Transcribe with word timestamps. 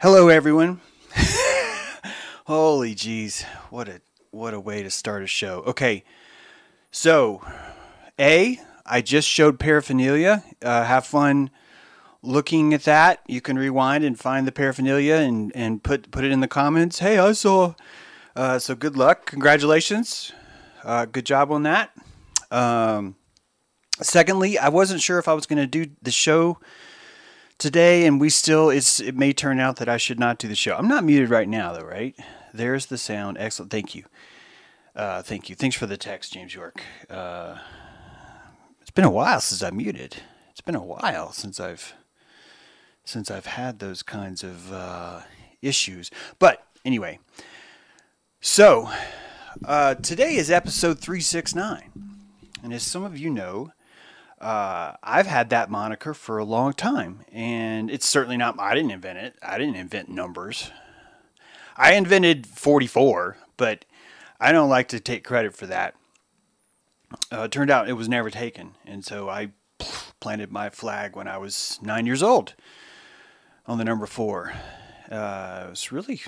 Hello, 0.00 0.28
everyone. 0.28 0.80
Holy 2.46 2.94
jeez, 2.94 3.44
what 3.70 3.88
a 3.88 4.02
what 4.32 4.52
a 4.52 4.60
way 4.60 4.82
to 4.82 4.90
start 4.90 5.22
a 5.22 5.26
show. 5.26 5.62
Okay, 5.66 6.04
so 6.90 7.40
a 8.18 8.58
I 8.84 9.00
just 9.00 9.28
showed 9.28 9.58
paraphernalia. 9.58 10.44
Uh, 10.60 10.84
have 10.84 11.06
fun 11.06 11.48
looking 12.22 12.74
at 12.74 12.82
that. 12.82 13.20
You 13.28 13.40
can 13.40 13.56
rewind 13.56 14.04
and 14.04 14.18
find 14.18 14.46
the 14.46 14.52
paraphernalia 14.52 15.14
and 15.14 15.52
and 15.54 15.82
put 15.82 16.10
put 16.10 16.24
it 16.24 16.32
in 16.32 16.40
the 16.40 16.48
comments. 16.48 16.98
Hey, 16.98 17.16
I 17.16 17.32
saw. 17.32 17.74
Uh, 18.36 18.58
so 18.58 18.74
good 18.74 18.96
luck, 18.96 19.24
congratulations, 19.26 20.32
uh, 20.82 21.04
good 21.04 21.24
job 21.24 21.52
on 21.52 21.62
that. 21.62 21.92
Um, 22.50 23.14
secondly, 24.02 24.58
I 24.58 24.70
wasn't 24.70 25.00
sure 25.00 25.20
if 25.20 25.28
I 25.28 25.34
was 25.34 25.46
going 25.46 25.60
to 25.60 25.68
do 25.68 25.92
the 26.02 26.10
show 26.10 26.58
today, 27.58 28.06
and 28.06 28.20
we 28.20 28.30
still 28.30 28.70
it's 28.70 29.00
it 29.00 29.16
may 29.16 29.32
turn 29.32 29.60
out 29.60 29.76
that 29.76 29.88
I 29.88 29.96
should 29.96 30.18
not 30.18 30.38
do 30.38 30.48
the 30.48 30.54
show. 30.54 30.76
I'm 30.76 30.88
not 30.88 31.04
muted 31.04 31.30
right 31.30 31.48
now, 31.48 31.72
though, 31.72 31.84
right? 31.84 32.14
There's 32.52 32.86
the 32.86 32.98
sound. 32.98 33.36
Excellent. 33.38 33.70
Thank 33.70 33.94
you. 33.94 34.04
Uh, 34.94 35.22
thank 35.22 35.48
you. 35.48 35.56
Thanks 35.56 35.76
for 35.76 35.86
the 35.86 35.96
text, 35.96 36.32
James 36.32 36.54
York. 36.54 36.82
Uh, 37.10 37.58
it's 38.80 38.90
been 38.90 39.04
a 39.04 39.10
while 39.10 39.40
since 39.40 39.62
I 39.62 39.70
muted. 39.70 40.16
It's 40.50 40.60
been 40.60 40.76
a 40.76 40.84
while 40.84 41.32
since 41.32 41.58
I've 41.58 41.94
since 43.04 43.30
I've 43.30 43.46
had 43.46 43.78
those 43.78 44.02
kinds 44.02 44.42
of 44.42 44.72
uh, 44.72 45.20
issues. 45.62 46.10
But 46.38 46.64
anyway, 46.84 47.18
so 48.40 48.88
uh, 49.64 49.94
today 49.96 50.36
is 50.36 50.50
episode 50.50 51.00
369. 51.00 51.90
And 52.62 52.72
as 52.72 52.82
some 52.82 53.04
of 53.04 53.18
you 53.18 53.30
know, 53.30 53.72
uh, 54.44 54.94
I've 55.02 55.26
had 55.26 55.48
that 55.50 55.70
moniker 55.70 56.12
for 56.12 56.36
a 56.36 56.44
long 56.44 56.74
time, 56.74 57.24
and 57.32 57.90
it's 57.90 58.04
certainly 58.04 58.36
not. 58.36 58.60
I 58.60 58.74
didn't 58.74 58.90
invent 58.90 59.18
it. 59.18 59.36
I 59.42 59.56
didn't 59.56 59.76
invent 59.76 60.10
numbers. 60.10 60.70
I 61.78 61.94
invented 61.94 62.46
44, 62.46 63.38
but 63.56 63.86
I 64.38 64.52
don't 64.52 64.68
like 64.68 64.88
to 64.88 65.00
take 65.00 65.24
credit 65.24 65.56
for 65.56 65.66
that. 65.68 65.94
Uh, 67.32 67.44
it 67.44 67.52
turned 67.52 67.70
out 67.70 67.88
it 67.88 67.94
was 67.94 68.06
never 68.06 68.28
taken, 68.28 68.74
and 68.84 69.02
so 69.02 69.30
I 69.30 69.52
planted 70.20 70.52
my 70.52 70.68
flag 70.68 71.16
when 71.16 71.26
I 71.26 71.38
was 71.38 71.78
nine 71.80 72.04
years 72.04 72.22
old 72.22 72.52
on 73.66 73.78
the 73.78 73.84
number 73.84 74.04
four. 74.04 74.52
Uh, 75.10 75.64
it 75.68 75.70
was 75.70 75.90
really 75.90 76.20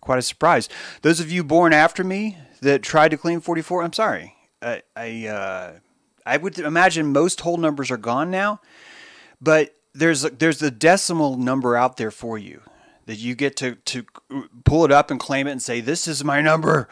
quite 0.00 0.20
a 0.20 0.22
surprise. 0.22 0.68
Those 1.02 1.18
of 1.18 1.32
you 1.32 1.42
born 1.42 1.72
after 1.72 2.04
me 2.04 2.38
that 2.60 2.84
tried 2.84 3.08
to 3.08 3.16
claim 3.16 3.40
44, 3.40 3.82
I'm 3.82 3.92
sorry. 3.92 4.34
I, 4.62 4.82
I 4.94 5.26
uh, 5.26 5.72
I 6.26 6.36
would 6.36 6.58
imagine 6.58 7.12
most 7.12 7.40
whole 7.40 7.56
numbers 7.56 7.90
are 7.90 7.96
gone 7.96 8.30
now, 8.30 8.60
but 9.40 9.76
there's 9.94 10.22
there's 10.22 10.60
a 10.60 10.70
decimal 10.70 11.36
number 11.36 11.76
out 11.76 11.96
there 11.96 12.10
for 12.10 12.36
you 12.36 12.62
that 13.06 13.16
you 13.16 13.34
get 13.36 13.56
to 13.58 13.76
to 13.76 14.04
pull 14.64 14.84
it 14.84 14.92
up 14.92 15.10
and 15.10 15.20
claim 15.20 15.46
it 15.46 15.52
and 15.52 15.62
say 15.62 15.80
this 15.80 16.08
is 16.08 16.24
my 16.24 16.42
number. 16.42 16.88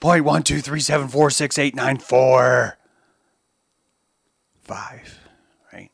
Point 0.00 0.24
one 0.24 0.44
two 0.44 0.60
three 0.60 0.80
seven 0.80 1.08
four 1.08 1.28
six 1.28 1.58
eight 1.58 1.74
nine 1.74 1.98
four 1.98 2.78
five. 4.62 5.18
Right? 5.72 5.90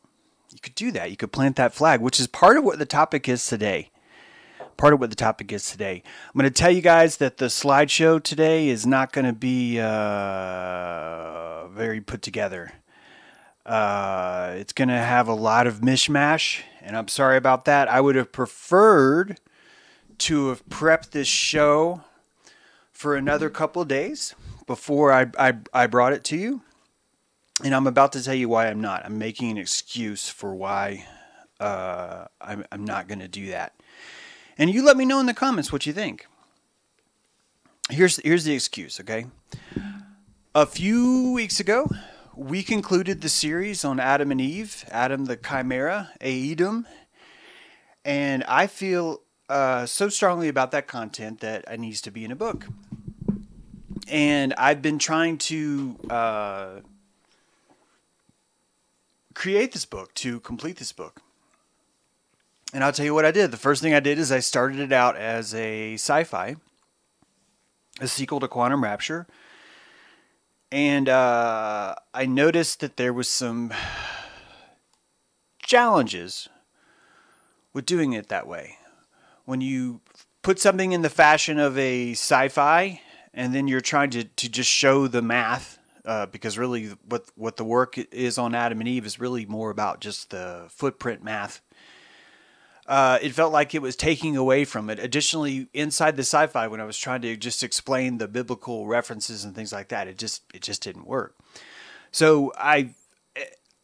You 0.53 0.59
could 0.63 0.75
do 0.75 0.93
that. 0.93 1.11
You 1.11 1.17
could 1.17 1.33
plant 1.33 1.57
that 1.57 1.73
flag, 1.73 2.03
which 2.03 2.21
is 2.21 2.27
part 2.27 2.59
of 2.59 2.65
what 2.65 2.79
the 2.79 2.87
topic 2.87 3.29
is 3.29 3.47
today 3.47 3.91
part 4.77 4.95
of 4.95 5.01
what 5.01 5.11
the 5.11 5.17
topic 5.17 5.53
is 5.53 5.71
today. 5.71 6.03
I'm 6.27 6.39
going 6.39 6.51
to 6.51 6.51
tell 6.51 6.71
you 6.71 6.81
guys 6.81 7.17
that 7.19 7.39
the 7.39 7.47
slideshow 7.47 8.23
today 8.23 8.69
is 8.69 8.87
not 8.87 9.13
going 9.13 9.27
to 9.27 9.33
be 9.33 9.81
uh, 9.81 11.67
very 11.69 12.01
put 12.01 12.23
together. 12.23 12.73
Uh, 13.67 14.55
it's 14.57 14.73
going 14.73 14.89
to 14.89 14.99
have 14.99 15.27
a 15.27 15.35
lot 15.35 15.67
of 15.67 15.81
mishmash, 15.81 16.61
and 16.83 16.97
I'm 16.97 17.09
sorry 17.09 17.37
about 17.37 17.65
that. 17.65 17.89
I 17.89 18.01
would 18.01 18.15
have 18.17 18.31
preferred 18.31 19.41
to 20.19 20.49
have 20.49 20.67
prepped 20.69 21.11
this 21.11 21.29
show 21.29 22.03
for 22.93 23.17
another 23.17 23.51
couple 23.51 23.85
days 23.85 24.35
before 24.67 25.13
I, 25.13 25.27
I, 25.39 25.55
I 25.73 25.87
brought 25.87 26.13
it 26.13 26.25
to 26.25 26.37
you. 26.37 26.63
And 27.63 27.75
I'm 27.75 27.87
about 27.87 28.13
to 28.13 28.23
tell 28.23 28.35
you 28.35 28.49
why 28.49 28.69
I'm 28.69 28.81
not. 28.81 29.05
I'm 29.05 29.19
making 29.19 29.51
an 29.51 29.59
excuse 29.59 30.29
for 30.29 30.55
why 30.55 31.07
uh, 31.61 32.27
I'm, 32.41 32.65
I'm 32.73 32.85
not 32.85 33.07
going 33.07 33.21
to 33.21 33.29
do 33.29 33.49
that. 33.49 33.75
And 34.57 34.71
you 34.71 34.85
let 34.85 34.97
me 34.97 35.05
know 35.05 35.21
in 35.21 35.27
the 35.27 35.35
comments 35.35 35.73
what 35.73 35.87
you 35.87 35.93
think. 35.93 36.27
Here's 37.91 38.17
here's 38.19 38.45
the 38.45 38.55
excuse, 38.55 39.01
okay? 39.01 39.27
A 40.55 40.65
few 40.65 41.33
weeks 41.33 41.59
ago, 41.61 41.91
we 42.37 42.63
concluded 42.63 43.21
the 43.21 43.29
series 43.29 43.85
on 43.85 43.99
Adam 43.99 44.31
and 44.31 44.41
Eve, 44.41 44.85
Adam 44.91 45.25
the 45.25 45.37
Chimera, 45.37 46.11
Aedum, 46.21 46.87
and 48.05 48.45
I 48.45 48.69
feel 48.69 49.23
uh, 49.49 49.87
so 49.87 50.09
strongly 50.09 50.49
about 50.49 50.71
that 50.71 50.87
content 50.87 51.41
that 51.41 51.65
it 51.71 51.81
needs 51.81 52.01
to 52.03 52.11
be 52.11 52.25
in 52.25 52.31
a 52.31 52.37
book. 52.37 52.67
And 54.09 54.55
I've 54.55 54.81
been 54.81 54.99
trying 54.99 55.39
to 55.39 55.97
uh, 56.09 56.69
create 59.35 59.73
this 59.73 59.85
book, 59.85 60.15
to 60.15 60.41
complete 60.41 60.77
this 60.77 60.93
book. 60.93 61.21
And 62.75 62.83
I'll 62.83 62.91
tell 62.91 63.07
you 63.07 63.15
what 63.15 63.25
I 63.25 63.31
did. 63.31 63.53
The 63.53 63.57
first 63.57 63.81
thing 63.81 63.95
I 63.95 64.01
did 64.01 64.19
is 64.19 64.33
I 64.33 64.41
started 64.41 64.81
it 64.81 64.93
out 64.93 65.17
as 65.17 65.55
a 65.55 65.95
sci 65.95 66.25
fi, 66.25 66.57
a 68.01 68.09
sequel 68.09 68.41
to 68.41 68.49
Quantum 68.49 68.83
Rapture. 68.83 69.29
And 70.73 71.09
uh, 71.09 71.95
I 72.13 72.27
noticed 72.27 72.81
that 72.81 72.97
there 72.97 73.13
was 73.13 73.29
some 73.29 73.73
challenges 75.63 76.49
with 77.73 77.87
doing 77.87 78.13
it 78.13 78.29
that 78.29 78.49
way. 78.49 78.79
When 79.45 79.61
you 79.61 80.01
put 80.43 80.59
something 80.59 80.91
in 80.91 81.03
the 81.03 81.11
fashion 81.11 81.61
of 81.61 81.79
a 81.79 82.11
sci 82.11 82.49
fi 82.49 83.01
and 83.33 83.55
then 83.55 83.69
you're 83.69 83.81
trying 83.81 84.11
to, 84.11 84.25
to 84.25 84.49
just 84.49 84.69
show 84.69 85.07
the 85.07 85.23
math, 85.23 85.79
uh, 86.05 86.27
because 86.27 86.59
really 86.59 86.89
what, 87.09 87.31
what 87.37 87.57
the 87.57 87.65
work 87.65 87.97
is 87.97 88.37
on 88.37 88.53
Adam 88.53 88.81
and 88.81 88.89
Eve 88.89 89.07
is 89.07 89.21
really 89.21 89.47
more 89.47 89.71
about 89.71 90.01
just 90.01 90.31
the 90.31 90.65
footprint 90.71 91.23
math 91.23 91.63
uh, 92.87 93.19
it 93.23 93.33
felt 93.33 93.53
like 93.53 93.75
it 93.75 93.83
was 93.83 93.97
taking 93.97 94.37
away 94.37 94.65
from 94.65 94.91
it. 94.91 94.99
Additionally, 94.99 95.69
inside 95.73 96.17
the 96.17 96.23
sci-fi, 96.23 96.67
when 96.67 96.81
I 96.81 96.85
was 96.85 96.99
trying 96.99 97.23
to 97.23 97.37
just 97.37 97.63
explain 97.63 98.19
the 98.19 98.29
biblical 98.29 98.87
references 98.87 99.45
and 99.45 99.55
things 99.55 99.73
like 99.73 99.89
that, 99.89 100.07
it 100.07 100.19
just 100.19 100.43
it 100.53 100.63
just 100.63 100.83
didn't 100.83 101.07
work. 101.07 101.35
So 102.11 102.53
I 102.57 102.91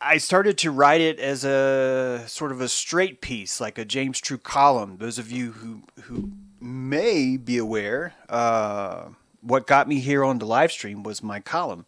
I 0.03 0.19
started 0.19 0.57
to 0.59 0.71
write 0.71 1.01
it 1.01 1.19
as 1.19 1.45
a 1.45 2.25
sort 2.27 2.53
of 2.53 2.61
a 2.61 2.69
straight 2.69 3.21
piece, 3.21 3.61
like 3.61 3.79
a 3.79 3.85
James 3.85 4.21
True 4.21 4.39
column. 4.39 4.97
Those 4.99 5.19
of 5.19 5.31
you 5.31 5.53
who 5.53 5.83
who 6.03 6.33
may 6.61 7.39
be 7.39 7.57
aware, 7.57 8.15
uh, 8.29 9.09
what 9.41 9.67
got 9.67 9.89
me 9.89 10.01
here 10.01 10.25
on 10.25 10.39
the 10.39 10.47
live 10.47 10.73
stream 10.73 11.03
was 11.03 11.23
my 11.23 11.41
column, 11.41 11.87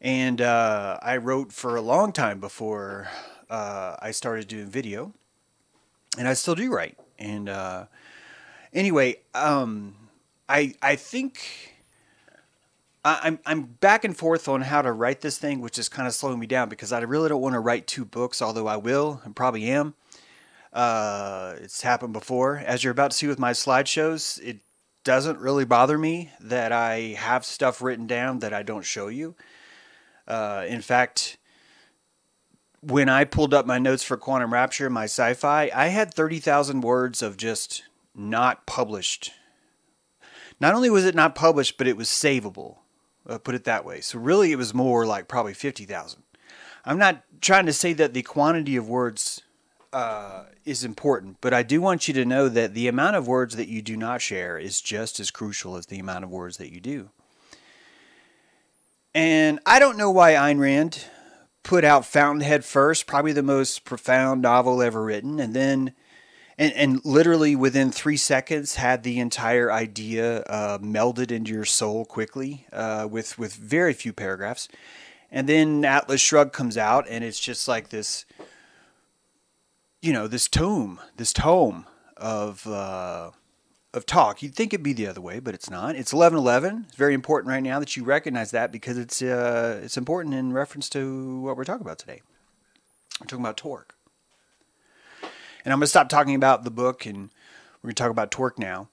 and 0.00 0.42
uh, 0.42 0.98
I 1.02 1.16
wrote 1.16 1.52
for 1.52 1.76
a 1.76 1.82
long 1.82 2.12
time 2.12 2.38
before 2.38 3.08
uh, 3.48 3.96
I 4.00 4.10
started 4.10 4.48
doing 4.48 4.66
video 4.66 5.14
and 6.18 6.28
I 6.28 6.34
still 6.34 6.54
do 6.54 6.72
write. 6.72 6.98
And 7.18 7.48
uh, 7.48 7.86
anyway, 8.72 9.16
um, 9.34 9.94
I 10.48 10.74
I 10.82 10.96
think 10.96 11.72
I'm 13.04 13.40
I'm 13.44 13.62
back 13.62 14.04
and 14.04 14.16
forth 14.16 14.48
on 14.48 14.62
how 14.62 14.82
to 14.82 14.92
write 14.92 15.22
this 15.22 15.38
thing, 15.38 15.60
which 15.60 15.78
is 15.78 15.88
kind 15.88 16.06
of 16.06 16.14
slowing 16.14 16.38
me 16.38 16.46
down 16.46 16.68
because 16.68 16.92
I 16.92 17.00
really 17.00 17.28
don't 17.28 17.42
want 17.42 17.54
to 17.54 17.60
write 17.60 17.86
two 17.86 18.04
books, 18.04 18.40
although 18.40 18.66
I 18.68 18.76
will 18.76 19.20
and 19.24 19.34
probably 19.34 19.68
am. 19.70 19.94
Uh, 20.72 21.54
it's 21.60 21.82
happened 21.82 22.12
before. 22.12 22.58
As 22.58 22.82
you're 22.82 22.92
about 22.92 23.10
to 23.10 23.16
see 23.16 23.26
with 23.26 23.38
my 23.38 23.52
slideshows, 23.52 24.40
it 24.42 24.60
doesn't 25.04 25.38
really 25.38 25.64
bother 25.64 25.98
me 25.98 26.30
that 26.40 26.70
I 26.70 27.16
have 27.18 27.44
stuff 27.44 27.82
written 27.82 28.06
down 28.06 28.38
that 28.38 28.54
I 28.54 28.62
don't 28.62 28.84
show 28.84 29.08
you. 29.08 29.34
Uh, 30.26 30.64
in 30.68 30.80
fact, 30.80 31.38
when 32.82 33.08
I 33.08 33.24
pulled 33.24 33.54
up 33.54 33.64
my 33.64 33.78
notes 33.78 34.02
for 34.02 34.16
Quantum 34.16 34.52
Rapture, 34.52 34.90
my 34.90 35.04
sci 35.04 35.34
fi, 35.34 35.70
I 35.74 35.88
had 35.88 36.12
30,000 36.12 36.80
words 36.80 37.22
of 37.22 37.36
just 37.36 37.84
not 38.14 38.66
published. 38.66 39.30
Not 40.60 40.74
only 40.74 40.90
was 40.90 41.04
it 41.06 41.14
not 41.14 41.34
published, 41.34 41.78
but 41.78 41.86
it 41.86 41.96
was 41.96 42.08
savable. 42.08 42.78
I'll 43.26 43.38
put 43.38 43.54
it 43.54 43.64
that 43.64 43.84
way. 43.84 44.00
So, 44.00 44.18
really, 44.18 44.50
it 44.50 44.56
was 44.56 44.74
more 44.74 45.06
like 45.06 45.28
probably 45.28 45.54
50,000. 45.54 46.22
I'm 46.84 46.98
not 46.98 47.22
trying 47.40 47.66
to 47.66 47.72
say 47.72 47.92
that 47.92 48.14
the 48.14 48.22
quantity 48.22 48.74
of 48.74 48.88
words 48.88 49.42
uh, 49.92 50.46
is 50.64 50.82
important, 50.82 51.36
but 51.40 51.54
I 51.54 51.62
do 51.62 51.80
want 51.80 52.08
you 52.08 52.14
to 52.14 52.24
know 52.24 52.48
that 52.48 52.74
the 52.74 52.88
amount 52.88 53.14
of 53.14 53.28
words 53.28 53.54
that 53.54 53.68
you 53.68 53.80
do 53.80 53.96
not 53.96 54.20
share 54.20 54.58
is 54.58 54.80
just 54.80 55.20
as 55.20 55.30
crucial 55.30 55.76
as 55.76 55.86
the 55.86 56.00
amount 56.00 56.24
of 56.24 56.30
words 56.30 56.56
that 56.56 56.72
you 56.72 56.80
do. 56.80 57.10
And 59.14 59.60
I 59.64 59.78
don't 59.78 59.98
know 59.98 60.10
why 60.10 60.32
Ayn 60.32 60.58
Rand 60.58 61.04
put 61.62 61.84
out 61.84 62.04
Fountainhead 62.04 62.64
first, 62.64 63.06
probably 63.06 63.32
the 63.32 63.42
most 63.42 63.84
profound 63.84 64.42
novel 64.42 64.82
ever 64.82 65.02
written, 65.02 65.40
and 65.40 65.54
then 65.54 65.94
and, 66.58 66.72
and 66.74 67.04
literally 67.04 67.56
within 67.56 67.90
three 67.90 68.16
seconds 68.16 68.76
had 68.76 69.02
the 69.02 69.18
entire 69.18 69.72
idea 69.72 70.42
uh, 70.42 70.78
melded 70.78 71.30
into 71.30 71.52
your 71.52 71.64
soul 71.64 72.04
quickly 72.04 72.66
uh, 72.72 73.08
with 73.10 73.38
with 73.38 73.54
very 73.54 73.92
few 73.92 74.12
paragraphs, 74.12 74.68
and 75.30 75.48
then 75.48 75.84
Atlas 75.84 76.20
Shrugged 76.20 76.52
comes 76.52 76.76
out, 76.76 77.06
and 77.08 77.24
it's 77.24 77.40
just 77.40 77.68
like 77.68 77.88
this, 77.88 78.24
you 80.00 80.12
know, 80.12 80.28
this 80.28 80.48
tome, 80.48 81.00
this 81.16 81.32
tome 81.32 81.86
of 82.16 82.66
uh, 82.66 83.30
of 83.94 84.06
talk. 84.06 84.42
You'd 84.42 84.54
think 84.54 84.72
it'd 84.72 84.82
be 84.82 84.92
the 84.92 85.06
other 85.06 85.20
way, 85.20 85.38
but 85.38 85.54
it's 85.54 85.68
not. 85.68 85.96
It's 85.96 86.12
eleven 86.12 86.38
eleven. 86.38 86.86
It's 86.88 86.96
very 86.96 87.14
important 87.14 87.50
right 87.50 87.62
now 87.62 87.78
that 87.78 87.96
you 87.96 88.04
recognize 88.04 88.50
that 88.52 88.72
because 88.72 88.98
it's 88.98 89.20
uh, 89.22 89.80
it's 89.82 89.96
important 89.96 90.34
in 90.34 90.52
reference 90.52 90.88
to 90.90 91.40
what 91.40 91.56
we're 91.56 91.64
talking 91.64 91.86
about 91.86 91.98
today. 91.98 92.22
We're 93.20 93.26
talking 93.26 93.44
about 93.44 93.56
torque, 93.56 93.94
and 95.64 95.72
I'm 95.72 95.78
going 95.78 95.82
to 95.82 95.86
stop 95.88 96.08
talking 96.08 96.34
about 96.34 96.64
the 96.64 96.70
book 96.70 97.06
and 97.06 97.30
we're 97.82 97.88
going 97.88 97.94
to 97.94 98.02
talk 98.02 98.10
about 98.10 98.30
torque 98.30 98.58
now. 98.58 98.88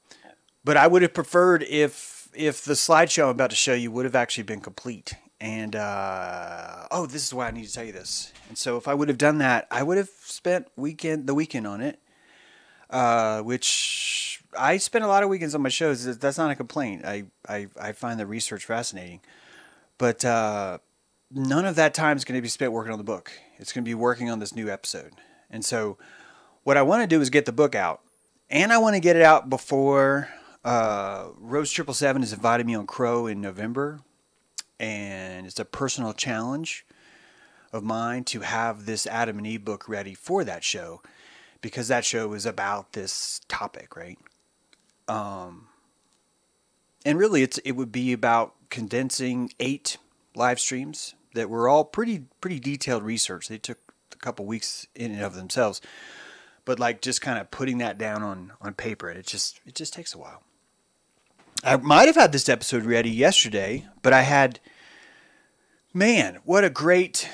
But 0.64 0.78
I 0.78 0.88
would 0.88 1.02
have 1.02 1.14
preferred 1.14 1.64
if 1.64 2.28
if 2.34 2.64
the 2.64 2.74
slideshow 2.74 3.24
I'm 3.24 3.30
about 3.30 3.50
to 3.50 3.56
show 3.56 3.74
you 3.74 3.92
would 3.92 4.06
have 4.06 4.16
actually 4.16 4.44
been 4.44 4.62
complete. 4.62 5.16
And 5.42 5.74
uh, 5.74 6.88
oh, 6.92 7.06
this 7.06 7.26
is 7.26 7.34
why 7.34 7.48
I 7.48 7.52
need 7.52 7.66
to 7.66 7.74
tell 7.74 7.86
you 7.86 7.94
this. 7.94 8.34
And 8.50 8.58
so 8.58 8.76
if 8.76 8.90
I 8.90 8.94
would 8.94 9.08
have 9.08 9.18
done 9.18 9.38
that, 9.38 9.68
I 9.72 9.84
would 9.84 9.98
have 9.98 10.10
spent 10.22 10.68
weekend 10.76 11.28
the 11.28 11.34
weekend 11.34 11.66
on 11.66 11.80
it, 11.80 12.00
uh, 12.90 13.42
which 13.42 14.42
I 14.58 14.78
spend 14.78 15.06
a 15.06 15.08
lot 15.08 15.24
of 15.24 15.30
weekends 15.30 15.56
on 15.56 15.62
my 15.62 15.70
shows. 15.70 16.18
That's 16.18 16.38
not 16.38 16.52
a 16.52 16.56
complaint. 16.56 17.06
I 17.06 17.26
I, 17.48 17.68
I 17.80 17.92
find 17.92 18.20
the 18.20 18.26
research 18.26 18.66
fascinating, 18.66 19.22
but 19.98 20.26
uh, 20.26 20.80
none 21.32 21.66
of 21.66 21.76
that 21.76 21.94
time 21.94 22.18
is 22.18 22.26
going 22.26 22.38
to 22.38 22.42
be 22.42 22.50
spent 22.50 22.72
working 22.72 22.92
on 22.92 22.98
the 22.98 23.04
book. 23.04 23.32
It's 23.58 23.74
going 23.74 23.84
to 23.84 23.90
be 23.90 23.96
working 23.96 24.30
on 24.30 24.40
this 24.40 24.56
new 24.56 24.70
episode. 24.70 25.14
And 25.50 25.66
so, 25.66 25.98
what 26.64 26.78
I 26.78 26.82
want 26.82 27.02
to 27.02 27.08
do 27.08 27.22
is 27.22 27.30
get 27.30 27.46
the 27.46 27.52
book 27.52 27.76
out, 27.76 28.02
and 28.50 28.72
I 28.72 28.78
want 28.78 28.96
to 28.96 29.00
get 29.00 29.16
it 29.16 29.22
out 29.22 29.50
before 29.50 30.30
uh, 30.64 31.30
Rose 31.38 31.72
Triple 31.72 31.94
Seven 31.94 32.22
has 32.22 32.34
invited 32.34 32.66
me 32.66 32.76
on 32.76 32.86
Crow 32.86 33.28
in 33.28 33.42
November, 33.42 34.02
and 34.80 35.46
it's 35.46 35.60
a 35.60 35.66
personal 35.66 36.14
challenge 36.14 36.86
of 37.72 37.84
mine 37.84 38.24
to 38.26 38.42
have 38.42 38.86
this 38.86 39.08
Adam 39.08 39.38
and 39.38 39.48
Eve 39.48 39.64
book 39.64 39.88
ready 39.88 40.14
for 40.14 40.44
that 40.44 40.64
show, 40.64 41.02
because 41.62 41.88
that 41.88 42.06
show 42.06 42.34
is 42.34 42.46
about 42.46 42.94
this 42.94 43.42
topic, 43.48 43.96
right? 43.96 44.18
Um, 45.08 45.68
and 47.06 47.18
really, 47.18 47.44
it's 47.44 47.58
it 47.60 47.74
would 47.74 47.92
be 47.92 48.14
about 48.14 48.54
condensing 48.70 49.52
eight 49.60 49.98
live 50.36 50.60
streams 50.60 51.16
that 51.34 51.50
were 51.50 51.68
all 51.68 51.86
pretty 51.86 52.26
pretty 52.42 52.60
detailed 52.60 53.04
research. 53.04 53.48
They 53.48 53.58
took 53.58 53.80
a 54.14 54.18
couple 54.18 54.46
weeks 54.46 54.88
in 54.96 55.12
and 55.12 55.22
of 55.22 55.36
themselves, 55.36 55.82
but 56.66 56.80
like 56.80 57.02
just 57.02 57.22
kind 57.22 57.40
of 57.40 57.52
putting 57.52 57.80
that 57.80 57.98
down 57.98 58.24
on 58.24 58.54
on 58.62 58.74
paper, 58.74 59.10
it 59.10 59.26
just 59.26 59.60
it 59.66 59.76
just 59.76 59.94
takes 59.94 60.14
a 60.14 60.18
while. 60.18 60.44
I 61.64 61.76
might 61.78 62.08
have 62.08 62.16
had 62.16 62.32
this 62.32 62.48
episode 62.48 62.86
ready 62.86 63.10
yesterday, 63.10 63.86
but 64.02 64.14
I 64.14 64.22
had, 64.22 64.62
man, 65.94 66.40
what 66.46 66.64
a 66.64 66.70
great 66.70 67.28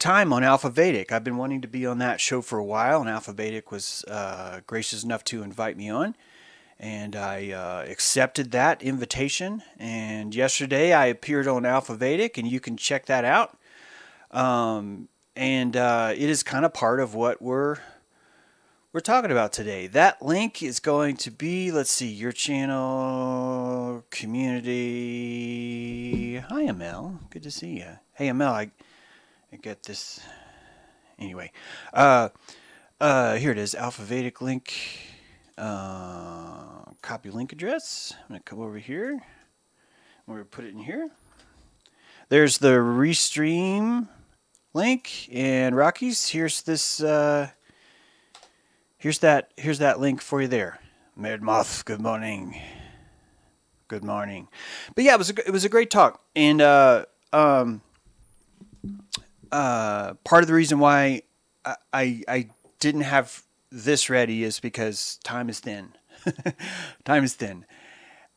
time 0.00 0.32
on 0.32 0.42
Alpha 0.42 0.70
Vedic. 0.70 1.12
I've 1.12 1.22
been 1.22 1.36
wanting 1.36 1.60
to 1.60 1.68
be 1.68 1.86
on 1.86 1.98
that 1.98 2.20
show 2.20 2.40
for 2.42 2.58
a 2.58 2.64
while, 2.64 3.00
and 3.00 3.08
Alpha 3.08 3.32
Vedic 3.32 3.70
was 3.70 4.04
uh, 4.08 4.62
gracious 4.66 5.04
enough 5.04 5.22
to 5.24 5.42
invite 5.44 5.76
me 5.76 5.88
on. 5.90 6.16
And 6.78 7.14
I 7.14 7.52
uh, 7.52 7.84
accepted 7.88 8.50
that 8.52 8.82
invitation. 8.82 9.62
And 9.78 10.34
yesterday 10.34 10.94
I 10.94 11.06
appeared 11.06 11.46
on 11.46 11.66
Alpha 11.66 11.94
Vedic, 11.94 12.38
and 12.38 12.50
you 12.50 12.58
can 12.58 12.78
check 12.78 13.06
that 13.06 13.24
out. 13.26 13.58
Um, 14.30 15.08
and 15.36 15.76
uh, 15.76 16.14
it 16.16 16.30
is 16.30 16.42
kind 16.42 16.64
of 16.64 16.72
part 16.72 16.98
of 17.00 17.14
what 17.14 17.40
we're 17.42 17.76
we're 18.92 19.00
talking 19.00 19.30
about 19.30 19.52
today. 19.52 19.86
That 19.86 20.20
link 20.20 20.64
is 20.64 20.80
going 20.80 21.16
to 21.18 21.30
be, 21.30 21.70
let's 21.70 21.92
see, 21.92 22.08
your 22.10 22.32
channel, 22.32 24.04
community. 24.10 24.78
Hi, 26.38 26.64
ML. 26.64 27.30
Good 27.30 27.44
to 27.44 27.52
see 27.52 27.78
you. 27.78 27.98
Hey, 28.14 28.26
Amel, 28.28 28.52
I, 28.52 28.72
I 29.52 29.56
get 29.56 29.82
this. 29.82 30.20
Anyway, 31.18 31.50
uh, 31.92 32.28
uh, 33.00 33.34
here 33.34 33.50
it 33.50 33.58
is, 33.58 33.74
Alpha 33.74 34.02
Vedic 34.02 34.40
link. 34.40 34.72
Uh, 35.58 36.84
copy 37.02 37.30
link 37.30 37.52
address. 37.52 38.14
I'm 38.28 38.36
to 38.36 38.42
come 38.42 38.60
over 38.60 38.78
here. 38.78 39.20
We're 40.26 40.38
to 40.38 40.44
put 40.44 40.64
it 40.64 40.72
in 40.72 40.78
here. 40.78 41.10
There's 42.28 42.58
the 42.58 42.74
restream 42.74 44.08
link. 44.72 45.28
And 45.32 45.74
Rockies, 45.74 46.28
here's 46.28 46.62
this. 46.62 47.02
Uh, 47.02 47.48
here's 48.98 49.18
that 49.18 49.50
here's 49.56 49.80
that 49.80 49.98
link 49.98 50.22
for 50.22 50.42
you 50.42 50.48
there. 50.48 50.78
Mayor 51.16 51.38
Moth, 51.38 51.84
good 51.84 52.00
morning. 52.00 52.56
Good 53.88 54.04
morning. 54.04 54.46
But 54.94 55.02
yeah, 55.02 55.14
it 55.14 55.18
was 55.18 55.30
a, 55.30 55.46
it 55.46 55.50
was 55.50 55.64
a 55.64 55.68
great 55.68 55.90
talk, 55.90 56.22
and 56.36 56.62
uh, 56.62 57.06
um, 57.32 57.82
uh, 59.52 60.14
part 60.24 60.42
of 60.42 60.48
the 60.48 60.54
reason 60.54 60.78
why 60.78 61.22
I, 61.64 61.76
I, 61.92 62.22
I 62.28 62.48
didn't 62.78 63.02
have 63.02 63.42
this 63.70 64.10
ready 64.10 64.42
is 64.42 64.60
because 64.60 65.18
time 65.22 65.48
is 65.48 65.60
thin. 65.60 65.94
time 67.04 67.24
is 67.24 67.34
thin, 67.34 67.64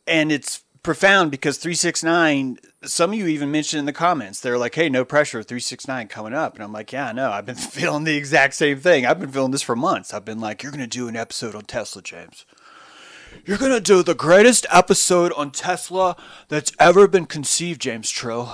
and 0.08 0.32
it's 0.32 0.64
profound 0.84 1.32
because 1.32 1.58
369 1.58 2.58
some 2.84 3.14
of 3.14 3.18
you 3.18 3.26
even 3.28 3.50
mentioned 3.50 3.80
in 3.80 3.86
the 3.86 3.94
comments 3.94 4.42
they're 4.42 4.58
like 4.58 4.76
hey 4.76 4.90
no 4.90 5.06
pressure 5.06 5.42
369 5.42 6.10
coming 6.10 6.34
up. 6.34 6.56
And 6.56 6.64
i'm 6.64 6.74
like 6.74 6.92
yeah 6.92 7.12
know. 7.14 7.32
I've 7.32 7.46
been 7.46 7.56
feeling 7.78 8.04
the 8.04 8.18
exact 8.18 8.54
same 8.54 8.80
thing. 8.80 9.06
I've 9.06 9.20
been 9.20 9.32
feeling 9.32 9.52
this 9.52 9.62
for 9.62 9.78
months. 9.78 10.14
I've 10.14 10.26
been 10.26 10.42
like 10.42 10.62
you're 10.62 10.74
going 10.74 10.82
to 10.82 10.88
do 10.88 11.08
an 11.08 11.16
episode 11.16 11.56
on 11.56 11.64
tesla 11.64 12.02
james. 12.02 12.46
You're 13.46 13.58
going 13.58 13.72
to 13.72 13.82
do 13.82 14.04
the 14.04 14.14
greatest 14.14 14.66
episode 14.70 15.32
on 15.34 15.52
tesla 15.52 16.18
that's 16.50 16.74
ever 16.80 17.08
been 17.08 17.26
conceived 17.26 17.82
james 17.82 18.12
true 18.12 18.48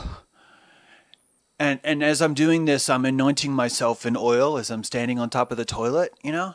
and 1.59 1.79
and 1.83 2.03
as 2.03 2.21
i'm 2.21 2.33
doing 2.33 2.65
this 2.65 2.89
i'm 2.89 3.05
anointing 3.05 3.51
myself 3.51 4.05
in 4.05 4.15
oil 4.17 4.57
as 4.57 4.71
i'm 4.71 4.83
standing 4.83 5.19
on 5.19 5.29
top 5.29 5.51
of 5.51 5.57
the 5.57 5.65
toilet 5.65 6.13
you 6.23 6.31
know 6.31 6.53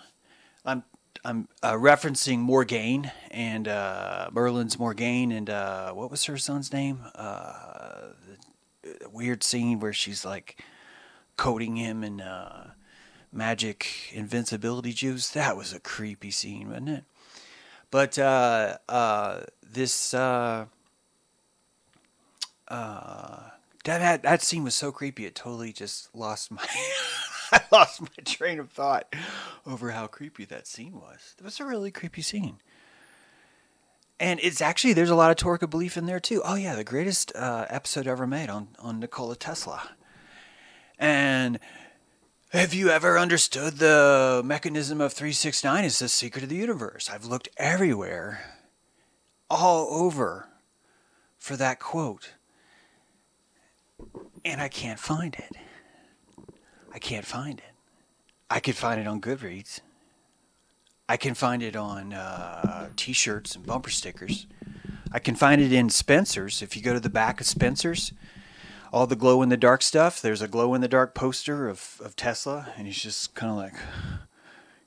i'm 0.65 0.83
I'm 1.27 1.49
uh, 1.63 1.73
referencing 1.73 2.41
Morgaine 2.41 3.11
and 3.31 3.67
uh, 3.67 4.29
Merlin's 4.31 4.79
Morgaine 4.79 5.33
and 5.33 5.49
uh, 5.49 5.93
what 5.93 6.11
was 6.11 6.25
her 6.27 6.37
son's 6.37 6.71
name? 6.71 7.01
Uh, 7.15 8.09
the 8.83 9.09
weird 9.11 9.43
scene 9.43 9.81
where 9.81 9.95
she's 9.95 10.27
like 10.27 10.63
coating 11.39 11.77
him 11.77 12.05
in 12.05 12.21
uh, 12.21 12.73
magic 13.33 14.11
invincibility 14.13 14.93
juice. 14.93 15.31
That 15.31 15.57
was 15.57 15.73
a 15.73 15.81
creepy 15.81 16.31
scene, 16.31 16.69
wasn't 16.69 16.91
it? 16.91 17.05
But 17.91 18.19
uh, 18.19 18.77
this 19.63 20.13
that 23.85 23.99
that 23.99 24.23
that 24.23 24.43
scene 24.43 24.65
was 24.65 24.75
so 24.75 24.93
creepy. 24.93 25.27
It 25.27 25.35
totally 25.35 25.73
just 25.73 26.15
lost 26.15 26.51
my. 26.51 26.67
I 27.53 27.61
lost 27.71 28.01
my 28.01 28.09
train 28.25 28.59
of 28.59 28.71
thought 28.71 29.15
over 29.65 29.93
how 29.93 30.09
creepy 30.09 30.45
that 30.47 30.67
scene 30.67 30.95
was. 30.95 31.35
It 31.39 31.45
was 31.45 31.61
a 31.61 31.65
really 31.65 31.93
creepy 31.93 32.23
scene. 32.23 32.57
And 34.19 34.41
it's 34.43 34.61
actually 34.61 34.93
there's 34.93 35.11
a 35.11 35.15
lot 35.15 35.31
of 35.31 35.37
torque 35.37 35.63
of 35.63 35.71
belief 35.71 35.97
in 35.97 36.07
there 36.07 36.21
too. 36.21 36.43
Oh 36.45 36.57
yeah, 36.57 36.75
the 36.75 36.85
greatest 36.85 37.33
uh, 37.37 37.67
episode 37.69 38.07
ever 38.07 38.27
made 38.27 38.49
on 38.49 38.69
on 38.79 38.99
Nikola 38.99 39.37
Tesla. 39.37 39.91
And 40.99 41.59
have 42.51 42.73
you 42.73 42.89
ever 42.89 43.19
understood 43.19 43.79
the 43.79 44.41
mechanism 44.45 45.01
of 45.01 45.13
369 45.13 45.85
is 45.85 45.99
the 45.99 46.09
secret 46.09 46.45
of 46.45 46.49
the 46.51 46.57
universe? 46.57 47.11
I've 47.11 47.25
looked 47.25 47.49
everywhere, 47.57 48.45
all 49.51 49.89
over, 49.91 50.49
for 51.37 51.57
that 51.57 51.81
quote, 51.81 52.35
and 54.45 54.61
I 54.61 54.69
can't 54.69 54.99
find 54.99 55.35
it. 55.35 55.57
I 56.93 56.99
can't 56.99 57.25
find 57.25 57.59
it. 57.59 57.73
I 58.51 58.61
could 58.61 58.77
find 58.77 59.01
it 59.01 59.07
on 59.07 59.21
Goodreads. 59.21 59.81
I 61.09 61.17
can 61.17 61.35
find 61.35 61.63
it 61.63 61.77
on 61.77 62.13
uh, 62.13 62.91
T-shirts 62.97 63.57
and 63.57 63.67
bumper 63.67 63.91
stickers. 63.91 64.47
I 65.13 65.19
can 65.19 65.35
find 65.35 65.61
it 65.61 65.73
in 65.73 65.91
Spencer's. 65.91 66.63
If 66.63 66.77
you 66.77 66.83
go 66.83 66.93
to 66.93 67.01
the 67.01 67.11
back 67.11 67.41
of 67.41 67.47
Spencer's, 67.47 68.13
all 68.95 69.09
the 69.09 69.17
glow 69.17 69.43
in 69.43 69.49
the 69.49 69.57
dark 69.57 69.83
stuff. 69.83 70.23
There's 70.23 70.41
a 70.41 70.47
glow 70.47 70.73
in 70.73 70.81
the 70.81 70.89
dark 70.89 71.15
poster 71.15 71.69
of, 71.69 72.01
of 72.05 72.15
Tesla, 72.15 72.69
and 72.77 72.87
he's 72.87 73.03
just 73.03 73.35
kind 73.35 73.51
of 73.51 73.59
like 73.59 73.75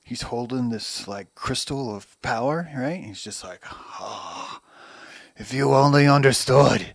he's 0.02 0.22
holding 0.24 0.70
this 0.70 1.10
like 1.10 1.36
crystal 1.36 1.94
of 1.94 2.20
power, 2.22 2.70
right? 2.74 3.04
He's 3.04 3.22
just 3.22 3.44
like, 3.44 3.62
oh, 4.00 4.60
if 5.36 5.54
you 5.54 5.74
only 5.74 6.08
understood 6.08 6.94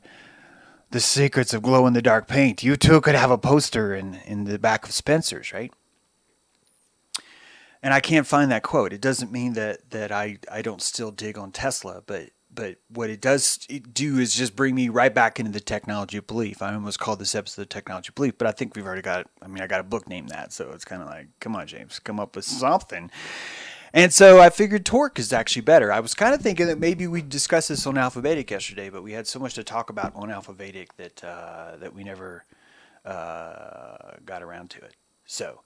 the 0.93 1.01
secrets 1.01 1.53
of 1.53 1.63
glow 1.63 1.87
in 1.87 1.95
the 1.95 2.03
dark 2.03 2.29
paint. 2.29 2.63
You 2.63 2.77
too 2.77 3.01
could 3.01 3.15
have 3.15 3.31
a 3.31 3.39
poster 3.39 3.95
in, 3.95 4.21
in 4.27 4.45
the 4.45 4.59
back 4.59 4.85
of 4.85 4.93
Spencer's, 4.93 5.53
right? 5.53 5.73
And 7.83 7.93
I 7.93 8.01
can't 8.01 8.27
find 8.27 8.51
that 8.53 8.63
quote. 8.63 8.93
It 8.93 9.01
doesn't 9.01 9.33
mean 9.33 9.55
that, 9.55 9.91
that 9.91 10.13
I, 10.13 10.39
I 10.51 10.63
don't 10.63 10.81
still 10.81 11.11
dig 11.11 11.37
on 11.37 11.51
Tesla, 11.51 12.03
but 12.07 12.31
but 12.55 12.77
what 12.91 13.09
it 13.09 13.23
does 13.23 13.57
do 13.57 14.19
is 14.19 14.35
just 14.35 14.55
bring 14.55 14.75
me 14.75 14.91
right 14.91 15.15
back 15.15 15.41
into 15.41 15.51
the 15.51 15.59
technology 15.59 16.19
of 16.19 16.27
belief. 16.27 16.61
I 16.61 16.75
almost 16.75 16.99
called 16.99 17.19
this 17.19 17.35
episode 17.35 17.63
the 17.63 17.67
technology 17.67 18.11
of 18.11 18.15
belief, 18.15 18.37
but 18.37 18.47
I 18.47 18.53
think 18.53 18.77
we've 18.77 18.85
already 18.85 19.01
got. 19.01 19.27
I 19.41 19.47
mean, 19.47 19.63
I 19.63 19.67
got 19.67 19.81
a 19.81 19.85
book 19.85 20.07
named 20.07 20.29
that, 20.29 20.53
so 20.53 20.71
it's 20.73 20.85
kind 20.85 21.01
of 21.01 21.09
like, 21.09 21.29
come 21.41 21.57
on, 21.57 21.67
James, 21.67 21.99
come 21.99 22.21
up 22.21 22.37
with 22.37 22.45
something. 22.45 23.11
And 23.95 24.13
so 24.13 24.41
I 24.41 24.49
figured 24.51 24.87
torque 24.87 25.19
is 25.19 25.33
actually 25.33 25.63
better. 25.63 25.93
I 25.93 26.01
was 26.01 26.15
kind 26.15 26.35
of 26.35 26.41
thinking 26.41 26.67
that 26.67 26.79
maybe 26.79 27.07
we'd 27.07 27.29
discuss 27.29 27.69
this 27.69 27.87
on 27.87 27.99
Alpha 27.99 28.21
Vedic 28.21 28.51
yesterday, 28.51 28.89
but 28.89 29.03
we 29.03 29.13
had 29.13 29.27
so 29.27 29.39
much 29.39 29.55
to 29.55 29.65
talk 29.65 29.91
about 29.91 30.15
on 30.15 30.31
Alpha 30.31 30.53
Vedic 30.53 30.97
that 30.97 31.23
uh, 31.23 31.77
that 31.77 31.95
we 31.95 32.03
never 32.03 32.45
uh, 33.05 34.13
got 34.25 34.43
around 34.43 34.71
to 34.71 34.79
it. 34.85 34.95
So 35.27 35.61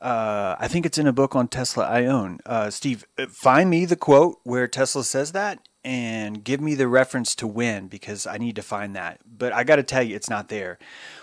Uh, 0.00 0.56
I 0.58 0.66
think 0.66 0.86
it's 0.86 0.96
in 0.96 1.06
a 1.06 1.12
book 1.12 1.36
on 1.36 1.48
Tesla 1.48 1.84
I 1.84 2.06
own. 2.06 2.38
Uh, 2.46 2.70
Steve, 2.70 3.04
uh, 3.18 3.26
find 3.26 3.68
me 3.68 3.84
the 3.84 3.96
quote 3.96 4.40
where 4.44 4.66
Tesla 4.66 5.04
says 5.04 5.32
that 5.32 5.58
and 5.84 6.42
give 6.42 6.60
me 6.60 6.74
the 6.74 6.88
reference 6.88 7.34
to 7.34 7.46
when 7.46 7.86
because 7.86 8.26
I 8.26 8.38
need 8.38 8.56
to 8.56 8.62
find 8.62 8.96
that. 8.96 9.20
But 9.26 9.52
I 9.52 9.62
got 9.62 9.76
to 9.76 9.82
tell 9.82 10.02
you, 10.02 10.16
it's 10.16 10.30
not 10.30 10.48
there. 10.48 10.78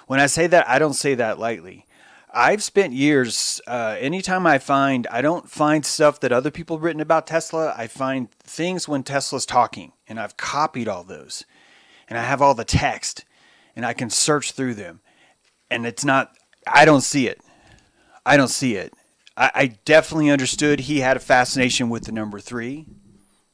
When 0.05 0.19
I 0.19 0.27
say 0.27 0.45
that, 0.47 0.69
I 0.69 0.77
don't 0.77 0.93
say 0.93 1.15
that 1.15 1.39
lightly. 1.39 1.86
I've 2.33 2.61
spent 2.61 2.93
years, 2.93 3.61
uh, 3.67 3.95
anytime 3.99 4.45
I 4.45 4.57
find, 4.57 5.07
I 5.07 5.21
don't 5.21 5.49
find 5.49 5.85
stuff 5.85 6.19
that 6.19 6.31
other 6.33 6.51
people 6.51 6.75
have 6.77 6.83
written 6.83 7.01
about 7.01 7.25
Tesla. 7.25 7.73
I 7.77 7.87
find 7.87 8.29
things 8.31 8.87
when 8.87 9.03
Tesla's 9.03 9.45
talking, 9.45 9.93
and 10.07 10.19
I've 10.19 10.35
copied 10.35 10.87
all 10.87 11.03
those. 11.03 11.45
And 12.09 12.17
I 12.17 12.23
have 12.23 12.41
all 12.41 12.53
the 12.53 12.65
text, 12.65 13.23
and 13.75 13.85
I 13.85 13.93
can 13.93 14.09
search 14.09 14.51
through 14.51 14.73
them. 14.73 14.99
And 15.71 15.85
it's 15.85 16.03
not, 16.03 16.35
I 16.65 16.83
don't 16.85 17.01
see 17.01 17.27
it. 17.27 17.41
I 18.25 18.35
don't 18.35 18.49
see 18.49 18.75
it. 18.75 18.93
I, 19.37 19.51
I 19.55 19.67
definitely 19.85 20.29
understood 20.29 20.81
he 20.81 20.99
had 20.99 21.15
a 21.15 21.21
fascination 21.21 21.89
with 21.89 22.03
the 22.03 22.11
number 22.11 22.39
three. 22.39 22.85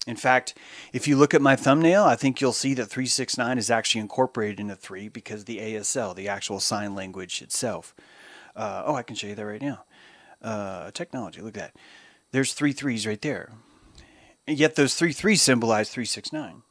In 0.07 0.15
fact, 0.15 0.57
if 0.91 1.07
you 1.07 1.15
look 1.15 1.33
at 1.33 1.41
my 1.41 1.55
thumbnail, 1.55 2.03
I 2.03 2.15
think 2.15 2.41
you'll 2.41 2.53
see 2.53 2.73
that 2.73 2.87
369 2.87 3.57
is 3.57 3.69
actually 3.69 4.01
incorporated 4.01 4.59
into 4.59 4.75
3 4.75 5.07
because 5.09 5.45
the 5.45 5.59
ASL, 5.59 6.13
the 6.15 6.27
actual 6.27 6.59
sign 6.59 6.93
language 6.93 7.41
itself. 7.41 7.95
Uh, 8.55 8.83
oh, 8.85 8.95
I 8.95 9.03
can 9.03 9.15
show 9.15 9.27
you 9.27 9.35
that 9.35 9.45
right 9.45 9.61
now. 9.61 9.83
Uh, 10.41 10.91
technology, 10.91 11.41
look 11.41 11.57
at 11.57 11.73
that. 11.73 11.81
There's 12.31 12.53
three 12.53 12.73
threes 12.73 13.07
right 13.07 13.21
there. 13.21 13.51
And 14.47 14.57
yet 14.57 14.75
those 14.75 14.95
three 14.95 15.13
threes 15.13 15.41
symbolize 15.41 15.89
369. 15.89 16.63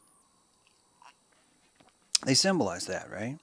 They 2.24 2.34
symbolize 2.34 2.86
that, 2.86 3.10
right? 3.10 3.38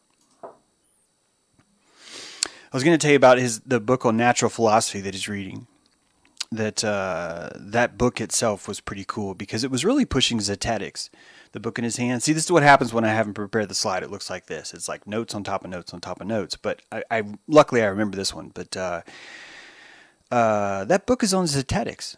I 2.72 2.76
was 2.76 2.84
going 2.84 2.98
to 2.98 3.02
tell 3.02 3.12
you 3.12 3.18
about 3.18 3.40
his 3.40 3.62
the 3.62 3.80
book 3.80 4.06
on 4.06 4.16
natural 4.16 4.50
philosophy 4.50 5.02
that 5.02 5.14
he's 5.14 5.28
reading. 5.28 5.68
That 6.52 6.84
uh, 6.84 7.50
that 7.56 7.98
book 7.98 8.22
itself 8.22 8.68
was 8.68 8.80
pretty 8.80 9.06
cool 9.08 9.34
because 9.34 9.64
it 9.64 9.72
was 9.72 9.84
really 9.84 10.06
pushing 10.06 10.40
Zetetics. 10.40 11.10
The 11.52 11.60
book 11.60 11.80
in 11.80 11.84
his 11.84 11.98
hand. 11.98 12.22
See, 12.22 12.34
this 12.34 12.46
is 12.46 12.52
what 12.52 12.62
happens 12.62 12.94
when 12.94 13.04
I 13.04 13.10
haven't 13.10 13.34
prepared 13.34 13.70
the 13.70 13.76
slide. 13.76 14.04
It 14.04 14.12
looks 14.12 14.30
like 14.30 14.46
this. 14.46 14.74
It's 14.74 14.88
like 14.88 15.08
notes 15.08 15.34
on 15.34 15.44
top 15.44 15.64
of 15.64 15.72
notes 15.72 15.94
on 15.94 16.02
top 16.02 16.22
of 16.22 16.28
notes. 16.28 16.56
But 16.56 16.82
I, 16.92 17.04
I 17.10 17.24
luckily 17.48 17.82
I 17.82 17.88
remember 17.88 18.18
this 18.18 18.34
one. 18.34 18.52
But 18.54 18.78
uh, 18.78 19.02
uh, 20.32 20.86
that 20.86 21.08
book 21.08 21.24
is 21.24 21.34
on 21.34 21.46
Zetetics. 21.46 22.16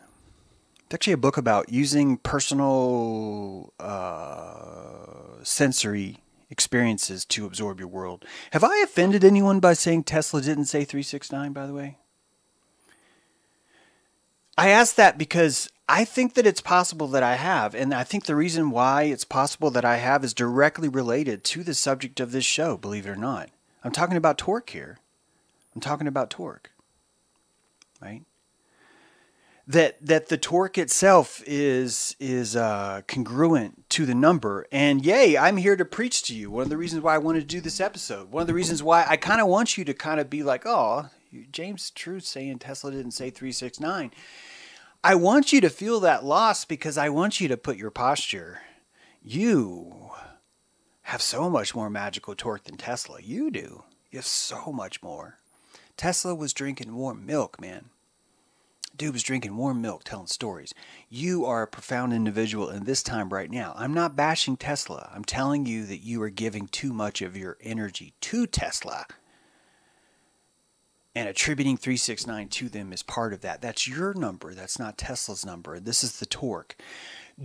It's 0.85 0.93
actually 0.93 1.13
a 1.13 1.17
book 1.17 1.37
about 1.37 1.71
using 1.71 2.17
personal 2.17 3.71
uh, 3.79 5.41
sensory 5.43 6.17
experiences 6.49 7.23
to 7.25 7.45
absorb 7.45 7.79
your 7.79 7.87
world. 7.87 8.25
Have 8.51 8.63
I 8.63 8.81
offended 8.83 9.23
anyone 9.23 9.61
by 9.61 9.71
saying 9.71 10.03
Tesla 10.03 10.41
didn't 10.41 10.65
say 10.65 10.83
369, 10.83 11.53
by 11.53 11.65
the 11.65 11.73
way? 11.73 11.97
I 14.57 14.67
ask 14.69 14.95
that 14.95 15.17
because 15.17 15.69
I 15.93 16.05
think 16.05 16.35
that 16.35 16.47
it's 16.47 16.61
possible 16.61 17.07
that 17.07 17.21
I 17.21 17.35
have. 17.35 17.75
And 17.75 17.93
I 17.93 18.05
think 18.05 18.23
the 18.23 18.35
reason 18.35 18.71
why 18.71 19.03
it's 19.03 19.25
possible 19.25 19.69
that 19.71 19.83
I 19.83 19.97
have 19.97 20.23
is 20.23 20.33
directly 20.33 20.87
related 20.87 21.43
to 21.43 21.63
the 21.63 21.73
subject 21.73 22.21
of 22.21 22.31
this 22.31 22.45
show, 22.45 22.77
believe 22.77 23.05
it 23.05 23.09
or 23.09 23.17
not. 23.17 23.49
I'm 23.83 23.91
talking 23.91 24.15
about 24.15 24.37
torque 24.37 24.69
here. 24.69 24.99
I'm 25.75 25.81
talking 25.81 26.07
about 26.07 26.29
torque. 26.29 26.71
Right? 28.01 28.21
that 29.67 30.03
that 30.05 30.27
the 30.27 30.37
torque 30.37 30.77
itself 30.77 31.43
is 31.45 32.15
is 32.19 32.55
uh, 32.55 33.01
congruent 33.07 33.89
to 33.89 34.05
the 34.05 34.15
number. 34.15 34.65
And 34.71 35.05
yay, 35.05 35.37
I'm 35.37 35.57
here 35.57 35.75
to 35.75 35.85
preach 35.85 36.23
to 36.23 36.35
you. 36.35 36.49
One 36.49 36.63
of 36.63 36.69
the 36.69 36.77
reasons 36.77 37.03
why 37.03 37.15
I 37.15 37.19
wanted 37.19 37.41
to 37.41 37.45
do 37.45 37.61
this 37.61 37.79
episode. 37.79 38.31
One 38.31 38.41
of 38.41 38.47
the 38.47 38.53
reasons 38.53 38.81
why 38.81 39.05
I 39.07 39.17
kind 39.17 39.41
of 39.41 39.47
want 39.47 39.77
you 39.77 39.85
to 39.85 39.93
kind 39.93 40.19
of 40.19 40.29
be 40.29 40.41
like, 40.41 40.65
oh, 40.65 41.09
James 41.51 41.91
Truth 41.91 42.25
saying 42.25 42.59
Tesla 42.59 42.91
didn't 42.91 43.11
say 43.11 43.29
369. 43.29 44.11
I 45.03 45.15
want 45.15 45.51
you 45.51 45.61
to 45.61 45.69
feel 45.71 45.99
that 46.01 46.23
loss 46.23 46.63
because 46.63 46.95
I 46.95 47.09
want 47.09 47.41
you 47.41 47.47
to 47.47 47.57
put 47.57 47.75
your 47.75 47.89
posture. 47.89 48.61
You 49.23 50.11
have 51.01 51.23
so 51.23 51.49
much 51.49 51.73
more 51.73 51.89
magical 51.89 52.35
torque 52.35 52.65
than 52.65 52.77
Tesla. 52.77 53.19
You 53.19 53.49
do. 53.49 53.83
You 54.11 54.19
have 54.19 54.27
so 54.27 54.71
much 54.71 55.01
more. 55.01 55.39
Tesla 55.97 56.35
was 56.35 56.53
drinking 56.53 56.93
warm 56.93 57.25
milk, 57.25 57.59
man. 57.59 57.85
Dude 58.95 59.13
was 59.13 59.23
drinking 59.23 59.57
warm 59.57 59.81
milk, 59.81 60.03
telling 60.03 60.27
stories. 60.27 60.71
You 61.09 61.45
are 61.45 61.63
a 61.63 61.67
profound 61.67 62.13
individual 62.13 62.69
in 62.69 62.83
this 62.83 63.01
time 63.01 63.29
right 63.29 63.49
now. 63.49 63.73
I'm 63.75 63.95
not 63.95 64.15
bashing 64.15 64.55
Tesla. 64.55 65.09
I'm 65.15 65.25
telling 65.25 65.65
you 65.65 65.83
that 65.87 66.03
you 66.03 66.21
are 66.21 66.29
giving 66.29 66.67
too 66.67 66.93
much 66.93 67.23
of 67.23 67.35
your 67.35 67.57
energy 67.59 68.13
to 68.21 68.45
Tesla. 68.45 69.07
And 71.13 71.27
attributing 71.27 71.75
369 71.75 72.47
to 72.47 72.69
them 72.69 72.93
is 72.93 73.03
part 73.03 73.33
of 73.33 73.41
that. 73.41 73.61
That's 73.61 73.87
your 73.87 74.13
number. 74.13 74.53
That's 74.53 74.79
not 74.79 74.97
Tesla's 74.97 75.45
number. 75.45 75.79
This 75.79 76.03
is 76.03 76.19
the 76.19 76.25
torque. 76.25 76.77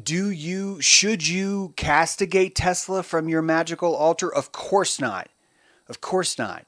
Do 0.00 0.30
you, 0.30 0.80
should 0.80 1.26
you 1.26 1.72
castigate 1.76 2.54
Tesla 2.54 3.02
from 3.02 3.28
your 3.28 3.42
magical 3.42 3.96
altar? 3.96 4.32
Of 4.32 4.52
course 4.52 5.00
not. 5.00 5.28
Of 5.88 6.00
course 6.00 6.38
not. 6.38 6.66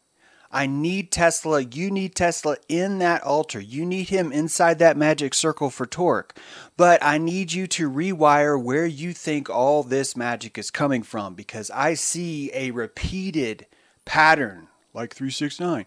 I 0.51 0.67
need 0.67 1.13
Tesla. 1.13 1.61
You 1.61 1.91
need 1.91 2.15
Tesla 2.15 2.57
in 2.69 2.99
that 2.99 3.23
altar. 3.23 3.61
You 3.61 3.85
need 3.85 4.09
him 4.09 4.33
inside 4.33 4.79
that 4.79 4.97
magic 4.97 5.35
circle 5.35 5.69
for 5.69 5.85
torque. 5.85 6.39
But 6.77 7.05
I 7.05 7.19
need 7.19 7.53
you 7.53 7.67
to 7.69 7.91
rewire 7.91 8.61
where 8.61 8.87
you 8.87 9.13
think 9.13 9.51
all 9.51 9.83
this 9.83 10.17
magic 10.17 10.57
is 10.57 10.71
coming 10.71 11.03
from 11.03 11.35
because 11.35 11.71
I 11.71 11.95
see 11.95 12.51
a 12.55 12.71
repeated 12.71 13.67
pattern 14.07 14.69
like 14.95 15.15
369 15.15 15.85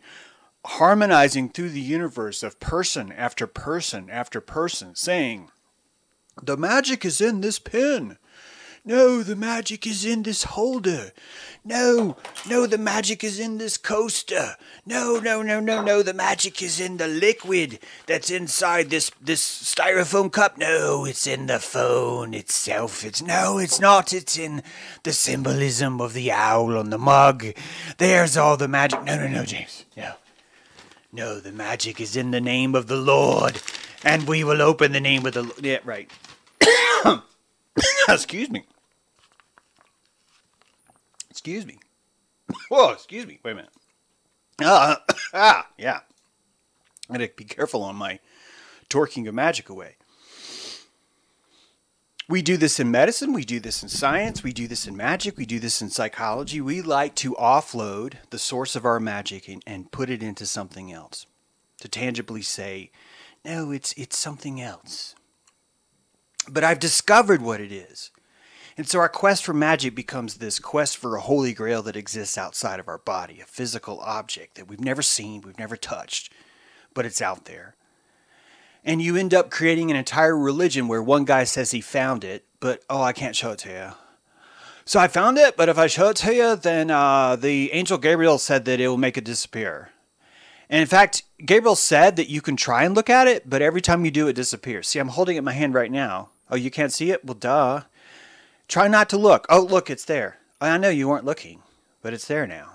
harmonizing 0.66 1.50
through 1.50 1.70
the 1.70 1.82
universe 1.82 2.44
of 2.44 2.60
person 2.60 3.12
after 3.12 3.48
person 3.48 4.10
after 4.10 4.40
person 4.42 4.96
saying, 4.96 5.50
The 6.42 6.58
magic 6.58 7.06
is 7.06 7.22
in 7.22 7.42
this 7.42 7.60
pin. 7.60 8.18
No, 8.84 9.22
the 9.22 9.36
magic 9.36 9.86
is 9.86 10.04
in 10.04 10.24
this 10.24 10.44
holder. 10.44 11.12
No, 11.64 12.18
no, 12.50 12.66
the 12.66 12.80
magic 12.80 13.24
is 13.24 13.40
in 13.40 13.60
this 13.60 13.78
coaster. 13.78 14.56
No, 14.88 15.20
no, 15.20 15.44
no, 15.44 15.60
no, 15.60 15.84
no, 15.84 16.02
the 16.02 16.16
magic 16.16 16.64
is 16.64 16.80
in 16.80 16.98
the 16.98 17.08
liquid 17.08 17.78
that's 18.08 18.32
inside 18.32 18.90
this 18.90 19.12
this 19.22 19.44
styrofoam 19.44 20.32
cup. 20.32 20.58
No, 20.58 21.06
it's 21.06 21.28
in 21.28 21.46
the 21.46 21.60
phone 21.60 22.34
itself. 22.34 23.06
It's 23.06 23.22
no, 23.22 23.60
it's 23.60 23.80
not. 23.80 24.14
It's 24.14 24.40
in 24.40 24.64
the 25.04 25.14
symbolism 25.14 26.02
of 26.02 26.14
the 26.14 26.32
owl 26.32 26.76
on 26.76 26.90
the 26.90 26.98
mug. 26.98 27.46
There's 28.00 28.36
all 28.36 28.58
the 28.58 28.68
magic. 28.68 29.04
No, 29.04 29.16
no, 29.16 29.28
no, 29.28 29.46
James. 29.46 29.86
No. 29.96 30.14
No, 31.14 31.40
the 31.40 31.52
magic 31.52 32.00
is 32.00 32.16
in 32.16 32.32
the 32.32 32.40
name 32.40 32.74
of 32.74 32.88
the 32.88 32.96
Lord, 32.96 33.62
and 34.04 34.28
we 34.28 34.44
will 34.44 34.62
open 34.62 34.94
the 34.94 35.00
name 35.02 35.26
of 35.26 35.34
the 35.34 35.52
Yeah, 35.62 35.80
right. 35.84 36.10
Excuse 38.10 38.50
me. 38.50 38.66
Excuse 41.30 41.66
me. 41.66 41.80
Whoa, 42.70 42.92
excuse 42.92 43.26
me. 43.26 43.40
Wait 43.44 43.52
a 43.52 43.56
minute. 43.56 43.72
Uh, 44.64 44.96
ah, 45.34 45.68
yeah. 45.78 46.02
I 47.10 47.14
gotta 47.14 47.32
be 47.36 47.44
careful 47.44 47.84
on 47.84 47.96
my 47.96 48.20
torquing 48.90 49.28
of 49.28 49.34
magic 49.34 49.70
away. 49.70 49.96
We 52.32 52.42
do 52.42 52.56
this 52.56 52.80
in 52.80 52.90
medicine, 52.90 53.34
we 53.34 53.44
do 53.44 53.60
this 53.60 53.84
in 53.84 53.90
science, 53.90 54.42
we 54.42 54.54
do 54.54 54.66
this 54.66 54.88
in 54.88 54.96
magic, 54.96 55.36
we 55.36 55.46
do 55.46 55.60
this 55.60 55.82
in 55.82 55.90
psychology. 55.90 56.62
We 56.62 56.82
like 56.82 57.14
to 57.16 57.34
offload 57.34 58.14
the 58.30 58.40
source 58.40 58.78
of 58.78 58.86
our 58.86 59.02
magic 59.02 59.50
and, 59.50 59.62
and 59.68 59.92
put 59.92 60.10
it 60.10 60.24
into 60.24 60.46
something 60.46 60.94
else. 60.94 61.26
To 61.82 61.90
tangibly 61.90 62.42
say, 62.42 62.90
no, 63.44 63.72
it's 63.72 63.92
it's 63.98 64.18
something 64.18 64.62
else. 64.62 65.14
But 66.48 66.64
I've 66.64 66.80
discovered 66.80 67.42
what 67.42 67.60
it 67.60 67.74
is. 67.74 68.12
And 68.78 68.88
so 68.88 69.00
our 69.00 69.10
quest 69.10 69.44
for 69.44 69.54
magic 69.54 69.94
becomes 69.94 70.36
this 70.36 70.58
quest 70.58 70.96
for 70.96 71.18
a 71.18 71.22
holy 71.22 71.52
grail 71.52 71.82
that 71.82 71.98
exists 71.98 72.38
outside 72.38 72.80
of 72.80 72.88
our 72.88 73.00
body, 73.00 73.42
a 73.42 73.46
physical 73.46 74.00
object 74.00 74.56
that 74.56 74.70
we've 74.70 74.80
never 74.80 75.02
seen, 75.02 75.42
we've 75.42 75.60
never 75.60 75.76
touched, 75.76 76.32
but 76.94 77.06
it's 77.06 77.22
out 77.22 77.44
there. 77.44 77.76
And 78.84 79.02
you 79.02 79.16
end 79.16 79.34
up 79.34 79.52
creating 79.52 79.92
an 79.92 79.98
entire 79.98 80.38
religion 80.38 80.88
where 80.88 81.04
one 81.04 81.26
guy 81.26 81.44
says 81.44 81.72
he 81.72 81.82
found 81.82 82.24
it, 82.24 82.46
but 82.60 82.84
oh, 82.90 83.02
I 83.02 83.14
can't 83.14 83.36
show 83.36 83.52
it 83.52 83.60
to 83.60 83.70
you. 83.70 83.92
So 84.86 85.00
I 85.00 85.08
found 85.08 85.38
it, 85.38 85.56
but 85.56 85.70
if 85.70 85.78
I 85.78 85.88
show 85.88 86.10
it 86.10 86.18
to 86.18 86.34
you, 86.34 86.56
then 86.56 86.90
uh, 86.90 87.36
the 87.36 87.72
angel 87.72 88.00
Gabriel 88.00 88.40
said 88.40 88.66
that 88.66 88.80
it 88.80 88.88
will 88.88 88.98
make 88.98 89.18
it 89.18 89.24
disappear. 89.24 89.90
And 90.70 90.82
in 90.82 90.88
fact, 90.88 91.24
Gabriel 91.46 91.76
said 91.76 92.16
that 92.16 92.30
you 92.30 92.42
can 92.42 92.56
try 92.56 92.84
and 92.84 92.96
look 92.96 93.10
at 93.10 93.28
it, 93.28 93.50
but 93.50 93.62
every 93.62 93.82
time 93.82 94.06
you 94.06 94.12
do, 94.12 94.28
it 94.28 94.34
disappears. 94.34 94.88
See, 94.88 95.00
I'm 95.00 95.10
holding 95.10 95.36
it 95.36 95.40
in 95.40 95.46
my 95.46 95.52
hand 95.52 95.74
right 95.74 95.92
now. 95.92 96.30
Oh, 96.50 96.56
you 96.56 96.72
can't 96.72 96.92
see 96.92 97.12
it? 97.12 97.24
Well, 97.24 97.36
duh. 97.36 97.82
Try 98.68 98.88
not 98.88 99.10
to 99.10 99.18
look. 99.18 99.46
Oh, 99.50 99.62
look, 99.62 99.90
it's 99.90 100.06
there. 100.06 100.38
I 100.60 100.78
know 100.78 100.90
you 100.90 101.08
weren't 101.08 101.26
looking, 101.26 101.62
but 102.02 102.14
it's 102.14 102.28
there 102.28 102.48
now. 102.48 102.71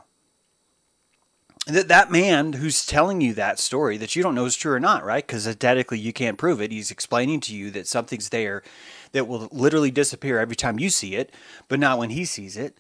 That 1.66 1.88
that 1.88 2.12
man 2.12 2.52
who's 2.54 2.86
telling 2.86 3.20
you 3.20 3.34
that 3.34 3.58
story 3.58 3.96
that 3.96 4.14
you 4.14 4.22
don't 4.22 4.36
know 4.36 4.44
is 4.44 4.54
true 4.54 4.72
or 4.72 4.80
not, 4.80 5.04
right? 5.04 5.26
Because 5.26 5.48
aesthetically 5.48 5.98
uh, 5.98 6.02
you 6.02 6.12
can't 6.12 6.38
prove 6.38 6.62
it. 6.62 6.70
He's 6.70 6.92
explaining 6.92 7.40
to 7.40 7.54
you 7.54 7.72
that 7.72 7.88
something's 7.88 8.28
there 8.28 8.62
that 9.10 9.26
will 9.26 9.48
literally 9.50 9.90
disappear 9.90 10.38
every 10.38 10.54
time 10.54 10.78
you 10.78 10.90
see 10.90 11.16
it, 11.16 11.34
but 11.66 11.80
not 11.80 11.98
when 11.98 12.10
he 12.10 12.24
sees 12.24 12.56
it. 12.56 12.78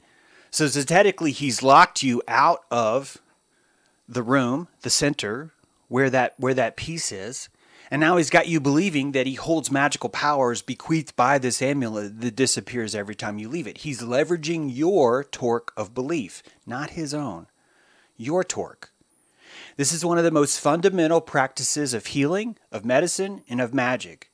So 0.52 0.66
aesthetically, 0.66 1.32
he's 1.32 1.64
locked 1.64 2.04
you 2.04 2.22
out 2.28 2.60
of 2.70 3.18
the 4.08 4.22
room, 4.22 4.68
the 4.82 4.90
center, 4.90 5.50
where 5.88 6.08
that 6.10 6.34
where 6.38 6.54
that 6.54 6.76
piece 6.76 7.10
is. 7.10 7.48
And 7.90 8.00
now 8.00 8.16
he's 8.16 8.30
got 8.30 8.48
you 8.48 8.60
believing 8.60 9.12
that 9.12 9.26
he 9.26 9.34
holds 9.34 9.70
magical 9.70 10.10
powers 10.10 10.62
bequeathed 10.62 11.14
by 11.16 11.38
this 11.38 11.60
amulet 11.60 12.20
that 12.20 12.36
disappears 12.36 12.94
every 12.94 13.14
time 13.14 13.38
you 13.38 13.48
leave 13.48 13.66
it. 13.66 13.78
He's 13.78 14.00
leveraging 14.00 14.74
your 14.74 15.24
torque 15.24 15.72
of 15.76 15.94
belief, 15.94 16.42
not 16.66 16.90
his 16.90 17.12
own. 17.14 17.46
Your 18.16 18.44
torque. 18.44 18.90
This 19.76 19.92
is 19.92 20.04
one 20.04 20.18
of 20.18 20.24
the 20.24 20.30
most 20.30 20.60
fundamental 20.60 21.20
practices 21.20 21.94
of 21.94 22.06
healing, 22.06 22.56
of 22.72 22.84
medicine, 22.84 23.42
and 23.48 23.60
of 23.60 23.74
magic. 23.74 24.30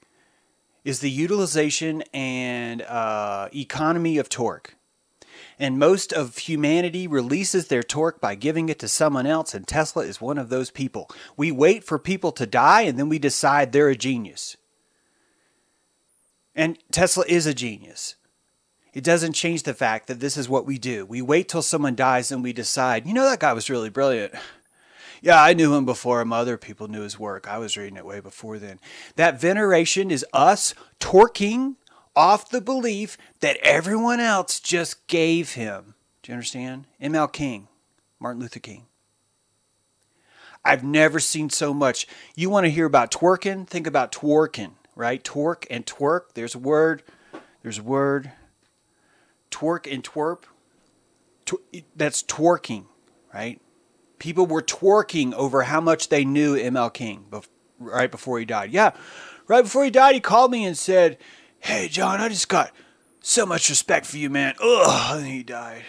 Is 0.85 1.01
the 1.01 1.11
utilization 1.11 2.03
and 2.13 2.83
uh, 2.83 3.49
economy 3.53 4.19
of 4.19 4.29
torque 4.29 4.77
and 5.59 5.79
most 5.79 6.13
of 6.13 6.39
humanity 6.39 7.07
releases 7.07 7.69
their 7.69 7.83
torque 7.83 8.21
by 8.21 8.35
giving 8.35 8.69
it 8.69 8.79
to 8.81 8.89
someone 8.89 9.27
else, 9.27 9.55
and 9.55 9.67
Tesla 9.67 10.05
is 10.05 10.21
one 10.21 10.39
of 10.39 10.49
those 10.49 10.71
people. 10.71 11.09
We 11.37 11.53
wait 11.53 11.85
for 11.85 11.99
people 11.99 12.33
to 12.33 12.47
die, 12.47 12.83
and 12.83 12.99
then 12.99 13.09
we 13.09 13.19
decide 13.19 13.71
they're 13.71 13.89
a 13.89 13.97
genius. 13.97 14.57
And 16.55 16.79
Tesla 16.91 17.25
is 17.29 17.47
a 17.47 17.55
genius. 17.55 18.17
It 18.93 19.05
doesn't 19.05 19.33
change 19.33 19.63
the 19.63 19.75
fact 19.75 20.07
that 20.07 20.21
this 20.21 20.37
is 20.37 20.49
what 20.49 20.67
we 20.67 20.79
do. 20.79 21.07
We 21.07 21.23
wait 21.23 21.49
till 21.49 21.63
someone 21.63 21.95
dies 21.95 22.31
and 22.31 22.43
we 22.43 22.53
decide, 22.53 23.07
you 23.07 23.15
know, 23.15 23.25
that 23.25 23.41
guy 23.41 23.53
was 23.53 23.71
really 23.71 23.89
brilliant. 23.89 24.35
Yeah, 25.23 25.41
I 25.41 25.55
knew 25.55 25.75
him 25.75 25.85
before 25.85 26.21
him. 26.21 26.33
other 26.33 26.59
people 26.59 26.89
knew 26.89 27.03
his 27.03 27.19
work. 27.19 27.49
I 27.49 27.59
was 27.59 27.77
reading 27.77 27.97
it 27.97 28.05
way 28.05 28.21
before 28.21 28.59
then. 28.59 28.81
That 29.17 29.41
veneration 29.41 30.11
is 30.11 30.27
us 30.33 30.75
torquing 30.99 31.77
off 32.15 32.51
the 32.51 32.61
belief 32.61 33.17
that 33.41 33.57
everyone 33.63 34.21
else 34.21 34.61
just 34.61 35.07
gave 35.07 35.53
him. 35.53 35.95
Do 36.23 36.33
you 36.33 36.35
understand? 36.35 36.87
ML 37.01 37.33
King, 37.33 37.69
Martin 38.21 38.43
Luther 38.43 38.61
King. 38.61 38.87
I've 40.65 40.85
never 40.85 41.19
seen 41.19 41.51
so 41.51 41.73
much. 41.73 42.07
You 42.37 42.51
want 42.51 42.67
to 42.67 42.71
hear 42.71 42.87
about 42.87 43.11
twerking? 43.11 43.67
Think 43.67 43.87
about 43.87 44.13
twerking, 44.13 44.73
right? 44.95 45.23
Twerk 45.23 45.67
and 45.71 45.87
twerk. 45.87 46.35
There's 46.35 46.55
a 46.55 46.61
word. 46.61 47.03
There's 47.63 47.79
a 47.79 47.83
word. 47.83 48.33
Twerk 49.53 49.93
and 49.93 50.03
twerp. 50.03 50.45
That's 51.95 52.23
twerking, 52.23 52.87
right? 53.33 53.61
People 54.19 54.47
were 54.47 54.63
twerking 54.63 55.33
over 55.35 55.63
how 55.63 55.81
much 55.81 56.09
they 56.09 56.25
knew 56.25 56.57
ML 56.57 56.93
King 56.93 57.27
right 57.79 58.11
before 58.11 58.39
he 58.39 58.45
died. 58.45 58.71
Yeah, 58.71 58.93
right 59.47 59.63
before 59.63 59.85
he 59.85 59.91
died, 59.91 60.15
he 60.15 60.21
called 60.21 60.51
me 60.51 60.65
and 60.65 60.77
said, 60.77 61.19
Hey, 61.61 61.89
John, 61.89 62.21
I 62.21 62.29
just 62.29 62.49
got 62.49 62.73
so 63.21 63.47
much 63.47 63.69
respect 63.69 64.07
for 64.07 64.19
you, 64.19 64.31
man. 64.31 64.55
Ugh, 64.61 65.19
and 65.19 65.27
he 65.27 65.43
died. 65.43 65.85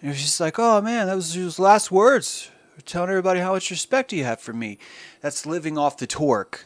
And 0.00 0.10
it 0.10 0.12
was 0.12 0.22
just 0.22 0.40
like, 0.40 0.58
oh 0.58 0.80
man, 0.80 1.06
that 1.08 1.16
was 1.16 1.34
his 1.34 1.58
last 1.58 1.90
words. 1.90 2.50
Telling 2.84 3.10
everybody 3.10 3.40
how 3.40 3.52
much 3.52 3.70
respect 3.70 4.12
you 4.12 4.24
have 4.24 4.40
for 4.40 4.52
me. 4.52 4.78
That's 5.20 5.44
living 5.44 5.76
off 5.76 5.96
the 5.96 6.06
torque. 6.06 6.64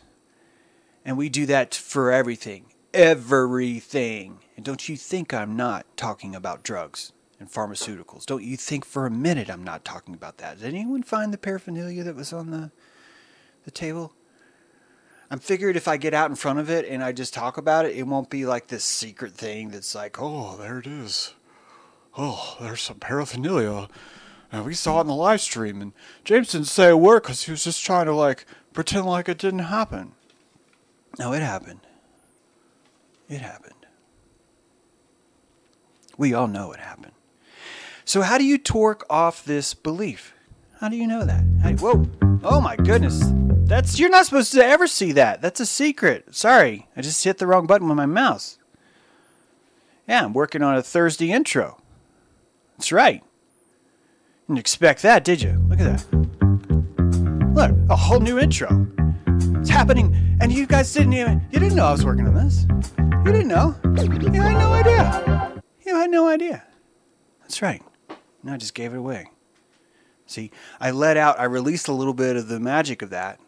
And 1.04 1.16
we 1.16 1.28
do 1.28 1.46
that 1.46 1.74
for 1.74 2.12
everything. 2.12 2.66
Everything. 2.92 4.38
And 4.62 4.66
don't 4.68 4.88
you 4.88 4.96
think 4.96 5.35
I'm 5.35 5.57
not 5.57 5.87
talking 5.96 6.37
about 6.37 6.62
drugs 6.62 7.12
and 7.40 7.51
pharmaceuticals? 7.51 8.25
Don't 8.25 8.44
you 8.44 8.57
think 8.57 8.85
for 8.85 9.07
a 9.07 9.11
minute 9.11 9.51
I'm 9.51 9.64
not 9.64 9.85
talking 9.85 10.14
about 10.14 10.38
that? 10.38 10.61
Did 10.61 10.68
anyone 10.68 11.03
find 11.03 11.33
the 11.33 11.37
paraphernalia 11.37 12.05
that 12.05 12.14
was 12.14 12.33
on 12.33 12.53
the 12.53 12.70
the 13.64 13.72
table? 13.72 14.12
I'm 15.33 15.40
figured 15.40 15.75
if 15.75 15.88
I 15.88 15.96
get 15.96 16.14
out 16.14 16.31
in 16.31 16.37
front 16.37 16.61
of 16.61 16.70
it 16.70 16.87
and 16.87 17.03
I 17.03 17.11
just 17.11 17.35
talk 17.35 17.57
about 17.57 17.87
it, 17.87 17.96
it 17.96 18.07
won't 18.07 18.31
be 18.31 18.46
like 18.46 18.68
this 18.68 18.85
secret 18.85 19.33
thing 19.33 19.70
that's 19.70 19.96
like, 19.96 20.18
oh, 20.20 20.57
there 20.57 20.79
it 20.79 20.87
is. 20.87 21.35
Oh, 22.16 22.57
there's 22.61 22.83
some 22.83 23.01
paraphernalia. 23.01 23.88
And 24.53 24.64
we 24.64 24.75
saw 24.75 24.98
it 24.98 25.01
in 25.01 25.07
the 25.09 25.14
live 25.16 25.40
stream, 25.40 25.83
and 25.83 25.92
James 26.22 26.53
didn't 26.53 26.68
say 26.68 26.88
a 26.88 26.96
word 26.96 27.25
because 27.25 27.42
he 27.42 27.51
was 27.51 27.64
just 27.64 27.85
trying 27.85 28.07
to 28.07 28.14
like 28.14 28.46
pretend 28.72 29.07
like 29.07 29.29
it 29.29 29.38
didn't 29.38 29.59
happen. 29.75 30.12
No, 31.18 31.33
it 31.33 31.42
happened. 31.42 31.81
It 33.29 33.40
happened. 33.40 33.82
We 36.18 36.35
all 36.35 36.48
know 36.48 36.68
what 36.68 36.81
happened. 36.81 37.12
So, 38.05 38.22
how 38.22 38.38
do 38.38 38.44
you 38.44 38.59
torque 38.59 39.05
off 39.09 39.44
this 39.44 39.75
belief? 39.75 40.35
How 40.81 40.88
do 40.88 40.96
you 40.96 41.07
know 41.07 41.25
that? 41.25 41.44
How, 41.62 41.72
whoa! 41.72 42.09
Oh 42.42 42.61
my 42.61 42.77
goodness! 42.77 43.22
That's 43.64 43.98
you're 43.98 44.11
not 44.11 44.27
supposed 44.27 44.53
to 44.53 44.64
ever 44.64 44.87
see 44.87 45.12
that. 45.12 45.40
That's 45.40 45.61
a 45.61 45.66
secret. 45.66 46.35
Sorry, 46.35 46.88
I 46.96 47.01
just 47.01 47.22
hit 47.22 47.38
the 47.38 47.46
wrong 47.46 47.66
button 47.66 47.88
with 47.88 47.96
my 47.96 48.07
mouse. 48.07 48.59
Yeah, 50.09 50.25
I'm 50.25 50.33
working 50.33 50.62
on 50.62 50.77
a 50.77 50.83
Thursday 50.83 51.31
intro. 51.31 51.81
That's 52.77 52.90
right. 52.90 53.22
Didn't 54.48 54.59
expect 54.59 55.03
that, 55.03 55.25
did 55.25 55.40
you? 55.40 55.64
Look 55.68 55.79
at 55.81 55.98
that. 55.98 57.53
Look, 57.55 57.70
a 57.88 57.96
whole 57.96 58.20
new 58.20 58.38
intro. 58.38 58.88
It's 59.61 59.70
happening, 59.70 60.37
and 60.40 60.53
you 60.53 60.66
guys 60.66 60.92
didn't 60.92 61.12
even 61.12 61.46
you 61.53 61.61
didn't 61.61 61.77
know 61.77 61.87
I 61.87 61.92
was 61.92 62.05
working 62.05 62.27
on 62.27 62.35
this. 62.35 62.66
You 63.25 63.33
didn't 63.33 63.48
know. 63.48 63.77
You 63.85 64.42
had 64.42 64.59
no 64.59 64.72
idea. 64.72 65.51
You 65.92 65.98
had 65.98 66.11
no 66.11 66.26
idea. 66.26 66.64
That's 67.42 67.61
right. 67.61 67.83
No, 68.42 68.55
I 68.55 68.57
just 68.57 68.72
gave 68.72 68.94
it 68.94 68.96
away. 68.96 69.28
See, 70.24 70.50
I 70.81 70.90
let 70.90 71.18
out, 71.18 71.38
I 71.38 71.44
released 71.44 71.87
a 71.87 71.92
little 71.92 72.14
bit 72.14 72.35
of 72.35 72.48
the 72.48 72.59
magic 72.59 73.02
of 73.02 73.11
that 73.11 73.38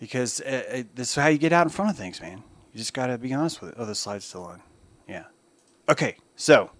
because 0.00 0.40
uh, 0.40 0.64
uh, 0.68 0.82
this 0.96 1.10
is 1.10 1.14
how 1.14 1.28
you 1.28 1.38
get 1.38 1.52
out 1.52 1.64
in 1.64 1.70
front 1.70 1.92
of 1.92 1.96
things, 1.96 2.20
man. 2.20 2.42
You 2.72 2.78
just 2.78 2.92
got 2.92 3.06
to 3.06 3.18
be 3.18 3.32
honest 3.32 3.60
with 3.60 3.70
it. 3.70 3.76
Oh, 3.78 3.84
the 3.84 3.94
slide's 3.94 4.24
still 4.24 4.42
on. 4.42 4.62
Yeah. 5.06 5.26
Okay, 5.88 6.16
so 6.34 6.72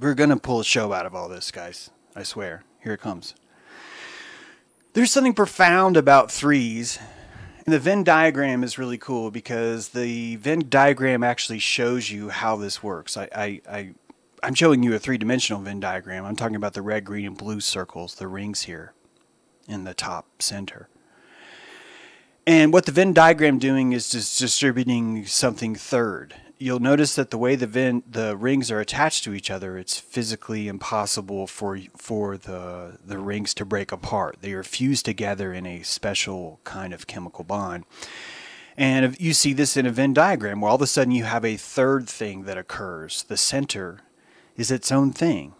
we're 0.00 0.14
going 0.14 0.30
to 0.30 0.36
pull 0.36 0.58
a 0.58 0.64
show 0.64 0.92
out 0.92 1.06
of 1.06 1.14
all 1.14 1.28
this, 1.28 1.52
guys. 1.52 1.90
I 2.16 2.24
swear. 2.24 2.64
Here 2.82 2.94
it 2.94 3.00
comes. 3.00 3.36
There's 4.94 5.12
something 5.12 5.34
profound 5.34 5.96
about 5.96 6.32
threes. 6.32 6.98
And 7.68 7.74
the 7.74 7.80
Venn 7.80 8.02
diagram 8.02 8.64
is 8.64 8.78
really 8.78 8.96
cool 8.96 9.30
because 9.30 9.90
the 9.90 10.36
Venn 10.36 10.70
diagram 10.70 11.22
actually 11.22 11.58
shows 11.58 12.10
you 12.10 12.30
how 12.30 12.56
this 12.56 12.82
works. 12.82 13.18
I, 13.18 13.28
I, 13.34 13.60
I, 13.70 13.90
I'm 14.42 14.54
showing 14.54 14.82
you 14.82 14.94
a 14.94 14.98
three 14.98 15.18
dimensional 15.18 15.60
Venn 15.60 15.78
diagram. 15.78 16.24
I'm 16.24 16.34
talking 16.34 16.56
about 16.56 16.72
the 16.72 16.80
red, 16.80 17.04
green, 17.04 17.26
and 17.26 17.36
blue 17.36 17.60
circles, 17.60 18.14
the 18.14 18.26
rings 18.26 18.62
here 18.62 18.94
in 19.68 19.84
the 19.84 19.92
top 19.92 20.40
center. 20.40 20.88
And 22.46 22.72
what 22.72 22.86
the 22.86 22.92
Venn 22.92 23.12
diagram 23.12 23.58
doing 23.58 23.92
is 23.92 24.08
just 24.08 24.38
distributing 24.38 25.26
something 25.26 25.74
third. 25.74 26.36
You'll 26.60 26.80
notice 26.80 27.14
that 27.14 27.30
the 27.30 27.38
way 27.38 27.54
the 27.54 27.68
Venn, 27.68 28.02
the 28.10 28.36
rings 28.36 28.68
are 28.70 28.80
attached 28.80 29.22
to 29.24 29.32
each 29.32 29.48
other, 29.48 29.78
it's 29.78 30.00
physically 30.00 30.66
impossible 30.66 31.46
for 31.46 31.78
for 31.96 32.36
the 32.36 32.98
the 33.04 33.18
rings 33.18 33.54
to 33.54 33.64
break 33.64 33.92
apart. 33.92 34.38
They 34.40 34.52
are 34.52 34.64
fused 34.64 35.04
together 35.04 35.52
in 35.52 35.66
a 35.66 35.82
special 35.82 36.58
kind 36.64 36.92
of 36.92 37.06
chemical 37.06 37.44
bond. 37.44 37.84
And 38.76 39.20
you 39.20 39.34
see 39.34 39.52
this 39.52 39.76
in 39.76 39.86
a 39.86 39.90
Venn 39.90 40.14
diagram 40.14 40.60
where 40.60 40.70
all 40.70 40.76
of 40.76 40.82
a 40.82 40.86
sudden 40.86 41.12
you 41.12 41.24
have 41.24 41.44
a 41.44 41.56
third 41.56 42.08
thing 42.08 42.44
that 42.44 42.58
occurs. 42.58 43.22
The 43.24 43.36
center 43.36 44.00
is 44.56 44.70
its 44.70 44.90
own 44.90 45.12
thing. 45.12 45.54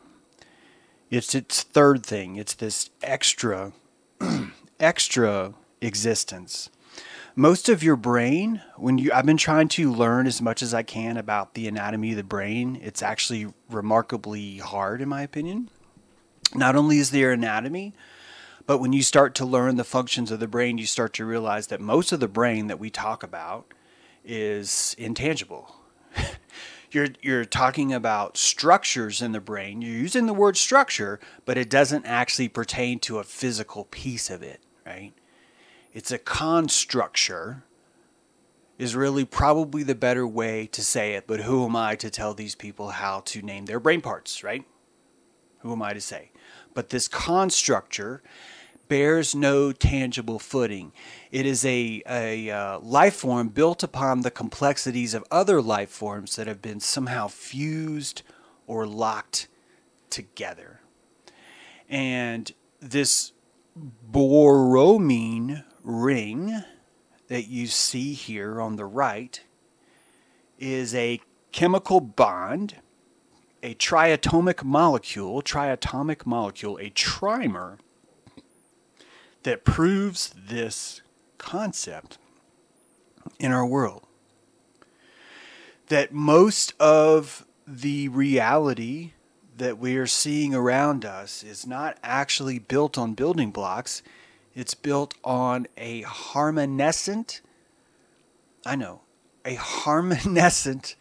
It's 1.11 1.35
its 1.35 1.63
third 1.63 2.05
thing. 2.05 2.37
It's 2.37 2.55
this 2.55 2.91
extra 3.03 3.73
extra 4.81 5.55
existence 5.81 6.71
most 7.39 7.69
of 7.69 7.85
your 7.85 7.95
brain 7.95 8.61
when 8.77 8.99
you 8.99 9.13
I've 9.13 9.25
been 9.25 9.37
trying 9.37 9.69
to 9.69 9.93
learn 9.93 10.27
as 10.27 10.43
much 10.43 10.61
as 10.61 10.75
I 10.75 10.83
can 10.83 11.17
about 11.17 11.55
the 11.55 11.69
anatomy 11.69 12.11
of 12.11 12.17
the 12.17 12.25
brain. 12.25 12.81
It's 12.83 13.01
actually 13.01 13.47
remarkably 13.71 14.59
hard 14.59 15.01
in 15.01 15.09
my 15.09 15.23
opinion. 15.23 15.71
Not 16.53 16.75
only 16.75 16.99
is 16.99 17.13
there 17.13 17.31
anatomy, 17.31 17.95
but 18.67 18.79
when 18.79 18.93
you 18.93 19.05
start 19.05 19.37
to 19.37 19.47
learn 19.47 19.77
the 19.77 19.85
functions 19.85 20.33
of 20.33 20.41
the 20.41 20.49
brain, 20.49 20.79
you 20.79 20.87
start 20.87 21.13
to 21.15 21.25
realize 21.25 21.69
that 21.69 21.81
most 21.81 22.11
of 22.11 22.19
the 22.19 22.27
brain 22.27 22.67
that 22.67 22.81
we 22.81 22.91
talk 22.91 23.23
about 23.23 23.73
is 24.25 24.97
intangible. 24.99 25.77
you're 26.91 27.09
you're 27.23 27.45
talking 27.45 27.93
about 27.93 28.37
structures 28.37 29.23
in 29.23 29.31
the 29.31 29.41
brain. 29.41 29.81
You're 29.81 29.95
using 29.95 30.27
the 30.27 30.35
word 30.35 30.57
structure, 30.57 31.21
but 31.45 31.57
it 31.57 31.71
doesn't 31.71 32.05
actually 32.05 32.49
pertain 32.49 32.99
to 33.01 33.21
a 33.21 33.25
physical 33.25 33.85
piece 33.85 34.29
of 34.29 34.43
it, 34.43 34.61
right? 34.85 35.13
It's 35.99 36.13
a 36.13 36.19
constructure 36.19 37.65
is 38.79 38.95
really 38.95 39.25
probably 39.25 39.83
the 39.83 39.97
better 39.97 40.25
way 40.29 40.69
to 40.69 40.81
say 40.81 41.15
it, 41.15 41.27
but 41.27 41.41
who 41.41 41.65
am 41.65 41.75
I 41.75 41.97
to 41.97 42.09
tell 42.09 42.35
these 42.35 42.55
people 42.55 42.91
how 42.91 43.19
to 43.25 43.43
name 43.43 43.67
their 43.67 43.81
brain 43.81 44.01
parts, 44.01 44.45
right? 44.45 44.65
Who 45.63 45.73
am 45.73 45.83
I 45.83 45.95
to 45.95 46.01
say? 46.01 46.31
But 46.73 46.91
this 46.91 47.09
constructure 47.09 48.23
bears 48.87 49.35
no 49.35 49.73
tangible 49.73 50.39
footing. 50.39 50.93
It 51.33 51.47
is 51.47 51.65
a, 51.65 52.01
a 52.09 52.49
uh, 52.49 52.79
life 52.79 53.17
form 53.17 53.49
built 53.49 53.83
upon 53.83 54.21
the 54.21 54.31
complexities 54.31 55.15
of 55.15 55.25
other 55.33 55.61
life 55.61 55.91
forms 55.91 56.37
that 56.37 56.47
have 56.47 56.63
been 56.63 56.79
somehow 56.79 57.27
fused 57.27 58.23
or 58.69 58.87
locked 58.87 59.49
together. 60.11 60.79
And 61.89 62.53
this 62.81 63.33
Borromean 63.77 65.65
ring 65.89 66.63
that 67.29 67.49
you 67.49 67.67
see 67.67 68.13
here 68.13 68.61
on 68.61 68.77
the 68.77 68.85
right 68.85 69.43
is 70.59 70.95
a 70.95 71.21
chemical 71.51 72.01
bond, 72.01 72.77
a 73.63 73.73
triatomic 73.75 74.63
molecule, 74.63 75.41
triatomic 75.41 76.27
molecule, 76.27 76.77
a 76.77 76.91
trimer 76.91 77.79
that 79.45 79.65
proves 79.65 80.35
this 80.37 81.01
concept 81.39 82.19
in 83.39 83.51
our 83.51 83.65
world. 83.65 84.07
That 85.89 86.13
most 86.13 86.75
of 86.79 87.47
the 87.67 88.09
reality 88.09 89.13
that 89.57 89.79
we 89.79 89.97
are 89.97 90.07
seeing 90.07 90.55
around 90.55 91.05
us 91.05 91.43
is 91.43 91.67
not 91.67 91.99
actually 92.03 92.59
built 92.59 92.99
on 92.99 93.15
building 93.15 93.51
blocks. 93.51 94.03
It's 94.59 94.75
built 94.75 95.15
on 95.23 95.69
a 95.77 96.03
harmonescent, 96.03 97.43
I 98.67 98.75
know, 98.75 99.03
a 99.45 99.55
harmonescent 99.55 100.97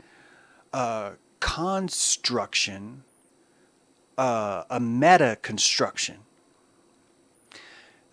uh, 0.72 1.14
construction, 1.40 3.04
uh, 4.16 4.66
a 4.70 4.80
meta 4.80 5.40
construction. 5.42 6.18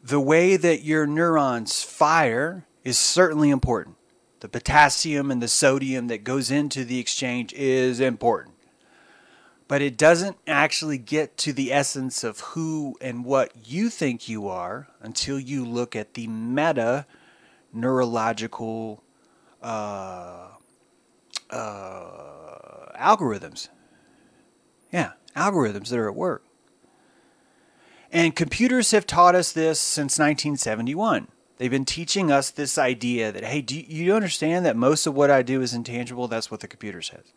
The 0.03 0.19
way 0.19 0.57
that 0.57 0.83
your 0.83 1.07
neurons 1.07 1.83
fire 1.83 2.65
is 2.83 2.97
certainly 2.97 3.51
important. 3.51 3.97
The 4.41 4.49
potassium 4.49 5.31
and 5.31 5.43
the 5.43 5.49
sodium 5.49 6.07
that 6.07 6.25
goes 6.25 6.51
into 6.51 6.87
the 6.87 6.99
exchange 6.99 7.53
is 7.53 8.01
important. 8.01 8.54
But 9.67 9.81
it 9.81 9.97
doesn't 9.97 10.37
actually 10.47 10.99
get 10.99 11.37
to 11.39 11.53
the 11.53 11.73
essence 11.73 12.23
of 12.23 12.41
who 12.41 12.97
and 13.01 13.25
what 13.25 13.53
you 13.67 13.89
think 13.89 14.29
you 14.29 14.47
are 14.49 14.89
until 15.01 15.41
you 15.41 15.65
look 15.65 15.97
at 15.97 16.15
the 16.15 16.27
meta 16.27 17.07
neurological 17.73 19.03
uh, 19.63 20.49
uh, 21.51 22.93
algorithms. 22.99 23.69
Yeah, 24.93 25.13
algorithms 25.35 25.89
that 25.89 25.99
are 25.99 26.09
at 26.09 26.15
work. 26.15 26.45
And 28.13 28.37
computers 28.37 28.93
have 28.93 29.07
taught 29.07 29.35
us 29.35 29.51
this 29.51 29.81
since 29.81 30.19
1971. 30.19 31.29
They've 31.57 31.71
been 31.71 31.85
teaching 31.85 32.31
us 32.31 32.51
this 32.51 32.79
idea 32.79 33.33
that, 33.33 33.45
hey, 33.45 33.61
do 33.61 33.77
you 33.77 34.15
understand 34.15 34.65
that 34.67 34.77
most 34.77 35.07
of 35.07 35.15
what 35.15 35.31
I 35.31 35.43
do 35.43 35.63
is 35.63 35.75
intangible? 35.75 36.29
That's 36.29 36.51
what 36.51 36.61
the 36.61 36.69
computer 36.69 37.03
says. 37.03 37.33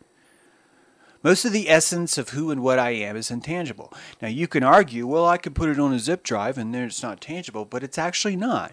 Most 1.22 1.44
of 1.44 1.52
the 1.52 1.68
essence 1.68 2.16
of 2.16 2.30
who 2.30 2.50
and 2.50 2.62
what 2.62 2.78
I 2.78 2.90
am 2.90 3.16
is 3.16 3.30
intangible. 3.30 3.92
Now, 4.22 4.28
you 4.28 4.46
can 4.46 4.62
argue, 4.62 5.06
well, 5.06 5.26
I 5.26 5.36
could 5.36 5.54
put 5.54 5.68
it 5.68 5.80
on 5.80 5.92
a 5.92 5.98
zip 5.98 6.22
drive 6.22 6.56
and 6.56 6.72
then 6.72 6.84
it's 6.84 7.02
not 7.02 7.20
tangible, 7.20 7.64
but 7.64 7.82
it's 7.82 7.98
actually 7.98 8.36
not. 8.36 8.72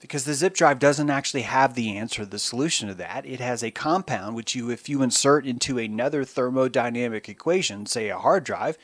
Because 0.00 0.24
the 0.24 0.32
zip 0.32 0.54
drive 0.54 0.78
doesn't 0.78 1.10
actually 1.10 1.42
have 1.42 1.74
the 1.74 1.96
answer, 1.96 2.24
the 2.24 2.38
solution 2.38 2.88
to 2.88 2.94
that. 2.94 3.26
It 3.26 3.40
has 3.40 3.62
a 3.62 3.70
compound 3.70 4.34
which 4.34 4.54
you, 4.54 4.70
if 4.70 4.88
you 4.88 5.02
insert 5.02 5.44
into 5.44 5.78
another 5.78 6.24
thermodynamic 6.24 7.28
equation, 7.28 7.84
say 7.84 8.08
a 8.08 8.18
hard 8.18 8.44
drive, 8.44 8.78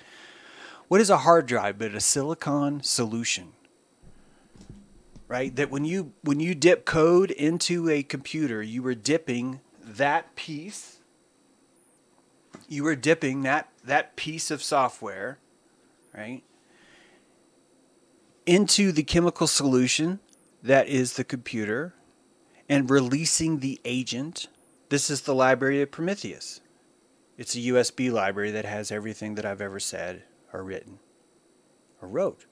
what 0.89 1.01
is 1.01 1.11
a 1.11 1.19
hard 1.19 1.47
drive 1.47 1.79
but 1.79 1.95
a 1.95 2.01
silicon 2.01 2.83
solution? 2.83 3.53
Right? 5.27 5.55
That 5.57 5.71
when 5.71 5.85
you 5.85 6.13
when 6.23 6.39
you 6.39 6.55
dip 6.55 6.85
code 6.85 7.31
into 7.31 7.89
a 7.89 8.03
computer, 8.03 8.63
you 8.63 8.87
are 8.87 8.95
dipping 8.95 9.61
that 9.83 10.37
piece 10.37 10.99
you 12.75 12.87
are 12.87 12.97
dipping 12.97 13.43
that 13.43 13.69
that 13.85 14.17
piece 14.17 14.51
of 14.51 14.63
software, 14.63 15.39
right, 16.15 16.43
into 18.45 18.93
the 18.93 19.03
chemical 19.03 19.47
solution 19.47 20.21
that 20.63 20.89
is 20.89 21.15
the 21.15 21.25
computer 21.25 21.95
and 22.69 22.91
releasing 22.91 23.61
the 23.61 23.81
agent. 23.85 24.49
This 24.89 25.09
is 25.09 25.23
the 25.23 25.35
library 25.35 25.81
of 25.83 25.91
Prometheus. 25.91 26.61
It's 27.37 27.55
a 27.55 27.61
USB 27.61 28.13
library 28.13 28.51
that 28.51 28.65
has 28.65 28.91
everything 28.91 29.35
that 29.35 29.45
I've 29.45 29.61
ever 29.61 29.81
said 29.81 30.25
or 30.53 30.63
written 30.63 30.99
or 32.01 32.09
wrote. 32.09 32.47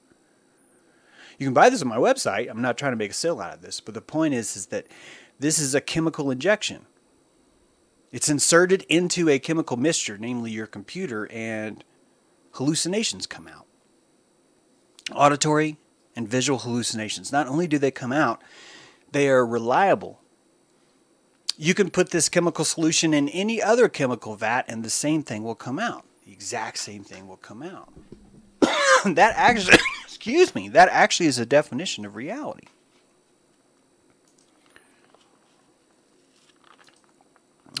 You 1.37 1.47
can 1.47 1.53
buy 1.53 1.69
this 1.69 1.81
on 1.81 1.87
my 1.87 1.97
website. 1.97 2.49
I'm 2.49 2.61
not 2.61 2.77
trying 2.77 2.91
to 2.91 2.97
make 2.97 3.11
a 3.11 3.15
sale 3.15 3.41
out 3.41 3.55
of 3.55 3.61
this, 3.61 3.79
but 3.79 3.93
the 3.93 4.01
point 4.01 4.33
is 4.33 4.55
is 4.55 4.67
that 4.67 4.87
this 5.39 5.57
is 5.57 5.73
a 5.73 5.81
chemical 5.81 6.29
injection. 6.29 6.85
It's 8.13 8.29
inserted 8.29 8.83
into 8.89 9.27
a 9.27 9.39
chemical 9.39 9.75
mixture, 9.75 10.19
namely 10.19 10.51
your 10.51 10.67
computer, 10.67 11.27
and 11.31 11.83
hallucinations 12.51 13.25
come 13.25 13.47
out. 13.47 13.65
Auditory 15.11 15.77
and 16.15 16.29
visual 16.29 16.59
hallucinations. 16.59 17.31
Not 17.31 17.47
only 17.47 17.65
do 17.65 17.79
they 17.79 17.89
come 17.89 18.11
out, 18.13 18.39
they 19.11 19.27
are 19.29 19.43
reliable. 19.43 20.21
You 21.57 21.73
can 21.73 21.89
put 21.89 22.11
this 22.11 22.29
chemical 22.29 22.65
solution 22.65 23.15
in 23.15 23.29
any 23.29 23.59
other 23.59 23.89
chemical 23.89 24.35
vat, 24.35 24.65
and 24.67 24.83
the 24.83 24.91
same 24.91 25.23
thing 25.23 25.43
will 25.43 25.55
come 25.55 25.79
out. 25.79 26.05
The 26.23 26.33
exact 26.33 26.77
same 26.77 27.03
thing 27.03 27.27
will 27.27 27.37
come 27.37 27.63
out. 27.63 27.91
that 29.05 29.33
actually, 29.35 29.79
excuse 30.05 30.53
me, 30.53 30.69
that 30.69 30.89
actually 30.89 31.25
is 31.25 31.39
a 31.39 31.47
definition 31.47 32.05
of 32.05 32.15
reality. 32.15 32.67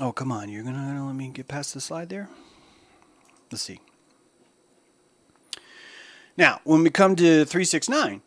Oh, 0.01 0.11
come 0.11 0.31
on. 0.31 0.49
You're 0.49 0.63
going 0.63 0.75
to 0.75 1.03
let 1.03 1.15
me 1.15 1.29
get 1.29 1.47
past 1.47 1.73
the 1.73 1.81
slide 1.81 2.09
there? 2.09 2.29
Let's 3.51 3.63
see. 3.63 3.79
Now, 6.35 6.61
when 6.63 6.83
we 6.83 6.89
come 6.89 7.15
to 7.17 7.45
369, 7.45 8.21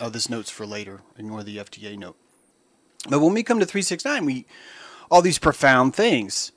oh, 0.00 0.08
this 0.08 0.28
note's 0.28 0.50
for 0.50 0.66
later. 0.66 1.02
Ignore 1.16 1.44
the 1.44 1.58
FDA 1.58 1.96
note. 1.96 2.16
But 3.08 3.20
when 3.20 3.34
we 3.34 3.44
come 3.44 3.60
to 3.60 3.66
369, 3.66 4.24
we 4.24 4.46
all 5.08 5.22
these 5.22 5.38
profound 5.38 5.94
things 5.94 6.50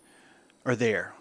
are 0.65 0.75
there. 0.75 1.13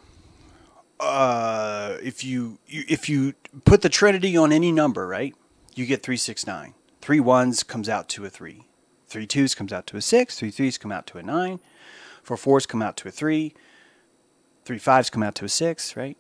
Uh, 0.99 1.97
if 2.03 2.25
you, 2.25 2.59
you 2.67 2.85
if 2.89 3.09
you 3.09 3.35
put 3.67 3.83
the 3.83 3.91
trinity 3.91 4.37
on 4.37 4.53
any 4.53 4.73
number, 4.73 5.07
right, 5.07 5.35
you 5.75 5.85
get 5.85 6.03
369. 6.03 6.73
Three 7.03 7.21
ones 7.21 7.63
comes 7.63 7.89
out 7.91 8.09
to 8.11 8.25
a 8.25 8.31
three. 8.31 8.68
Three 9.09 9.27
twos 9.27 9.55
comes 9.55 9.73
out 9.73 9.87
to 9.89 9.97
a 9.97 10.03
six. 10.03 10.39
Three 10.39 10.51
threes 10.51 10.79
come 10.79 10.93
out 10.93 11.07
to 11.09 11.19
a 11.19 11.23
nine. 11.23 11.61
Four 12.23 12.37
fours 12.37 12.67
come 12.67 12.83
out 12.83 12.97
to 12.99 13.09
a 13.09 13.11
three. 13.11 13.55
Three 14.65 14.79
fives 14.79 15.09
come 15.09 15.23
out 15.23 15.35
to 15.37 15.47
a 15.47 15.49
six, 15.49 15.97
right? 15.97 16.17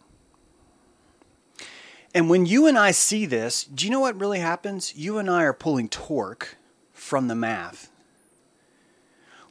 And 2.14 2.30
when 2.30 2.46
you 2.46 2.66
and 2.66 2.78
I 2.78 2.92
see 2.92 3.26
this, 3.26 3.64
do 3.64 3.84
you 3.84 3.90
know 3.90 4.00
what 4.00 4.18
really 4.18 4.38
happens? 4.38 4.96
You 4.96 5.18
and 5.18 5.28
I 5.28 5.42
are 5.42 5.52
pulling 5.52 5.90
torque 5.90 6.56
from 6.92 7.28
the 7.28 7.34
math. 7.34 7.90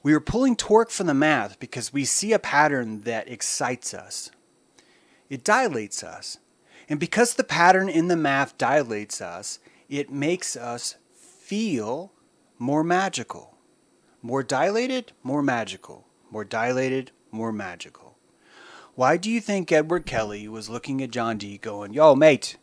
We 0.02 0.14
are 0.14 0.20
pulling 0.20 0.56
torque 0.56 0.90
from 0.90 1.06
the 1.08 1.14
math 1.14 1.60
because 1.60 1.94
we 1.94 2.06
see 2.06 2.34
a 2.34 2.40
pattern 2.40 3.02
that 3.02 3.30
excites 3.30 3.94
us. 3.94 4.32
It 5.30 5.44
dilates 5.44 6.04
us. 6.04 6.40
And 6.90 7.00
because 7.00 7.36
the 7.36 7.44
pattern 7.44 7.90
in 7.90 8.08
the 8.08 8.16
math 8.16 8.58
dilates 8.58 9.22
us, 9.22 9.60
it 9.90 10.10
makes 10.10 10.56
us 10.56 10.96
feel 11.14 12.14
more 12.60 12.84
magical. 12.84 13.58
More 14.22 14.44
dilated, 14.44 15.14
more 15.24 15.42
magical. 15.42 16.08
More 16.32 16.44
dilated, 16.44 17.12
more 17.32 17.52
magical. 17.52 18.18
Why 18.96 19.18
do 19.18 19.30
you 19.30 19.40
think 19.42 19.72
Edward 19.72 20.06
Kelly 20.06 20.48
was 20.48 20.70
looking 20.70 21.04
at 21.04 21.12
John 21.12 21.38
Dee 21.38 21.58
going, 21.60 21.94
Yo, 21.94 22.16
mate, 22.16 22.58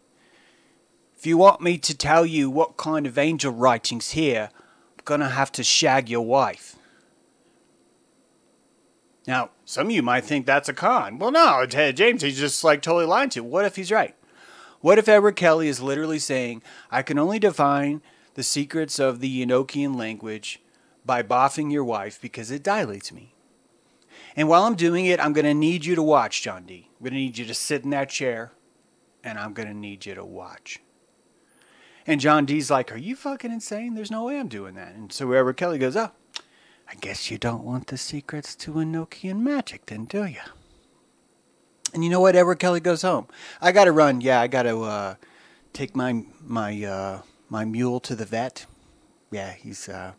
if 1.17 1.25
you 1.25 1.39
want 1.39 1.61
me 1.61 1.79
to 1.79 1.97
tell 1.97 2.27
you 2.27 2.51
what 2.51 2.77
kind 2.77 3.07
of 3.07 3.17
angel 3.17 3.53
writing's 3.53 4.11
here, 4.11 4.51
I'm 4.53 5.05
gonna 5.05 5.31
have 5.31 5.53
to 5.53 5.63
shag 5.63 6.11
your 6.11 6.27
wife. 6.27 6.77
Now, 9.27 9.51
some 9.65 9.87
of 9.87 9.93
you 9.93 10.03
might 10.03 10.25
think 10.25 10.45
that's 10.45 10.69
a 10.69 10.75
con. 10.75 11.19
Well, 11.19 11.31
no, 11.31 11.65
James, 11.67 12.23
he's 12.23 12.39
just 12.39 12.63
like 12.63 12.83
totally 12.83 13.07
lying 13.07 13.31
to 13.31 13.41
you. 13.41 13.45
What 13.45 13.65
if 13.65 13.77
he's 13.77 13.91
right? 13.91 14.15
What 14.81 14.99
if 14.99 15.09
Edward 15.09 15.37
Kelly 15.37 15.69
is 15.69 15.81
literally 15.81 16.19
saying, 16.19 16.63
I 16.91 17.03
can 17.03 17.19
only 17.19 17.39
define 17.39 18.03
the 18.35 18.43
secrets 18.43 18.99
of 18.99 19.21
the 19.21 19.45
Enochian 19.45 19.97
language 19.97 20.61
by 21.05 21.23
boffing 21.23 21.73
your 21.73 21.85
wife 21.85 22.21
because 22.21 22.51
it 22.51 22.63
dilates 22.63 23.13
me. 23.13 23.35
And 24.37 24.49
while 24.49 24.65
I'm 24.65 24.75
doing 24.75 25.07
it, 25.07 25.21
I'm 25.21 25.33
going 25.33 25.45
to 25.45 25.55
need 25.55 25.85
you 25.85 25.95
to 25.95 26.03
watch, 26.03 26.43
John 26.43 26.67
Dee. 26.67 26.91
I'm 26.99 27.05
going 27.05 27.13
to 27.15 27.19
need 27.19 27.39
you 27.39 27.45
to 27.47 27.55
sit 27.55 27.85
in 27.85 27.91
that 27.91 28.11
chair 28.11 28.53
and 29.23 29.39
I'm 29.39 29.53
going 29.53 29.69
to 29.69 29.75
need 29.75 30.07
you 30.07 30.15
to 30.15 30.25
watch. 30.25 30.81
And 32.07 32.21
John 32.21 32.45
Dee's 32.45 32.71
like, 32.71 32.93
Are 32.93 32.99
you 32.99 33.17
fucking 33.17 33.51
insane? 33.51 33.95
There's 33.95 34.11
no 34.11 34.25
way 34.25 34.39
I'm 34.39 34.49
doing 34.49 34.75
that. 34.75 34.95
And 34.95 35.13
so 35.13 35.27
wherever 35.27 35.53
Kelly 35.53 35.79
goes, 35.79 35.97
Oh, 35.97 36.11
I 36.89 36.95
guess 36.97 37.31
you 37.31 37.39
don't 37.39 37.65
want 37.65 37.87
the 37.87 37.97
secrets 37.97 38.55
to 38.57 38.73
Enochian 38.73 39.41
magic, 39.41 39.87
then, 39.87 40.05
do 40.05 40.27
you? 40.27 40.41
And 41.95 42.05
you 42.05 42.11
know 42.11 42.21
what? 42.21 42.37
Edward 42.37 42.59
Kelly 42.59 42.81
goes 42.81 43.03
home. 43.03 43.29
I 43.61 43.73
got 43.73 43.85
to 43.85 43.93
run. 43.93 44.21
Yeah, 44.21 44.41
I 44.41 44.49
got 44.49 44.65
to 44.65 44.83
uh, 44.83 45.15
take 45.73 45.97
my 45.97 46.25
my 46.45 46.85
uh, 46.85 47.23
my 47.49 47.65
mule 47.65 48.01
to 48.01 48.15
the 48.15 48.25
vet. 48.25 48.67
Yeah, 49.31 49.53
he's 49.53 49.89
uh, 49.89 50.13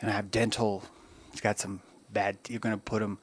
gonna 0.00 0.12
have 0.12 0.30
dental. 0.30 0.82
He's 1.30 1.40
got 1.40 1.58
some 1.58 1.80
bad. 2.10 2.38
You're 2.48 2.60
gonna 2.60 2.78
put 2.78 3.02
him 3.02 3.18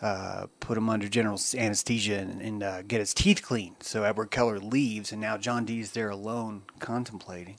uh, 0.00 0.46
put 0.60 0.76
him 0.76 0.88
under 0.88 1.08
general 1.08 1.40
anesthesia 1.56 2.18
and, 2.18 2.42
and 2.42 2.62
uh, 2.62 2.82
get 2.82 3.00
his 3.00 3.14
teeth 3.14 3.42
cleaned. 3.42 3.76
So 3.80 4.02
Edward 4.02 4.30
Keller 4.30 4.58
leaves, 4.58 5.12
and 5.12 5.20
now 5.20 5.38
John 5.38 5.64
Dee's 5.64 5.92
there 5.92 6.10
alone, 6.10 6.62
contemplating. 6.78 7.58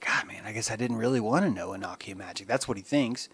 God, 0.00 0.26
man, 0.26 0.42
I 0.44 0.52
guess 0.52 0.70
I 0.70 0.76
didn't 0.76 0.96
really 0.96 1.20
want 1.20 1.44
to 1.44 1.50
know 1.50 1.68
Enochian 1.68 2.16
magic. 2.16 2.46
That's 2.46 2.68
what 2.68 2.76
he 2.76 2.82
thinks. 2.82 3.28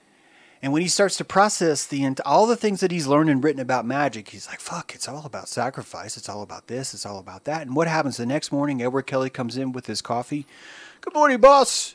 And 0.63 0.75
when 0.75 0.83
he 0.83 0.89
starts 0.89 1.17
to 1.17 1.25
process 1.25 1.87
the 1.87 2.07
all 2.27 2.47
the 2.47 2.57
things 2.57 2.81
that 2.81 2.91
he's 2.91 3.07
learned 3.07 3.31
and 3.31 3.43
written 3.43 3.63
about 3.63 3.87
magic, 3.87 4.29
he's 4.29 4.47
like, 4.47 4.61
"Fuck! 4.61 4.95
It's 4.95 5.09
all 5.09 5.25
about 5.25 5.49
sacrifice. 5.49 6.19
It's 6.19 6.29
all 6.29 6.43
about 6.43 6.67
this. 6.67 6.93
It's 6.93 7.07
all 7.07 7.19
about 7.19 7.45
that." 7.45 7.63
And 7.63 7.75
what 7.75 7.89
happens 7.89 8.19
the 8.19 8.27
next 8.27 8.53
morning? 8.53 8.83
Edward 8.83 9.07
Kelly 9.07 9.31
comes 9.31 9.57
in 9.57 9.73
with 9.73 9.87
his 9.87 10.03
coffee. 10.03 10.47
Good 11.01 11.15
morning, 11.15 11.41
boss. 11.41 11.95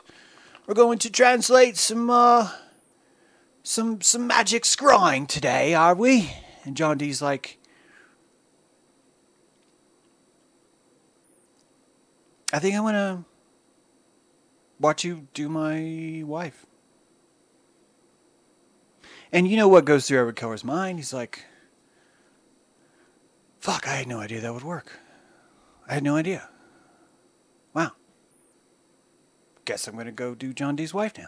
We're 0.66 0.74
going 0.74 0.98
to 0.98 1.10
translate 1.10 1.76
some 1.76 2.10
uh, 2.10 2.50
some 3.62 4.00
some 4.00 4.26
magic 4.26 4.64
scrying 4.64 5.28
today, 5.28 5.74
are 5.74 5.94
we? 5.94 6.32
And 6.64 6.76
John 6.76 6.98
Dee's 6.98 7.22
like, 7.22 7.58
I 12.52 12.58
think 12.58 12.74
I 12.74 12.80
want 12.80 12.96
to 12.96 13.24
watch 14.80 15.04
you 15.04 15.28
do 15.34 15.48
my 15.48 16.24
wife. 16.26 16.66
And 19.36 19.46
you 19.46 19.58
know 19.58 19.68
what 19.68 19.84
goes 19.84 20.08
through 20.08 20.20
Edward 20.20 20.36
Keller's 20.36 20.64
mind? 20.64 20.98
He's 20.98 21.12
like, 21.12 21.44
fuck, 23.60 23.86
I 23.86 23.96
had 23.96 24.08
no 24.08 24.18
idea 24.18 24.40
that 24.40 24.54
would 24.54 24.64
work. 24.64 24.98
I 25.86 25.92
had 25.92 26.02
no 26.02 26.16
idea. 26.16 26.48
Wow. 27.74 27.90
Guess 29.66 29.86
I'm 29.86 29.92
going 29.92 30.06
to 30.06 30.12
go 30.12 30.34
do 30.34 30.54
John 30.54 30.74
Dee's 30.74 30.94
wife 30.94 31.18
now. 31.18 31.26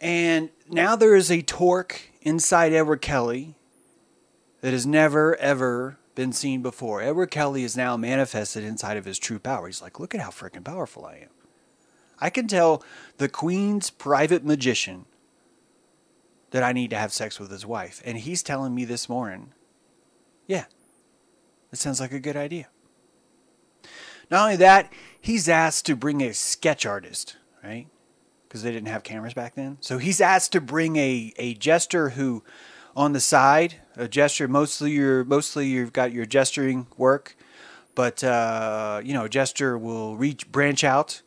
And 0.00 0.48
now 0.66 0.96
there 0.96 1.14
is 1.14 1.30
a 1.30 1.42
torque 1.42 2.00
inside 2.22 2.72
Edward 2.72 3.02
Kelly 3.02 3.56
that 4.62 4.72
has 4.72 4.86
never, 4.86 5.36
ever 5.36 5.98
been 6.14 6.32
seen 6.32 6.62
before. 6.62 7.02
Edward 7.02 7.32
Kelly 7.32 7.64
is 7.64 7.76
now 7.76 7.98
manifested 7.98 8.64
inside 8.64 8.96
of 8.96 9.04
his 9.04 9.18
true 9.18 9.38
power. 9.38 9.66
He's 9.66 9.82
like, 9.82 10.00
look 10.00 10.14
at 10.14 10.22
how 10.22 10.30
freaking 10.30 10.64
powerful 10.64 11.04
I 11.04 11.16
am. 11.16 11.30
I 12.18 12.30
can 12.30 12.48
tell 12.48 12.82
the 13.18 13.28
Queen's 13.28 13.90
private 13.90 14.42
magician 14.42 15.04
that 16.54 16.62
I 16.62 16.72
need 16.72 16.90
to 16.90 16.96
have 16.96 17.12
sex 17.12 17.40
with 17.40 17.50
his 17.50 17.66
wife. 17.66 18.00
And 18.04 18.16
he's 18.16 18.40
telling 18.40 18.76
me 18.76 18.84
this 18.84 19.08
morning, 19.08 19.52
yeah, 20.46 20.66
that 21.72 21.78
sounds 21.78 21.98
like 21.98 22.12
a 22.12 22.20
good 22.20 22.36
idea. 22.36 22.68
Not 24.30 24.44
only 24.44 24.56
that, 24.58 24.92
he's 25.20 25.48
asked 25.48 25.84
to 25.86 25.96
bring 25.96 26.20
a 26.20 26.32
sketch 26.32 26.86
artist, 26.86 27.38
right? 27.64 27.88
Because 28.46 28.62
they 28.62 28.70
didn't 28.70 28.86
have 28.86 29.02
cameras 29.02 29.34
back 29.34 29.56
then. 29.56 29.78
So 29.80 29.98
he's 29.98 30.20
asked 30.20 30.52
to 30.52 30.60
bring 30.60 30.94
a, 30.94 31.32
a 31.38 31.54
jester 31.54 32.10
who, 32.10 32.44
on 32.94 33.14
the 33.14 33.20
side, 33.20 33.80
a 33.96 34.06
gesture, 34.06 34.46
mostly 34.46 34.92
your 34.92 35.24
mostly 35.24 35.66
you've 35.66 35.92
got 35.92 36.12
your 36.12 36.24
gesturing 36.24 36.86
work, 36.96 37.36
but 37.96 38.22
uh, 38.22 39.00
you 39.02 39.12
know, 39.12 39.24
a 39.24 39.28
gesture 39.28 39.76
will 39.76 40.16
reach 40.16 40.52
branch 40.52 40.84
out, 40.84 41.20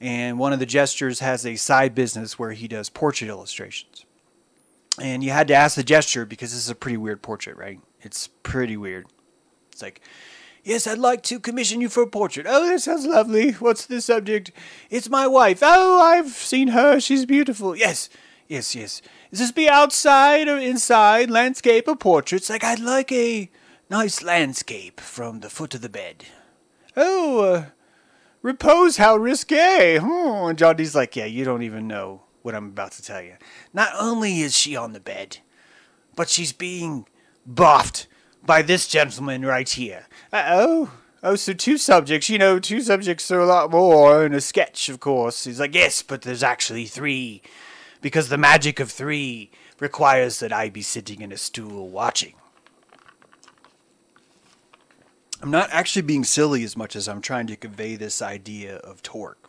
and 0.00 0.38
one 0.38 0.54
of 0.54 0.60
the 0.60 0.66
gestures 0.66 1.20
has 1.20 1.44
a 1.44 1.56
side 1.56 1.94
business 1.94 2.38
where 2.38 2.52
he 2.52 2.66
does 2.66 2.88
portrait 2.88 3.28
illustrations 3.28 4.06
and 5.00 5.24
you 5.24 5.30
had 5.30 5.48
to 5.48 5.54
ask 5.54 5.76
the 5.76 5.82
gesture 5.82 6.26
because 6.26 6.52
this 6.52 6.64
is 6.64 6.70
a 6.70 6.74
pretty 6.74 6.96
weird 6.96 7.22
portrait, 7.22 7.56
right? 7.56 7.80
It's 8.00 8.28
pretty 8.42 8.76
weird. 8.76 9.06
It's 9.70 9.82
like, 9.82 10.00
yes, 10.64 10.86
I'd 10.86 10.98
like 10.98 11.22
to 11.24 11.40
commission 11.40 11.80
you 11.80 11.88
for 11.88 12.02
a 12.02 12.06
portrait. 12.06 12.46
Oh, 12.48 12.66
that 12.66 12.80
sounds 12.80 13.06
lovely. 13.06 13.52
What's 13.52 13.86
the 13.86 14.00
subject? 14.00 14.52
It's 14.90 15.08
my 15.08 15.26
wife. 15.26 15.60
Oh, 15.62 16.00
I've 16.00 16.30
seen 16.30 16.68
her. 16.68 17.00
She's 17.00 17.24
beautiful. 17.24 17.74
Yes, 17.74 18.10
yes, 18.48 18.74
yes. 18.74 19.00
Is 19.30 19.38
this 19.38 19.52
be 19.52 19.68
outside 19.68 20.48
or 20.48 20.58
inside? 20.58 21.30
Landscape 21.30 21.88
or 21.88 21.96
portrait? 21.96 22.42
It's 22.42 22.50
like, 22.50 22.64
I'd 22.64 22.80
like 22.80 23.10
a 23.12 23.50
nice 23.88 24.22
landscape 24.22 25.00
from 25.00 25.40
the 25.40 25.50
foot 25.50 25.74
of 25.74 25.80
the 25.80 25.88
bed. 25.88 26.24
Oh, 26.96 27.40
uh, 27.40 27.64
repose, 28.42 28.98
how 28.98 29.16
risque. 29.16 29.98
Hmm. 29.98 30.50
And 30.50 30.58
John 30.58 30.76
Dee's 30.76 30.94
like, 30.94 31.16
yeah, 31.16 31.24
you 31.24 31.46
don't 31.46 31.62
even 31.62 31.88
know 31.88 32.22
what 32.42 32.54
I'm 32.54 32.66
about 32.66 32.92
to 32.92 33.02
tell 33.02 33.22
you. 33.22 33.34
Not 33.72 33.92
only 33.98 34.40
is 34.40 34.56
she 34.56 34.76
on 34.76 34.92
the 34.92 35.00
bed, 35.00 35.38
but 36.14 36.28
she's 36.28 36.52
being 36.52 37.06
boffed 37.48 38.06
by 38.44 38.62
this 38.62 38.86
gentleman 38.86 39.44
right 39.44 39.68
here. 39.68 40.06
Uh 40.32 40.44
oh. 40.48 40.92
Oh, 41.24 41.36
so 41.36 41.52
two 41.52 41.78
subjects. 41.78 42.28
You 42.28 42.38
know, 42.38 42.58
two 42.58 42.80
subjects 42.80 43.30
are 43.30 43.40
a 43.40 43.46
lot 43.46 43.70
more 43.70 44.26
in 44.26 44.34
a 44.34 44.40
sketch, 44.40 44.88
of 44.88 44.98
course. 44.98 45.44
He's 45.44 45.60
like, 45.60 45.74
yes, 45.74 46.02
but 46.02 46.22
there's 46.22 46.42
actually 46.42 46.86
three. 46.86 47.42
Because 48.00 48.28
the 48.28 48.38
magic 48.38 48.80
of 48.80 48.90
three 48.90 49.52
requires 49.78 50.40
that 50.40 50.52
I 50.52 50.68
be 50.68 50.82
sitting 50.82 51.20
in 51.20 51.30
a 51.30 51.36
stool 51.36 51.88
watching. 51.88 52.34
I'm 55.40 55.50
not 55.50 55.70
actually 55.70 56.02
being 56.02 56.24
silly 56.24 56.64
as 56.64 56.76
much 56.76 56.96
as 56.96 57.08
I'm 57.08 57.20
trying 57.20 57.46
to 57.48 57.56
convey 57.56 57.94
this 57.94 58.20
idea 58.20 58.76
of 58.76 59.02
torque. 59.02 59.48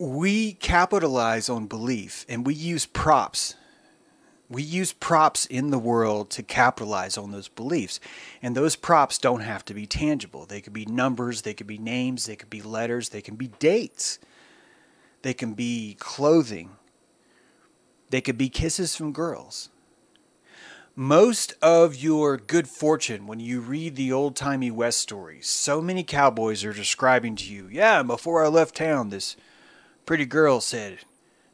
We 0.00 0.54
capitalize 0.54 1.50
on 1.50 1.66
belief 1.66 2.24
and 2.26 2.46
we 2.46 2.54
use 2.54 2.86
props. 2.86 3.54
We 4.48 4.62
use 4.62 4.94
props 4.94 5.44
in 5.44 5.70
the 5.70 5.78
world 5.78 6.30
to 6.30 6.42
capitalize 6.42 7.18
on 7.18 7.32
those 7.32 7.48
beliefs. 7.48 8.00
And 8.42 8.56
those 8.56 8.76
props 8.76 9.18
don't 9.18 9.42
have 9.42 9.62
to 9.66 9.74
be 9.74 9.86
tangible. 9.86 10.46
They 10.46 10.62
could 10.62 10.72
be 10.72 10.86
numbers, 10.86 11.42
they 11.42 11.52
could 11.52 11.66
be 11.66 11.76
names, 11.76 12.24
they 12.24 12.34
could 12.34 12.48
be 12.48 12.62
letters, 12.62 13.10
they 13.10 13.20
can 13.20 13.36
be 13.36 13.48
dates, 13.58 14.18
they 15.20 15.34
can 15.34 15.52
be 15.52 15.96
clothing, 16.00 16.70
they 18.08 18.22
could 18.22 18.38
be 18.38 18.48
kisses 18.48 18.96
from 18.96 19.12
girls. 19.12 19.68
Most 20.96 21.54
of 21.60 21.94
your 21.94 22.38
good 22.38 22.68
fortune 22.68 23.26
when 23.26 23.38
you 23.38 23.60
read 23.60 23.96
the 23.96 24.12
old 24.12 24.34
timey 24.34 24.70
West 24.70 24.98
stories, 24.98 25.46
so 25.46 25.82
many 25.82 26.02
cowboys 26.02 26.64
are 26.64 26.72
describing 26.72 27.36
to 27.36 27.52
you, 27.52 27.68
yeah, 27.70 28.02
before 28.02 28.42
I 28.42 28.48
left 28.48 28.74
town, 28.74 29.10
this 29.10 29.36
pretty 30.10 30.26
girl 30.26 30.60
said, 30.60 30.98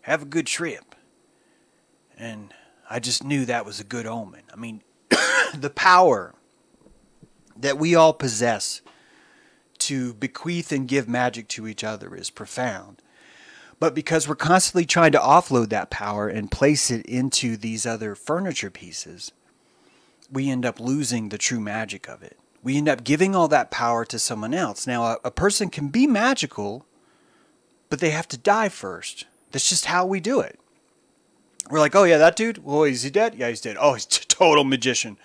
Have 0.01 0.23
a 0.23 0.25
good 0.25 0.47
trip. 0.47 0.95
And 2.17 2.55
I 2.89 3.01
just 3.01 3.23
knew 3.23 3.45
that 3.45 3.67
was 3.67 3.81
a 3.81 3.85
good 3.85 4.07
omen. 4.07 4.45
I 4.51 4.57
mean, 4.57 4.81
the 5.55 5.69
power 5.69 6.35
that 7.55 7.77
we 7.77 7.95
all 7.95 8.15
possess 8.15 8.81
to 9.81 10.15
bequeath 10.15 10.73
and 10.73 10.89
give 10.89 11.07
magic 11.07 11.49
to 11.49 11.69
each 11.69 11.85
other 11.85 12.15
is 12.15 12.31
profound. 12.31 13.03
But 13.79 13.95
because 13.95 14.27
we're 14.27 14.37
constantly 14.37 14.87
trying 14.87 15.13
to 15.13 15.19
offload 15.19 15.69
that 15.69 15.91
power 15.91 16.27
and 16.27 16.51
place 16.51 16.91
it 16.91 17.05
into 17.05 17.59
these 17.59 17.85
other 17.85 18.15
furniture 18.15 18.71
pieces, 18.71 19.33
we 20.33 20.49
end 20.49 20.65
up 20.65 20.81
losing 20.81 21.29
the 21.29 21.37
true 21.37 21.61
magic 21.61 22.09
of 22.09 22.23
it. 22.23 22.39
We 22.63 22.79
end 22.79 22.89
up 22.89 23.05
giving 23.05 23.37
all 23.37 23.49
that 23.49 23.71
power 23.71 24.07
to 24.07 24.19
someone 24.19 24.55
else. 24.55 24.87
Now, 24.87 25.05
a, 25.05 25.19
a 25.25 25.31
person 25.31 25.69
can 25.69 25.89
be 25.89 26.07
magical 26.07 26.87
but 27.89 28.01
they 28.01 28.11
have 28.11 28.29
to 28.29 28.37
die 28.37 28.69
first. 28.69 29.27
That's 29.53 29.69
just 29.69 29.87
how 29.87 30.07
we 30.07 30.21
do 30.21 30.41
it. 30.41 30.59
We're 31.71 31.81
like, 31.81 31.95
oh 31.95 32.05
yeah, 32.05 32.19
that 32.19 32.37
dude. 32.37 32.65
Well, 32.65 32.85
is 32.85 33.03
he 33.03 33.11
dead? 33.11 33.35
Yeah, 33.35 33.49
he's 33.49 33.61
dead. 33.61 33.77
Oh, 33.79 33.95
he's 33.95 34.05
a 34.05 34.09
total 34.29 34.65
magician. 34.65 35.19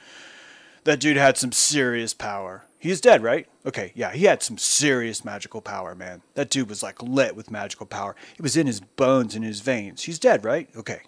That 0.84 1.00
dude 1.00 1.18
had 1.18 1.38
some 1.38 1.52
serious 1.52 2.14
power. 2.14 2.66
He's 2.80 3.00
dead, 3.00 3.22
right? 3.22 3.48
Okay, 3.64 3.92
yeah, 3.94 4.12
he 4.12 4.26
had 4.26 4.42
some 4.42 4.58
serious 4.58 5.24
magical 5.24 5.62
power, 5.62 5.94
man. 5.94 6.24
That 6.34 6.50
dude 6.50 6.68
was 6.68 6.82
like 6.82 7.02
lit 7.04 7.36
with 7.36 7.52
magical 7.52 7.86
power. 7.86 8.16
It 8.36 8.42
was 8.42 8.58
in 8.58 8.66
his 8.66 8.80
bones 8.80 9.36
and 9.36 9.46
his 9.46 9.62
veins. 9.62 10.04
He's 10.04 10.18
dead, 10.18 10.44
right? 10.44 10.68
Okay. 10.76 11.02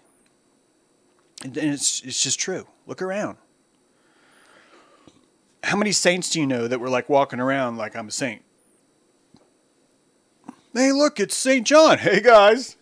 And, 1.42 1.56
and 1.56 1.74
it's 1.74 2.00
it's 2.02 2.22
just 2.22 2.38
true. 2.38 2.68
Look 2.86 3.02
around. 3.02 3.38
How 5.64 5.76
many 5.76 5.90
saints 5.90 6.30
do 6.30 6.38
you 6.38 6.46
know 6.46 6.68
that 6.68 6.78
were 6.78 6.90
like 6.90 7.08
walking 7.08 7.40
around 7.40 7.76
like 7.76 7.96
I'm 7.96 8.08
a 8.08 8.12
saint? 8.12 8.42
Hey, 10.74 10.90
look, 10.90 11.20
it's 11.20 11.36
St. 11.36 11.64
John. 11.64 11.98
Hey, 11.98 12.20
guys. 12.20 12.76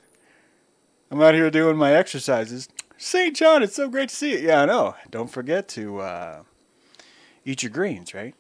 I'm 1.11 1.20
out 1.20 1.35
here 1.35 1.50
doing 1.50 1.76
my 1.76 1.92
exercises. 1.92 2.66
St. 2.96 3.37
John, 3.37 3.62
it's 3.62 3.76
so 3.76 3.87
great 3.87 4.09
to 4.09 4.14
see 4.14 4.33
you. 4.33 4.38
Yeah, 4.46 4.62
I 4.62 4.64
know. 4.64 4.94
Don't 5.11 5.31
forget 5.31 5.68
to 5.70 5.98
uh, 5.98 6.42
eat 7.44 7.62
your 7.62 7.68
greens, 7.68 8.14
right? 8.14 8.35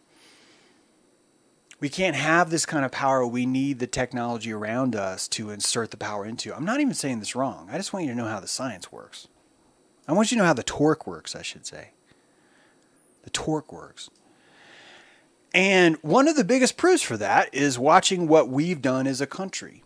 We 1.80 1.90
can't 1.90 2.16
have 2.16 2.48
this 2.48 2.64
kind 2.64 2.82
of 2.82 2.92
power. 2.92 3.26
We 3.26 3.44
need 3.44 3.78
the 3.78 3.86
technology 3.86 4.54
around 4.54 4.96
us 4.96 5.28
to 5.28 5.50
insert 5.50 5.90
the 5.90 5.98
power 5.98 6.24
into. 6.24 6.56
I'm 6.56 6.64
not 6.64 6.80
even 6.80 6.94
saying 6.94 7.18
this 7.18 7.36
wrong. 7.36 7.68
I 7.70 7.76
just 7.76 7.92
want 7.92 8.06
you 8.06 8.12
to 8.12 8.16
know 8.16 8.28
how 8.28 8.40
the 8.40 8.48
science 8.48 8.90
works. 8.90 9.28
I 10.08 10.14
want 10.14 10.30
you 10.30 10.38
to 10.38 10.42
know 10.42 10.46
how 10.46 10.54
the 10.54 10.62
torque 10.62 11.06
works, 11.06 11.36
I 11.36 11.42
should 11.42 11.66
say. 11.66 11.90
The 13.24 13.30
torque 13.30 13.70
works. 13.70 14.08
And 15.54 15.96
one 16.02 16.28
of 16.28 16.36
the 16.36 16.44
biggest 16.44 16.76
proofs 16.76 17.02
for 17.02 17.16
that 17.18 17.54
is 17.54 17.78
watching 17.78 18.26
what 18.26 18.48
we've 18.48 18.80
done 18.80 19.06
as 19.06 19.20
a 19.20 19.26
country. 19.26 19.82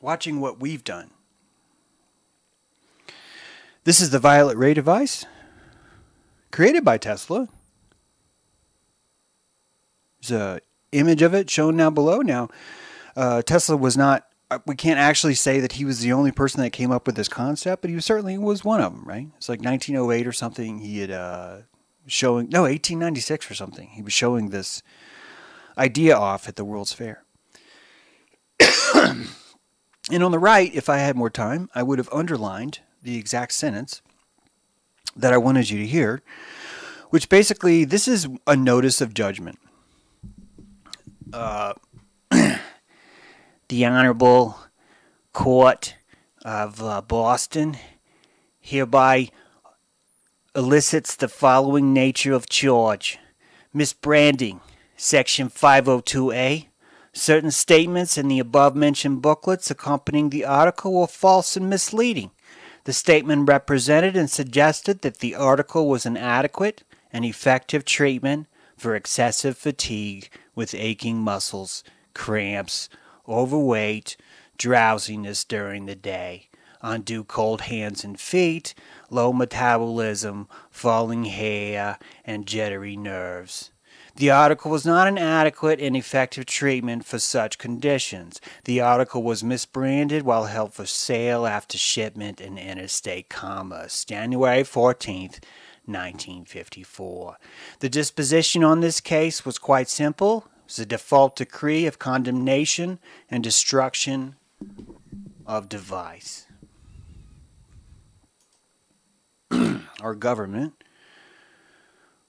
Watching 0.00 0.40
what 0.40 0.60
we've 0.60 0.84
done. 0.84 1.10
This 3.84 4.00
is 4.00 4.10
the 4.10 4.18
violet 4.18 4.56
ray 4.56 4.74
device 4.74 5.24
created 6.50 6.84
by 6.84 6.96
Tesla. 6.96 7.48
There's 10.20 10.40
a 10.40 10.60
image 10.92 11.22
of 11.22 11.34
it 11.34 11.50
shown 11.50 11.76
now 11.76 11.90
below. 11.90 12.20
Now, 12.20 12.48
uh, 13.14 13.42
Tesla 13.42 13.76
was 13.76 13.96
not. 13.96 14.26
Uh, 14.50 14.60
we 14.64 14.74
can't 14.74 14.98
actually 14.98 15.34
say 15.34 15.60
that 15.60 15.72
he 15.72 15.84
was 15.84 16.00
the 16.00 16.12
only 16.12 16.32
person 16.32 16.62
that 16.62 16.70
came 16.70 16.90
up 16.90 17.06
with 17.06 17.16
this 17.16 17.28
concept, 17.28 17.82
but 17.82 17.90
he 17.90 18.00
certainly 18.00 18.38
was 18.38 18.64
one 18.64 18.80
of 18.80 18.92
them. 18.92 19.04
Right? 19.04 19.28
It's 19.36 19.48
like 19.48 19.60
1908 19.60 20.26
or 20.26 20.32
something. 20.32 20.78
He 20.78 21.00
had 21.00 21.10
uh, 21.10 21.58
showing 22.06 22.48
no 22.48 22.62
1896 22.62 23.50
or 23.50 23.54
something. 23.54 23.88
He 23.88 24.02
was 24.02 24.12
showing 24.12 24.50
this 24.50 24.82
idea 25.76 26.16
off 26.16 26.48
at 26.48 26.56
the 26.56 26.64
World's 26.64 26.92
Fair. 26.92 27.24
and 28.94 30.22
on 30.22 30.30
the 30.30 30.38
right, 30.38 30.74
if 30.74 30.88
I 30.88 30.98
had 30.98 31.16
more 31.16 31.30
time, 31.30 31.68
I 31.74 31.82
would 31.82 31.98
have 31.98 32.08
underlined 32.12 32.80
the 33.02 33.18
exact 33.18 33.52
sentence 33.52 34.02
that 35.14 35.32
I 35.32 35.38
wanted 35.38 35.70
you 35.70 35.78
to 35.78 35.86
hear, 35.86 36.22
which 37.10 37.28
basically 37.28 37.84
this 37.84 38.08
is 38.08 38.28
a 38.46 38.56
notice 38.56 39.00
of 39.00 39.14
judgment. 39.14 39.58
Uh, 41.32 41.74
the 43.68 43.84
Honorable 43.84 44.58
Court 45.32 45.96
of 46.44 46.82
uh, 46.82 47.02
Boston 47.02 47.76
hereby 48.60 49.28
elicits 50.56 51.14
the 51.14 51.28
following 51.28 51.92
nature 51.92 52.32
of 52.32 52.48
charge 52.48 53.18
misbranding, 53.74 54.58
Section 54.96 55.50
502A. 55.50 56.68
Certain 57.12 57.50
statements 57.50 58.16
in 58.16 58.28
the 58.28 58.38
above 58.38 58.74
mentioned 58.74 59.20
booklets 59.20 59.70
accompanying 59.70 60.30
the 60.30 60.46
article 60.46 60.94
were 60.94 61.06
false 61.06 61.58
and 61.58 61.68
misleading. 61.68 62.30
The 62.84 62.94
statement 62.94 63.46
represented 63.46 64.16
and 64.16 64.30
suggested 64.30 65.02
that 65.02 65.18
the 65.18 65.34
article 65.34 65.90
was 65.90 66.06
an 66.06 66.16
adequate 66.16 66.84
and 67.12 67.22
effective 67.26 67.84
treatment 67.84 68.46
for 68.78 68.96
excessive 68.96 69.58
fatigue 69.58 70.30
with 70.54 70.74
aching 70.74 71.18
muscles, 71.18 71.84
cramps, 72.14 72.88
overweight, 73.28 74.16
drowsiness 74.56 75.44
during 75.44 75.84
the 75.84 75.94
day, 75.94 76.45
undue 76.82 77.24
cold 77.24 77.62
hands 77.62 78.04
and 78.04 78.18
feet, 78.18 78.74
low 79.10 79.32
metabolism, 79.32 80.48
falling 80.70 81.24
hair, 81.24 81.98
and 82.24 82.46
jittery 82.46 82.96
nerves. 82.96 83.70
The 84.16 84.30
article 84.30 84.70
was 84.70 84.86
not 84.86 85.08
an 85.08 85.18
adequate 85.18 85.78
and 85.78 85.94
effective 85.94 86.46
treatment 86.46 87.04
for 87.04 87.18
such 87.18 87.58
conditions. 87.58 88.40
The 88.64 88.80
article 88.80 89.22
was 89.22 89.42
misbranded 89.42 90.22
while 90.22 90.44
held 90.44 90.72
for 90.72 90.86
sale 90.86 91.46
after 91.46 91.76
shipment 91.76 92.40
in 92.40 92.56
interstate 92.56 93.28
commerce, 93.28 94.06
January 94.06 94.62
14th, 94.62 95.40
1954. 95.84 97.36
The 97.80 97.90
disposition 97.90 98.64
on 98.64 98.80
this 98.80 99.00
case 99.00 99.44
was 99.44 99.58
quite 99.58 99.90
simple. 99.90 100.46
It 100.60 100.68
was 100.68 100.78
a 100.78 100.86
default 100.86 101.36
decree 101.36 101.84
of 101.86 101.98
condemnation 101.98 102.98
and 103.30 103.44
destruction 103.44 104.36
of 105.46 105.68
device. 105.68 106.45
Our 110.00 110.14
government 110.14 110.82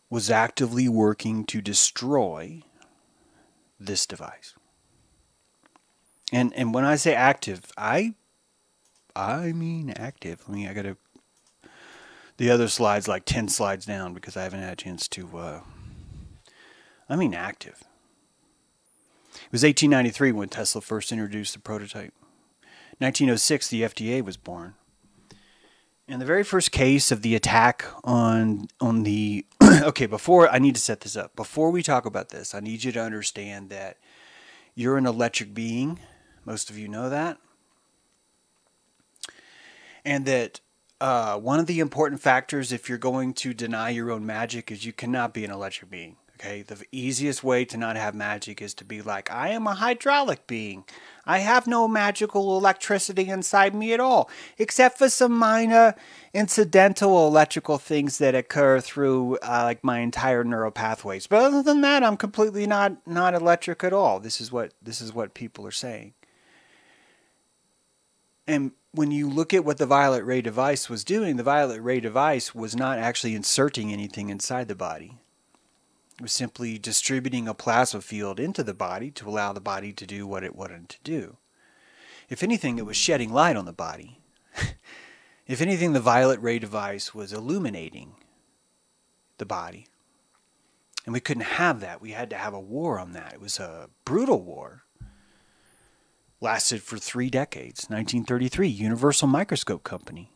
was 0.10 0.30
actively 0.30 0.88
working 0.88 1.44
to 1.46 1.62
destroy 1.62 2.64
this 3.80 4.06
device. 4.06 4.56
And 6.32 6.54
and 6.56 6.74
when 6.74 6.86
I 6.86 6.96
say 6.96 7.14
active, 7.14 7.72
I 7.78 8.16
I 9.16 9.52
mean 9.52 9.92
active. 9.92 10.44
I 10.48 10.52
mean 10.52 10.68
I 10.68 10.74
gotta 10.74 10.98
the 12.38 12.50
other 12.52 12.68
slides 12.68 13.08
like 13.08 13.26
ten 13.26 13.48
slides 13.48 13.86
down 13.86 14.14
because 14.14 14.38
I 14.38 14.44
haven't 14.44 14.62
had 14.62 14.74
a 14.74 14.76
chance 14.76 15.08
to 15.10 15.38
uh, 15.38 15.62
I 17.10 17.16
mean 17.16 17.34
active. 17.34 17.84
It 19.34 19.52
was 19.52 19.64
1893 19.64 20.32
when 20.32 20.50
Tesla 20.50 20.82
first 20.82 21.12
introduced 21.12 21.54
the 21.54 21.60
prototype. 21.60 22.14
1906 23.00 23.68
the 23.68 23.84
FDA 23.84 24.24
was 24.24 24.36
born. 24.36 24.74
And 26.10 26.22
the 26.22 26.26
very 26.26 26.44
first 26.44 26.72
case 26.72 27.12
of 27.12 27.22
the 27.22 27.36
attack 27.36 27.86
on 28.04 28.68
on 28.80 29.04
the 29.04 29.46
okay, 29.64 30.06
before 30.06 30.48
I 30.50 30.58
need 30.58 30.76
to 30.76 30.82
set 30.82 31.02
this 31.02 31.18
up. 31.18 31.36
Before 31.36 31.70
we 31.70 31.84
talk 31.84 32.06
about 32.06 32.30
this, 32.30 32.56
I 32.56 32.62
need 32.62 32.86
you 32.86 32.94
to 32.94 33.02
understand 33.02 33.70
that 33.72 33.98
you're 34.74 34.98
an 34.98 35.06
electric 35.06 35.54
being. 35.54 36.00
Most 36.46 36.70
of 36.70 36.78
you 36.78 36.88
know 36.88 37.10
that. 37.10 37.40
And 40.06 40.26
that 40.26 40.62
uh, 41.02 41.38
one 41.38 41.60
of 41.60 41.66
the 41.66 41.82
important 41.82 42.22
factors 42.22 42.72
if 42.72 42.88
you're 42.88 42.98
going 42.98 43.34
to 43.34 43.54
deny 43.54 43.90
your 43.90 44.10
own 44.10 44.26
magic 44.26 44.72
is 44.72 44.86
you 44.86 44.94
cannot 44.94 45.34
be 45.34 45.44
an 45.44 45.52
electric 45.52 45.92
being. 45.92 46.16
Okay, 46.40 46.62
the 46.62 46.86
easiest 46.92 47.44
way 47.44 47.66
to 47.66 47.78
not 47.78 47.96
have 47.96 48.14
magic 48.14 48.62
is 48.62 48.76
to 48.76 48.86
be 48.86 49.02
like, 49.02 49.32
I 49.32 49.50
am 49.50 49.66
a 49.66 49.74
hydraulic 49.74 50.46
being. 50.46 50.86
I 51.28 51.40
have 51.40 51.68
no 51.68 51.88
magical 51.88 52.58
electricity 52.58 53.28
inside 53.28 53.76
me 53.76 53.94
at 53.94 54.00
all, 54.00 54.30
except 54.58 54.98
for 54.98 55.10
some 55.10 55.38
minor 55.38 55.94
incidental 56.34 57.28
electrical 57.28 57.78
things 57.78 58.18
that 58.20 58.34
occur 58.34 58.80
through 58.80 59.38
uh, 59.44 59.64
like 59.64 59.84
my 59.84 60.00
entire 60.00 60.44
neural 60.44 60.72
pathways. 60.72 61.28
But 61.28 61.44
other 61.44 61.62
than 61.62 61.82
that, 61.82 62.04
I'm 62.04 62.18
completely 62.18 62.66
not 62.66 63.06
not 63.06 63.34
electric 63.34 63.84
at 63.84 63.94
all. 63.94 64.20
This 64.20 64.40
is 64.40 64.52
what 64.52 64.74
this 64.82 65.02
is 65.02 65.14
what 65.14 65.34
people 65.34 65.68
are 65.68 65.72
saying. 65.72 66.14
And 68.48 68.72
when 68.92 69.12
you 69.12 69.30
look 69.30 69.54
at 69.54 69.66
what 69.66 69.78
the 69.78 69.86
violet 69.86 70.24
ray 70.24 70.42
device 70.42 70.90
was 70.90 71.04
doing, 71.04 71.36
the 71.36 71.44
violet 71.44 71.82
ray 71.82 72.00
device 72.00 72.56
was 72.56 72.76
not 72.76 72.98
actually 72.98 73.36
inserting 73.36 73.92
anything 73.92 74.30
inside 74.30 74.70
the 74.70 74.76
body 74.76 75.18
simply 76.26 76.78
distributing 76.78 77.48
a 77.48 77.54
plasma 77.54 78.02
field 78.02 78.40
into 78.40 78.64
the 78.64 78.74
body 78.74 79.12
to 79.12 79.30
allow 79.30 79.54
the 79.54 79.62
body 79.62 79.94
to 79.94 80.06
do 80.06 80.26
what 80.26 80.44
it 80.44 80.56
wanted 80.56 80.90
to 80.90 80.98
do. 81.04 81.38
If 82.30 82.44
anything, 82.44 82.78
it 82.78 82.86
was 82.86 82.98
shedding 82.98 83.32
light 83.32 83.56
on 83.56 83.66
the 83.66 83.74
body. 83.74 84.20
if 85.48 85.62
anything, 85.62 85.94
the 85.94 86.00
violet 86.00 86.42
ray 86.42 86.60
device 86.60 87.14
was 87.14 87.32
illuminating 87.32 88.16
the 89.38 89.46
body. 89.46 89.88
And 91.06 91.14
we 91.14 91.20
couldn't 91.20 91.44
have 91.44 91.80
that. 91.80 92.02
We 92.02 92.12
had 92.12 92.30
to 92.32 92.36
have 92.36 92.54
a 92.54 92.60
war 92.60 93.00
on 93.00 93.14
that. 93.14 93.34
It 93.34 93.40
was 93.40 93.60
a 93.60 93.90
brutal 94.04 94.42
war. 94.42 94.84
Lasted 96.42 96.84
for 96.84 96.98
three 96.98 97.30
decades. 97.30 97.86
1933, 97.86 98.68
Universal 98.68 99.30
Microscope 99.30 99.84
Company. 99.84 100.32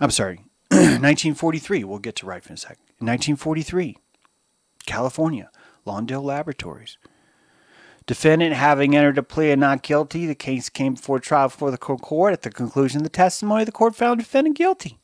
I'm 0.00 0.10
sorry, 0.10 0.36
1943. 0.70 1.84
We'll 1.84 1.98
get 1.98 2.16
to 2.16 2.26
right 2.26 2.46
in 2.46 2.52
a 2.52 2.56
sec. 2.56 2.78
1943, 2.98 3.96
California, 4.86 5.50
Lawndale 5.86 6.22
Laboratories. 6.22 6.98
Defendant 8.06 8.54
having 8.54 8.96
entered 8.96 9.18
a 9.18 9.22
plea 9.22 9.50
of 9.50 9.58
not 9.58 9.82
guilty, 9.82 10.26
the 10.26 10.34
case 10.36 10.68
came 10.68 10.94
before 10.94 11.18
trial 11.18 11.48
before 11.48 11.72
the 11.72 11.76
court. 11.76 12.32
At 12.32 12.42
the 12.42 12.50
conclusion 12.50 12.98
of 12.98 13.02
the 13.02 13.10
testimony, 13.10 13.64
the 13.64 13.72
court 13.72 13.96
found 13.96 14.20
defendant 14.20 14.56
guilty. 14.56 15.00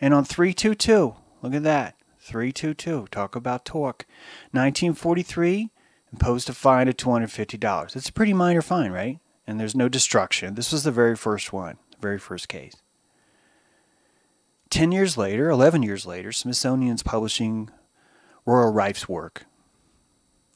And 0.00 0.14
on 0.14 0.24
322, 0.24 1.16
look 1.42 1.54
at 1.54 1.64
that, 1.64 1.96
322, 2.20 3.08
talk 3.10 3.34
about 3.34 3.64
torque. 3.64 4.06
1943, 4.52 5.70
imposed 6.12 6.48
a 6.48 6.52
fine 6.52 6.86
of 6.86 6.96
$250. 6.96 7.96
It's 7.96 8.08
a 8.08 8.12
pretty 8.12 8.32
minor 8.32 8.62
fine, 8.62 8.92
right? 8.92 9.18
And 9.46 9.58
there's 9.58 9.74
no 9.74 9.88
destruction. 9.88 10.54
This 10.54 10.70
was 10.70 10.84
the 10.84 10.92
very 10.92 11.16
first 11.16 11.52
one, 11.52 11.78
the 11.90 11.98
very 12.00 12.18
first 12.18 12.48
case. 12.48 12.74
10 14.70 14.92
years 14.92 15.18
later, 15.18 15.50
11 15.50 15.82
years 15.82 16.06
later, 16.06 16.30
Smithsonian's 16.30 17.02
publishing 17.02 17.70
Royal 18.50 18.72
Rife's 18.72 19.08
work 19.08 19.46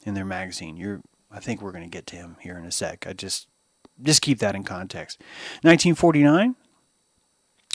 in 0.03 0.15
their 0.15 0.25
magazine. 0.25 0.75
You're, 0.75 1.01
I 1.31 1.39
think 1.39 1.61
we're 1.61 1.71
going 1.71 1.83
to 1.83 1.89
get 1.89 2.05
to 2.07 2.17
him 2.17 2.35
here 2.41 2.57
in 2.57 2.65
a 2.65 2.71
sec. 2.71 3.07
I 3.07 3.13
just, 3.13 3.47
just 4.01 4.21
keep 4.21 4.39
that 4.39 4.55
in 4.55 4.63
context. 4.63 5.19
1949, 5.61 6.55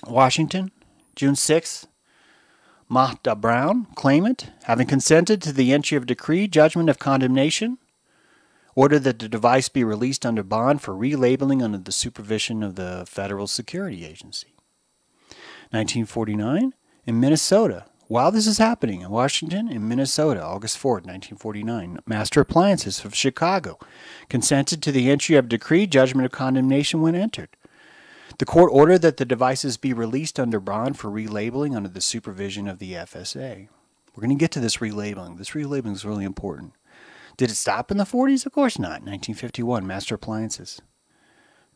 Washington, 0.06 0.72
June 1.16 1.34
6th. 1.34 1.86
Mahta 2.92 3.36
Brown, 3.36 3.86
claimant, 3.94 4.50
having 4.64 4.88
consented 4.88 5.40
to 5.42 5.52
the 5.52 5.72
entry 5.72 5.96
of 5.96 6.06
decree, 6.06 6.48
judgment 6.48 6.90
of 6.90 6.98
condemnation, 6.98 7.78
ordered 8.74 9.04
that 9.04 9.20
the 9.20 9.28
device 9.28 9.68
be 9.68 9.84
released 9.84 10.26
under 10.26 10.42
bond 10.42 10.82
for 10.82 10.92
relabeling 10.92 11.62
under 11.62 11.78
the 11.78 11.92
supervision 11.92 12.64
of 12.64 12.74
the 12.74 13.04
Federal 13.06 13.46
Security 13.46 14.04
Agency. 14.04 14.54
1949, 15.70 16.74
in 17.06 17.20
Minnesota, 17.20 17.86
while 18.10 18.32
this 18.32 18.48
is 18.48 18.58
happening 18.58 19.02
in 19.02 19.08
Washington 19.08 19.68
and 19.68 19.88
Minnesota, 19.88 20.42
August 20.42 20.76
4, 20.78 20.94
1949, 20.94 22.00
Master 22.06 22.40
Appliances 22.40 23.04
of 23.04 23.14
Chicago 23.14 23.78
consented 24.28 24.82
to 24.82 24.90
the 24.90 25.08
entry 25.08 25.36
of 25.36 25.48
decree 25.48 25.86
judgment 25.86 26.26
of 26.26 26.32
condemnation 26.32 27.02
when 27.02 27.14
entered. 27.14 27.50
The 28.38 28.44
court 28.44 28.72
ordered 28.74 29.02
that 29.02 29.18
the 29.18 29.24
devices 29.24 29.76
be 29.76 29.92
released 29.92 30.40
under 30.40 30.58
bond 30.58 30.98
for 30.98 31.08
relabeling 31.08 31.76
under 31.76 31.88
the 31.88 32.00
supervision 32.00 32.66
of 32.66 32.80
the 32.80 32.94
FSA. 32.94 33.68
We're 34.16 34.20
going 34.20 34.36
to 34.36 34.42
get 34.42 34.50
to 34.52 34.60
this 34.60 34.78
relabeling. 34.78 35.38
This 35.38 35.50
relabeling 35.50 35.92
is 35.92 36.04
really 36.04 36.24
important. 36.24 36.72
Did 37.36 37.52
it 37.52 37.54
stop 37.54 37.92
in 37.92 37.96
the 37.96 38.02
40s? 38.02 38.44
Of 38.44 38.50
course 38.50 38.76
not. 38.76 39.02
1951, 39.04 39.86
Master 39.86 40.16
Appliances. 40.16 40.82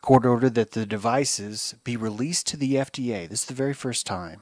Court 0.01 0.25
ordered 0.25 0.55
that 0.55 0.71
the 0.71 0.85
devices 0.85 1.75
be 1.85 1.95
released 1.95 2.45
to 2.47 2.57
the 2.57 2.73
FDA. 2.73 3.29
This 3.29 3.43
is 3.43 3.45
the 3.45 3.53
very 3.53 3.73
first 3.73 4.05
time. 4.05 4.41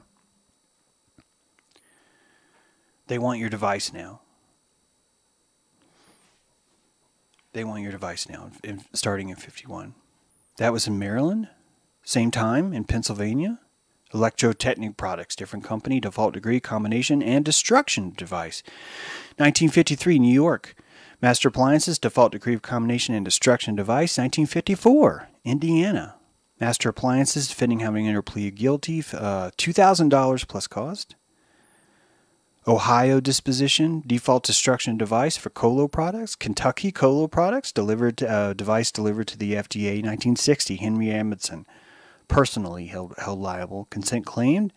They 3.06 3.18
want 3.18 3.38
your 3.38 3.50
device 3.50 3.92
now. 3.92 4.20
They 7.52 7.64
want 7.64 7.82
your 7.82 7.92
device 7.92 8.28
now, 8.28 8.50
in, 8.64 8.82
starting 8.92 9.28
in 9.28 9.36
51. 9.36 9.94
That 10.56 10.72
was 10.72 10.86
in 10.86 10.98
Maryland. 10.98 11.48
Same 12.02 12.30
time 12.30 12.72
in 12.72 12.84
Pennsylvania. 12.84 13.60
Electrotechnic 14.12 14.96
Products, 14.96 15.36
different 15.36 15.64
company, 15.64 16.00
default 16.00 16.34
degree, 16.34 16.60
combination, 16.60 17.22
and 17.22 17.44
destruction 17.44 18.12
device. 18.16 18.62
1953, 19.36 20.18
New 20.18 20.32
York. 20.32 20.74
Master 21.24 21.48
Appliances, 21.48 21.98
Default 21.98 22.32
degree 22.32 22.54
of 22.54 22.60
Combination 22.60 23.14
and 23.14 23.24
Destruction 23.24 23.74
Device, 23.74 24.18
1954, 24.18 25.28
Indiana. 25.44 26.16
Master 26.60 26.90
Appliances, 26.90 27.48
defending 27.48 27.80
having 27.80 28.06
entered 28.06 28.22
plea 28.22 28.48
of 28.48 28.54
guilty, 28.56 29.00
uh, 29.14 29.50
$2,000 29.56 30.48
plus 30.48 30.66
cost. 30.66 31.16
Ohio 32.66 33.20
disposition, 33.20 34.02
default 34.06 34.44
destruction 34.44 34.96
device 34.96 35.36
for 35.36 35.50
Colo 35.50 35.86
products. 35.86 36.34
Kentucky 36.34 36.90
Colo 36.90 37.26
products, 37.26 37.70
delivered 37.70 38.22
uh, 38.22 38.54
device 38.54 38.90
delivered 38.90 39.28
to 39.28 39.38
the 39.38 39.52
FDA 39.52 39.96
1960. 39.96 40.76
Henry 40.76 41.10
Amundsen, 41.10 41.66
personally 42.26 42.86
held, 42.86 43.14
held 43.18 43.38
liable. 43.38 43.86
Consent 43.90 44.24
claimed. 44.24 44.72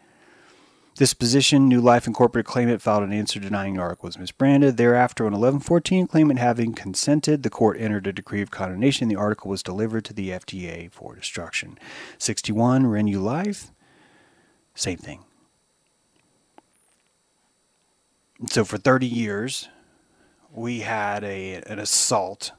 Disposition, 0.95 1.69
New 1.69 1.79
Life 1.79 2.07
Incorporated 2.07 2.47
claimant 2.47 2.81
filed 2.81 3.03
an 3.03 3.13
answer 3.13 3.39
denying 3.39 3.75
the 3.75 3.81
article 3.81 4.07
was 4.07 4.17
misbranded. 4.17 4.77
Thereafter, 4.77 5.25
on 5.25 5.33
1114, 5.33 6.07
claimant 6.07 6.39
having 6.39 6.73
consented, 6.73 7.43
the 7.43 7.51
court 7.51 7.79
entered 7.79 8.07
a 8.07 8.11
decree 8.11 8.41
of 8.41 8.49
condemnation. 8.49 9.07
The 9.07 9.15
article 9.15 9.51
was 9.51 9.61
delivered 9.61 10.05
to 10.05 10.13
the 10.13 10.31
FDA 10.31 10.91
for 10.91 11.15
destruction. 11.15 11.77
61, 12.17 12.87
Renew 12.87 13.21
Life, 13.21 13.71
same 14.73 14.97
thing. 14.97 15.23
So 18.45 18.63
for 18.63 18.77
30 18.77 19.07
years, 19.07 19.67
we 20.51 20.81
had 20.81 21.23
a, 21.23 21.55
an 21.65 21.79
assault 21.79 22.51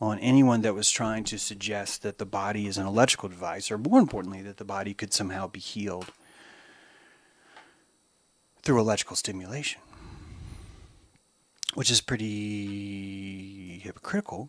on 0.00 0.18
anyone 0.18 0.62
that 0.62 0.74
was 0.74 0.90
trying 0.90 1.24
to 1.24 1.38
suggest 1.38 2.02
that 2.02 2.16
the 2.16 2.24
body 2.24 2.66
is 2.66 2.78
an 2.78 2.86
electrical 2.86 3.28
device, 3.28 3.70
or 3.70 3.76
more 3.76 3.98
importantly, 3.98 4.40
that 4.42 4.56
the 4.56 4.64
body 4.64 4.94
could 4.94 5.12
somehow 5.12 5.46
be 5.46 5.60
healed 5.60 6.10
through 8.62 8.80
electrical 8.80 9.14
stimulation, 9.14 9.80
which 11.74 11.90
is 11.90 12.00
pretty 12.00 13.80
hypocritical. 13.84 14.48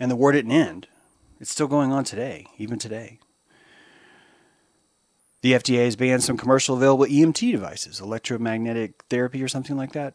And 0.00 0.10
the 0.10 0.16
war 0.16 0.32
didn't 0.32 0.52
end. 0.52 0.88
It's 1.40 1.50
still 1.50 1.68
going 1.68 1.92
on 1.92 2.04
today, 2.04 2.46
even 2.56 2.78
today. 2.78 3.18
The 5.42 5.52
FDA 5.52 5.84
has 5.84 5.96
banned 5.96 6.24
some 6.24 6.36
commercial 6.36 6.76
available 6.76 7.06
EMT 7.06 7.52
devices, 7.52 8.00
electromagnetic 8.00 9.04
therapy 9.08 9.42
or 9.42 9.48
something 9.48 9.76
like 9.76 9.92
that. 9.92 10.14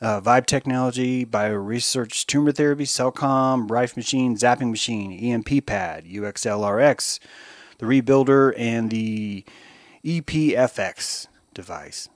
Uh, 0.00 0.20
Vibe 0.20 0.46
Technology, 0.46 1.24
BioResearch 1.24 2.26
Tumor 2.26 2.52
Therapy, 2.52 2.84
Cellcom, 2.84 3.70
Rife 3.70 3.96
Machine, 3.96 4.36
Zapping 4.36 4.70
Machine, 4.70 5.12
EMP 5.12 5.64
Pad, 5.64 6.04
UXLRX, 6.04 7.18
the 7.78 7.86
Rebuilder, 7.86 8.52
and 8.58 8.90
the 8.90 9.44
EPFX 10.04 11.28
device. 11.54 12.10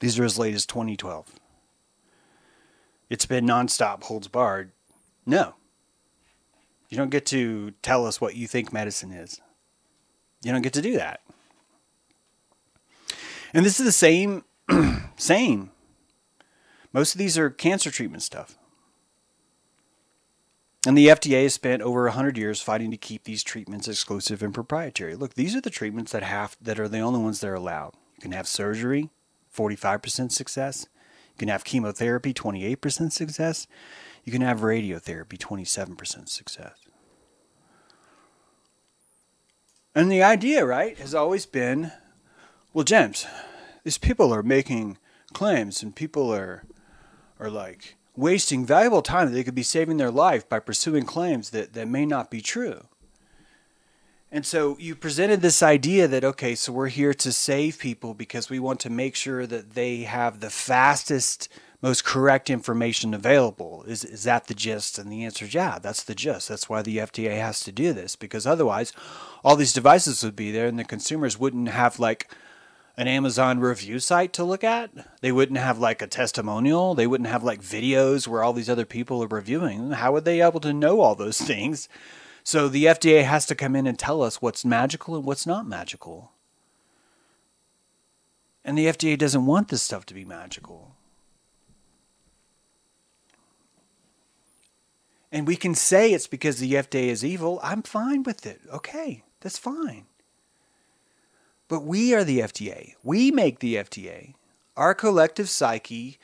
These 0.00 0.18
are 0.18 0.24
as 0.24 0.38
late 0.38 0.54
as 0.54 0.66
2012. 0.66 1.38
It's 3.10 3.26
been 3.26 3.46
nonstop, 3.46 4.04
holds 4.04 4.28
barred. 4.28 4.72
No. 5.26 5.54
You 6.94 6.98
don't 6.98 7.10
get 7.10 7.26
to 7.26 7.72
tell 7.82 8.06
us 8.06 8.20
what 8.20 8.36
you 8.36 8.46
think 8.46 8.72
medicine 8.72 9.10
is. 9.10 9.40
You 10.44 10.52
don't 10.52 10.62
get 10.62 10.74
to 10.74 10.80
do 10.80 10.96
that. 10.96 11.22
And 13.52 13.66
this 13.66 13.80
is 13.80 13.84
the 13.84 13.90
same, 13.90 14.44
same. 15.16 15.72
Most 16.92 17.12
of 17.12 17.18
these 17.18 17.36
are 17.36 17.50
cancer 17.50 17.90
treatment 17.90 18.22
stuff. 18.22 18.56
And 20.86 20.96
the 20.96 21.08
FDA 21.08 21.42
has 21.42 21.54
spent 21.54 21.82
over 21.82 22.04
100 22.04 22.38
years 22.38 22.62
fighting 22.62 22.92
to 22.92 22.96
keep 22.96 23.24
these 23.24 23.42
treatments 23.42 23.88
exclusive 23.88 24.40
and 24.40 24.54
proprietary. 24.54 25.16
Look, 25.16 25.34
these 25.34 25.56
are 25.56 25.60
the 25.60 25.70
treatments 25.70 26.12
that 26.12 26.22
have 26.22 26.56
that 26.60 26.78
are 26.78 26.88
the 26.88 27.00
only 27.00 27.18
ones 27.18 27.40
that 27.40 27.48
are 27.48 27.54
allowed. 27.54 27.94
You 28.14 28.22
can 28.22 28.30
have 28.30 28.46
surgery, 28.46 29.10
45% 29.52 30.30
success. 30.30 30.86
You 31.32 31.38
can 31.38 31.48
have 31.48 31.64
chemotherapy, 31.64 32.32
28% 32.32 33.10
success. 33.10 33.66
You 34.22 34.30
can 34.30 34.42
have 34.42 34.60
radiotherapy, 34.60 35.36
27% 35.36 36.28
success. 36.28 36.83
And 39.94 40.10
the 40.10 40.22
idea, 40.22 40.64
right, 40.64 40.98
has 40.98 41.14
always 41.14 41.46
been 41.46 41.92
well, 42.74 42.84
James, 42.84 43.24
these 43.84 43.98
people 43.98 44.34
are 44.34 44.42
making 44.42 44.98
claims 45.32 45.82
and 45.82 45.94
people 45.94 46.34
are 46.34 46.64
are 47.38 47.50
like 47.50 47.94
wasting 48.16 48.66
valuable 48.66 49.02
time 49.02 49.26
that 49.28 49.32
they 49.32 49.44
could 49.44 49.54
be 49.54 49.62
saving 49.62 49.96
their 49.96 50.10
life 50.10 50.48
by 50.48 50.58
pursuing 50.58 51.04
claims 51.04 51.50
that, 51.50 51.72
that 51.74 51.88
may 51.88 52.06
not 52.06 52.30
be 52.30 52.40
true. 52.40 52.86
And 54.30 54.44
so 54.44 54.76
you 54.78 54.96
presented 54.96 55.40
this 55.40 55.62
idea 55.62 56.08
that, 56.08 56.24
okay, 56.24 56.54
so 56.54 56.72
we're 56.72 56.88
here 56.88 57.14
to 57.14 57.32
save 57.32 57.78
people 57.78 58.14
because 58.14 58.50
we 58.50 58.58
want 58.58 58.80
to 58.80 58.90
make 58.90 59.14
sure 59.14 59.46
that 59.46 59.74
they 59.74 60.02
have 60.02 60.40
the 60.40 60.50
fastest, 60.50 61.48
most 61.84 62.02
correct 62.02 62.48
information 62.48 63.12
available. 63.12 63.84
Is, 63.86 64.06
is 64.06 64.24
that 64.24 64.46
the 64.46 64.54
gist? 64.54 64.98
And 64.98 65.12
the 65.12 65.22
answer 65.22 65.44
is 65.44 65.52
yeah, 65.52 65.78
that's 65.78 66.02
the 66.02 66.14
gist. 66.14 66.48
That's 66.48 66.66
why 66.66 66.80
the 66.80 66.96
FDA 66.96 67.36
has 67.36 67.60
to 67.60 67.72
do 67.72 67.92
this 67.92 68.16
because 68.16 68.46
otherwise 68.46 68.94
all 69.44 69.54
these 69.54 69.74
devices 69.74 70.24
would 70.24 70.34
be 70.34 70.50
there 70.50 70.66
and 70.66 70.78
the 70.78 70.84
consumers 70.84 71.38
wouldn't 71.38 71.68
have 71.68 71.98
like 71.98 72.30
an 72.96 73.06
Amazon 73.06 73.60
review 73.60 73.98
site 73.98 74.32
to 74.32 74.44
look 74.44 74.64
at. 74.64 74.92
They 75.20 75.30
wouldn't 75.30 75.58
have 75.58 75.78
like 75.78 76.00
a 76.00 76.06
testimonial. 76.06 76.94
They 76.94 77.06
wouldn't 77.06 77.28
have 77.28 77.44
like 77.44 77.60
videos 77.60 78.26
where 78.26 78.42
all 78.42 78.54
these 78.54 78.70
other 78.70 78.86
people 78.86 79.22
are 79.22 79.26
reviewing. 79.26 79.90
How 79.90 80.10
would 80.12 80.24
they 80.24 80.38
be 80.38 80.40
able 80.40 80.60
to 80.60 80.72
know 80.72 81.02
all 81.02 81.14
those 81.14 81.38
things? 81.52 81.90
So 82.42 82.66
the 82.66 82.86
FDA 82.86 83.24
has 83.24 83.44
to 83.44 83.54
come 83.54 83.76
in 83.76 83.86
and 83.86 83.98
tell 83.98 84.22
us 84.22 84.40
what's 84.40 84.64
magical 84.64 85.16
and 85.16 85.24
what's 85.26 85.46
not 85.46 85.68
magical. 85.68 86.32
And 88.64 88.78
the 88.78 88.86
FDA 88.86 89.18
doesn't 89.18 89.44
want 89.44 89.68
this 89.68 89.82
stuff 89.82 90.06
to 90.06 90.14
be 90.14 90.24
magical. 90.24 90.94
And 95.34 95.48
we 95.48 95.56
can 95.56 95.74
say 95.74 96.12
it's 96.12 96.28
because 96.28 96.60
the 96.60 96.74
FDA 96.74 97.08
is 97.08 97.24
evil. 97.24 97.58
I'm 97.60 97.82
fine 97.82 98.22
with 98.22 98.46
it. 98.46 98.60
Okay, 98.72 99.24
that's 99.40 99.58
fine. 99.58 100.06
But 101.66 101.80
we 101.80 102.14
are 102.14 102.22
the 102.22 102.38
FDA. 102.38 102.92
We 103.02 103.32
make 103.32 103.58
the 103.58 103.74
FDA. 103.74 104.34
Our 104.76 104.94
collective 104.94 105.48
psyche 105.48 106.18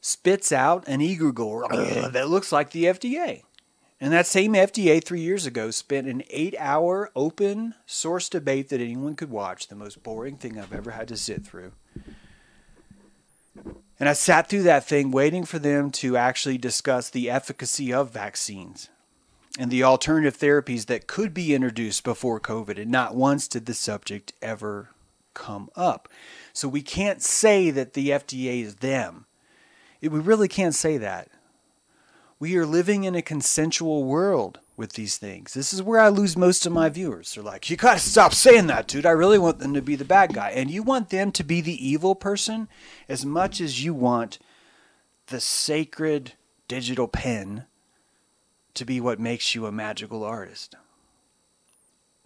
spits 0.00 0.52
out 0.52 0.88
an 0.88 1.00
egregore 1.00 1.68
that 2.12 2.30
looks 2.30 2.50
like 2.50 2.70
the 2.70 2.84
FDA. 2.84 3.42
And 4.00 4.10
that 4.14 4.26
same 4.26 4.54
FDA 4.54 5.04
three 5.04 5.20
years 5.20 5.44
ago 5.44 5.70
spent 5.70 6.06
an 6.06 6.22
eight 6.30 6.54
hour 6.58 7.10
open 7.14 7.74
source 7.84 8.30
debate 8.30 8.70
that 8.70 8.80
anyone 8.80 9.16
could 9.16 9.30
watch, 9.30 9.68
the 9.68 9.74
most 9.74 10.02
boring 10.02 10.38
thing 10.38 10.58
I've 10.58 10.72
ever 10.72 10.92
had 10.92 11.08
to 11.08 11.18
sit 11.18 11.44
through. 11.44 11.72
And 13.98 14.08
I 14.08 14.12
sat 14.12 14.48
through 14.48 14.64
that 14.64 14.84
thing 14.84 15.10
waiting 15.10 15.44
for 15.44 15.58
them 15.58 15.90
to 15.92 16.16
actually 16.16 16.58
discuss 16.58 17.08
the 17.08 17.30
efficacy 17.30 17.92
of 17.92 18.12
vaccines 18.12 18.90
and 19.58 19.70
the 19.70 19.82
alternative 19.82 20.36
therapies 20.36 20.86
that 20.86 21.06
could 21.06 21.32
be 21.32 21.54
introduced 21.54 22.04
before 22.04 22.38
COVID, 22.38 22.78
and 22.80 22.90
not 22.90 23.14
once 23.14 23.48
did 23.48 23.64
the 23.64 23.74
subject 23.74 24.34
ever 24.42 24.90
come 25.32 25.70
up. 25.74 26.08
So 26.52 26.68
we 26.68 26.82
can't 26.82 27.22
say 27.22 27.70
that 27.70 27.94
the 27.94 28.10
FDA 28.10 28.62
is 28.62 28.76
them. 28.76 29.24
We 30.02 30.08
really 30.08 30.48
can't 30.48 30.74
say 30.74 30.98
that. 30.98 31.28
We 32.38 32.56
are 32.56 32.66
living 32.66 33.04
in 33.04 33.14
a 33.14 33.22
consensual 33.22 34.04
world 34.04 34.60
with 34.76 34.92
these 34.92 35.16
things. 35.16 35.54
This 35.54 35.72
is 35.72 35.82
where 35.82 35.98
I 35.98 36.08
lose 36.08 36.36
most 36.36 36.66
of 36.66 36.72
my 36.72 36.90
viewers. 36.90 37.34
They're 37.34 37.42
like, 37.42 37.70
you 37.70 37.76
gotta 37.76 37.98
stop 37.98 38.34
saying 38.34 38.66
that, 38.66 38.86
dude. 38.86 39.06
I 39.06 39.10
really 39.10 39.38
want 39.38 39.58
them 39.58 39.72
to 39.72 39.80
be 39.80 39.96
the 39.96 40.04
bad 40.04 40.34
guy. 40.34 40.50
And 40.50 40.70
you 40.70 40.82
want 40.82 41.08
them 41.08 41.32
to 41.32 41.42
be 41.42 41.62
the 41.62 41.86
evil 41.86 42.14
person 42.14 42.68
as 43.08 43.24
much 43.24 43.60
as 43.60 43.82
you 43.82 43.94
want 43.94 44.38
the 45.28 45.40
sacred 45.40 46.34
digital 46.68 47.08
pen 47.08 47.64
to 48.74 48.84
be 48.84 49.00
what 49.00 49.18
makes 49.18 49.54
you 49.54 49.64
a 49.64 49.72
magical 49.72 50.22
artist. 50.22 50.76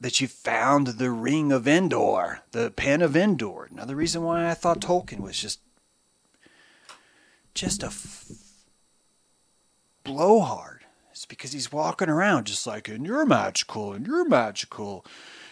That 0.01 0.21
you 0.21 0.27
found 0.27 0.87
the 0.89 1.11
ring 1.11 1.53
of 1.53 1.69
Endor, 1.69 2.41
the 2.51 2.71
pen 2.71 3.01
of 3.01 3.17
Endor. 3.17 3.69
Another 3.71 3.95
reason 3.95 4.23
why 4.23 4.51
I 4.51 4.55
thought 4.55 4.81
Tolkien 4.81 5.21
was 5.21 5.39
just 5.39 5.61
just 7.55 7.83
a 7.83 7.91
blowhard. 10.05 10.85
It's 11.11 11.27
because 11.27 11.53
he's 11.53 11.73
walking 11.73 12.09
around 12.09 12.47
just 12.47 12.67
like, 12.67 12.89
and 12.89 13.05
you're 13.05 13.27
magical, 13.27 13.93
and 13.93 14.07
you're 14.07 14.29
magical. 14.29 15.05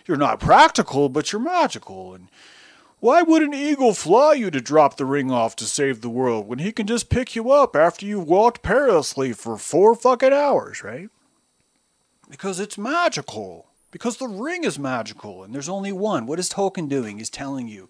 You're 0.06 0.16
not 0.16 0.40
practical, 0.40 1.08
but 1.08 1.32
you're 1.32 1.40
magical. 1.40 2.14
And 2.14 2.28
why 3.00 3.22
would 3.22 3.42
an 3.42 3.54
eagle 3.54 3.92
fly 3.92 4.32
you 4.32 4.50
to 4.50 4.60
drop 4.60 4.96
the 4.96 5.04
ring 5.04 5.30
off 5.30 5.54
to 5.56 5.64
save 5.66 6.00
the 6.00 6.08
world 6.08 6.48
when 6.48 6.58
he 6.58 6.72
can 6.72 6.86
just 6.86 7.10
pick 7.10 7.36
you 7.36 7.50
up 7.52 7.76
after 7.76 8.06
you've 8.06 8.26
walked 8.26 8.62
perilously 8.62 9.32
for 9.32 9.56
four 9.56 9.94
fucking 9.94 10.32
hours, 10.32 10.82
right? 10.82 11.10
Because 12.30 12.58
it's 12.58 12.78
magical. 12.78 13.66
Because 13.90 14.16
the 14.18 14.28
ring 14.28 14.64
is 14.64 14.78
magical 14.78 15.42
and 15.42 15.54
there's 15.54 15.68
only 15.68 15.92
one. 15.92 16.26
What 16.26 16.38
is 16.38 16.50
Tolkien 16.50 16.88
doing? 16.88 17.18
He's 17.18 17.30
telling 17.30 17.68
you 17.68 17.88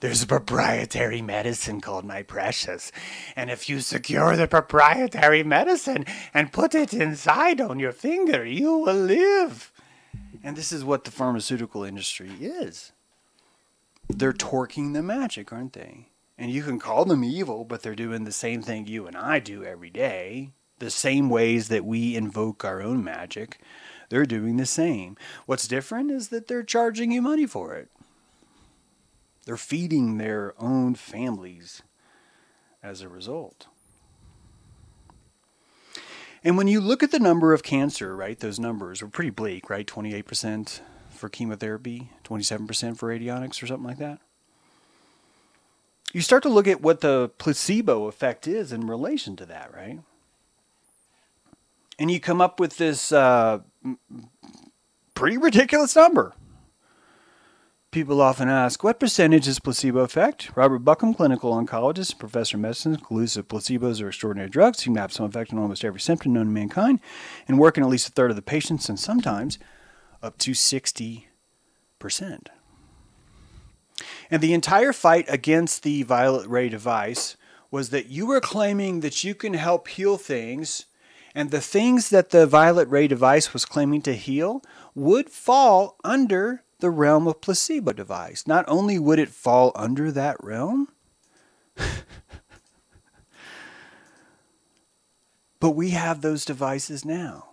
there's 0.00 0.22
a 0.22 0.26
proprietary 0.26 1.22
medicine 1.22 1.80
called 1.80 2.04
My 2.04 2.22
Precious. 2.22 2.92
And 3.34 3.50
if 3.50 3.68
you 3.68 3.80
secure 3.80 4.36
the 4.36 4.46
proprietary 4.46 5.42
medicine 5.42 6.04
and 6.32 6.52
put 6.52 6.74
it 6.74 6.94
inside 6.94 7.60
on 7.60 7.80
your 7.80 7.92
finger, 7.92 8.44
you 8.44 8.78
will 8.78 8.94
live. 8.94 9.72
And 10.42 10.56
this 10.56 10.72
is 10.72 10.84
what 10.84 11.04
the 11.04 11.10
pharmaceutical 11.10 11.82
industry 11.84 12.30
is. 12.40 12.92
they're 14.08 14.32
torquing 14.32 14.94
the 14.94 15.02
magic, 15.02 15.52
aren't 15.52 15.74
they? 15.74 16.08
And 16.38 16.50
you 16.50 16.62
can 16.62 16.78
call 16.78 17.04
them 17.04 17.24
evil, 17.24 17.64
but 17.64 17.82
they're 17.82 17.94
doing 17.94 18.24
the 18.24 18.32
same 18.32 18.62
thing 18.62 18.86
you 18.86 19.06
and 19.06 19.16
I 19.16 19.38
do 19.38 19.64
every 19.64 19.90
day. 19.90 20.52
The 20.78 20.90
same 20.90 21.28
ways 21.28 21.68
that 21.68 21.84
we 21.84 22.14
invoke 22.14 22.64
our 22.64 22.80
own 22.80 23.02
magic, 23.02 23.58
they're 24.08 24.24
doing 24.24 24.56
the 24.56 24.66
same. 24.66 25.16
What's 25.44 25.66
different 25.66 26.10
is 26.12 26.28
that 26.28 26.46
they're 26.46 26.62
charging 26.62 27.10
you 27.10 27.20
money 27.20 27.46
for 27.46 27.74
it. 27.74 27.90
They're 29.48 29.56
feeding 29.56 30.18
their 30.18 30.52
own 30.58 30.94
families 30.94 31.80
as 32.82 33.00
a 33.00 33.08
result. 33.08 33.66
And 36.44 36.58
when 36.58 36.68
you 36.68 36.82
look 36.82 37.02
at 37.02 37.12
the 37.12 37.18
number 37.18 37.54
of 37.54 37.62
cancer, 37.62 38.14
right, 38.14 38.38
those 38.38 38.58
numbers 38.60 39.00
are 39.00 39.08
pretty 39.08 39.30
bleak, 39.30 39.70
right? 39.70 39.86
28% 39.86 40.80
for 41.08 41.30
chemotherapy, 41.30 42.10
27% 42.24 42.98
for 42.98 43.08
radionics, 43.08 43.62
or 43.62 43.66
something 43.66 43.86
like 43.86 43.96
that. 43.96 44.18
You 46.12 46.20
start 46.20 46.42
to 46.42 46.50
look 46.50 46.68
at 46.68 46.82
what 46.82 47.00
the 47.00 47.30
placebo 47.38 48.06
effect 48.06 48.46
is 48.46 48.70
in 48.70 48.86
relation 48.86 49.34
to 49.36 49.46
that, 49.46 49.74
right? 49.74 50.00
And 51.98 52.10
you 52.10 52.20
come 52.20 52.42
up 52.42 52.60
with 52.60 52.76
this 52.76 53.12
uh, 53.12 53.60
pretty 55.14 55.38
ridiculous 55.38 55.96
number. 55.96 56.34
People 57.90 58.20
often 58.20 58.50
ask, 58.50 58.84
what 58.84 59.00
percentage 59.00 59.48
is 59.48 59.60
placebo 59.60 60.00
effect? 60.00 60.50
Robert 60.54 60.80
Buckman, 60.80 61.14
clinical 61.14 61.54
oncologist, 61.54 62.10
and 62.10 62.20
professor 62.20 62.58
of 62.58 62.60
medicine, 62.60 62.94
concludes 62.94 63.32
that 63.32 63.48
placebos 63.48 64.02
are 64.02 64.08
extraordinary 64.08 64.50
drugs, 64.50 64.78
to 64.82 64.92
have 64.96 65.10
some 65.10 65.24
effect 65.24 65.54
on 65.54 65.58
almost 65.58 65.82
every 65.82 65.98
symptom 65.98 66.34
known 66.34 66.44
to 66.44 66.52
mankind, 66.52 67.00
and 67.46 67.58
work 67.58 67.78
in 67.78 67.82
at 67.82 67.88
least 67.88 68.06
a 68.06 68.12
third 68.12 68.28
of 68.28 68.36
the 68.36 68.42
patients, 68.42 68.90
and 68.90 69.00
sometimes 69.00 69.58
up 70.22 70.36
to 70.36 70.50
60%. 70.50 71.24
And 74.30 74.42
the 74.42 74.52
entire 74.52 74.92
fight 74.92 75.24
against 75.26 75.82
the 75.82 76.02
violet 76.02 76.46
ray 76.46 76.68
device 76.68 77.38
was 77.70 77.88
that 77.88 78.08
you 78.08 78.26
were 78.26 78.42
claiming 78.42 79.00
that 79.00 79.24
you 79.24 79.34
can 79.34 79.54
help 79.54 79.88
heal 79.88 80.18
things, 80.18 80.84
and 81.34 81.50
the 81.50 81.62
things 81.62 82.10
that 82.10 82.28
the 82.30 82.46
violet 82.46 82.88
ray 82.88 83.08
device 83.08 83.54
was 83.54 83.64
claiming 83.64 84.02
to 84.02 84.12
heal 84.12 84.60
would 84.94 85.30
fall 85.30 85.96
under 86.04 86.64
the 86.80 86.90
realm 86.90 87.26
of 87.26 87.40
placebo 87.40 87.92
device. 87.92 88.46
Not 88.46 88.64
only 88.68 88.98
would 88.98 89.18
it 89.18 89.30
fall 89.30 89.72
under 89.74 90.12
that 90.12 90.42
realm, 90.42 90.88
but 95.60 95.70
we 95.70 95.90
have 95.90 96.20
those 96.20 96.44
devices 96.44 97.04
now. 97.04 97.46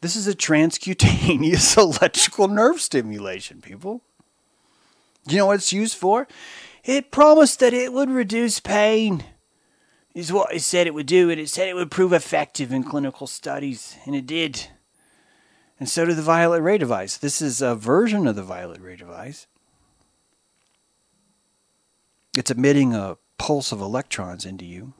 This 0.00 0.16
is 0.16 0.28
a 0.28 0.34
transcutaneous 0.34 1.76
electrical 1.78 2.46
nerve 2.46 2.80
stimulation, 2.80 3.60
people. 3.60 4.02
You 5.26 5.38
know 5.38 5.46
what 5.46 5.56
it's 5.56 5.72
used 5.72 5.96
for? 5.96 6.28
It 6.84 7.10
promised 7.10 7.60
that 7.60 7.72
it 7.72 7.92
would 7.92 8.10
reduce 8.10 8.60
pain. 8.60 9.24
Is 10.14 10.30
what 10.30 10.54
it 10.54 10.60
said 10.60 10.86
it 10.86 10.94
would 10.94 11.06
do, 11.06 11.30
and 11.30 11.40
it 11.40 11.48
said 11.48 11.68
it 11.68 11.74
would 11.74 11.90
prove 11.90 12.12
effective 12.12 12.70
in 12.70 12.84
clinical 12.84 13.26
studies, 13.26 13.96
and 14.04 14.14
it 14.14 14.26
did. 14.26 14.68
And 15.78 15.88
so 15.88 16.04
did 16.04 16.16
the 16.16 16.22
violet 16.22 16.62
ray 16.62 16.78
device. 16.78 17.16
This 17.16 17.42
is 17.42 17.60
a 17.60 17.74
version 17.74 18.26
of 18.26 18.36
the 18.36 18.42
violet 18.42 18.80
ray 18.80 18.96
device. 18.96 19.46
It's 22.36 22.50
emitting 22.50 22.94
a 22.94 23.16
pulse 23.38 23.72
of 23.72 23.80
electrons 23.80 24.44
into 24.44 24.64
you. 24.64 24.92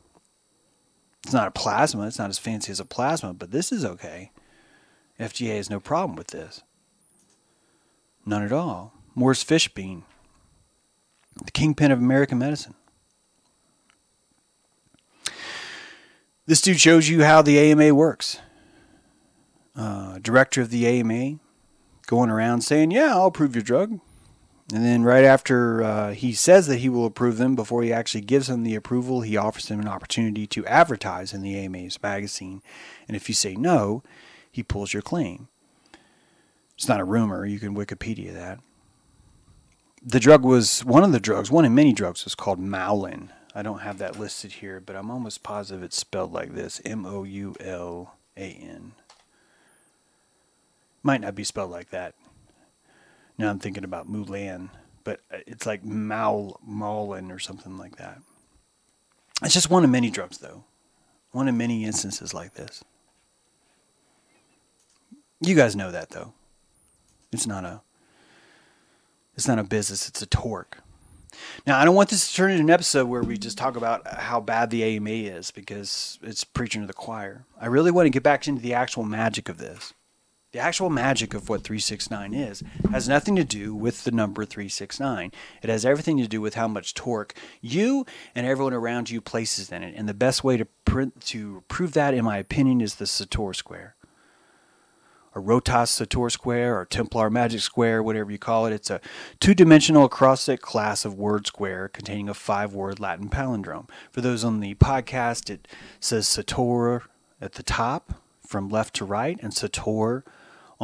It's 1.23 1.33
not 1.33 1.49
a 1.49 1.53
plasma, 1.53 2.07
it's 2.07 2.19
not 2.19 2.29
as 2.29 2.39
fancy 2.39 2.71
as 2.71 2.81
a 2.81 2.85
plasma, 2.85 3.33
but 3.33 3.51
this 3.51 3.73
is 3.73 3.85
okay. 3.85 4.31
FGA 5.19 5.57
has 5.57 5.71
no 5.71 5.81
problem 5.81 6.17
with 6.17 6.29
this. 6.29 6.63
None 8.27 8.43
at 8.43 8.53
all. 8.53 8.93
Morris 9.15 9.45
Fishbein, 9.45 10.03
the 11.45 11.51
kingpin 11.51 11.93
of 11.93 11.99
American 11.99 12.39
medicine. 12.39 12.75
This 16.47 16.61
dude 16.61 16.81
shows 16.81 17.09
you 17.09 17.25
how 17.25 17.41
the 17.41 17.59
AMA 17.59 17.95
works 17.95 18.39
uh, 19.77 20.19
director 20.21 20.61
of 20.61 20.71
the 20.71 20.87
AMA 20.87 21.39
going 22.07 22.31
around 22.31 22.63
saying, 22.63 22.91
Yeah, 22.91 23.13
I'll 23.13 23.27
approve 23.27 23.55
your 23.55 23.63
drug. 23.63 24.01
And 24.73 24.85
then 24.85 25.03
right 25.03 25.25
after 25.25 25.83
uh, 25.83 26.13
he 26.13 26.33
says 26.33 26.67
that 26.69 26.79
he 26.79 26.89
will 26.89 27.05
approve 27.05 27.37
them, 27.37 27.55
before 27.55 27.83
he 27.83 27.93
actually 27.93 28.23
gives 28.23 28.47
them 28.47 28.63
the 28.63 28.75
approval, 28.75 29.21
he 29.21 29.37
offers 29.37 29.67
them 29.67 29.79
an 29.79 29.89
opportunity 29.89 30.47
to 30.47 30.67
advertise 30.67 31.35
in 31.35 31.43
the 31.43 31.59
AMA's 31.59 32.03
magazine. 32.03 32.63
And 33.07 33.15
if 33.15 33.29
you 33.29 33.35
say 33.35 33.57
no, 33.57 34.03
he 34.51 34.63
pulls 34.63 34.95
your 34.95 35.03
claim. 35.03 35.49
It's 36.77 36.89
not 36.89 37.01
a 37.01 37.05
rumor. 37.05 37.45
You 37.45 37.59
can 37.59 37.77
Wikipedia 37.77 38.33
that. 38.33 38.61
The 40.03 40.21
drug 40.21 40.45
was 40.45 40.85
one 40.85 41.05
of 41.05 41.13
the 41.13 41.21
drugs, 41.21 41.51
one 41.51 41.65
of 41.65 41.73
many 41.73 41.93
drugs, 41.93 42.25
was 42.25 42.35
called 42.35 42.59
Moulin. 42.59 43.33
I 43.55 43.63
don't 43.63 43.81
have 43.81 43.99
that 43.99 44.19
listed 44.19 44.53
here, 44.53 44.81
but 44.81 44.97
I'm 44.97 45.11
almost 45.11 45.43
positive 45.43 45.83
it's 45.83 45.97
spelled 45.97 46.33
like 46.33 46.55
this 46.55 46.81
M 46.85 47.07
O 47.07 47.23
U 47.23 47.55
L 47.61 48.17
A 48.37 48.41
N. 48.41 48.93
Might 51.05 51.21
not 51.21 51.37
be 51.37 51.45
spelled 51.45 51.71
like 51.71 51.91
that. 51.91 52.15
Now 53.39 53.51
I'm 53.51 53.61
thinking 53.61 53.85
about 53.85 54.11
Mulan, 54.11 54.71
but 55.05 55.21
uh, 55.33 55.39
it's 55.47 55.67
like 55.67 55.85
Maul 55.85 56.59
Maulin 56.67 57.31
or 57.31 57.39
something 57.39 57.79
like 57.79 57.97
that. 57.97 58.19
It's 59.43 59.55
just 59.55 59.71
one 59.71 59.85
of 59.85 59.91
many 59.91 60.11
drugs, 60.11 60.39
though. 60.39 60.65
One 61.33 61.49
of 61.49 61.55
many 61.55 61.85
instances 61.85 62.33
like 62.33 62.55
this. 62.55 62.83
You 65.41 65.55
guys 65.55 65.77
know 65.77 65.91
that, 65.91 66.11
though. 66.11 66.33
It's 67.33 67.47
not 67.47 67.65
a. 67.65 67.83
It's 69.35 69.49
not 69.49 69.59
a 69.59 69.65
business. 69.65 70.09
It's 70.09 70.23
a 70.23 70.27
torque. 70.27 70.79
Now, 71.67 71.81
I 71.81 71.85
don't 71.85 71.97
want 71.97 72.11
this 72.11 72.29
to 72.29 72.35
turn 72.35 72.53
into 72.53 72.63
an 72.63 72.71
episode 72.71 73.09
where 73.09 73.25
we 73.25 73.37
just 73.37 73.59
talk 73.59 73.77
about 73.77 74.07
how 74.07 74.41
bad 74.41 74.71
the 74.71 74.85
AMA 74.85 75.11
is 75.11 75.51
because 75.51 76.21
it's 76.23 76.45
preaching 76.45 76.83
to 76.83 76.87
the 76.87 76.93
choir. 76.93 77.45
I 77.61 77.67
really 77.67 77.91
want 77.91 78.07
to 78.07 78.11
get 78.11 78.23
back 78.23 78.47
into 78.47 78.63
the 78.63 78.75
actual 78.75 79.03
magic 79.03 79.49
of 79.49 79.59
this. 79.59 79.93
The 80.55 80.61
actual 80.61 80.89
magic 80.89 81.35
of 81.35 81.49
what 81.49 81.65
369 81.65 82.33
is 82.33 82.63
has 82.93 83.09
nothing 83.09 83.35
to 83.35 83.43
do 83.43 83.75
with 83.75 84.05
the 84.05 84.13
number 84.13 84.45
369. 84.45 85.33
It 85.61 85.69
has 85.69 85.85
everything 85.85 86.17
to 86.19 86.29
do 86.29 86.41
with 86.41 86.55
how 86.55 86.69
much 86.69 86.95
torque 86.95 87.35
you 87.61 88.07
and 88.37 88.47
everyone 88.47 88.73
around 88.73 89.11
you 89.11 89.21
places 89.21 89.73
in 89.73 89.83
it. 89.83 89.97
And 89.97 90.09
the 90.09 90.15
best 90.15 90.45
way 90.45 90.57
to 90.57 90.67
print, 90.85 91.21
to 91.23 91.65
prove 91.67 91.93
that, 91.95 92.15
in 92.15 92.25
my 92.25 92.39
opinion, 92.39 92.81
is 92.81 92.95
the 92.95 93.07
Sator 93.09 93.53
square. 93.53 93.97
A 95.35 95.41
Rotas 95.41 95.89
Sator 95.89 96.31
square 96.31 96.79
or 96.79 96.85
Templar 96.85 97.31
magic 97.31 97.63
square, 97.63 98.01
whatever 98.01 98.31
you 98.31 98.39
call 98.39 98.67
it. 98.67 98.73
It's 98.73 98.91
a 98.91 99.01
two 99.41 99.55
dimensional 99.55 100.05
acrostic 100.05 100.61
class 100.61 101.05
of 101.05 101.19
word 101.19 101.49
square 101.49 101.89
containing 101.89 102.29
a 102.29 102.35
five 102.35 102.73
word 102.73 103.01
Latin 103.01 103.29
palindrome. 103.29 103.89
For 104.13 104.21
those 104.21 104.45
on 104.45 104.61
the 104.61 104.77
podcast, 104.77 105.51
it 105.51 105.67
says 105.99 106.29
Sator 106.29 107.03
at 107.41 107.55
the 107.55 107.65
top 107.65 108.21
from 108.47 108.69
left 108.69 108.95
to 108.95 109.05
right 109.05 109.37
and 109.43 109.53
Sator 109.53 110.23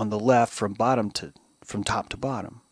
on 0.00 0.08
the 0.08 0.18
left 0.18 0.52
from 0.52 0.72
bottom 0.72 1.10
to 1.12 1.32
from 1.62 1.84
top 1.84 2.08
to 2.08 2.16
bottom. 2.16 2.62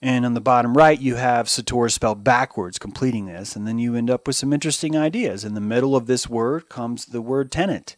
And 0.00 0.24
on 0.24 0.32
the 0.32 0.40
bottom 0.40 0.74
right, 0.74 0.98
you 0.98 1.16
have 1.16 1.46
Sator 1.46 1.90
spelled 1.90 2.24
backwards, 2.24 2.78
completing 2.78 3.26
this, 3.26 3.54
and 3.54 3.66
then 3.66 3.78
you 3.78 3.94
end 3.94 4.08
up 4.08 4.26
with 4.26 4.36
some 4.36 4.52
interesting 4.52 4.96
ideas. 4.96 5.44
In 5.44 5.52
the 5.52 5.60
middle 5.60 5.94
of 5.94 6.06
this 6.06 6.26
word 6.26 6.70
comes 6.70 7.04
the 7.04 7.20
word 7.20 7.52
tenant, 7.52 7.96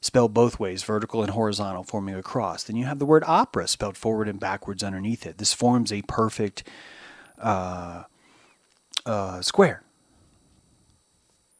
spelled 0.00 0.32
both 0.32 0.60
ways, 0.60 0.84
vertical 0.84 1.20
and 1.20 1.32
horizontal, 1.32 1.82
forming 1.82 2.14
a 2.14 2.22
cross. 2.22 2.62
Then 2.62 2.76
you 2.76 2.84
have 2.84 3.00
the 3.00 3.06
word 3.06 3.24
opera, 3.26 3.66
spelled 3.66 3.96
forward 3.96 4.28
and 4.28 4.38
backwards 4.38 4.84
underneath 4.84 5.26
it. 5.26 5.38
This 5.38 5.52
forms 5.52 5.92
a 5.92 6.02
perfect 6.02 6.62
uh, 7.40 8.04
uh, 9.04 9.40
square, 9.40 9.82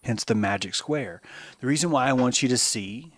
hence 0.04 0.22
the 0.22 0.36
magic 0.36 0.76
square. 0.76 1.20
The 1.60 1.66
reason 1.66 1.90
why 1.90 2.08
I 2.08 2.12
want 2.12 2.40
you 2.40 2.48
to 2.50 2.58
see 2.58 3.14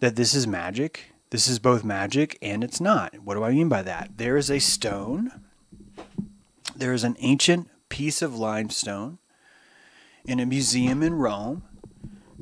that 0.00 0.16
this 0.16 0.34
is 0.34 0.48
magic 0.48 1.12
this 1.30 1.48
is 1.48 1.58
both 1.58 1.84
magic 1.84 2.38
and 2.40 2.62
it's 2.62 2.80
not. 2.80 3.18
What 3.20 3.34
do 3.34 3.44
I 3.44 3.52
mean 3.52 3.68
by 3.68 3.82
that? 3.82 4.16
There 4.16 4.36
is 4.36 4.50
a 4.50 4.58
stone, 4.58 5.32
there 6.74 6.92
is 6.92 7.04
an 7.04 7.16
ancient 7.20 7.68
piece 7.88 8.22
of 8.22 8.36
limestone 8.36 9.18
in 10.24 10.40
a 10.40 10.46
museum 10.46 11.02
in 11.02 11.14
Rome 11.14 11.62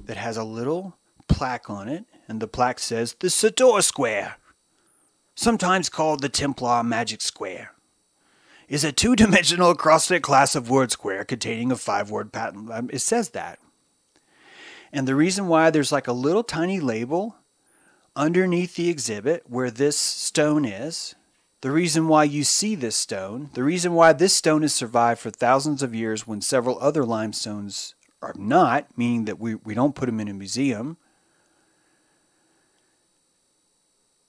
that 0.05 0.17
has 0.17 0.37
a 0.37 0.45
little 0.45 0.97
plaque 1.29 1.71
on 1.71 1.89
it, 1.89 2.05
and 2.29 2.41
the 2.41 2.49
plaque 2.49 2.79
says 2.79 3.15
the 3.21 3.31
Sator 3.31 3.81
Square, 3.81 4.37
sometimes 5.35 5.89
called 5.89 6.21
the 6.21 6.29
Templar 6.29 6.83
Magic 6.83 7.21
Square, 7.21 7.73
is 8.69 8.85
a 8.85 8.93
two 8.93 9.15
dimensional 9.17 9.71
acrostic 9.71 10.23
class 10.23 10.55
of 10.55 10.71
word 10.71 10.91
square 10.91 11.25
containing 11.25 11.71
a 11.71 11.77
five 11.77 12.11
word 12.11 12.33
pattern. 12.33 12.69
Um, 12.73 12.91
it 12.93 13.01
says 13.01 13.31
that. 13.31 13.59
And 14.93 15.09
the 15.09 15.17
reason 15.17 15.49
why 15.49 15.71
there's 15.71 15.93
like 15.93 16.07
a 16.07 16.13
little 16.13 16.45
tiny 16.45 16.81
label 16.81 17.37
underneath 18.17 18.77
the 18.77 18.89
exhibit 18.89 19.45
where 19.49 19.71
this 19.71 19.99
stone 19.99 20.65
is, 20.65 21.15
the 21.61 21.71
reason 21.71 22.09
why 22.09 22.25
you 22.25 22.45
see 22.45 22.75
this 22.75 22.97
stone, 22.97 23.51
the 23.55 23.65
reason 23.65 23.95
why 23.95 24.13
this 24.13 24.35
stone 24.35 24.63
has 24.63 24.75
survived 24.75 25.21
for 25.21 25.31
thousands 25.31 25.83
of 25.83 25.95
years 25.95 26.27
when 26.27 26.41
several 26.41 26.79
other 26.79 27.05
limestones 27.05 27.95
are 28.21 28.35
not, 28.37 28.87
meaning 28.97 29.25
that 29.25 29.41
we, 29.41 29.55
we 29.55 29.75
don't 29.75 29.95
put 29.95 30.07
them 30.07 30.21
in 30.21 30.29
a 30.29 30.35
museum, 30.35 30.97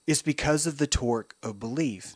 is 0.08 0.22
because 0.22 0.66
of 0.66 0.78
the 0.78 0.88
torque 0.88 1.36
of 1.44 1.60
belief. 1.60 2.16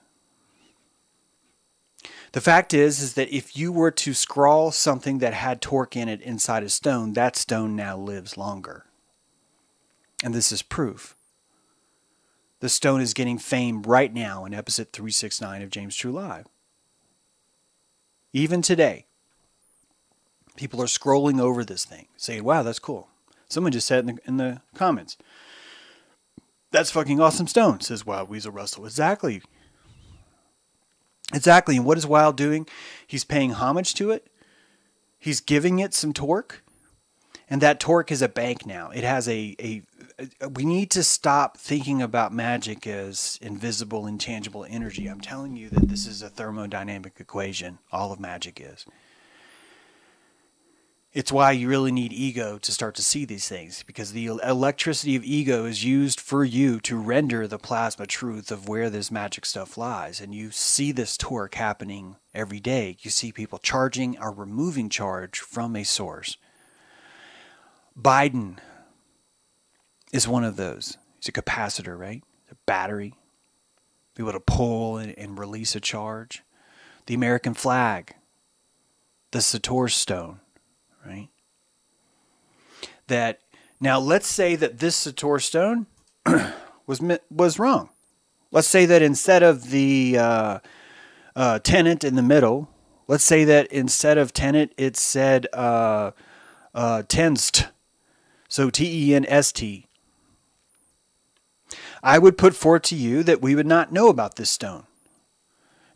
The 2.31 2.41
fact 2.41 2.73
is, 2.73 3.01
is 3.01 3.13
that 3.15 3.35
if 3.35 3.57
you 3.57 3.71
were 3.71 3.91
to 3.91 4.13
scrawl 4.13 4.71
something 4.71 5.17
that 5.17 5.33
had 5.33 5.61
torque 5.61 5.95
in 5.97 6.07
it 6.07 6.21
inside 6.21 6.63
a 6.63 6.69
stone, 6.69 7.13
that 7.13 7.35
stone 7.35 7.75
now 7.75 7.97
lives 7.97 8.37
longer. 8.37 8.85
And 10.23 10.33
this 10.33 10.51
is 10.51 10.61
proof. 10.61 11.15
The 12.59 12.69
stone 12.69 12.99
is 13.01 13.13
getting 13.13 13.37
fame 13.37 13.83
right 13.83 14.13
now 14.13 14.43
in 14.45 14.53
episode 14.53 14.91
369 14.91 15.61
of 15.61 15.69
James 15.69 15.95
True 15.95 16.11
Live. 16.11 16.45
Even 18.33 18.61
today, 18.61 19.05
people 20.57 20.81
are 20.81 20.85
scrolling 20.85 21.39
over 21.39 21.63
this 21.63 21.85
thing, 21.85 22.07
saying, 22.17 22.43
wow, 22.43 22.63
that's 22.63 22.79
cool. 22.79 23.07
Someone 23.47 23.71
just 23.71 23.87
said 23.87 24.07
in 24.07 24.15
the, 24.15 24.21
in 24.27 24.37
the 24.37 24.61
comments, 24.75 25.17
that's 26.71 26.91
fucking 26.91 27.19
awesome 27.19 27.47
stone, 27.47 27.79
says 27.79 28.05
Wild 28.05 28.29
Weasel 28.29 28.51
Russell. 28.51 28.85
Exactly. 28.85 29.41
Exactly. 31.33 31.77
And 31.77 31.85
what 31.85 31.97
is 31.97 32.05
Wild 32.05 32.35
doing? 32.35 32.67
He's 33.07 33.23
paying 33.23 33.51
homage 33.51 33.93
to 33.95 34.11
it. 34.11 34.27
He's 35.17 35.39
giving 35.39 35.79
it 35.79 35.93
some 35.93 36.13
torque. 36.13 36.61
And 37.49 37.61
that 37.61 37.79
torque 37.79 38.11
is 38.11 38.21
a 38.21 38.29
bank 38.29 38.65
now. 38.65 38.91
It 38.91 39.03
has 39.03 39.27
a, 39.27 39.55
a, 39.59 39.63
a 39.63 39.81
we 40.53 40.65
need 40.65 40.91
to 40.91 41.03
stop 41.03 41.57
thinking 41.57 42.01
about 42.01 42.33
magic 42.33 42.85
as 42.87 43.39
invisible, 43.41 44.07
intangible 44.07 44.65
energy. 44.69 45.07
I'm 45.07 45.21
telling 45.21 45.55
you 45.55 45.69
that 45.69 45.87
this 45.87 46.05
is 46.05 46.21
a 46.21 46.29
thermodynamic 46.29 47.19
equation. 47.19 47.79
All 47.91 48.11
of 48.11 48.19
magic 48.19 48.61
is. 48.61 48.85
It's 51.11 51.31
why 51.31 51.53
you 51.53 51.67
really 51.67 51.91
need 51.91 52.13
ego 52.13 52.59
to 52.59 52.71
start 52.71 52.93
to 52.95 53.01
see 53.01 53.25
these 53.25 53.47
things 53.47 53.83
because 53.83 54.11
the 54.11 54.27
electricity 54.27 55.15
of 55.15 55.23
ego 55.23 55.65
is 55.65 55.83
used 55.83 56.19
for 56.19 56.43
you 56.43 56.79
to 56.81 56.99
render 56.99 57.47
the 57.47 57.57
plasma 57.57 58.05
truth 58.05 58.51
of 58.51 58.69
where 58.69 58.91
this 58.91 59.09
magic 59.09 59.45
stuff 59.45 59.75
lies. 59.75 60.21
And 60.21 60.35
you 60.35 60.51
see 60.51 60.91
this 60.91 61.17
torque 61.17 61.55
happening 61.55 62.17
every 62.35 62.59
day. 62.59 62.95
You 62.99 63.09
see 63.09 63.31
people 63.31 63.57
charging 63.57 64.19
or 64.19 64.31
removing 64.31 64.87
charge 64.87 65.39
from 65.39 65.75
a 65.75 65.83
source. 65.83 66.37
Biden 67.99 68.59
is 70.11 70.27
one 70.27 70.43
of 70.43 70.55
those. 70.55 70.97
It's 71.17 71.29
a 71.29 71.31
capacitor, 71.31 71.97
right? 71.97 72.23
A 72.51 72.55
battery. 72.65 73.15
Be 74.15 74.23
able 74.23 74.33
to 74.33 74.39
pull 74.39 74.97
and, 74.97 75.17
and 75.17 75.37
release 75.37 75.75
a 75.75 75.79
charge. 75.79 76.43
The 77.05 77.13
American 77.13 77.53
flag. 77.53 78.15
The 79.31 79.41
Sator 79.41 79.87
stone 79.87 80.39
right? 81.05 81.29
That 83.07 83.39
now 83.79 83.99
let's 83.99 84.27
say 84.27 84.55
that 84.55 84.79
this 84.79 84.95
Sator 84.95 85.39
stone 85.39 85.87
was 86.87 87.01
was 87.29 87.59
wrong. 87.59 87.89
Let's 88.51 88.67
say 88.67 88.85
that 88.85 89.01
instead 89.01 89.43
of 89.43 89.69
the 89.69 90.17
uh, 90.17 90.59
uh, 91.35 91.59
tenant 91.59 92.03
in 92.03 92.15
the 92.15 92.23
middle, 92.23 92.69
let's 93.07 93.23
say 93.23 93.43
that 93.45 93.67
instead 93.67 94.17
of 94.17 94.33
tenant 94.33 94.73
it 94.77 94.97
said 94.97 95.47
uh, 95.53 96.11
uh, 96.73 97.03
tenst, 97.03 97.67
so 98.47 98.69
T 98.69 99.09
E 99.09 99.15
N 99.15 99.25
S 99.25 99.51
T. 99.51 99.85
I 102.01 102.19
would 102.19 102.37
put 102.37 102.55
forth 102.55 102.83
to 102.83 102.95
you 102.95 103.23
that 103.23 103.41
we 103.41 103.55
would 103.55 103.67
not 103.67 103.91
know 103.91 104.09
about 104.09 104.35
this 104.35 104.49
stone. 104.49 104.83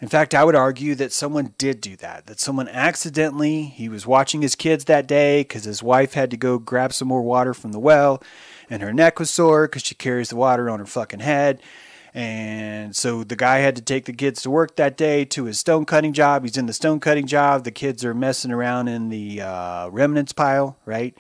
In 0.02 0.10
fact, 0.10 0.36
I 0.36 0.44
would 0.44 0.56
argue 0.56 0.96
that 0.96 1.14
someone 1.14 1.54
did 1.58 1.80
do 1.80 1.96
that, 1.98 2.26
that 2.26 2.40
someone 2.40 2.68
accidentally, 2.68 3.64
he 3.64 3.88
was 3.88 4.06
watching 4.06 4.42
his 4.42 4.56
kids 4.56 4.86
that 4.86 5.08
day 5.08 5.42
because 5.42 5.64
his 5.64 5.82
wife 5.82 6.14
had 6.14 6.30
to 6.32 6.38
go 6.38 6.60
grab 6.60 6.92
some 6.92 7.08
more 7.08 7.22
water 7.22 7.54
from 7.54 7.72
the 7.72 7.80
well 7.80 8.22
and 8.70 8.82
her 8.82 8.94
neck 8.94 9.20
was 9.20 9.30
sore 9.30 9.68
because 9.68 9.84
she 9.84 9.96
carries 9.96 10.30
the 10.30 10.36
water 10.36 10.70
on 10.70 10.80
her 10.80 10.86
fucking 10.86 11.20
head. 11.20 11.62
And 12.14 12.96
so 12.96 13.24
the 13.24 13.36
guy 13.36 13.60
had 13.60 13.76
to 13.76 13.82
take 13.82 14.06
the 14.06 14.14
kids 14.14 14.42
to 14.44 14.50
work 14.50 14.76
that 14.76 14.98
day 14.98 15.26
to 15.26 15.46
his 15.46 15.60
stone 15.60 15.86
cutting 15.86 16.14
job. 16.14 16.44
He's 16.44 16.58
in 16.58 16.68
the 16.68 16.74
stone 16.74 17.00
cutting 17.00 17.26
job. 17.26 17.64
The 17.64 17.72
kids 17.72 18.06
are 18.06 18.14
messing 18.14 18.52
around 18.52 18.88
in 18.88 19.10
the 19.10 19.42
uh, 19.42 19.90
remnants 19.90 20.34
pile, 20.34 20.78
right? 20.86 21.18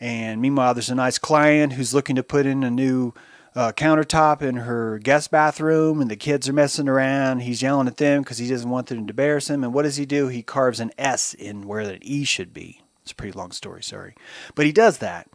And 0.00 0.40
meanwhile, 0.40 0.74
there's 0.74 0.90
a 0.90 0.96
nice 0.96 1.18
client 1.18 1.74
who's 1.74 1.94
looking 1.94 2.16
to 2.16 2.22
put 2.22 2.46
in 2.46 2.64
a 2.64 2.70
new 2.70 3.14
uh, 3.56 3.72
countertop 3.72 4.42
in 4.42 4.56
her 4.56 4.98
guest 4.98 5.30
bathroom, 5.30 6.02
and 6.02 6.10
the 6.10 6.16
kids 6.16 6.46
are 6.46 6.52
messing 6.52 6.88
around. 6.88 7.40
He's 7.40 7.62
yelling 7.62 7.88
at 7.88 7.96
them 7.96 8.22
because 8.22 8.36
he 8.36 8.48
doesn't 8.48 8.68
want 8.68 8.88
them 8.88 9.06
to 9.06 9.10
embarrass 9.10 9.48
him. 9.48 9.64
And 9.64 9.72
what 9.72 9.82
does 9.82 9.96
he 9.96 10.04
do? 10.04 10.28
He 10.28 10.42
carves 10.42 10.78
an 10.78 10.92
S 10.98 11.32
in 11.32 11.66
where 11.66 11.80
an 11.80 11.98
E 12.02 12.24
should 12.24 12.52
be. 12.52 12.82
It's 13.02 13.12
a 13.12 13.14
pretty 13.14 13.36
long 13.36 13.52
story, 13.52 13.82
sorry. 13.82 14.14
But 14.54 14.66
he 14.66 14.72
does 14.72 14.98
that. 14.98 15.28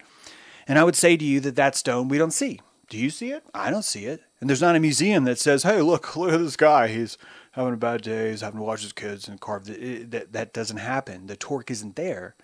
And 0.67 0.77
I 0.77 0.83
would 0.83 0.95
say 0.95 1.17
to 1.17 1.25
you 1.25 1.39
that 1.39 1.55
that 1.55 1.75
stone 1.75 2.09
we 2.09 2.19
don't 2.19 2.31
see. 2.31 2.61
Do 2.89 2.97
you 2.97 3.09
see 3.09 3.31
it? 3.31 3.43
I 3.55 3.71
don't 3.71 3.85
see 3.85 4.05
it. 4.05 4.21
And 4.39 4.49
there's 4.49 4.61
not 4.61 4.75
a 4.75 4.79
museum 4.79 5.23
that 5.23 5.39
says, 5.39 5.63
hey, 5.63 5.81
look, 5.81 6.15
look 6.17 6.31
at 6.31 6.39
this 6.39 6.57
guy. 6.57 6.89
He's 6.89 7.17
having 7.53 7.73
a 7.73 7.77
bad 7.77 8.03
day. 8.03 8.29
He's 8.29 8.41
having 8.41 8.59
to 8.59 8.65
watch 8.65 8.83
his 8.83 8.93
kids 8.93 9.27
and 9.27 9.41
carve 9.41 9.67
it. 9.67 9.81
it 9.81 10.11
that, 10.11 10.33
that 10.33 10.53
doesn't 10.53 10.77
happen. 10.77 11.25
The 11.25 11.35
torque 11.35 11.71
isn't 11.71 11.95
there. 11.95 12.35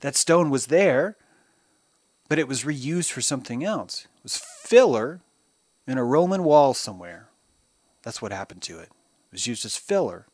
That 0.00 0.14
stone 0.14 0.50
was 0.50 0.66
there, 0.66 1.16
but 2.28 2.38
it 2.38 2.46
was 2.46 2.62
reused 2.62 3.10
for 3.10 3.20
something 3.20 3.64
else. 3.64 4.06
Was 4.24 4.36
filler 4.36 5.20
in 5.86 5.98
a 5.98 6.04
Roman 6.04 6.42
wall 6.42 6.74
somewhere. 6.74 7.28
That's 8.02 8.20
what 8.20 8.32
happened 8.32 8.62
to 8.62 8.78
it. 8.78 8.88
It 8.88 9.32
was 9.32 9.46
used 9.46 9.64
as 9.64 9.76
filler. 9.76 10.26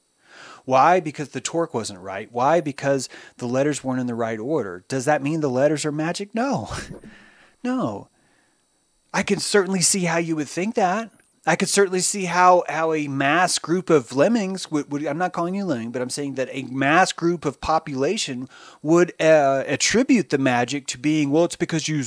Why? 0.64 1.00
Because 1.00 1.30
the 1.30 1.40
torque 1.40 1.74
wasn't 1.74 2.00
right. 2.00 2.30
Why? 2.32 2.60
Because 2.60 3.08
the 3.38 3.48
letters 3.48 3.82
weren't 3.82 4.00
in 4.00 4.06
the 4.06 4.14
right 4.14 4.38
order. 4.38 4.84
Does 4.88 5.04
that 5.04 5.22
mean 5.22 5.40
the 5.40 5.50
letters 5.50 5.84
are 5.84 5.92
magic? 5.92 6.34
No. 6.34 6.70
no. 7.64 8.08
I 9.12 9.22
can 9.22 9.40
certainly 9.40 9.80
see 9.80 10.04
how 10.04 10.18
you 10.18 10.36
would 10.36 10.48
think 10.48 10.76
that. 10.76 11.10
I 11.46 11.56
could 11.56 11.70
certainly 11.70 12.00
see 12.00 12.26
how, 12.26 12.64
how 12.68 12.92
a 12.92 13.08
mass 13.08 13.58
group 13.58 13.88
of 13.88 14.14
lemmings 14.14 14.70
would, 14.70 14.92
would, 14.92 15.06
I'm 15.06 15.16
not 15.16 15.32
calling 15.32 15.54
you 15.54 15.64
lemming, 15.64 15.90
but 15.90 16.02
I'm 16.02 16.10
saying 16.10 16.34
that 16.34 16.50
a 16.52 16.64
mass 16.64 17.12
group 17.12 17.46
of 17.46 17.62
population 17.62 18.46
would 18.82 19.14
uh, 19.18 19.64
attribute 19.66 20.28
the 20.28 20.36
magic 20.36 20.86
to 20.88 20.98
being, 20.98 21.30
well, 21.30 21.46
it's 21.46 21.56
because 21.56 21.88
you 21.88 22.04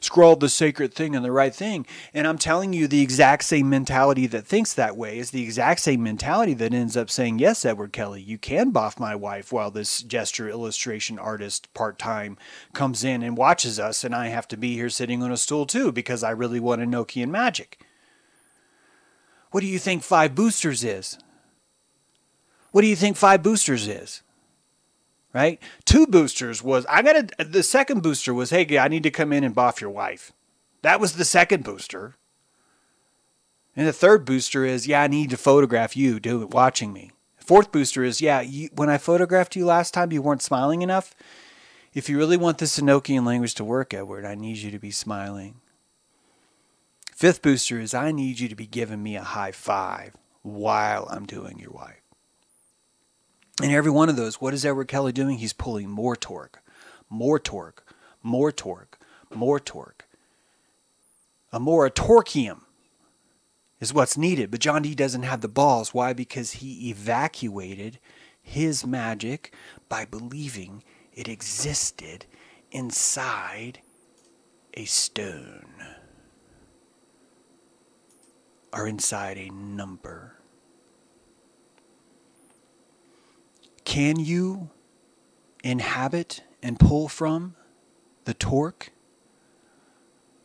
scrawled 0.00 0.38
the 0.38 0.48
sacred 0.48 0.94
thing 0.94 1.16
and 1.16 1.24
the 1.24 1.32
right 1.32 1.52
thing. 1.52 1.86
And 2.14 2.24
I'm 2.24 2.38
telling 2.38 2.72
you, 2.72 2.86
the 2.86 3.02
exact 3.02 3.42
same 3.42 3.68
mentality 3.68 4.28
that 4.28 4.46
thinks 4.46 4.74
that 4.74 4.96
way 4.96 5.18
is 5.18 5.32
the 5.32 5.42
exact 5.42 5.80
same 5.80 6.00
mentality 6.04 6.54
that 6.54 6.72
ends 6.72 6.96
up 6.96 7.10
saying, 7.10 7.40
yes, 7.40 7.64
Edward 7.64 7.92
Kelly, 7.92 8.22
you 8.22 8.38
can 8.38 8.72
boff 8.72 9.00
my 9.00 9.16
wife 9.16 9.52
while 9.52 9.72
this 9.72 10.04
gesture 10.04 10.48
illustration 10.48 11.18
artist 11.18 11.74
part 11.74 11.98
time 11.98 12.38
comes 12.74 13.02
in 13.02 13.24
and 13.24 13.36
watches 13.36 13.80
us, 13.80 14.04
and 14.04 14.14
I 14.14 14.28
have 14.28 14.46
to 14.46 14.56
be 14.56 14.74
here 14.74 14.88
sitting 14.88 15.20
on 15.24 15.32
a 15.32 15.36
stool 15.36 15.66
too 15.66 15.90
because 15.90 16.22
I 16.22 16.30
really 16.30 16.60
want 16.60 16.80
Enochian 16.80 17.30
magic. 17.30 17.80
What 19.50 19.60
do 19.60 19.66
you 19.66 19.78
think 19.78 20.02
five 20.02 20.34
boosters 20.34 20.84
is? 20.84 21.18
What 22.70 22.82
do 22.82 22.86
you 22.86 22.96
think 22.96 23.16
five 23.16 23.42
boosters 23.42 23.88
is? 23.88 24.22
Right? 25.32 25.60
Two 25.84 26.06
boosters 26.06 26.62
was 26.62 26.86
I 26.86 27.02
got 27.02 27.28
to 27.28 27.44
the 27.44 27.62
second 27.62 28.02
booster 28.02 28.32
was 28.34 28.50
hey, 28.50 28.78
I 28.78 28.88
need 28.88 29.02
to 29.02 29.10
come 29.10 29.32
in 29.32 29.44
and 29.44 29.54
boff 29.54 29.80
your 29.80 29.90
wife. 29.90 30.32
That 30.82 31.00
was 31.00 31.14
the 31.14 31.24
second 31.24 31.64
booster. 31.64 32.16
And 33.76 33.86
the 33.86 33.92
third 33.92 34.24
booster 34.24 34.64
is 34.64 34.86
yeah, 34.86 35.02
I 35.02 35.06
need 35.06 35.30
to 35.30 35.36
photograph 35.36 35.96
you 35.96 36.18
do 36.18 36.42
it 36.42 36.50
watching 36.50 36.92
me. 36.92 37.12
Fourth 37.36 37.72
booster 37.72 38.04
is 38.04 38.20
yeah, 38.20 38.40
you, 38.40 38.68
when 38.74 38.90
I 38.90 38.98
photographed 38.98 39.56
you 39.56 39.64
last 39.64 39.94
time 39.94 40.12
you 40.12 40.20
weren't 40.22 40.42
smiling 40.42 40.82
enough. 40.82 41.14
If 41.94 42.08
you 42.08 42.18
really 42.18 42.36
want 42.36 42.58
this 42.58 42.78
Enochian 42.78 43.24
language 43.24 43.54
to 43.54 43.64
work, 43.64 43.94
Edward, 43.94 44.24
I 44.24 44.34
need 44.34 44.58
you 44.58 44.70
to 44.70 44.78
be 44.78 44.90
smiling. 44.90 45.60
Fifth 47.18 47.42
booster 47.42 47.80
is 47.80 47.94
I 47.94 48.12
need 48.12 48.38
you 48.38 48.48
to 48.48 48.54
be 48.54 48.68
giving 48.68 49.02
me 49.02 49.16
a 49.16 49.24
high 49.24 49.50
five 49.50 50.12
while 50.42 51.08
I'm 51.10 51.26
doing 51.26 51.58
your 51.58 51.72
wife. 51.72 52.00
And 53.60 53.72
every 53.72 53.90
one 53.90 54.08
of 54.08 54.14
those, 54.14 54.40
what 54.40 54.54
is 54.54 54.64
Edward 54.64 54.86
Kelly 54.86 55.10
doing? 55.10 55.38
He's 55.38 55.52
pulling 55.52 55.90
more 55.90 56.14
torque, 56.14 56.62
more 57.10 57.40
torque, 57.40 57.84
more 58.22 58.52
torque, 58.52 59.00
more 59.34 59.58
torque. 59.58 60.06
A 61.50 61.58
more 61.58 61.90
moratorium 61.90 62.66
is 63.80 63.92
what's 63.92 64.16
needed. 64.16 64.52
But 64.52 64.60
John 64.60 64.82
Dee 64.82 64.94
doesn't 64.94 65.24
have 65.24 65.40
the 65.40 65.48
balls. 65.48 65.92
Why? 65.92 66.12
Because 66.12 66.52
he 66.52 66.88
evacuated 66.88 67.98
his 68.40 68.86
magic 68.86 69.52
by 69.88 70.04
believing 70.04 70.84
it 71.12 71.26
existed 71.26 72.26
inside 72.70 73.80
a 74.74 74.84
stone 74.84 75.97
are 78.72 78.86
inside 78.86 79.38
a 79.38 79.50
number. 79.50 80.34
Can 83.84 84.20
you 84.20 84.70
inhabit 85.64 86.42
and 86.62 86.78
pull 86.78 87.08
from 87.08 87.54
the 88.24 88.34
torque 88.34 88.90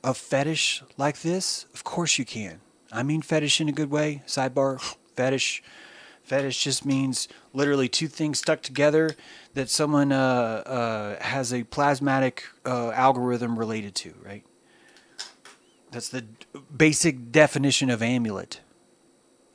of 0.04 0.18
fetish 0.18 0.84
like 0.98 1.22
this? 1.22 1.66
Of 1.74 1.84
course 1.84 2.18
you 2.18 2.26
can. 2.26 2.62
I 2.92 3.04
mean 3.04 3.22
fetish 3.22 3.60
in 3.60 3.68
a 3.68 3.74
good 3.74 3.90
way. 3.90 4.22
Sidebar 4.26 4.80
fetish. 5.16 5.64
Fetish 6.24 6.64
just 6.64 6.86
means 6.86 7.28
literally 7.52 7.90
two 7.90 8.08
things 8.08 8.40
stuck 8.40 8.62
together 8.62 9.12
that 9.56 9.70
someone 9.70 10.14
uh, 10.14 10.64
uh, 10.66 11.22
has 11.22 11.52
a 11.52 11.66
plasmatic 11.66 12.44
uh, 12.66 12.92
algorithm 12.92 13.60
related 13.60 13.94
to, 13.96 14.14
right? 14.24 14.46
That's 15.94 16.10
the 16.10 16.26
basic 16.76 17.32
definition 17.32 17.92
of 17.92 18.02
amulet 18.02 18.62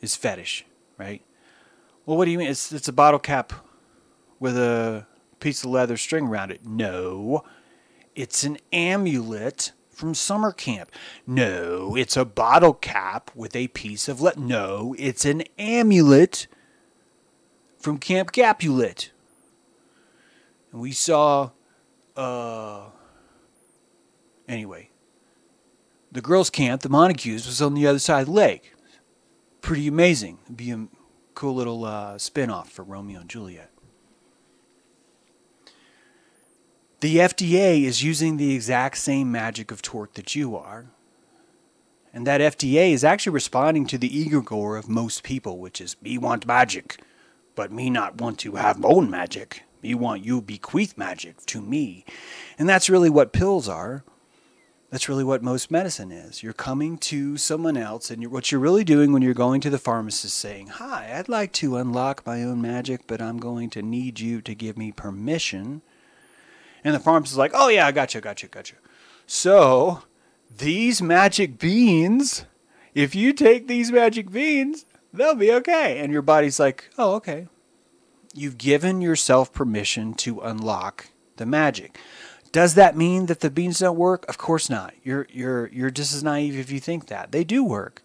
is 0.01 0.15
fetish, 0.15 0.65
right? 0.97 1.21
Well, 2.07 2.17
what 2.17 2.27
do 2.27 2.31
you 2.31 2.39
mean? 2.39 2.49
It's 2.49 2.73
it's 2.73 2.87
a 2.87 2.93
bottle 2.93 3.19
cap 3.19 3.53
with 4.39 4.57
a 4.57 5.07
piece 5.41 5.65
of 5.65 5.71
leather 5.71 5.97
string 5.97 6.29
around 6.29 6.53
it. 6.53 6.65
No, 6.65 7.43
it's 8.15 8.45
an 8.45 8.59
amulet 8.73 9.73
from 9.91 10.15
summer 10.15 10.53
camp. 10.53 10.93
No, 11.27 11.97
it's 11.97 12.17
a 12.17 12.25
bottle 12.25 12.75
cap 12.75 13.33
with 13.35 13.57
a 13.57 13.67
piece 13.69 14.07
of 14.09 14.21
leather. 14.21 14.41
No, 14.41 14.95
it's 14.97 15.25
an 15.25 15.43
amulet 15.59 16.47
from 17.79 17.99
Camp 17.99 18.31
Capulet. 18.31 19.11
And 20.71 20.81
we 20.81 20.93
saw, 20.93 21.51
uh, 22.17 22.91
anyway, 24.49 24.88
the 26.11 26.21
girls' 26.21 26.51
camp, 26.51 26.83
the 26.83 26.89
Montagues, 26.89 27.47
was 27.47 27.61
on 27.61 27.75
the 27.75 27.87
other 27.87 27.99
side 27.99 28.23
of 28.23 28.27
the 28.27 28.33
lake. 28.33 28.75
Pretty 29.61 29.87
amazing. 29.87 30.39
It'd 30.45 30.57
be 30.57 30.71
a 30.71 30.87
cool 31.35 31.55
little 31.55 31.85
uh, 31.85 32.19
spin 32.19 32.51
off 32.51 32.71
for 32.71 32.83
Romeo 32.83 33.21
and 33.21 33.29
Juliet. 33.29 33.71
The 37.01 37.19
FDA 37.19 37.85
is 37.85 38.03
using 38.03 38.37
the 38.37 38.55
exact 38.55 38.99
same 38.99 39.31
magic 39.31 39.71
of 39.71 39.83
torque 39.83 40.15
that 40.15 40.35
you 40.35 40.57
are. 40.57 40.87
And 42.13 42.27
that 42.27 42.41
FDA 42.41 42.93
is 42.93 43.05
actually 43.05 43.35
responding 43.35 43.87
to 43.87 43.99
the 43.99 44.09
egregore 44.09 44.77
of 44.77 44.89
most 44.89 45.23
people, 45.23 45.59
which 45.59 45.81
is 45.81 45.95
me 46.03 46.19
want 46.19 46.47
magic, 46.47 47.01
but 47.55 47.71
me 47.71 47.91
not 47.91 48.21
want 48.21 48.39
to 48.41 48.57
have 48.57 48.79
my 48.79 48.89
own 48.89 49.11
magic. 49.11 49.63
Me 49.81 49.95
want 49.95 50.25
you 50.25 50.43
bequeath 50.43 50.99
magic 50.99 51.37
to 51.47 51.61
me. 51.61 52.05
And 52.59 52.69
that's 52.69 52.91
really 52.91 53.11
what 53.11 53.33
pills 53.33 53.69
are. 53.69 54.03
That's 54.91 55.09
really 55.09 55.25
what 55.25 55.43
most 55.43 55.71
medicine 55.71 56.11
is. 56.11 56.43
You're 56.43 56.55
coming 56.55 56.97
to 56.99 57.37
someone 57.37 57.77
else, 57.77 58.11
and 58.11 58.23
you're, 58.23 58.31
what 58.31 58.51
you're 58.51 58.61
really 58.61 58.85
doing 58.85 59.13
when 59.13 59.21
you're 59.21 59.35
going 59.35 59.61
to 59.61 59.71
the 59.71 59.79
pharmacist 59.79 60.37
saying, 60.37 60.69
Hi, 60.69 61.13
I'd 61.15 61.29
like 61.29 61.53
to 61.55 61.77
unlock 61.77 62.25
my 62.25 62.43
own 62.43 62.63
magic, 62.63 63.07
but 63.07 63.21
I'm 63.21 63.39
going 63.39 63.69
to 63.71 63.83
need 63.83 64.19
you 64.19 64.41
to 64.41 64.55
give 64.55 64.79
me 64.79 64.91
permission. 64.91 65.83
And 66.83 66.95
the 66.95 67.01
pharmacist 67.01 67.35
is 67.35 67.39
like, 67.39 67.53
Oh, 67.55 67.69
yeah, 67.69 67.87
I 67.87 67.93
got 67.93 68.15
you, 68.15 68.23
got 68.23 68.43
you, 68.43 68.49
got 68.49 68.71
you. 68.71 68.79
So, 69.27 70.05
these 70.57 71.03
magic 71.03 71.59
beans, 71.59 72.47
if 72.95 73.15
you 73.15 73.35
take 73.35 73.69
these 73.69 73.93
magic 73.93 74.31
beans, 74.31 74.87
they'll 75.13 75.35
be 75.35 75.53
okay. 75.53 75.99
And 75.99 76.11
your 76.15 76.23
body's 76.23 76.59
like, 76.59 76.89
Oh, 76.97 77.15
okay. 77.17 77.49
You've 78.33 78.57
given 78.57 79.03
yourself 79.03 79.53
permission 79.53 80.15
to 80.15 80.41
unlock 80.41 81.09
the 81.37 81.45
magic. 81.45 81.99
Does 82.59 82.75
that 82.75 82.97
mean 82.97 83.27
that 83.27 83.39
the 83.39 83.51
beans 83.51 83.79
don't 83.79 83.97
work? 83.97 84.29
Of 84.29 84.37
course 84.37 84.69
not. 84.69 84.93
You're 85.05 85.29
you're 85.31 85.69
you're 85.69 85.93
just 85.93 86.13
as 86.13 86.25
naive 86.25 86.59
if 86.59 86.73
you 86.73 86.81
think 86.81 87.07
that. 87.07 87.31
They 87.31 87.45
do 87.45 87.63
work. 87.63 88.03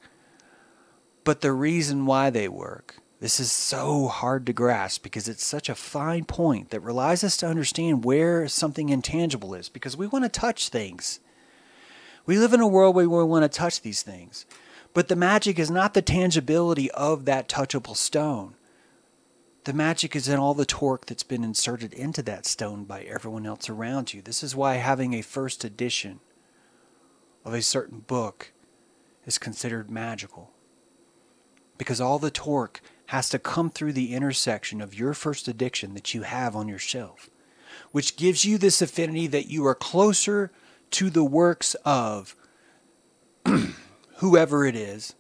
But 1.24 1.41
the 1.41 1.51
reason 1.51 2.06
why 2.06 2.30
they 2.30 2.47
work, 2.47 2.97
this 3.20 3.39
is 3.39 3.51
so 3.51 4.06
hard 4.10 4.45
to 4.45 4.54
grasp 4.54 5.01
because 5.01 5.28
it's 5.28 5.43
such 5.43 5.70
a 5.70 5.74
fine 5.74 6.26
point 6.26 6.70
that 6.70 6.82
relies 6.82 7.24
us 7.24 7.36
to 7.38 7.47
understand 7.47 8.06
where 8.06 8.47
something 8.47 8.89
intangible 8.89 9.56
is 9.56 9.70
because 9.70 9.97
we 9.97 10.06
want 10.06 10.24
to 10.24 10.30
touch 10.30 10.70
things. 10.70 11.20
We 12.28 12.38
live 12.38 12.54
in 12.54 12.62
a 12.62 12.68
world 12.68 12.95
where 12.95 13.08
we 13.08 13.24
want 13.24 13.51
to 13.51 13.58
touch 13.58 13.82
these 13.82 14.04
things. 14.04 14.45
But 14.93 15.08
the 15.08 15.16
magic 15.16 15.58
is 15.58 15.72
not 15.72 15.95
the 15.95 16.04
tangibility 16.04 16.91
of 16.91 17.26
that 17.26 17.49
touchable 17.49 17.97
stone. 17.97 18.54
The 19.66 19.74
magic 19.74 20.14
is 20.14 20.28
in 20.28 20.39
all 20.39 20.53
the 20.53 20.66
torque 20.66 21.05
that's 21.05 21.24
been 21.24 21.43
inserted 21.43 21.93
into 21.93 22.22
that 22.24 22.45
stone 22.45 22.84
by 22.84 23.03
everyone 23.03 23.45
else 23.45 23.70
around 23.70 24.14
you. 24.14 24.22
This 24.22 24.43
is 24.43 24.55
why 24.55 24.76
having 24.76 25.14
a 25.14 25.22
first 25.22 25.64
edition 25.64 26.20
of 27.45 27.53
a 27.53 27.61
certain 27.61 27.99
book 27.99 28.51
is 29.26 29.38
considered 29.38 29.89
magical. 29.89 30.51
Because 31.78 32.01
all 32.01 32.20
the 32.20 32.30
torque 32.30 32.82
has 33.07 33.30
to 33.30 33.39
come 33.39 33.70
through 33.70 33.93
the 33.93 34.14
intersection 34.14 34.82
of 34.82 34.99
your 34.99 35.14
first 35.14 35.47
edition 35.47 35.93
that 35.93 36.14
you 36.14 36.24
have 36.24 36.57
on 36.57 36.68
your 36.68 36.80
shelf, 36.80 37.30
which 37.91 38.18
gives 38.18 38.43
you 38.43 38.57
this 38.57 38.82
affinity 38.82 39.28
that 39.28 39.47
you 39.47 39.66
are 39.66 39.76
closer 39.76 40.51
to 40.91 41.09
the 41.09 41.24
works 41.24 41.74
of 41.86 42.36
whoever 44.18 44.66
it 44.66 44.76
is 44.76 45.16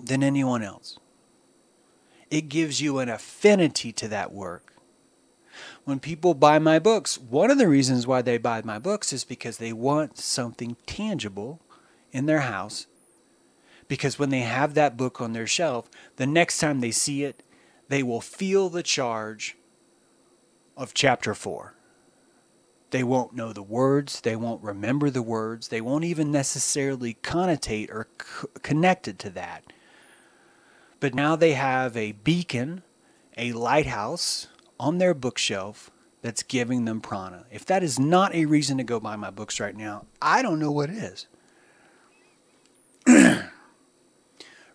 than 0.00 0.24
anyone 0.24 0.62
else 0.64 0.98
it 2.30 2.48
gives 2.48 2.80
you 2.80 2.98
an 2.98 3.08
affinity 3.08 3.92
to 3.92 4.08
that 4.08 4.32
work. 4.32 4.74
When 5.84 6.00
people 6.00 6.34
buy 6.34 6.58
my 6.58 6.78
books, 6.78 7.18
one 7.18 7.50
of 7.50 7.58
the 7.58 7.68
reasons 7.68 8.06
why 8.06 8.22
they 8.22 8.38
buy 8.38 8.62
my 8.62 8.78
books 8.78 9.12
is 9.12 9.24
because 9.24 9.56
they 9.56 9.72
want 9.72 10.18
something 10.18 10.76
tangible 10.86 11.60
in 12.12 12.26
their 12.26 12.40
house. 12.40 12.86
Because 13.88 14.18
when 14.18 14.28
they 14.28 14.40
have 14.40 14.74
that 14.74 14.96
book 14.96 15.20
on 15.20 15.32
their 15.32 15.46
shelf, 15.46 15.88
the 16.16 16.26
next 16.26 16.58
time 16.58 16.80
they 16.80 16.90
see 16.90 17.24
it, 17.24 17.42
they 17.88 18.02
will 18.02 18.20
feel 18.20 18.68
the 18.68 18.82
charge 18.82 19.56
of 20.76 20.92
chapter 20.92 21.34
4. 21.34 21.74
They 22.90 23.02
won't 23.02 23.34
know 23.34 23.52
the 23.52 23.62
words, 23.62 24.20
they 24.20 24.36
won't 24.36 24.62
remember 24.62 25.10
the 25.10 25.22
words, 25.22 25.68
they 25.68 25.80
won't 25.80 26.04
even 26.04 26.30
necessarily 26.30 27.14
connotate 27.22 27.90
or 27.90 28.08
c- 28.20 28.48
connected 28.62 29.18
to 29.20 29.30
that 29.30 29.64
but 31.00 31.14
now 31.14 31.36
they 31.36 31.52
have 31.52 31.96
a 31.96 32.12
beacon, 32.12 32.82
a 33.36 33.52
lighthouse 33.52 34.48
on 34.78 34.98
their 34.98 35.14
bookshelf 35.14 35.90
that's 36.22 36.42
giving 36.42 36.84
them 36.84 37.00
prana. 37.00 37.44
If 37.50 37.64
that 37.66 37.82
is 37.82 37.98
not 37.98 38.34
a 38.34 38.46
reason 38.46 38.78
to 38.78 38.84
go 38.84 39.00
buy 39.00 39.16
my 39.16 39.30
books 39.30 39.60
right 39.60 39.76
now, 39.76 40.06
I 40.20 40.42
don't 40.42 40.58
know 40.58 40.72
what 40.72 40.90
is. 40.90 41.26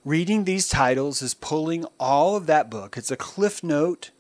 Reading 0.06 0.44
these 0.44 0.68
titles 0.68 1.22
is 1.22 1.34
pulling 1.34 1.86
all 2.00 2.36
of 2.36 2.46
that 2.48 2.70
book. 2.70 2.98
It's 2.98 3.12
a 3.12 3.18
cliff 3.18 3.64
note 3.64 4.12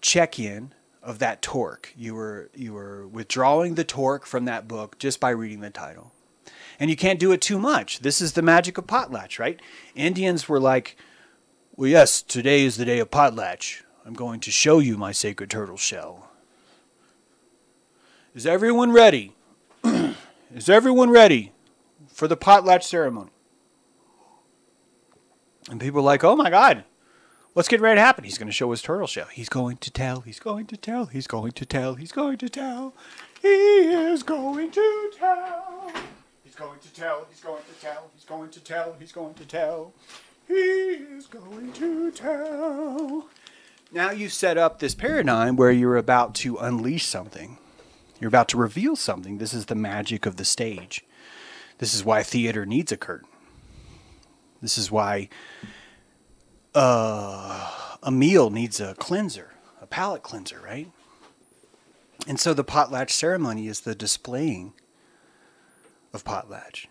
check 0.00 0.38
in 0.38 0.72
of 1.02 1.18
that 1.18 1.42
torque. 1.42 1.92
You 1.96 2.14
were 2.14 2.50
you 2.54 2.72
were 2.72 3.06
withdrawing 3.06 3.74
the 3.74 3.84
torque 3.84 4.26
from 4.26 4.44
that 4.44 4.68
book 4.68 4.98
just 4.98 5.20
by 5.20 5.30
reading 5.30 5.60
the 5.60 5.70
title. 5.70 6.12
And 6.78 6.90
you 6.90 6.96
can't 6.96 7.20
do 7.20 7.32
it 7.32 7.40
too 7.40 7.58
much. 7.58 8.00
This 8.00 8.20
is 8.20 8.32
the 8.32 8.42
magic 8.42 8.78
of 8.78 8.86
potlatch, 8.86 9.38
right? 9.38 9.60
Indians 9.94 10.48
were 10.48 10.58
like, 10.58 10.96
well, 11.74 11.88
yes, 11.88 12.20
today 12.20 12.64
is 12.64 12.76
the 12.76 12.84
day 12.84 12.98
of 12.98 13.10
potlatch. 13.10 13.82
I'm 14.04 14.14
going 14.14 14.40
to 14.40 14.50
show 14.50 14.78
you 14.78 14.96
my 14.98 15.12
sacred 15.12 15.48
turtle 15.48 15.76
shell. 15.76 16.28
Is 18.34 18.46
everyone 18.46 18.92
ready? 18.92 19.34
is 19.84 20.68
everyone 20.68 21.10
ready 21.10 21.52
for 22.08 22.28
the 22.28 22.36
potlatch 22.36 22.82
ceremony? 22.82 23.30
And 25.70 25.80
people 25.80 26.00
are 26.00 26.04
like, 26.04 26.24
oh 26.24 26.36
my 26.36 26.50
God, 26.50 26.84
what's 27.52 27.68
getting 27.68 27.84
ready 27.84 27.98
to 27.98 28.02
happen? 28.02 28.24
He's 28.24 28.38
going 28.38 28.48
to 28.48 28.52
show 28.52 28.70
his 28.70 28.82
turtle 28.82 29.06
shell. 29.06 29.28
He's 29.32 29.48
going 29.48 29.78
to 29.78 29.90
tell, 29.90 30.20
he's 30.20 30.40
going 30.40 30.66
to 30.66 30.76
tell, 30.76 31.06
he's 31.06 31.26
going 31.26 31.52
to 31.52 31.64
tell, 31.64 31.94
he's 31.94 32.12
going 32.12 32.38
to 32.38 32.48
tell. 32.48 32.94
He 33.40 33.48
is 33.48 34.22
going 34.22 34.70
to 34.72 35.10
tell. 35.18 35.92
He's 36.44 36.54
going 36.54 36.80
to 36.80 36.94
tell, 36.94 37.26
he's 37.30 37.40
going 37.40 37.62
to 37.62 37.80
tell, 37.80 38.10
he's 38.14 38.24
going 38.24 38.50
to 38.50 38.60
tell, 38.60 38.96
he's 38.98 39.12
going 39.12 39.34
to 39.34 39.44
tell. 39.46 39.94
He 40.48 40.54
is 40.54 41.26
going 41.26 41.72
to 41.74 42.10
tell. 42.10 43.28
Now 43.92 44.10
you 44.10 44.28
set 44.28 44.56
up 44.56 44.78
this 44.78 44.94
paradigm 44.94 45.56
where 45.56 45.70
you're 45.70 45.96
about 45.96 46.34
to 46.36 46.56
unleash 46.56 47.04
something. 47.04 47.58
You're 48.20 48.28
about 48.28 48.48
to 48.48 48.56
reveal 48.56 48.96
something. 48.96 49.38
This 49.38 49.52
is 49.52 49.66
the 49.66 49.74
magic 49.74 50.26
of 50.26 50.36
the 50.36 50.44
stage. 50.44 51.04
This 51.78 51.94
is 51.94 52.04
why 52.04 52.22
theater 52.22 52.64
needs 52.64 52.92
a 52.92 52.96
curtain. 52.96 53.28
This 54.60 54.78
is 54.78 54.90
why 54.90 55.28
uh, 56.74 57.96
a 58.02 58.10
meal 58.10 58.48
needs 58.48 58.80
a 58.80 58.94
cleanser, 58.94 59.50
a 59.80 59.86
palate 59.86 60.22
cleanser, 60.22 60.60
right? 60.64 60.90
And 62.26 62.38
so 62.38 62.54
the 62.54 62.64
potlatch 62.64 63.10
ceremony 63.10 63.66
is 63.66 63.80
the 63.80 63.94
displaying 63.94 64.72
of 66.12 66.24
potlatch. 66.24 66.86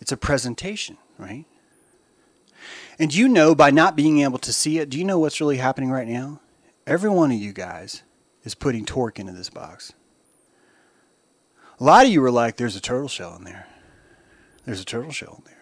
It's 0.00 0.12
a 0.12 0.16
presentation, 0.16 0.96
right? 1.18 1.44
And 2.98 3.14
you 3.14 3.28
know 3.28 3.54
by 3.54 3.70
not 3.70 3.96
being 3.96 4.20
able 4.20 4.38
to 4.38 4.52
see 4.52 4.78
it, 4.78 4.90
do 4.90 4.98
you 4.98 5.04
know 5.04 5.18
what's 5.18 5.40
really 5.40 5.58
happening 5.58 5.90
right 5.90 6.08
now? 6.08 6.40
Every 6.86 7.10
one 7.10 7.30
of 7.30 7.38
you 7.38 7.52
guys 7.52 8.02
is 8.42 8.54
putting 8.54 8.84
torque 8.84 9.18
into 9.18 9.32
this 9.32 9.50
box. 9.50 9.92
A 11.78 11.84
lot 11.84 12.06
of 12.06 12.12
you 12.12 12.20
were 12.20 12.30
like, 12.30 12.56
there's 12.56 12.74
a 12.74 12.80
turtle 12.80 13.08
shell 13.08 13.36
in 13.36 13.44
there. 13.44 13.66
There's 14.64 14.80
a 14.80 14.84
turtle 14.84 15.12
shell 15.12 15.36
in 15.38 15.44
there. 15.44 15.54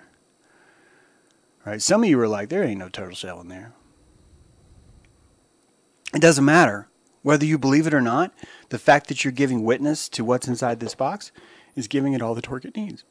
Right? 1.67 1.83
Some 1.83 2.03
of 2.03 2.09
you 2.09 2.17
were 2.17 2.29
like, 2.29 2.49
there 2.49 2.65
ain't 2.65 2.79
no 2.79 2.89
turtle 2.89 3.15
shell 3.15 3.41
in 3.41 3.49
there. 3.49 3.75
It 6.15 6.23
doesn't 6.23 6.45
matter. 6.45 6.89
Whether 7.23 7.45
you 7.45 7.59
believe 7.59 7.87
it 7.87 7.93
or 7.93 8.01
not, 8.01 8.33
the 8.69 8.79
fact 8.79 9.09
that 9.09 9.25
you're 9.25 9.33
giving 9.33 9.65
witness 9.65 10.09
to 10.11 10.25
what's 10.25 10.49
inside 10.49 10.81
this 10.81 10.95
box 10.95 11.33
is 11.75 11.89
giving 11.89 12.15
it 12.15 12.23
all 12.23 12.35
the 12.35 12.41
torque 12.41 12.65
it 12.65 12.77
needs 12.77 13.05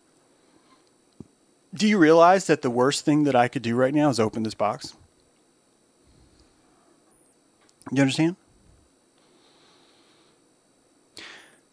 do 1.76 1.88
you 1.88 1.98
realize 1.98 2.48
that 2.48 2.62
the 2.62 2.70
worst 2.70 3.04
thing 3.04 3.26
that 3.26 3.36
I 3.36 3.48
could 3.48 3.62
do 3.62 3.76
right 3.76 3.94
now 3.94 4.10
is 4.10 4.20
open 4.20 4.44
this 4.44 4.54
box? 4.54 4.94
You 7.92 8.02
understand? 8.02 8.38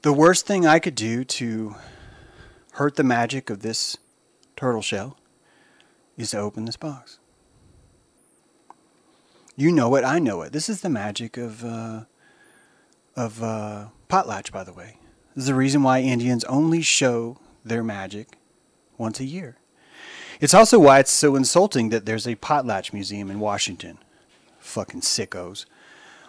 The 0.03 0.13
worst 0.13 0.47
thing 0.47 0.67
I 0.67 0.81
could 0.81 0.97
do 0.97 1.25
to 1.25 1.77
hurt 2.73 2.97
the 2.97 3.05
magic 3.05 3.49
of 3.49 3.63
this 3.63 3.97
turtle 4.57 4.83
shell 4.83 5.17
is 6.17 6.33
to 6.33 6.39
open 6.39 6.65
this 6.65 6.77
box. 6.77 7.19
You 9.55 9.71
know 9.71 9.95
it, 9.95 10.05
I 10.05 10.19
know 10.19 10.43
it. 10.43 10.53
This 10.53 10.69
is 10.69 10.81
the 10.81 10.89
magic 10.89 11.37
of 11.37 11.65
uh, 11.65 12.05
of 13.15 13.43
uh, 13.43 13.89
potlatch, 14.09 14.51
by 14.51 14.65
the 14.65 14.73
way. 14.73 14.99
This 15.35 15.43
is 15.43 15.47
the 15.47 15.55
reason 15.55 15.83
why 15.83 16.01
Indians 16.01 16.43
only 16.45 16.83
show 16.83 17.39
their 17.65 17.85
magic 17.85 18.37
once 18.99 19.21
a 19.21 19.25
year. 19.25 19.59
It's 20.41 20.55
also 20.55 20.79
why 20.79 20.99
it's 21.01 21.11
so 21.11 21.37
insulting 21.37 21.91
that 21.91 22.07
there's 22.07 22.27
a 22.27 22.37
potlatch 22.37 22.93
museum 22.93 23.31
in 23.31 23.41
Washington. 23.41 23.99
Fucking 24.59 25.01
sickos. 25.01 25.67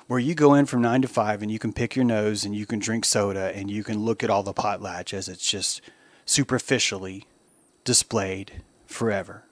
Where 0.08 0.20
you 0.20 0.36
go 0.36 0.54
in 0.54 0.66
from 0.66 0.82
9 0.82 1.04
to 1.04 1.08
5 1.08 1.42
and 1.42 1.52
you 1.52 1.60
can 1.60 1.74
pick 1.74 1.96
your 1.96 2.06
nose 2.06 2.44
and 2.44 2.56
you 2.56 2.66
can 2.66 2.80
drink 2.80 3.06
soda 3.06 3.56
and 3.56 3.72
you 3.72 3.84
can 3.84 4.00
look 4.00 4.24
at 4.24 4.30
all 4.30 4.44
the 4.44 4.54
potlatch 4.54 5.14
as 5.14 5.28
it's 5.30 5.50
just 5.50 5.82
superficially 6.26 7.26
displayed 7.84 8.62
forever. 8.86 9.44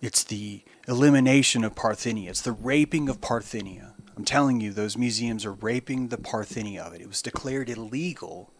It's 0.00 0.24
the 0.24 0.62
elimination 0.88 1.62
of 1.64 1.74
Parthenia. 1.74 2.30
It's 2.30 2.40
the 2.40 2.52
raping 2.52 3.08
of 3.08 3.20
Parthenia. 3.20 3.92
I'm 4.16 4.24
telling 4.24 4.60
you, 4.60 4.72
those 4.72 4.96
museums 4.96 5.44
are 5.44 5.52
raping 5.52 6.08
the 6.08 6.16
Parthenia 6.16 6.86
of 6.86 6.94
it. 6.94 7.00
It 7.00 7.08
was 7.08 7.22
declared 7.22 7.68
illegal 7.68 8.50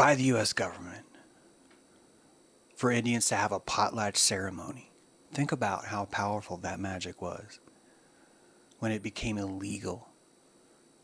by 0.00 0.14
the 0.14 0.22
U.S. 0.22 0.54
government 0.54 1.04
for 2.74 2.90
Indians 2.90 3.26
to 3.26 3.34
have 3.34 3.52
a 3.52 3.60
potlatch 3.60 4.16
ceremony. 4.16 4.90
Think 5.30 5.52
about 5.52 5.84
how 5.84 6.06
powerful 6.06 6.56
that 6.56 6.80
magic 6.80 7.20
was 7.20 7.60
when 8.78 8.92
it 8.92 9.02
became 9.02 9.36
illegal 9.36 10.08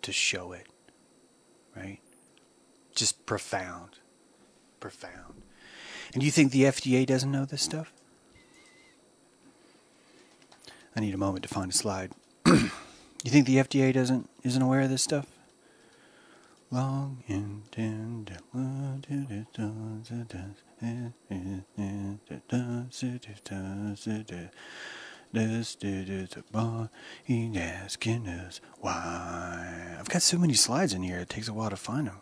to 0.01 0.13
show 0.13 0.53
it, 0.53 0.67
right? 1.77 1.99
Just 2.95 3.27
profound. 3.27 3.99
Profound. 4.81 5.43
And 6.15 6.23
you 6.23 6.31
think 6.31 6.53
the 6.53 6.63
FDA 6.63 7.05
doesn't 7.05 7.31
know 7.31 7.45
this 7.45 7.61
stuff? 7.61 7.93
I 10.97 11.01
need 11.01 11.13
a 11.13 11.19
moment 11.19 11.43
to 11.43 11.51
find 11.51 11.71
a 11.71 11.75
slide. 11.75 12.13
you 12.47 12.71
think 13.27 13.47
the 13.47 13.57
FDA 13.57 13.93
doesn't 13.93 14.31
isn't 14.43 14.63
aware 14.63 14.81
of 14.81 14.89
this 14.89 15.03
stuff? 15.03 15.36
Long 16.71 17.23
intended 17.29 18.43
asking 27.57 28.27
us 28.27 28.61
why. 28.81 29.97
I've 29.99 30.09
got 30.09 30.23
so 30.23 30.39
many 30.39 30.55
slides 30.55 30.93
in 30.93 31.03
here, 31.03 31.19
it 31.21 31.29
takes 31.29 31.47
a 31.47 31.53
while 31.53 31.71
to 31.71 31.77
find 31.77 32.09
them. 32.09 32.21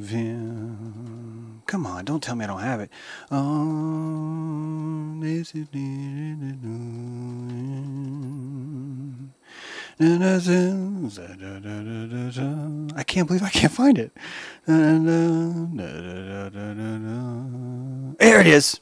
Him. 0.09 1.63
Come 1.67 1.87
on, 1.87 2.05
don't 2.05 2.23
tell 2.23 2.35
me 2.37 2.45
I 2.45 2.49
don't 2.49 2.61
have 2.61 2.81
it. 2.81 2.91
Oh, 3.31 3.37
I 12.95 13.05
can't 13.05 13.27
believe 13.27 13.43
I 13.43 13.49
can't 13.49 13.73
find 13.73 13.99
it. 13.99 14.13
There 18.19 18.41
it 18.41 18.47
is. 18.47 18.81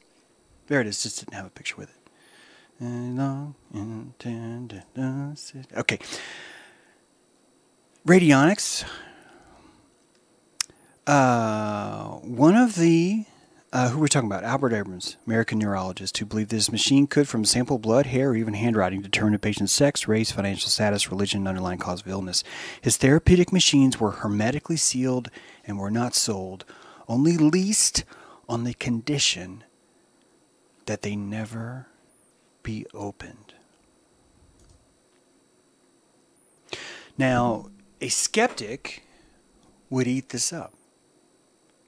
There 0.66 0.80
it 0.80 0.86
is. 0.86 1.02
Just 1.02 1.20
didn't 1.20 1.34
have 1.34 1.46
a 1.46 1.50
picture 1.50 1.76
with 1.76 1.90
it. 1.90 1.99
Okay. 5.76 5.98
Radionics. 8.06 8.84
Uh, 11.06 12.04
one 12.22 12.56
of 12.56 12.76
the 12.76 13.26
uh, 13.72 13.90
who 13.90 14.00
we're 14.00 14.08
talking 14.08 14.28
about, 14.28 14.42
Albert 14.42 14.72
Abrams, 14.72 15.16
American 15.26 15.58
neurologist, 15.58 16.18
who 16.18 16.26
believed 16.26 16.50
this 16.50 16.72
machine 16.72 17.06
could, 17.06 17.28
from 17.28 17.44
sample 17.44 17.78
blood, 17.78 18.06
hair, 18.06 18.30
or 18.30 18.36
even 18.36 18.54
handwriting, 18.54 19.00
determine 19.00 19.34
a 19.34 19.38
patient's 19.38 19.72
sex, 19.72 20.08
race, 20.08 20.32
financial 20.32 20.68
status, 20.68 21.10
religion, 21.10 21.40
and 21.40 21.48
underlying 21.48 21.78
cause 21.78 22.00
of 22.00 22.08
illness. 22.08 22.42
His 22.80 22.96
therapeutic 22.96 23.52
machines 23.52 24.00
were 24.00 24.10
hermetically 24.10 24.76
sealed 24.76 25.30
and 25.64 25.78
were 25.78 25.90
not 25.90 26.14
sold, 26.14 26.64
only 27.06 27.36
leased 27.36 28.04
on 28.48 28.64
the 28.64 28.74
condition 28.74 29.62
that 30.86 31.02
they 31.02 31.14
never 31.14 31.86
be 32.62 32.86
opened. 32.94 33.54
Now, 37.18 37.70
a 38.00 38.08
skeptic 38.08 39.04
would 39.90 40.06
eat 40.06 40.30
this 40.30 40.52
up 40.52 40.72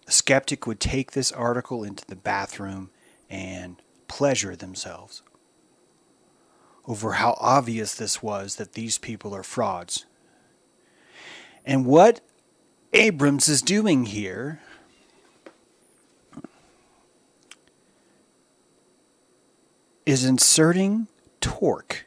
a 0.06 0.12
skeptic 0.12 0.66
would 0.66 0.80
take 0.80 1.12
this 1.12 1.32
article 1.32 1.84
into 1.84 2.04
the 2.06 2.16
bathroom 2.16 2.90
and 3.30 3.76
pleasure 4.08 4.56
themselves 4.56 5.22
over 6.86 7.12
how 7.12 7.36
obvious 7.40 7.94
this 7.94 8.22
was 8.22 8.56
that 8.56 8.72
these 8.72 8.98
people 8.98 9.34
are 9.34 9.44
frauds. 9.44 10.04
And 11.64 11.86
what 11.86 12.20
Abrams 12.92 13.48
is 13.48 13.62
doing 13.62 14.06
here 14.06 14.60
is 20.04 20.24
inserting 20.24 21.08
torque 21.40 22.06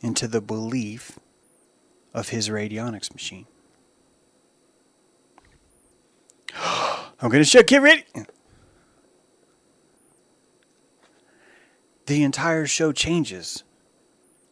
into 0.00 0.28
the 0.28 0.40
belief 0.40 1.18
of 2.14 2.30
his 2.30 2.48
radionics 2.48 3.12
machine. 3.12 3.46
I'm 6.54 7.28
going 7.28 7.42
to 7.42 7.44
show. 7.44 7.62
Get 7.62 7.82
ready. 7.82 8.04
The 12.06 12.22
entire 12.22 12.66
show 12.66 12.92
changes 12.92 13.62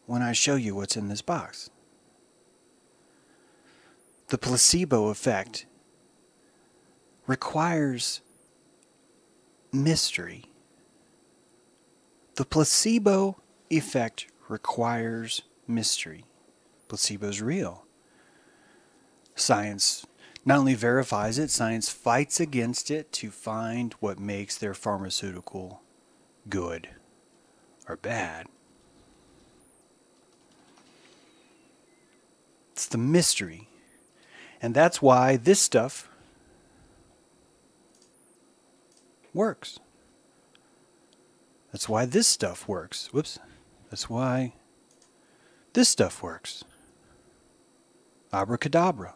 when 0.05 0.21
I 0.21 0.31
show 0.33 0.55
you 0.55 0.75
what's 0.75 0.95
in 0.95 1.07
this 1.07 1.21
box. 1.21 1.69
The 4.27 4.37
placebo 4.37 5.07
effect 5.07 5.65
requires 7.25 8.21
mystery. 9.73 10.48
The 12.39 12.45
placebo 12.45 13.35
effect 13.69 14.27
requires 14.47 15.41
mystery. 15.67 16.23
Placebo 16.87 17.27
is 17.27 17.41
real. 17.41 17.83
Science 19.35 20.05
not 20.45 20.59
only 20.59 20.73
verifies 20.73 21.37
it, 21.37 21.49
science 21.49 21.89
fights 21.89 22.39
against 22.39 22.89
it 22.89 23.11
to 23.11 23.29
find 23.29 23.93
what 23.99 24.19
makes 24.19 24.57
their 24.57 24.73
pharmaceutical 24.73 25.81
good 26.47 26.87
or 27.89 27.97
bad. 27.97 28.47
It's 32.71 32.87
the 32.87 32.97
mystery. 32.97 33.67
And 34.61 34.73
that's 34.73 35.01
why 35.01 35.35
this 35.35 35.59
stuff 35.59 36.07
works. 39.33 39.77
That's 41.71 41.87
why 41.87 42.05
this 42.05 42.27
stuff 42.27 42.67
works. 42.67 43.09
Whoops. 43.13 43.39
That's 43.89 44.09
why 44.09 44.53
this 45.73 45.89
stuff 45.89 46.21
works. 46.23 46.63
Abracadabra. 48.31 49.13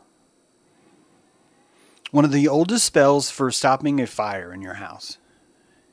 One 2.11 2.25
of 2.25 2.31
the 2.31 2.47
oldest 2.47 2.85
spells 2.85 3.31
for 3.31 3.49
stopping 3.49 3.99
a 3.99 4.05
fire 4.05 4.53
in 4.53 4.61
your 4.61 4.75
house 4.75 5.17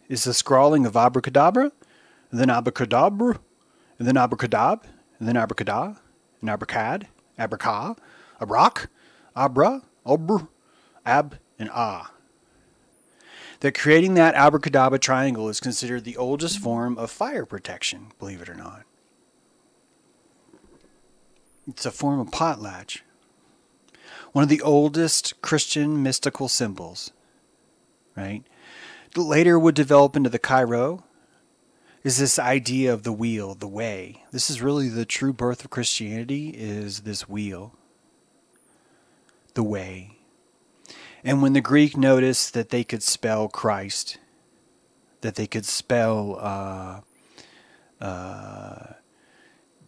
is 0.08 0.24
the 0.24 0.34
scrawling 0.34 0.84
of 0.84 0.96
abracadabra, 0.96 1.72
and 2.30 2.40
then 2.40 2.50
abracadabra, 2.50 3.38
and 3.98 4.06
then 4.06 4.16
abracadab, 4.16 4.84
and 5.18 5.28
then 5.28 5.36
abracada, 5.36 5.96
and 6.40 6.50
abracad, 6.50 7.06
abraca, 7.38 7.96
abrac, 8.40 8.88
abra, 9.34 9.82
obr, 10.04 10.48
ab, 11.06 11.38
and 11.58 11.70
ah. 11.72 12.11
That 13.61 13.78
creating 13.78 14.14
that 14.14 14.34
abracadabra 14.34 14.98
triangle 14.98 15.48
is 15.48 15.61
considered 15.61 16.04
the 16.04 16.16
oldest 16.16 16.58
form 16.58 16.96
of 16.98 17.11
fire 17.11 17.44
protection, 17.44 18.12
believe 18.18 18.40
it 18.40 18.48
or 18.48 18.54
not. 18.54 18.84
It's 21.68 21.86
a 21.86 21.90
form 21.90 22.20
of 22.20 22.28
potlatch 22.28 23.00
one 24.32 24.42
of 24.42 24.48
the 24.48 24.62
oldest 24.62 25.40
Christian 25.42 26.02
mystical 26.02 26.48
symbols, 26.48 27.12
right? 28.16 28.44
Later 29.16 29.58
would 29.58 29.74
develop 29.74 30.14
into 30.16 30.30
the 30.30 30.38
Chi-Rho, 30.38 31.02
is 32.02 32.18
this 32.18 32.38
idea 32.38 32.92
of 32.92 33.02
the 33.02 33.12
wheel, 33.12 33.54
the 33.54 33.68
way. 33.68 34.24
This 34.30 34.48
is 34.48 34.62
really 34.62 34.88
the 34.88 35.04
true 35.04 35.32
birth 35.32 35.64
of 35.64 35.70
Christianity 35.70 36.50
is 36.50 37.00
this 37.00 37.28
wheel, 37.28 37.74
the 39.54 39.64
way. 39.64 40.19
And 41.22 41.42
when 41.42 41.52
the 41.52 41.60
Greek 41.60 41.96
noticed 41.96 42.54
that 42.54 42.70
they 42.70 42.84
could 42.84 43.02
spell 43.02 43.48
Christ, 43.48 44.18
that 45.20 45.34
they 45.34 45.46
could 45.46 45.66
spell 45.66 46.38
uh, 46.40 47.00
uh, 48.02 48.94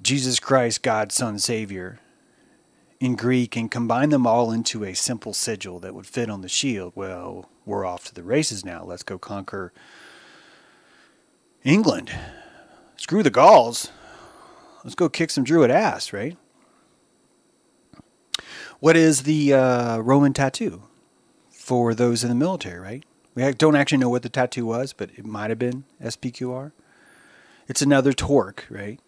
Jesus 0.02 0.38
Christ, 0.38 0.82
God, 0.82 1.12
Son, 1.12 1.38
Savior 1.38 2.00
in 3.00 3.16
Greek 3.16 3.56
and 3.56 3.70
combine 3.70 4.10
them 4.10 4.26
all 4.26 4.52
into 4.52 4.84
a 4.84 4.94
simple 4.94 5.32
sigil 5.32 5.80
that 5.80 5.94
would 5.94 6.06
fit 6.06 6.30
on 6.30 6.40
the 6.42 6.48
shield, 6.48 6.92
well, 6.94 7.48
we're 7.64 7.84
off 7.84 8.04
to 8.04 8.14
the 8.14 8.22
races 8.22 8.64
now. 8.64 8.84
Let's 8.84 9.02
go 9.02 9.18
conquer 9.18 9.72
England. 11.64 12.12
Screw 12.96 13.22
the 13.22 13.30
Gauls. 13.30 13.90
Let's 14.84 14.94
go 14.94 15.08
kick 15.08 15.30
some 15.30 15.44
Druid 15.44 15.70
ass, 15.70 16.12
right? 16.12 16.36
What 18.80 18.96
is 18.96 19.22
the 19.22 19.54
uh, 19.54 19.98
Roman 19.98 20.32
tattoo 20.32 20.82
for 21.62 21.94
those 21.94 22.24
in 22.24 22.28
the 22.28 22.34
military, 22.34 22.80
right? 22.80 23.04
We 23.36 23.50
don't 23.52 23.76
actually 23.76 23.98
know 23.98 24.08
what 24.08 24.24
the 24.24 24.28
tattoo 24.28 24.66
was, 24.66 24.92
but 24.92 25.10
it 25.16 25.24
might 25.24 25.48
have 25.48 25.60
been 25.60 25.84
SPQR. 26.02 26.72
It's 27.68 27.80
another 27.80 28.12
torque, 28.12 28.66
right? 28.68 28.98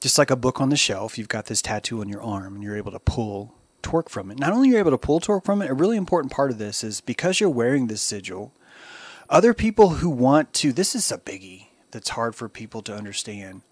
Just 0.00 0.18
like 0.18 0.32
a 0.32 0.36
book 0.36 0.60
on 0.60 0.68
the 0.68 0.76
shelf, 0.76 1.16
you've 1.16 1.28
got 1.28 1.46
this 1.46 1.62
tattoo 1.62 2.00
on 2.00 2.08
your 2.08 2.20
arm 2.20 2.56
and 2.56 2.64
you're 2.64 2.76
able 2.76 2.90
to 2.90 2.98
pull 2.98 3.54
torque 3.82 4.08
from 4.10 4.32
it. 4.32 4.40
Not 4.40 4.52
only 4.52 4.70
are 4.70 4.72
you 4.72 4.78
able 4.78 4.90
to 4.90 4.98
pull 4.98 5.20
torque 5.20 5.44
from 5.44 5.62
it, 5.62 5.70
a 5.70 5.74
really 5.74 5.96
important 5.96 6.32
part 6.32 6.50
of 6.50 6.58
this 6.58 6.82
is 6.82 7.00
because 7.00 7.38
you're 7.38 7.48
wearing 7.48 7.86
this 7.86 8.02
sigil, 8.02 8.52
other 9.28 9.54
people 9.54 9.90
who 9.90 10.10
want 10.10 10.52
to, 10.54 10.72
this 10.72 10.96
is 10.96 11.12
a 11.12 11.18
biggie 11.18 11.68
that's 11.92 12.10
hard 12.10 12.34
for 12.34 12.48
people 12.48 12.82
to 12.82 12.94
understand. 12.94 13.62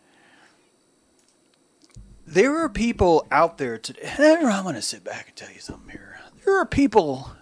There 2.25 2.57
are 2.59 2.69
people 2.69 3.27
out 3.33 3.59
there 3.59 3.77
today. 3.77 4.09
I'm 4.19 4.62
going 4.62 4.77
to 4.77 4.83
sit 4.95 5.03
back 5.03 5.27
and 5.27 5.37
tell 5.37 5.51
you 5.53 5.61
something 5.61 5.91
here. 5.91 6.08
There 6.49 6.59
are 6.59 6.64
people, 6.64 7.32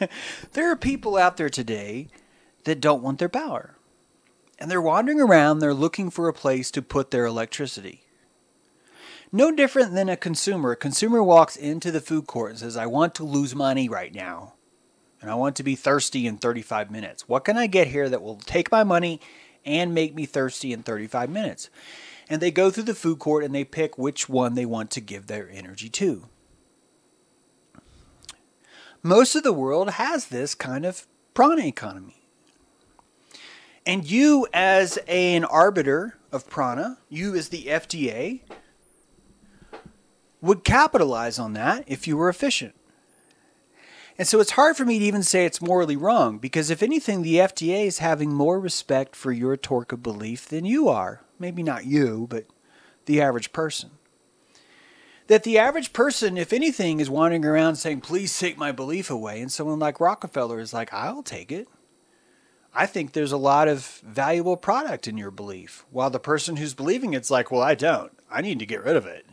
there 0.54 0.72
are 0.72 0.76
people 0.76 1.16
out 1.16 1.36
there 1.36 1.48
today 1.48 2.08
that 2.64 2.80
don't 2.80 3.00
want 3.00 3.20
their 3.20 3.28
power. 3.28 3.76
And 4.58 4.68
they're 4.68 4.82
wandering 4.82 5.20
around, 5.20 5.60
they're 5.60 5.72
looking 5.72 6.10
for 6.10 6.26
a 6.26 6.32
place 6.32 6.72
to 6.72 6.82
put 6.82 7.12
their 7.12 7.26
electricity. 7.26 8.02
No 9.30 9.52
different 9.52 9.94
than 9.94 10.08
a 10.08 10.16
consumer. 10.16 10.72
A 10.72 10.76
consumer 10.76 11.22
walks 11.22 11.54
into 11.54 11.92
the 11.92 12.00
food 12.00 12.26
court 12.26 12.50
and 12.50 12.58
says, 12.58 12.76
I 12.76 12.86
want 12.86 13.14
to 13.14 13.24
lose 13.24 13.54
money 13.54 13.88
right 13.88 14.12
now. 14.12 14.54
And 15.20 15.30
I 15.30 15.36
want 15.36 15.54
to 15.56 15.62
be 15.62 15.76
thirsty 15.76 16.26
in 16.26 16.36
35 16.36 16.90
minutes. 16.90 17.28
What 17.28 17.44
can 17.44 17.56
I 17.56 17.68
get 17.68 17.86
here 17.86 18.08
that 18.08 18.20
will 18.20 18.38
take 18.38 18.72
my 18.72 18.82
money 18.82 19.20
and 19.64 19.94
make 19.94 20.12
me 20.12 20.26
thirsty 20.26 20.72
in 20.72 20.82
35 20.82 21.30
minutes? 21.30 21.70
And 22.28 22.42
they 22.42 22.50
go 22.50 22.72
through 22.72 22.82
the 22.82 22.94
food 22.96 23.20
court 23.20 23.44
and 23.44 23.54
they 23.54 23.62
pick 23.62 23.96
which 23.96 24.28
one 24.28 24.54
they 24.54 24.66
want 24.66 24.90
to 24.90 25.00
give 25.00 25.28
their 25.28 25.48
energy 25.48 25.88
to. 25.90 26.28
Most 29.06 29.36
of 29.36 29.44
the 29.44 29.52
world 29.52 29.90
has 29.90 30.26
this 30.26 30.56
kind 30.56 30.84
of 30.84 31.06
prana 31.32 31.64
economy. 31.64 32.24
And 33.86 34.04
you, 34.04 34.48
as 34.52 34.98
an 35.06 35.44
arbiter 35.44 36.18
of 36.32 36.50
prana, 36.50 36.98
you, 37.08 37.36
as 37.36 37.50
the 37.50 37.66
FDA, 37.66 38.40
would 40.40 40.64
capitalize 40.64 41.38
on 41.38 41.52
that 41.52 41.84
if 41.86 42.08
you 42.08 42.16
were 42.16 42.28
efficient. 42.28 42.74
And 44.18 44.26
so 44.26 44.40
it's 44.40 44.50
hard 44.50 44.76
for 44.76 44.84
me 44.84 44.98
to 44.98 45.04
even 45.04 45.22
say 45.22 45.44
it's 45.44 45.62
morally 45.62 45.94
wrong 45.94 46.38
because, 46.38 46.68
if 46.68 46.82
anything, 46.82 47.22
the 47.22 47.36
FDA 47.36 47.86
is 47.86 47.98
having 47.98 48.34
more 48.34 48.58
respect 48.58 49.14
for 49.14 49.30
your 49.30 49.56
torque 49.56 49.92
of 49.92 50.02
belief 50.02 50.48
than 50.48 50.64
you 50.64 50.88
are. 50.88 51.22
Maybe 51.38 51.62
not 51.62 51.86
you, 51.86 52.26
but 52.28 52.46
the 53.04 53.22
average 53.22 53.52
person. 53.52 53.90
That 55.28 55.42
the 55.42 55.58
average 55.58 55.92
person, 55.92 56.36
if 56.36 56.52
anything, 56.52 57.00
is 57.00 57.10
wandering 57.10 57.44
around 57.44 57.76
saying, 57.76 58.02
please 58.02 58.38
take 58.38 58.56
my 58.56 58.70
belief 58.70 59.10
away. 59.10 59.40
And 59.40 59.50
someone 59.50 59.80
like 59.80 60.00
Rockefeller 60.00 60.60
is 60.60 60.72
like, 60.72 60.92
I'll 60.94 61.22
take 61.22 61.50
it. 61.50 61.68
I 62.72 62.86
think 62.86 63.12
there's 63.12 63.32
a 63.32 63.38
lot 63.38 63.68
of 63.68 64.02
valuable 64.06 64.56
product 64.56 65.08
in 65.08 65.16
your 65.16 65.30
belief. 65.30 65.84
While 65.90 66.10
the 66.10 66.20
person 66.20 66.56
who's 66.56 66.74
believing 66.74 67.14
it's 67.14 67.30
like, 67.30 67.50
well, 67.50 67.62
I 67.62 67.74
don't. 67.74 68.12
I 68.30 68.42
need 68.42 68.58
to 68.58 68.66
get 68.66 68.84
rid 68.84 68.96
of 68.96 69.06
it. 69.06 69.26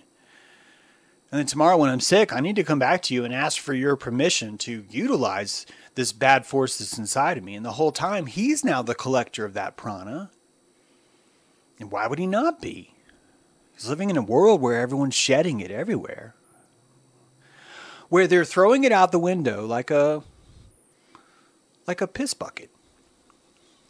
And 1.30 1.40
then 1.40 1.46
tomorrow, 1.46 1.78
when 1.78 1.90
I'm 1.90 2.00
sick, 2.00 2.32
I 2.32 2.40
need 2.40 2.56
to 2.58 2.64
come 2.64 2.80
back 2.80 3.02
to 3.04 3.14
you 3.14 3.26
and 3.26 3.34
ask 3.34 3.60
for 3.60 3.74
your 3.74 3.96
permission 3.96 4.58
to 4.60 4.86
utilize 4.90 5.66
this 5.96 6.14
bad 6.14 6.46
force 6.46 6.78
that's 6.78 6.98
inside 6.98 7.38
of 7.38 7.44
me. 7.44 7.56
And 7.56 7.66
the 7.66 7.72
whole 7.74 7.92
time, 7.92 8.28
he's 8.28 8.64
now 8.64 8.82
the 8.82 8.96
collector 8.96 9.44
of 9.44 9.54
that 9.56 9.76
prana. 9.76 10.32
And 11.80 11.92
why 11.92 12.08
would 12.08 12.20
he 12.20 12.28
not 12.28 12.62
be? 12.62 12.93
He's 13.74 13.90
living 13.90 14.10
in 14.10 14.18
a 14.18 14.22
world 14.22 14.62
where 14.62 14.80
everyone's 14.80 15.16
shedding 15.16 15.60
it 15.60 15.72
everywhere. 15.72 16.36
Where 18.10 18.28
they're 18.28 18.46
throwing 18.46 18.84
it 18.84 18.92
out 18.92 19.12
the 19.12 19.20
window 19.20 19.66
like 19.66 19.90
a 19.90 20.24
like 21.88 22.02
a 22.02 22.08
piss 22.08 22.34
bucket. 22.34 22.70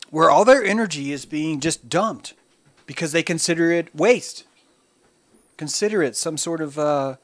Where 0.09 0.29
all 0.29 0.45
their 0.45 0.63
energy 0.63 1.11
is 1.11 1.25
being 1.25 1.59
just 1.59 1.89
dumped 1.89 2.33
because 2.85 3.11
they 3.11 3.23
consider 3.23 3.71
it 3.71 3.93
waste. 3.95 4.45
Consider 5.57 6.01
it 6.01 6.15
some 6.15 6.37
sort 6.37 6.61
of 6.61 6.79
uh, 6.79 7.15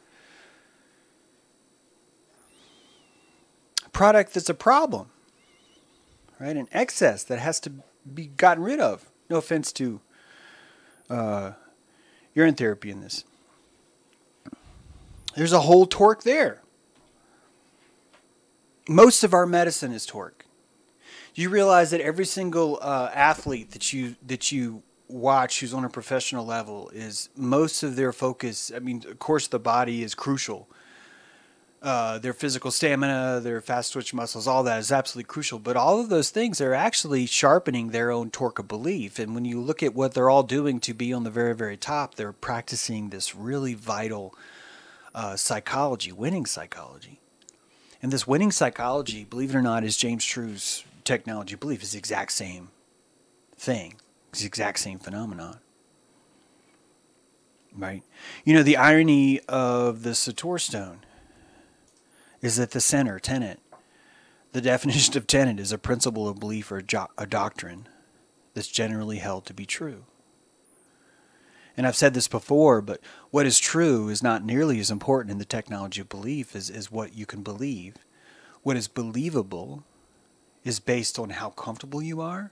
product 3.91 4.33
that's 4.33 4.49
a 4.49 4.53
problem, 4.53 5.09
right? 6.39 6.55
An 6.55 6.67
excess 6.71 7.23
that 7.23 7.39
has 7.39 7.59
to 7.61 7.71
be 8.13 8.27
gotten 8.27 8.63
rid 8.63 8.79
of. 8.79 9.09
No 9.29 9.37
offense 9.37 9.71
to 9.73 9.99
uh, 11.09 11.51
urine 12.39 12.55
therapy 12.55 12.89
in 12.89 13.01
this. 13.01 13.25
There's 15.35 15.51
a 15.51 15.59
whole 15.59 15.85
torque 15.85 16.23
there. 16.23 16.61
Most 18.87 19.25
of 19.25 19.33
our 19.33 19.45
medicine 19.45 19.91
is 19.91 20.05
torque. 20.05 20.45
You 21.35 21.49
realize 21.49 21.91
that 21.91 21.99
every 21.99 22.25
single 22.25 22.79
uh, 22.81 23.11
athlete 23.13 23.71
that 23.71 23.91
you 23.93 24.15
that 24.25 24.51
you 24.51 24.83
watch 25.09 25.59
who's 25.59 25.73
on 25.73 25.83
a 25.83 25.89
professional 25.89 26.45
level 26.45 26.89
is 26.93 27.29
most 27.35 27.83
of 27.83 27.95
their 27.97 28.13
focus. 28.13 28.71
I 28.73 28.79
mean, 28.79 29.03
of 29.07 29.19
course, 29.19 29.47
the 29.47 29.59
body 29.59 30.01
is 30.01 30.15
crucial, 30.15 30.69
uh, 31.81 32.19
their 32.19 32.33
physical 32.33 32.71
stamina, 32.71 33.39
their 33.41 33.61
fast 33.61 33.93
twitch 33.93 34.13
muscles, 34.13 34.47
all 34.47 34.63
that 34.63 34.79
is 34.79 34.91
absolutely 34.91 35.27
crucial. 35.27 35.59
But 35.59 35.77
all 35.77 35.99
of 35.99 36.09
those 36.09 36.29
things 36.29 36.59
are 36.59 36.73
actually 36.73 37.25
sharpening 37.25 37.89
their 37.89 38.11
own 38.11 38.31
torque 38.31 38.59
of 38.59 38.67
belief. 38.67 39.17
And 39.17 39.33
when 39.33 39.45
you 39.45 39.61
look 39.61 39.81
at 39.81 39.95
what 39.95 40.13
they're 40.13 40.29
all 40.29 40.43
doing 40.43 40.79
to 40.81 40.93
be 40.93 41.13
on 41.13 41.23
the 41.23 41.29
very, 41.29 41.55
very 41.55 41.77
top, 41.77 42.15
they're 42.15 42.33
practicing 42.33 43.09
this 43.09 43.33
really 43.33 43.73
vital 43.73 44.35
uh, 45.15 45.35
psychology, 45.37 46.11
winning 46.11 46.45
psychology. 46.45 47.21
And 48.01 48.11
this 48.11 48.27
winning 48.27 48.51
psychology, 48.51 49.23
believe 49.23 49.51
it 49.51 49.57
or 49.57 49.61
not, 49.61 49.83
is 49.83 49.95
James 49.95 50.25
True's 50.25 50.83
technology 51.03 51.55
belief, 51.55 51.81
is 51.81 51.93
the 51.93 51.97
exact 51.97 52.33
same 52.33 52.69
thing. 53.55 53.95
It's 54.31 54.41
the 54.41 54.47
exact 54.47 54.79
same 54.79 54.99
phenomenon 54.99 55.59
right? 57.77 58.03
You 58.43 58.55
know, 58.55 58.63
the 58.63 58.77
irony 58.77 59.39
of 59.47 60.03
the 60.03 60.15
Sator 60.15 60.57
stone 60.57 61.01
is 62.41 62.57
that 62.57 62.71
the 62.71 62.81
center 62.81 63.19
tenet, 63.19 63.59
the 64.51 64.61
definition 64.73 65.17
of 65.17 65.27
tenet 65.27 65.59
is 65.59 65.71
a 65.71 65.77
principle 65.77 66.27
of 66.27 66.39
belief 66.39 66.71
or 66.71 66.77
a, 67.17 67.25
doctrine 67.27 67.87
that's 68.53 68.67
generally 68.67 69.17
held 69.17 69.45
to 69.45 69.53
be 69.53 69.65
true. 69.65 70.05
And 71.77 71.87
I've 71.87 71.95
said 71.95 72.13
this 72.13 72.27
before, 72.27 72.81
but 72.81 72.99
what 73.31 73.45
is 73.45 73.57
true 73.57 74.09
is 74.09 74.21
not 74.21 74.43
nearly 74.43 74.79
as 74.79 74.91
important 74.91 75.31
in 75.31 75.37
the 75.37 75.45
technology 75.45 76.01
of 76.01 76.09
belief 76.09 76.55
as, 76.55 76.69
as 76.69 76.91
what 76.91 77.15
you 77.15 77.25
can 77.25 77.41
believe. 77.41 77.95
What 78.63 78.75
is 78.75 78.89
believable 78.89 79.85
is 80.65 80.79
based 80.81 81.17
on 81.17 81.29
how 81.29 81.51
comfortable 81.51 82.01
you 82.01 82.19
are. 82.19 82.51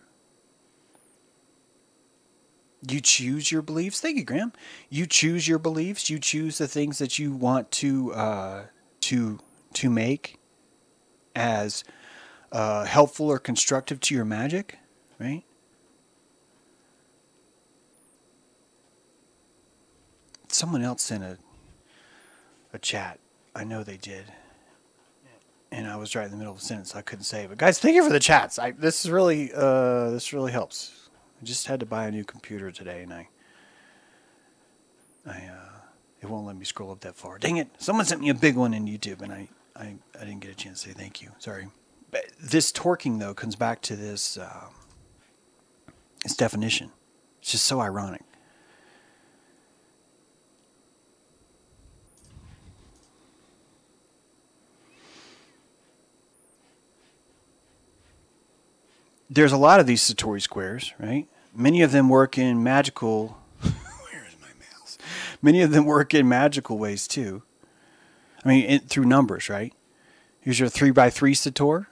You 2.87 3.01
choose 3.01 3.51
your 3.51 3.61
beliefs. 3.61 3.99
Thank 3.99 4.17
you, 4.17 4.23
Graham. 4.23 4.53
You 4.89 5.05
choose 5.05 5.47
your 5.47 5.59
beliefs. 5.59 6.09
You 6.09 6.19
choose 6.19 6.57
the 6.57 6.67
things 6.67 6.99
that 6.99 7.19
you 7.19 7.33
want 7.33 7.69
to 7.71 8.13
uh, 8.13 8.63
to 9.01 9.39
to 9.77 9.89
make 9.89 10.39
as 11.35 11.83
uh, 12.51 12.85
helpful 12.85 13.27
or 13.27 13.39
constructive 13.39 13.99
to 14.01 14.15
your 14.15 14.25
magic, 14.25 14.79
right? 15.19 15.43
Someone 20.49 20.81
else 20.81 21.03
sent 21.03 21.23
a 21.23 21.37
a 22.73 22.79
chat. 22.79 23.19
I 23.55 23.63
know 23.63 23.83
they 23.83 23.97
did. 23.97 24.25
And 25.71 25.87
I 25.87 25.97
was 25.97 26.15
right 26.15 26.25
in 26.25 26.31
the 26.31 26.37
middle 26.37 26.53
of 26.53 26.59
a 26.59 26.61
sentence, 26.61 26.91
so 26.91 26.99
I 26.99 27.01
couldn't 27.01 27.25
say. 27.25 27.45
But 27.45 27.57
guys, 27.57 27.77
thank 27.77 27.95
you 27.95 28.03
for 28.03 28.13
the 28.13 28.21
chats. 28.21 28.57
I, 28.57 28.71
this 28.71 29.03
is 29.03 29.11
really 29.11 29.51
uh, 29.53 30.11
this 30.11 30.31
really 30.31 30.51
helps. 30.51 31.09
I 31.41 31.45
just 31.45 31.67
had 31.67 31.81
to 31.81 31.85
buy 31.85 32.07
a 32.07 32.11
new 32.11 32.23
computer 32.23 32.71
today, 32.71 33.03
and 33.03 33.13
I 33.13 33.27
I 35.25 35.39
uh, 35.51 35.79
it 36.21 36.29
won't 36.29 36.47
let 36.47 36.55
me 36.55 36.63
scroll 36.63 36.91
up 36.91 37.01
that 37.01 37.15
far. 37.15 37.37
Dang 37.37 37.57
it! 37.57 37.67
Someone 37.79 38.05
sent 38.05 38.21
me 38.21 38.29
a 38.29 38.33
big 38.33 38.55
one 38.55 38.73
in 38.73 38.85
YouTube, 38.85 39.21
and 39.21 39.33
I 39.33 39.49
I, 39.79 39.95
I 40.19 40.25
didn't 40.25 40.39
get 40.39 40.51
a 40.51 40.55
chance 40.55 40.81
to 40.83 40.89
say 40.89 40.93
thank 40.93 41.21
you. 41.21 41.31
Sorry. 41.37 41.67
But 42.09 42.25
this 42.39 42.71
torquing, 42.71 43.19
though, 43.19 43.33
comes 43.33 43.55
back 43.55 43.81
to 43.83 43.95
this, 43.95 44.37
um, 44.37 44.73
its 46.25 46.35
definition. 46.35 46.91
It's 47.41 47.51
just 47.51 47.65
so 47.65 47.79
ironic. 47.79 48.21
There's 59.29 59.51
a 59.51 59.57
lot 59.57 59.79
of 59.79 59.87
these 59.87 60.01
Sator 60.01 60.39
squares, 60.39 60.93
right? 60.97 61.27
Many 61.53 61.81
of 61.81 61.91
them 61.91 62.07
work 62.07 62.37
in 62.37 62.63
magical. 62.63 63.37
where 63.59 64.25
is 64.25 64.35
my 64.41 64.47
mouse? 64.71 64.97
Many 65.41 65.61
of 65.61 65.71
them 65.71 65.85
work 65.85 66.13
in 66.13 66.27
magical 66.29 66.77
ways 66.77 67.07
too. 67.07 67.43
I 68.47 68.49
mean, 68.49 68.69
it, 68.69 68.89
through 68.89 69.03
numbers, 69.03 69.49
right? 69.49 69.73
Here's 70.39 70.57
your 70.57 70.69
three 70.69 70.91
by 70.91 71.09
three 71.09 71.33
Sator. 71.33 71.89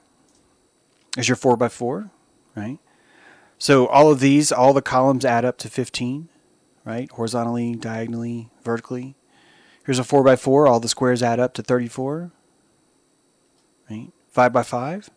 Is 1.17 1.27
your 1.27 1.35
four 1.35 1.57
by 1.57 1.67
four, 1.67 2.11
right? 2.55 2.79
So 3.57 3.87
all 3.87 4.09
of 4.09 4.21
these, 4.21 4.53
all 4.53 4.71
the 4.71 4.81
columns 4.81 5.25
add 5.25 5.43
up 5.43 5.57
to 5.59 5.69
15, 5.69 6.29
right? 6.85 7.11
Horizontally, 7.11 7.75
diagonally, 7.75 8.49
vertically. 8.63 9.15
Here's 9.85 9.99
a 9.99 10.03
4 10.03 10.23
by 10.23 10.35
4 10.35 10.67
All 10.67 10.79
the 10.79 10.87
squares 10.87 11.21
add 11.21 11.39
up 11.39 11.53
to 11.55 11.61
34. 11.61 12.31
Right? 13.89 14.11
5 14.29 14.53
by 14.53 14.63
5 14.63 15.09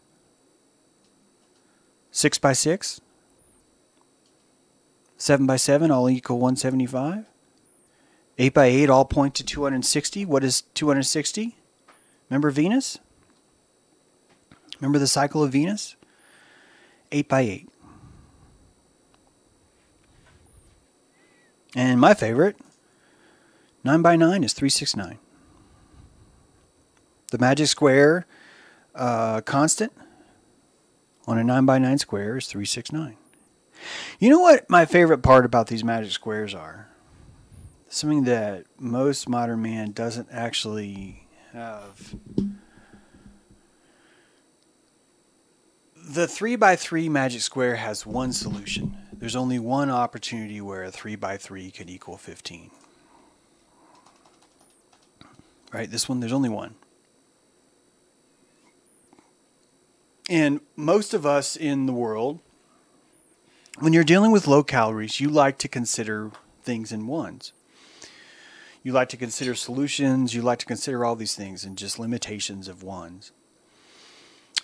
6 2.10 2.38
by 2.38 2.52
6 2.52 3.00
7 5.16 5.46
by 5.46 5.56
7 5.56 5.90
all 5.90 6.10
equal 6.10 6.38
175. 6.38 7.24
8 8.38 8.54
by 8.54 8.66
8 8.66 8.88
all 8.88 9.04
point 9.04 9.34
to 9.36 9.44
260. 9.44 10.24
What 10.24 10.44
is 10.44 10.62
260? 10.74 11.56
Remember 12.30 12.50
Venus? 12.50 12.98
Remember 14.80 14.98
the 14.98 15.08
cycle 15.08 15.42
of 15.42 15.52
Venus? 15.52 15.96
8 17.10 17.28
by 17.28 17.40
8. 17.40 17.68
And 21.74 22.00
my 22.00 22.14
favorite, 22.14 22.56
9 23.84 24.02
by 24.02 24.16
9 24.16 24.44
is 24.44 24.52
369. 24.52 25.18
The 27.30 27.38
magic 27.38 27.66
square 27.66 28.26
uh, 28.94 29.40
constant 29.42 29.92
on 31.26 31.38
a 31.38 31.44
9 31.44 31.66
by 31.66 31.78
9 31.78 31.98
square 31.98 32.38
is 32.38 32.46
369. 32.46 33.16
You 34.18 34.30
know 34.30 34.40
what 34.40 34.68
my 34.70 34.86
favorite 34.86 35.18
part 35.18 35.44
about 35.44 35.66
these 35.66 35.84
magic 35.84 36.10
squares 36.10 36.54
are? 36.54 36.88
Something 37.88 38.24
that 38.24 38.64
most 38.78 39.28
modern 39.28 39.62
man 39.62 39.92
doesn't 39.92 40.28
actually 40.30 41.26
have. 41.52 42.14
The 45.96 46.28
3 46.28 46.56
by 46.56 46.76
3 46.76 47.08
magic 47.08 47.40
square 47.40 47.76
has 47.76 48.06
one 48.06 48.32
solution. 48.32 48.96
There's 49.12 49.36
only 49.36 49.58
one 49.58 49.90
opportunity 49.90 50.60
where 50.60 50.84
a 50.84 50.90
3 50.90 51.16
by 51.16 51.38
3 51.38 51.70
could 51.70 51.88
equal 51.88 52.16
15. 52.16 52.70
Right? 55.72 55.90
This 55.90 56.08
one, 56.08 56.20
there's 56.20 56.32
only 56.32 56.48
one. 56.48 56.74
And 60.30 60.60
most 60.76 61.14
of 61.14 61.24
us 61.24 61.56
in 61.56 61.86
the 61.86 61.92
world, 61.92 62.40
when 63.78 63.94
you're 63.94 64.04
dealing 64.04 64.30
with 64.30 64.46
low 64.46 64.62
calories, 64.62 65.20
you 65.20 65.30
like 65.30 65.56
to 65.58 65.68
consider 65.68 66.32
things 66.62 66.92
in 66.92 67.06
ones. 67.06 67.52
You 68.82 68.92
like 68.92 69.08
to 69.10 69.16
consider 69.16 69.54
solutions, 69.54 70.34
you 70.34 70.42
like 70.42 70.58
to 70.60 70.66
consider 70.66 71.04
all 71.04 71.16
these 71.16 71.34
things 71.34 71.64
and 71.64 71.76
just 71.76 71.98
limitations 71.98 72.68
of 72.68 72.82
ones. 72.82 73.32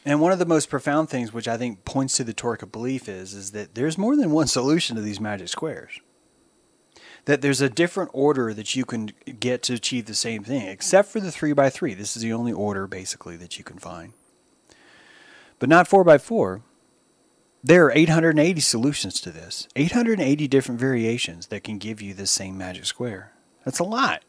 And 0.04 0.20
one 0.20 0.32
of 0.32 0.38
the 0.38 0.46
most 0.46 0.68
profound 0.68 1.08
things, 1.08 1.32
which 1.32 1.48
I 1.48 1.56
think 1.56 1.84
points 1.84 2.16
to 2.16 2.24
the 2.24 2.34
torque 2.34 2.62
of 2.62 2.70
belief, 2.70 3.08
is 3.08 3.32
is 3.32 3.52
that 3.52 3.74
there's 3.74 3.96
more 3.96 4.16
than 4.16 4.30
one 4.30 4.46
solution 4.46 4.96
to 4.96 5.02
these 5.02 5.20
magic 5.20 5.48
squares. 5.48 6.00
That 7.24 7.40
there's 7.40 7.62
a 7.62 7.70
different 7.70 8.10
order 8.12 8.52
that 8.52 8.76
you 8.76 8.84
can 8.84 9.12
get 9.40 9.62
to 9.64 9.74
achieve 9.74 10.04
the 10.04 10.14
same 10.14 10.44
thing, 10.44 10.68
except 10.68 11.08
for 11.08 11.20
the 11.20 11.32
three 11.32 11.54
by 11.54 11.70
three. 11.70 11.94
This 11.94 12.16
is 12.16 12.22
the 12.22 12.34
only 12.34 12.52
order 12.52 12.86
basically 12.86 13.36
that 13.38 13.56
you 13.56 13.64
can 13.64 13.78
find. 13.78 14.12
But 15.58 15.70
not 15.70 15.88
four 15.88 16.04
by 16.04 16.18
four. 16.18 16.60
There 17.62 17.86
are 17.86 17.92
880 17.92 18.60
solutions 18.60 19.22
to 19.22 19.30
this. 19.30 19.68
880 19.74 20.46
different 20.48 20.78
variations 20.78 21.46
that 21.46 21.64
can 21.64 21.78
give 21.78 22.02
you 22.02 22.12
the 22.12 22.26
same 22.26 22.58
magic 22.58 22.84
square. 22.84 23.32
That's 23.64 23.78
a 23.78 23.84
lot. 23.84 24.22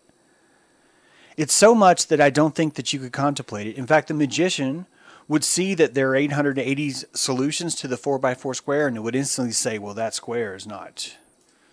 It's 1.38 1.54
so 1.54 1.76
much 1.76 2.08
that 2.08 2.22
I 2.22 2.30
don't 2.30 2.56
think 2.56 2.76
that 2.76 2.94
you 2.94 3.00
could 3.00 3.12
contemplate 3.12 3.68
it. 3.68 3.78
In 3.78 3.86
fact, 3.86 4.08
the 4.08 4.14
magician 4.14 4.88
would 5.28 5.44
see 5.44 5.74
that 5.74 5.94
there 5.94 6.10
are 6.10 6.16
880 6.16 6.92
solutions 7.14 7.76
to 7.76 7.88
the 7.88 7.98
4x4 7.98 8.56
square 8.56 8.88
and 8.88 8.96
it 8.96 9.02
would 9.02 9.16
instantly 9.16 9.52
say, 9.52 9.78
well, 9.78 9.94
that 9.94 10.14
square 10.14 10.56
is 10.56 10.68
not, 10.68 11.18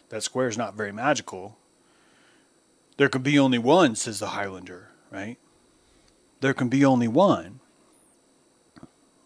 that 0.08 0.22
square 0.22 0.48
is 0.48 0.58
not 0.58 0.74
very 0.74 0.92
magical. 0.92 1.58
There 2.96 3.08
can 3.08 3.22
be 3.22 3.38
only 3.38 3.58
one, 3.58 3.94
says 3.94 4.18
the 4.18 4.28
Highlander, 4.28 4.88
right? 5.10 5.36
There 6.40 6.54
can 6.54 6.68
be 6.68 6.84
only 6.84 7.08
one. 7.08 7.60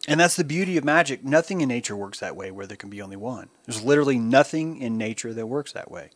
And 0.08 0.20
that's 0.20 0.36
the 0.36 0.44
beauty 0.44 0.76
of 0.76 0.84
magic. 0.84 1.24
Nothing 1.24 1.60
in 1.60 1.68
nature 1.68 1.96
works 1.96 2.20
that 2.20 2.36
way 2.36 2.50
where 2.50 2.66
there 2.66 2.76
can 2.76 2.90
be 2.90 3.02
only 3.02 3.16
one. 3.16 3.48
There's 3.64 3.82
literally 3.82 4.18
nothing 4.18 4.80
in 4.80 4.96
nature 4.96 5.32
that 5.34 5.46
works 5.46 5.72
that 5.72 5.90
way. 5.90 6.10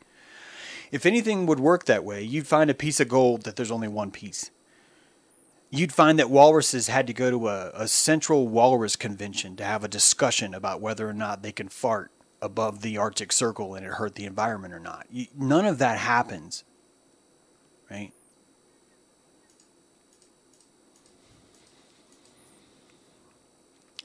If 0.90 1.06
anything 1.06 1.46
would 1.46 1.60
work 1.60 1.84
that 1.84 2.04
way, 2.04 2.22
you'd 2.22 2.46
find 2.46 2.68
a 2.68 2.74
piece 2.74 3.00
of 3.00 3.08
gold 3.08 3.42
that 3.42 3.56
there's 3.56 3.70
only 3.70 3.88
one 3.88 4.10
piece 4.10 4.50
you'd 5.70 5.92
find 5.92 6.18
that 6.18 6.28
walruses 6.28 6.88
had 6.88 7.06
to 7.06 7.12
go 7.12 7.30
to 7.30 7.48
a, 7.48 7.70
a 7.74 7.88
central 7.88 8.48
walrus 8.48 8.96
convention 8.96 9.56
to 9.56 9.64
have 9.64 9.84
a 9.84 9.88
discussion 9.88 10.52
about 10.52 10.80
whether 10.80 11.08
or 11.08 11.12
not 11.12 11.42
they 11.42 11.52
can 11.52 11.68
fart 11.68 12.10
above 12.42 12.82
the 12.82 12.98
Arctic 12.98 13.32
Circle 13.32 13.74
and 13.74 13.86
it 13.86 13.92
hurt 13.92 14.16
the 14.16 14.24
environment 14.24 14.74
or 14.74 14.80
not. 14.80 15.06
You, 15.10 15.26
none 15.36 15.66
of 15.66 15.78
that 15.78 15.98
happens, 15.98 16.64
right? 17.90 18.12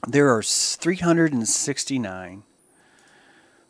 There 0.08 0.30
are 0.30 0.44
369 0.44 2.44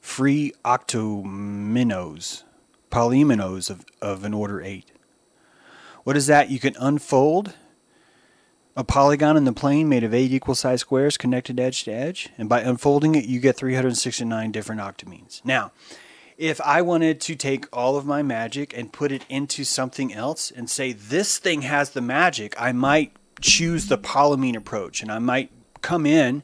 free 0.01 0.53
octominoes, 0.65 2.43
polyominoes 2.91 3.69
of, 3.69 3.85
of 4.01 4.23
an 4.23 4.33
order 4.33 4.61
8. 4.61 4.91
What 6.03 6.15
is 6.15 6.27
that? 6.27 6.49
You 6.49 6.59
can 6.59 6.75
unfold 6.79 7.53
a 8.75 8.83
polygon 8.83 9.37
in 9.37 9.45
the 9.45 9.53
plane 9.53 9.87
made 9.87 10.03
of 10.03 10.13
eight 10.13 10.31
equal 10.31 10.55
sized 10.55 10.81
squares 10.81 11.17
connected 11.17 11.59
edge 11.59 11.83
to 11.85 11.91
edge. 11.91 12.29
And 12.37 12.49
by 12.49 12.61
unfolding 12.61 13.15
it, 13.15 13.25
you 13.25 13.39
get 13.39 13.55
369 13.55 14.51
different 14.51 14.81
octominoes. 14.81 15.43
Now, 15.43 15.71
if 16.37 16.59
I 16.61 16.81
wanted 16.81 17.21
to 17.21 17.35
take 17.35 17.67
all 17.71 17.95
of 17.95 18.05
my 18.05 18.21
magic 18.21 18.77
and 18.77 18.91
put 18.91 19.11
it 19.11 19.25
into 19.29 19.63
something 19.63 20.13
else 20.13 20.51
and 20.51 20.69
say 20.69 20.91
this 20.91 21.37
thing 21.37 21.61
has 21.61 21.91
the 21.91 22.01
magic, 22.01 22.53
I 22.59 22.73
might 22.73 23.13
choose 23.39 23.87
the 23.87 23.97
polyomino 23.97 24.57
approach 24.57 25.01
and 25.01 25.11
I 25.11 25.19
might 25.19 25.51
come 25.81 26.05
in 26.05 26.43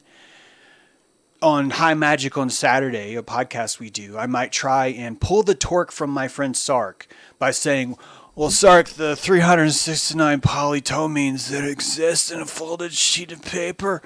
on 1.42 1.70
High 1.70 1.94
Magic 1.94 2.38
on 2.38 2.48
Saturday, 2.50 3.16
a 3.16 3.22
podcast 3.22 3.80
we 3.80 3.90
do. 3.90 4.16
I 4.16 4.26
might 4.26 4.52
try 4.52 4.86
and 4.86 5.20
pull 5.20 5.42
the 5.42 5.56
torque 5.56 5.90
from 5.90 6.10
my 6.10 6.28
friend 6.28 6.56
Sark 6.56 7.08
by 7.38 7.50
saying, 7.50 7.96
well, 8.36 8.50
Sark, 8.50 8.90
the 8.90 9.16
369 9.16 10.40
polyominoes 10.40 11.50
that 11.50 11.64
exist 11.64 12.30
in 12.30 12.40
a 12.40 12.46
folded 12.46 12.92
sheet 12.92 13.32
of 13.32 13.42
paper 13.42 14.02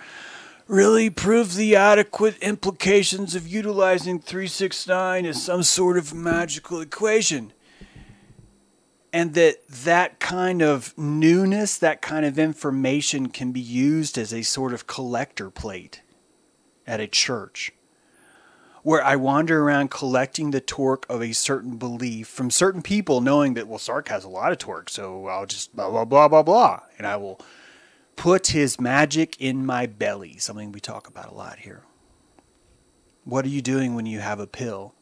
really 0.67 1.11
prove 1.11 1.55
the 1.55 1.77
adequate 1.77 2.39
implications 2.39 3.35
of 3.35 3.47
utilizing 3.47 4.19
369 4.19 5.27
as 5.27 5.43
some 5.43 5.63
sort 5.63 5.99
of 5.99 6.15
magical 6.15 6.81
equation. 6.81 7.53
And 9.13 9.35
that 9.35 9.67
that 9.69 10.19
kind 10.19 10.63
of 10.63 10.97
newness, 10.99 11.79
that 11.79 12.03
kind 12.03 12.27
of 12.27 12.39
information 12.39 13.29
can 13.29 13.53
be 13.53 13.61
used 13.61 14.19
as 14.19 14.33
a 14.33 14.43
sort 14.43 14.73
of 14.73 14.87
collector 14.87 15.51
plate 15.51 16.01
at 16.87 17.01
a 17.01 17.07
church 17.07 17.73
where 18.83 19.03
I 19.03 19.17
wander 19.17 19.65
around 19.65 19.91
collecting 19.91 20.53
the 20.53 20.61
torque 20.61 21.07
of 21.09 21.21
a 21.21 21.33
certain 21.33 21.77
belief 21.77 22.29
from 22.29 22.51
certain 22.51 22.83
people, 22.83 23.21
knowing 23.21 23.55
that, 23.55 23.67
well, 23.67 23.81
Sark 23.81 24.07
has 24.09 24.23
a 24.23 24.29
lot 24.29 24.53
of 24.53 24.59
torque, 24.59 24.89
so 24.89 25.27
I'll 25.27 25.45
just 25.45 25.75
blah, 25.75 25.91
blah, 25.91 26.05
blah, 26.05 26.29
blah, 26.29 26.45
blah. 26.45 26.81
And 26.97 27.05
I 27.05 27.17
will 27.17 27.41
put 28.15 28.49
his 28.49 28.81
magic 28.81 29.41
in 29.41 29.67
my 29.67 29.87
belly, 29.87 30.39
something 30.39 30.71
we 30.71 30.79
talk 30.79 31.09
about 31.09 31.33
a 31.33 31.35
lot 31.35 31.59
here. 31.59 31.83
What 33.25 33.45
are 33.45 33.49
you 33.49 33.61
doing 33.61 33.97
when 33.97 34.07
you 34.07 34.21
have 34.21 34.39
a 34.39 34.47
pill? 34.47 34.95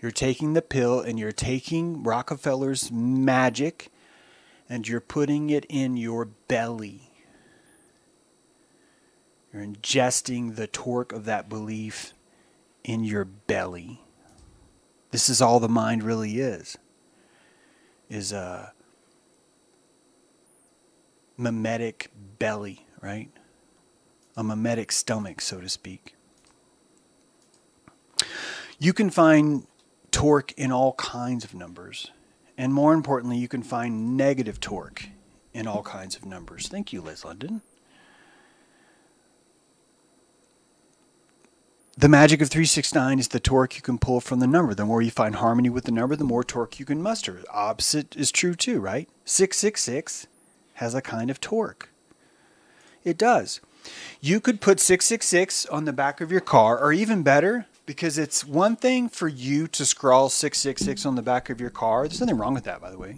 You're 0.00 0.12
taking 0.12 0.52
the 0.52 0.62
pill 0.62 1.00
and 1.00 1.18
you're 1.18 1.32
taking 1.32 2.04
Rockefeller's 2.04 2.92
magic 2.92 3.90
and 4.68 4.86
you're 4.86 5.00
putting 5.00 5.50
it 5.50 5.66
in 5.68 5.96
your 5.96 6.26
belly. 6.26 7.07
You're 9.52 9.64
ingesting 9.64 10.56
the 10.56 10.66
torque 10.66 11.12
of 11.12 11.24
that 11.24 11.48
belief 11.48 12.12
in 12.84 13.04
your 13.04 13.24
belly. 13.24 14.02
This 15.10 15.28
is 15.28 15.40
all 15.40 15.58
the 15.58 15.68
mind 15.68 16.02
really 16.02 16.38
is. 16.38 16.76
Is 18.10 18.32
a 18.32 18.72
mimetic 21.36 22.10
belly, 22.38 22.86
right? 23.00 23.30
A 24.36 24.42
mimetic 24.42 24.92
stomach, 24.92 25.40
so 25.40 25.60
to 25.60 25.68
speak. 25.68 26.14
You 28.78 28.92
can 28.92 29.10
find 29.10 29.66
torque 30.10 30.52
in 30.52 30.70
all 30.70 30.92
kinds 30.94 31.44
of 31.44 31.54
numbers. 31.54 32.10
And 32.56 32.74
more 32.74 32.92
importantly, 32.92 33.38
you 33.38 33.48
can 33.48 33.62
find 33.62 34.16
negative 34.16 34.60
torque 34.60 35.08
in 35.52 35.66
all 35.66 35.82
kinds 35.82 36.16
of 36.16 36.24
numbers. 36.24 36.68
Thank 36.68 36.92
you, 36.92 37.00
Liz 37.00 37.24
London. 37.24 37.62
The 41.98 42.08
magic 42.08 42.40
of 42.40 42.48
369 42.48 43.18
is 43.18 43.28
the 43.28 43.40
torque 43.40 43.74
you 43.74 43.82
can 43.82 43.98
pull 43.98 44.20
from 44.20 44.38
the 44.38 44.46
number. 44.46 44.72
The 44.72 44.84
more 44.84 45.02
you 45.02 45.10
find 45.10 45.34
harmony 45.34 45.68
with 45.68 45.82
the 45.82 45.90
number, 45.90 46.14
the 46.14 46.22
more 46.22 46.44
torque 46.44 46.78
you 46.78 46.86
can 46.86 47.02
muster. 47.02 47.42
Opposite 47.52 48.14
is 48.14 48.30
true 48.30 48.54
too, 48.54 48.78
right? 48.78 49.08
666 49.24 50.28
has 50.74 50.94
a 50.94 51.02
kind 51.02 51.28
of 51.28 51.40
torque. 51.40 51.88
It 53.02 53.18
does. 53.18 53.60
You 54.20 54.38
could 54.38 54.60
put 54.60 54.78
666 54.78 55.66
on 55.66 55.86
the 55.86 55.92
back 55.92 56.20
of 56.20 56.30
your 56.30 56.40
car, 56.40 56.78
or 56.78 56.92
even 56.92 57.24
better, 57.24 57.66
because 57.84 58.16
it's 58.16 58.44
one 58.44 58.76
thing 58.76 59.08
for 59.08 59.26
you 59.26 59.66
to 59.66 59.84
scrawl 59.84 60.28
666 60.28 61.04
on 61.04 61.16
the 61.16 61.22
back 61.22 61.50
of 61.50 61.60
your 61.60 61.70
car. 61.70 62.06
There's 62.06 62.20
nothing 62.20 62.38
wrong 62.38 62.54
with 62.54 62.64
that, 62.64 62.80
by 62.80 62.92
the 62.92 62.98
way. 62.98 63.16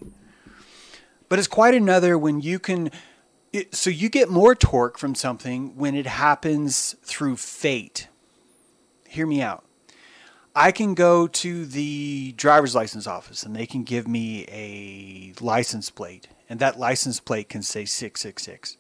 But 1.29 1.39
it's 1.39 1.49
quite 1.49 1.75
another 1.75 2.17
when 2.17 2.41
you 2.41 2.59
can. 2.59 2.91
It, 3.53 3.75
so 3.75 3.91
you 3.91 4.09
get 4.09 4.31
more 4.31 4.55
torque 4.55 4.97
from 4.97 5.15
something 5.15 5.77
when 5.77 5.95
it 5.95 6.07
happens 6.07 6.97
through 7.03 7.37
fate. 7.37 8.07
Hear 9.11 9.27
me 9.27 9.43
out. 9.43 9.65
I 10.55 10.71
can 10.71 10.95
go 10.95 11.27
to 11.27 11.67
the 11.67 12.31
driver's 12.37 12.77
license 12.77 13.09
office 13.09 13.43
and 13.43 13.57
they 13.57 13.67
can 13.67 13.83
give 13.83 14.07
me 14.07 14.45
a 14.49 15.33
license 15.43 15.91
plate, 15.91 16.29
and 16.49 16.61
that 16.61 16.79
license 16.79 17.19
plate 17.19 17.49
can 17.49 17.63
say 17.63 17.85
666. 17.85 18.77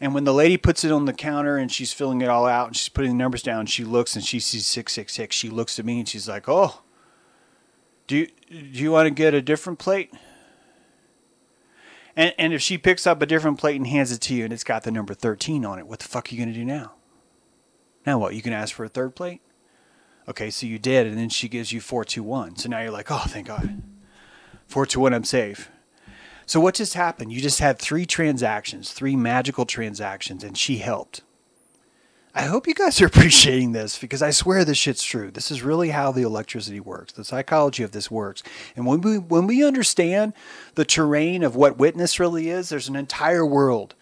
And 0.00 0.14
when 0.14 0.22
the 0.22 0.32
lady 0.32 0.56
puts 0.56 0.84
it 0.84 0.92
on 0.92 1.06
the 1.06 1.12
counter 1.12 1.56
and 1.56 1.70
she's 1.70 1.92
filling 1.92 2.20
it 2.20 2.28
all 2.28 2.46
out 2.46 2.68
and 2.68 2.76
she's 2.76 2.88
putting 2.88 3.10
the 3.10 3.16
numbers 3.16 3.42
down, 3.42 3.66
she 3.66 3.82
looks 3.82 4.14
and 4.14 4.24
she 4.24 4.38
sees 4.38 4.66
666. 4.66 5.34
She 5.34 5.48
looks 5.48 5.80
at 5.80 5.84
me 5.84 5.98
and 5.98 6.08
she's 6.08 6.28
like, 6.28 6.48
"Oh, 6.48 6.82
do 8.06 8.18
you, 8.18 8.28
do 8.48 8.56
you 8.56 8.92
want 8.92 9.08
to 9.08 9.10
get 9.10 9.34
a 9.34 9.42
different 9.42 9.80
plate?" 9.80 10.14
And 12.14 12.32
and 12.38 12.52
if 12.52 12.62
she 12.62 12.78
picks 12.78 13.04
up 13.04 13.20
a 13.20 13.26
different 13.26 13.58
plate 13.58 13.74
and 13.74 13.88
hands 13.88 14.12
it 14.12 14.20
to 14.20 14.34
you 14.36 14.44
and 14.44 14.52
it's 14.52 14.62
got 14.62 14.84
the 14.84 14.92
number 14.92 15.12
13 15.12 15.64
on 15.64 15.80
it, 15.80 15.88
what 15.88 15.98
the 15.98 16.06
fuck 16.06 16.28
are 16.28 16.34
you 16.36 16.40
going 16.40 16.54
to 16.54 16.58
do 16.58 16.64
now? 16.64 16.92
Now 18.06 18.18
what? 18.18 18.34
You 18.34 18.42
can 18.42 18.52
ask 18.52 18.74
for 18.74 18.84
a 18.84 18.88
third 18.88 19.14
plate? 19.14 19.40
Okay, 20.28 20.50
so 20.50 20.66
you 20.66 20.78
did 20.78 21.06
and 21.06 21.18
then 21.18 21.28
she 21.28 21.48
gives 21.48 21.72
you 21.72 21.80
421. 21.80 22.56
So 22.56 22.68
now 22.68 22.80
you're 22.80 22.90
like, 22.90 23.10
"Oh, 23.10 23.24
thank 23.26 23.48
God." 23.48 23.82
421, 24.66 25.12
I'm 25.12 25.24
safe. 25.24 25.70
So 26.46 26.60
what 26.60 26.74
just 26.74 26.94
happened? 26.94 27.32
You 27.32 27.40
just 27.40 27.60
had 27.60 27.78
three 27.78 28.06
transactions, 28.06 28.92
three 28.92 29.16
magical 29.16 29.66
transactions, 29.66 30.44
and 30.44 30.56
she 30.56 30.78
helped. 30.78 31.22
I 32.34 32.42
hope 32.42 32.66
you 32.66 32.74
guys 32.74 33.00
are 33.00 33.06
appreciating 33.08 33.72
this 33.72 33.98
because 33.98 34.22
I 34.22 34.30
swear 34.30 34.64
this 34.64 34.78
shit's 34.78 35.02
true. 35.02 35.30
This 35.30 35.50
is 35.50 35.62
really 35.62 35.90
how 35.90 36.12
the 36.12 36.22
electricity 36.22 36.80
works. 36.80 37.12
The 37.12 37.24
psychology 37.24 37.82
of 37.82 37.92
this 37.92 38.10
works. 38.10 38.42
And 38.76 38.86
when 38.86 39.00
we 39.00 39.18
when 39.18 39.46
we 39.46 39.64
understand 39.64 40.32
the 40.74 40.84
terrain 40.84 41.42
of 41.42 41.56
what 41.56 41.78
witness 41.78 42.20
really 42.20 42.48
is, 42.48 42.68
there's 42.68 42.88
an 42.88 42.96
entire 42.96 43.44
world 43.44 43.94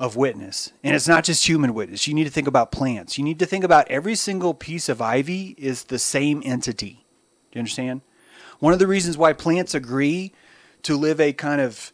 of 0.00 0.16
witness. 0.16 0.72
And 0.82 0.96
it's 0.96 1.06
not 1.06 1.24
just 1.24 1.46
human 1.46 1.74
witness. 1.74 2.08
You 2.08 2.14
need 2.14 2.24
to 2.24 2.30
think 2.30 2.48
about 2.48 2.72
plants. 2.72 3.18
You 3.18 3.22
need 3.22 3.38
to 3.38 3.46
think 3.46 3.62
about 3.62 3.86
every 3.88 4.14
single 4.14 4.54
piece 4.54 4.88
of 4.88 5.02
ivy 5.02 5.54
is 5.58 5.84
the 5.84 5.98
same 5.98 6.42
entity. 6.44 7.04
Do 7.52 7.58
you 7.58 7.60
understand? 7.60 8.00
One 8.60 8.72
of 8.72 8.78
the 8.78 8.86
reasons 8.86 9.18
why 9.18 9.34
plants 9.34 9.74
agree 9.74 10.32
to 10.84 10.96
live 10.96 11.20
a 11.20 11.34
kind 11.34 11.60
of 11.60 11.92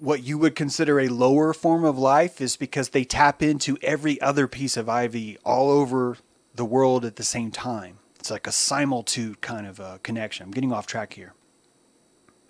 what 0.00 0.24
you 0.24 0.36
would 0.36 0.56
consider 0.56 0.98
a 0.98 1.08
lower 1.08 1.54
form 1.54 1.84
of 1.84 1.96
life 1.96 2.40
is 2.40 2.56
because 2.56 2.88
they 2.88 3.04
tap 3.04 3.40
into 3.40 3.78
every 3.82 4.20
other 4.20 4.48
piece 4.48 4.76
of 4.76 4.88
ivy 4.88 5.38
all 5.44 5.70
over 5.70 6.18
the 6.56 6.64
world 6.64 7.04
at 7.04 7.14
the 7.16 7.22
same 7.22 7.52
time. 7.52 7.98
It's 8.18 8.32
like 8.32 8.48
a 8.48 8.50
simultude 8.50 9.40
kind 9.40 9.66
of 9.66 9.78
a 9.78 10.00
connection. 10.02 10.44
I'm 10.44 10.50
getting 10.50 10.72
off 10.72 10.88
track 10.88 11.12
here. 11.12 11.34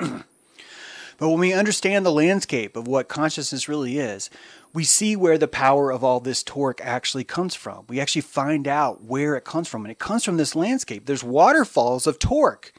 but 1.19 1.28
when 1.28 1.39
we 1.39 1.53
understand 1.53 2.05
the 2.05 2.12
landscape 2.12 2.77
of 2.77 2.89
what 2.89 3.09
consciousness 3.09 3.69
really 3.69 3.99
is, 3.99 4.31
we 4.73 4.85
see 4.85 5.15
where 5.15 5.39
the 5.39 5.49
power 5.49 5.91
of 5.91 6.03
all 6.03 6.20
this 6.20 6.43
torque 6.43 6.81
actually 6.82 7.24
comes 7.24 7.55
from. 7.55 7.85
We 7.89 8.01
actually 8.01 8.23
find 8.23 8.66
out 8.66 9.05
where 9.05 9.36
it 9.36 9.45
comes 9.45 9.69
from. 9.69 9.85
And 9.85 9.93
it 9.93 9.99
comes 9.99 10.24
from 10.24 10.36
this 10.36 10.57
landscape. 10.57 11.07
There's 11.07 11.23
waterfalls 11.23 12.07
of 12.07 12.19
torque 12.19 12.73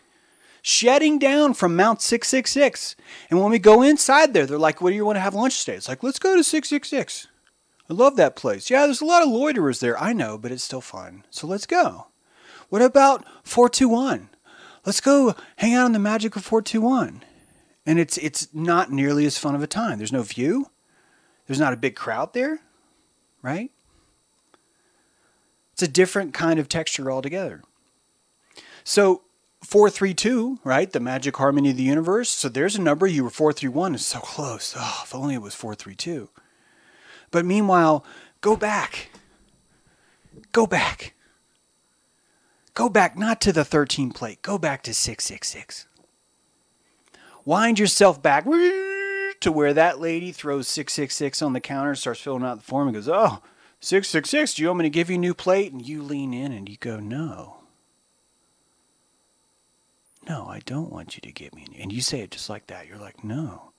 shedding 0.61 1.19
down 1.19 1.53
from 1.53 1.75
Mount 1.75 2.01
666. 2.01 2.95
And 3.29 3.39
when 3.39 3.51
we 3.51 3.59
go 3.59 3.83
inside 3.83 4.33
there, 4.33 4.45
they're 4.45 4.57
like, 4.57 4.81
What 4.81 4.89
do 4.89 4.95
you 4.95 5.05
want 5.05 5.15
to 5.15 5.21
have 5.21 5.35
lunch 5.35 5.63
today? 5.63 5.77
It's 5.77 5.87
like, 5.87 6.03
Let's 6.03 6.19
go 6.19 6.35
to 6.35 6.43
666. 6.43 7.27
I 7.87 7.93
love 7.93 8.15
that 8.15 8.35
place. 8.35 8.69
Yeah, 8.69 8.85
there's 8.85 9.01
a 9.01 9.05
lot 9.05 9.21
of 9.21 9.29
loiterers 9.29 9.79
there. 9.79 9.97
I 10.01 10.11
know, 10.11 10.39
but 10.39 10.51
it's 10.51 10.63
still 10.63 10.81
fun. 10.81 11.23
So 11.29 11.45
let's 11.45 11.67
go. 11.67 12.07
What 12.69 12.81
about 12.81 13.23
421? 13.43 14.29
Let's 14.85 15.01
go 15.01 15.35
hang 15.57 15.75
out 15.75 15.85
on 15.85 15.91
the 15.91 15.99
magic 15.99 16.35
of 16.35 16.43
421. 16.43 17.23
And 17.85 17.99
it's 17.99 18.17
it's 18.17 18.47
not 18.53 18.91
nearly 18.91 19.25
as 19.25 19.37
fun 19.37 19.55
of 19.55 19.61
a 19.61 19.67
time. 19.67 19.97
There's 19.97 20.11
no 20.11 20.23
view. 20.23 20.71
There's 21.45 21.59
not 21.59 21.73
a 21.73 21.77
big 21.77 21.95
crowd 21.95 22.33
there, 22.33 22.59
right? 23.41 23.71
It's 25.73 25.83
a 25.83 25.87
different 25.87 26.33
kind 26.33 26.59
of 26.59 26.67
texture 26.67 27.11
altogether. 27.11 27.61
So 28.83 29.23
432, 29.61 30.59
right? 30.63 30.91
The 30.91 30.99
magic 30.99 31.35
harmony 31.37 31.71
of 31.71 31.77
the 31.77 31.83
universe. 31.83 32.29
So 32.29 32.49
there's 32.49 32.75
a 32.75 32.81
number. 32.81 33.05
You 33.07 33.23
were 33.23 33.29
431. 33.29 33.95
It's 33.95 34.05
so 34.05 34.19
close. 34.19 34.73
Oh, 34.77 35.01
if 35.03 35.13
only 35.13 35.35
it 35.35 35.41
was 35.41 35.53
432. 35.53 36.29
But 37.31 37.45
meanwhile, 37.45 38.05
go 38.41 38.55
back. 38.55 39.09
Go 40.51 40.65
back. 40.65 41.13
Go 42.73 42.89
back 42.89 43.17
not 43.17 43.41
to 43.41 43.51
the 43.51 43.65
13 43.65 44.11
plate. 44.11 44.41
Go 44.41 44.57
back 44.57 44.83
to 44.83 44.93
666. 44.93 45.87
Wind 47.45 47.79
yourself 47.79 48.21
back 48.21 48.45
to 48.45 49.51
where 49.51 49.73
that 49.73 49.99
lady 49.99 50.31
throws 50.31 50.67
666 50.67 51.41
on 51.41 51.53
the 51.53 51.59
counter, 51.59 51.95
starts 51.95 52.19
filling 52.19 52.43
out 52.43 52.57
the 52.57 52.63
form, 52.63 52.87
and 52.87 52.95
goes, 52.95 53.07
Oh, 53.07 53.41
666, 53.79 54.55
do 54.55 54.63
you 54.63 54.69
want 54.69 54.79
me 54.79 54.85
to 54.85 54.89
give 54.89 55.09
you 55.09 55.15
a 55.15 55.19
new 55.19 55.33
plate? 55.35 55.71
And 55.71 55.87
you 55.87 56.01
lean 56.01 56.33
in 56.33 56.51
and 56.51 56.67
you 56.67 56.77
go, 56.77 56.99
No. 56.99 57.57
No, 60.27 60.47
I 60.47 60.59
don't 60.65 60.91
want 60.91 61.15
you 61.15 61.21
to 61.21 61.31
give 61.31 61.53
me 61.53 61.65
a 61.67 61.69
new. 61.69 61.79
And 61.81 61.91
you 61.91 62.01
say 62.01 62.21
it 62.21 62.31
just 62.31 62.49
like 62.49 62.67
that. 62.67 62.87
You're 62.87 62.97
like, 62.97 63.23
no, 63.23 63.71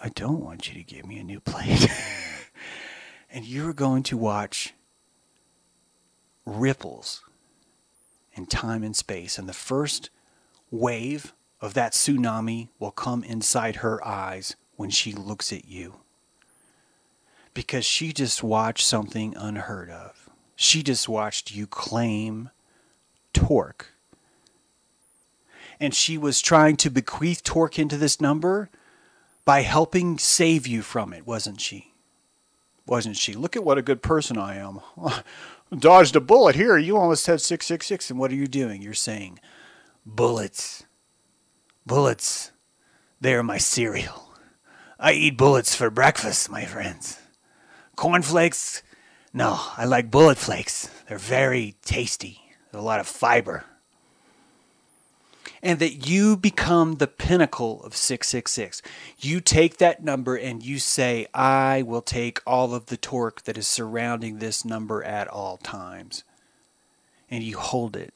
I 0.00 0.08
don't 0.10 0.40
want 0.40 0.68
you 0.68 0.74
to 0.74 0.84
give 0.84 1.06
me 1.06 1.18
a 1.18 1.24
new 1.24 1.40
plate. 1.40 1.88
and 3.30 3.44
you're 3.44 3.72
going 3.72 4.04
to 4.04 4.16
watch 4.16 4.74
ripples 6.46 7.22
in 8.34 8.46
time 8.46 8.84
and 8.84 8.94
space. 8.94 9.38
And 9.38 9.48
the 9.48 9.52
first 9.52 10.10
wave 10.70 11.32
of 11.64 11.74
that 11.74 11.92
tsunami 11.92 12.68
will 12.78 12.90
come 12.90 13.24
inside 13.24 13.76
her 13.76 14.06
eyes 14.06 14.54
when 14.76 14.90
she 14.90 15.12
looks 15.12 15.52
at 15.52 15.66
you. 15.66 15.96
Because 17.54 17.84
she 17.84 18.12
just 18.12 18.42
watched 18.42 18.86
something 18.86 19.34
unheard 19.36 19.88
of. 19.88 20.28
She 20.56 20.82
just 20.82 21.08
watched 21.08 21.54
you 21.54 21.66
claim 21.66 22.50
torque 23.32 23.94
and 25.80 25.94
she 25.94 26.16
was 26.16 26.40
trying 26.40 26.76
to 26.76 26.90
bequeath 26.90 27.42
torque 27.42 27.78
into 27.78 27.96
this 27.96 28.20
number 28.20 28.70
by 29.44 29.62
helping 29.62 30.18
save 30.18 30.66
you 30.66 30.82
from 30.82 31.12
it, 31.12 31.26
wasn't 31.26 31.60
she? 31.60 31.92
Wasn't 32.86 33.16
she? 33.16 33.34
Look 33.34 33.56
at 33.56 33.64
what 33.64 33.78
a 33.78 33.82
good 33.82 34.02
person 34.02 34.38
I 34.38 34.56
am. 34.56 34.80
Dodged 35.78 36.16
a 36.16 36.20
bullet 36.20 36.54
here. 36.54 36.76
You 36.76 36.96
almost 36.96 37.26
had 37.26 37.40
666. 37.40 38.10
And 38.10 38.18
what 38.18 38.30
are 38.30 38.36
you 38.36 38.46
doing? 38.46 38.82
You're 38.82 38.94
saying, 38.94 39.40
bullets. 40.04 40.84
Bullets. 41.86 42.50
They 43.20 43.34
are 43.34 43.42
my 43.42 43.58
cereal. 43.58 44.32
I 44.98 45.12
eat 45.12 45.36
bullets 45.36 45.74
for 45.74 45.90
breakfast, 45.90 46.50
my 46.50 46.64
friends. 46.64 47.18
Cornflakes? 47.96 48.82
No, 49.32 49.60
I 49.76 49.84
like 49.84 50.10
bullet 50.10 50.38
flakes. 50.38 50.88
They're 51.08 51.18
very 51.18 51.76
tasty. 51.84 52.40
A 52.72 52.80
lot 52.80 53.00
of 53.00 53.06
fiber 53.06 53.64
and 55.64 55.78
that 55.78 56.06
you 56.06 56.36
become 56.36 56.96
the 56.96 57.06
pinnacle 57.06 57.82
of 57.84 57.96
666. 57.96 58.82
You 59.18 59.40
take 59.40 59.78
that 59.78 60.04
number 60.04 60.36
and 60.36 60.62
you 60.62 60.78
say, 60.78 61.26
I 61.32 61.80
will 61.80 62.02
take 62.02 62.40
all 62.46 62.74
of 62.74 62.86
the 62.86 62.98
torque 62.98 63.44
that 63.44 63.56
is 63.56 63.66
surrounding 63.66 64.38
this 64.38 64.62
number 64.62 65.02
at 65.02 65.26
all 65.26 65.56
times. 65.56 66.22
And 67.30 67.42
you 67.42 67.56
hold 67.56 67.96
it. 67.96 68.14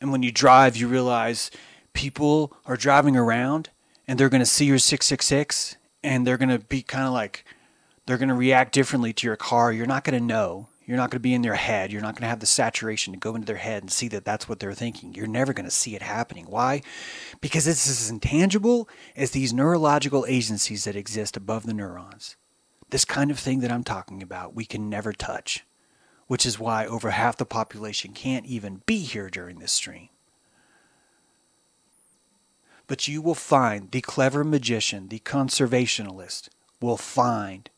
And 0.00 0.12
when 0.12 0.22
you 0.22 0.30
drive, 0.30 0.76
you 0.76 0.86
realize 0.86 1.50
people 1.94 2.54
are 2.66 2.76
driving 2.76 3.16
around 3.16 3.70
and 4.06 4.18
they're 4.18 4.28
going 4.28 4.40
to 4.40 4.46
see 4.46 4.66
your 4.66 4.78
666 4.78 5.76
and 6.02 6.26
they're 6.26 6.36
going 6.36 6.50
to 6.50 6.58
be 6.58 6.82
kind 6.82 7.06
of 7.06 7.12
like, 7.14 7.44
they're 8.04 8.18
going 8.18 8.28
to 8.28 8.34
react 8.34 8.74
differently 8.74 9.14
to 9.14 9.26
your 9.26 9.36
car. 9.36 9.72
You're 9.72 9.86
not 9.86 10.04
going 10.04 10.18
to 10.18 10.24
know. 10.24 10.68
You're 10.86 10.98
not 10.98 11.10
going 11.10 11.18
to 11.18 11.20
be 11.20 11.32
in 11.32 11.40
their 11.40 11.54
head. 11.54 11.90
You're 11.90 12.02
not 12.02 12.14
going 12.14 12.22
to 12.22 12.28
have 12.28 12.40
the 12.40 12.46
saturation 12.46 13.14
to 13.14 13.18
go 13.18 13.34
into 13.34 13.46
their 13.46 13.56
head 13.56 13.82
and 13.82 13.90
see 13.90 14.08
that 14.08 14.26
that's 14.26 14.48
what 14.48 14.60
they're 14.60 14.74
thinking. 14.74 15.14
You're 15.14 15.26
never 15.26 15.54
going 15.54 15.64
to 15.64 15.70
see 15.70 15.96
it 15.96 16.02
happening. 16.02 16.44
Why? 16.44 16.82
Because 17.40 17.66
it's 17.66 17.88
as 17.88 18.10
intangible 18.10 18.86
as 19.16 19.30
these 19.30 19.54
neurological 19.54 20.26
agencies 20.28 20.84
that 20.84 20.96
exist 20.96 21.38
above 21.38 21.64
the 21.64 21.72
neurons. 21.72 22.36
This 22.90 23.06
kind 23.06 23.30
of 23.30 23.38
thing 23.38 23.60
that 23.60 23.72
I'm 23.72 23.84
talking 23.84 24.22
about, 24.22 24.54
we 24.54 24.66
can 24.66 24.90
never 24.90 25.14
touch, 25.14 25.64
which 26.26 26.44
is 26.44 26.60
why 26.60 26.84
over 26.84 27.10
half 27.10 27.38
the 27.38 27.46
population 27.46 28.12
can't 28.12 28.44
even 28.44 28.82
be 28.84 28.98
here 28.98 29.30
during 29.30 29.60
this 29.60 29.72
stream. 29.72 30.10
But 32.86 33.08
you 33.08 33.22
will 33.22 33.34
find 33.34 33.90
the 33.90 34.00
clever 34.00 34.44
magician, 34.44 35.08
the 35.08 35.20
conservationalist, 35.20 36.48
will 36.80 36.96
find 36.96 37.70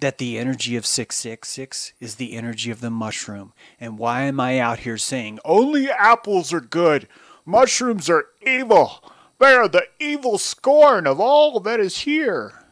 that 0.00 0.18
the 0.18 0.38
energy 0.38 0.76
of 0.76 0.86
666 0.86 1.92
is 2.00 2.16
the 2.16 2.34
energy 2.34 2.70
of 2.70 2.80
the 2.80 2.90
mushroom. 2.90 3.52
And 3.80 3.98
why 3.98 4.22
am 4.22 4.40
I 4.40 4.58
out 4.58 4.80
here 4.80 4.98
saying 4.98 5.38
only 5.44 5.88
apples 5.88 6.52
are 6.52 6.60
good? 6.60 7.06
Mushrooms 7.44 8.10
are 8.10 8.26
evil. 8.44 9.04
They 9.38 9.52
are 9.52 9.68
the 9.68 9.86
evil 10.00 10.38
scorn 10.38 11.06
of 11.06 11.20
all 11.20 11.60
that 11.60 11.78
is 11.78 11.98
here. 11.98 12.64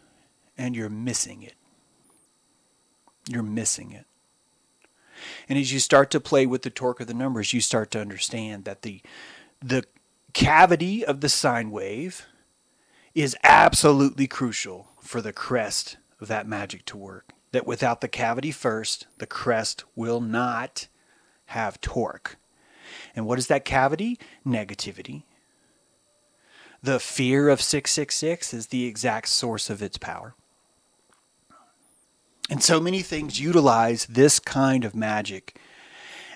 And 0.59 0.75
you're 0.75 0.89
missing 0.89 1.43
it. 1.43 1.55
You're 3.29 3.43
missing 3.43 3.93
it. 3.93 4.07
And 5.49 5.59
as 5.59 5.73
you 5.73 5.79
start 5.79 6.11
to 6.11 6.21
play 6.21 6.47
with 6.47 6.63
the 6.63 6.71
torque 6.71 7.01
of 7.01 7.07
the 7.07 7.15
numbers, 7.15 7.53
you 7.53 7.61
start 7.61 7.91
to 7.93 8.01
understand 8.01 8.65
that 8.65 8.83
the 8.83 9.03
the 9.61 9.85
cavity 10.33 11.05
of 11.05 11.21
the 11.21 11.29
sine 11.29 11.71
wave 11.71 12.27
is 13.15 13.37
absolutely 13.43 14.27
crucial 14.27 14.89
for 15.01 15.21
the 15.21 15.33
crest 15.33 15.97
of 16.21 16.29
that 16.29 16.47
magic 16.47 16.85
to 16.87 16.97
work. 16.97 17.33
That 17.53 17.67
without 17.67 18.01
the 18.01 18.09
cavity 18.09 18.51
first, 18.51 19.07
the 19.19 19.27
crest 19.27 19.85
will 19.95 20.21
not 20.21 20.89
have 21.47 21.81
torque. 21.81 22.37
And 23.15 23.27
what 23.27 23.39
is 23.39 23.49
that 23.49 23.65
cavity? 23.65 24.19
Negativity. 24.47 25.25
The 26.83 26.99
fear 26.99 27.49
of 27.49 27.61
666 27.61 28.55
is 28.55 28.67
the 28.69 28.87
exact 28.87 29.29
source 29.29 29.71
of 29.71 29.83
its 29.83 29.99
power. 29.99 30.35
And 32.51 32.63
so 32.63 32.81
many 32.81 33.03
things 33.03 33.41
utilize 33.41 34.07
this 34.07 34.41
kind 34.41 34.85
of 34.85 34.95
magic. 34.95 35.57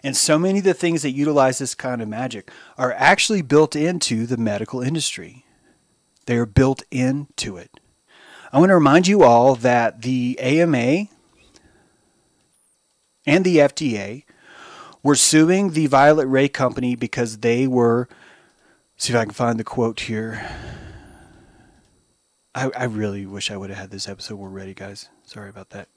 And 0.07 0.17
so 0.17 0.39
many 0.39 0.61
of 0.61 0.65
the 0.65 0.73
things 0.73 1.03
that 1.03 1.11
utilize 1.11 1.59
this 1.59 1.75
kind 1.75 2.01
of 2.01 2.07
magic 2.07 2.53
are 2.79 2.93
actually 2.93 3.43
built 3.43 3.75
into 3.75 4.25
the 4.25 4.37
medical 4.37 4.81
industry. 4.81 5.45
They 6.27 6.37
are 6.37 6.47
built 6.47 6.85
into 6.93 7.57
it. 7.57 7.81
I 8.53 8.61
want 8.61 8.71
to 8.71 8.77
remind 8.77 9.09
you 9.09 9.25
all 9.25 9.57
that 9.57 10.03
the 10.03 10.39
AMA 10.39 11.09
and 13.27 13.45
the 13.45 13.57
FDA 13.57 14.23
were 15.03 15.17
suing 15.17 15.73
the 15.73 15.89
Violet 15.89 16.29
Ray 16.29 16.49
Company 16.49 16.95
because 16.95 17.39
they 17.39 17.67
were. 17.67 18.09
See 18.97 19.13
if 19.13 19.19
I 19.19 19.25
can 19.25 19.35
find 19.35 19.59
the 19.59 19.65
quote 19.65 19.99
here. 19.99 20.49
I, 22.55 22.71
I 22.77 22.85
really 22.85 23.27
wish 23.27 23.51
I 23.51 23.57
would 23.57 23.71
have 23.71 23.79
had 23.81 23.91
this 23.91 24.09
episode 24.09 24.39
more 24.39 24.51
ready, 24.51 24.73
guys. 24.73 25.09
Sorry 25.25 25.51
about 25.51 25.71
that. 25.71 25.89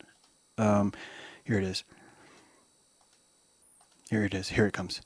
Um, 0.57 0.93
here 1.43 1.59
it 1.59 1.63
is. 1.63 1.83
Here 4.09 4.23
it 4.23 4.33
is. 4.33 4.49
Here 4.49 4.65
it 4.65 4.73
comes. 4.73 5.01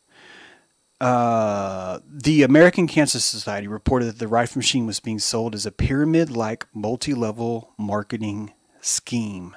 Uh, 1.02 2.00
the 2.10 2.44
American 2.44 2.88
Cancer 2.88 3.20
Society 3.20 3.68
reported 3.68 4.06
that 4.06 4.20
the 4.20 4.28
Rife 4.28 4.56
machine 4.56 4.88
was 4.88 5.02
being 5.02 5.20
sold 5.20 5.54
as 5.54 5.66
a 5.66 5.72
pyramid 5.72 6.32
like 6.32 6.66
multi 6.74 7.14
level 7.14 7.74
marketing 7.78 8.54
scheme. 8.80 9.56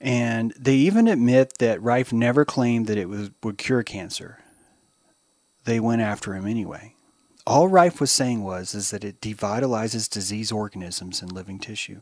And 0.00 0.52
they 0.58 0.74
even 0.74 1.06
admit 1.06 1.58
that 1.58 1.80
Rife 1.80 2.12
never 2.12 2.44
claimed 2.44 2.88
that 2.88 2.98
it 2.98 3.08
was, 3.08 3.30
would 3.42 3.58
cure 3.58 3.82
cancer. 3.82 4.40
They 5.64 5.80
went 5.80 6.02
after 6.02 6.34
him 6.34 6.46
anyway. 6.46 6.94
All 7.46 7.68
Rife 7.68 8.00
was 8.00 8.10
saying 8.10 8.42
was 8.42 8.74
is 8.74 8.90
that 8.90 9.04
it 9.04 9.20
devitalizes 9.20 10.10
disease 10.10 10.50
organisms 10.50 11.22
in 11.22 11.28
living 11.28 11.60
tissue. 11.60 12.00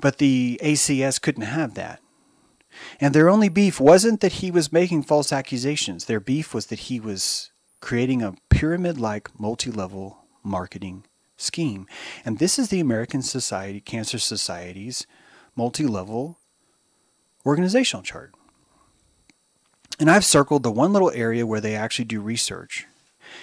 But 0.00 0.18
the 0.18 0.58
ACS 0.62 1.20
couldn't 1.20 1.44
have 1.44 1.74
that. 1.74 2.00
And 3.00 3.14
their 3.14 3.28
only 3.28 3.48
beef 3.48 3.80
wasn't 3.80 4.20
that 4.20 4.34
he 4.34 4.50
was 4.50 4.72
making 4.72 5.02
false 5.04 5.32
accusations. 5.32 6.04
Their 6.04 6.20
beef 6.20 6.54
was 6.54 6.66
that 6.66 6.80
he 6.80 7.00
was 7.00 7.50
creating 7.80 8.22
a 8.22 8.34
pyramid 8.48 8.98
like 8.98 9.28
multi 9.38 9.70
level 9.70 10.24
marketing 10.42 11.04
scheme. 11.36 11.86
And 12.24 12.38
this 12.38 12.58
is 12.58 12.68
the 12.68 12.80
American 12.80 13.22
Society 13.22 13.80
Cancer 13.80 14.18
Society's 14.18 15.06
multi 15.56 15.86
level 15.86 16.38
organizational 17.44 18.02
chart. 18.02 18.32
And 19.98 20.10
I've 20.10 20.24
circled 20.24 20.62
the 20.62 20.70
one 20.70 20.92
little 20.92 21.10
area 21.12 21.46
where 21.46 21.60
they 21.60 21.74
actually 21.74 22.06
do 22.06 22.20
research. 22.20 22.86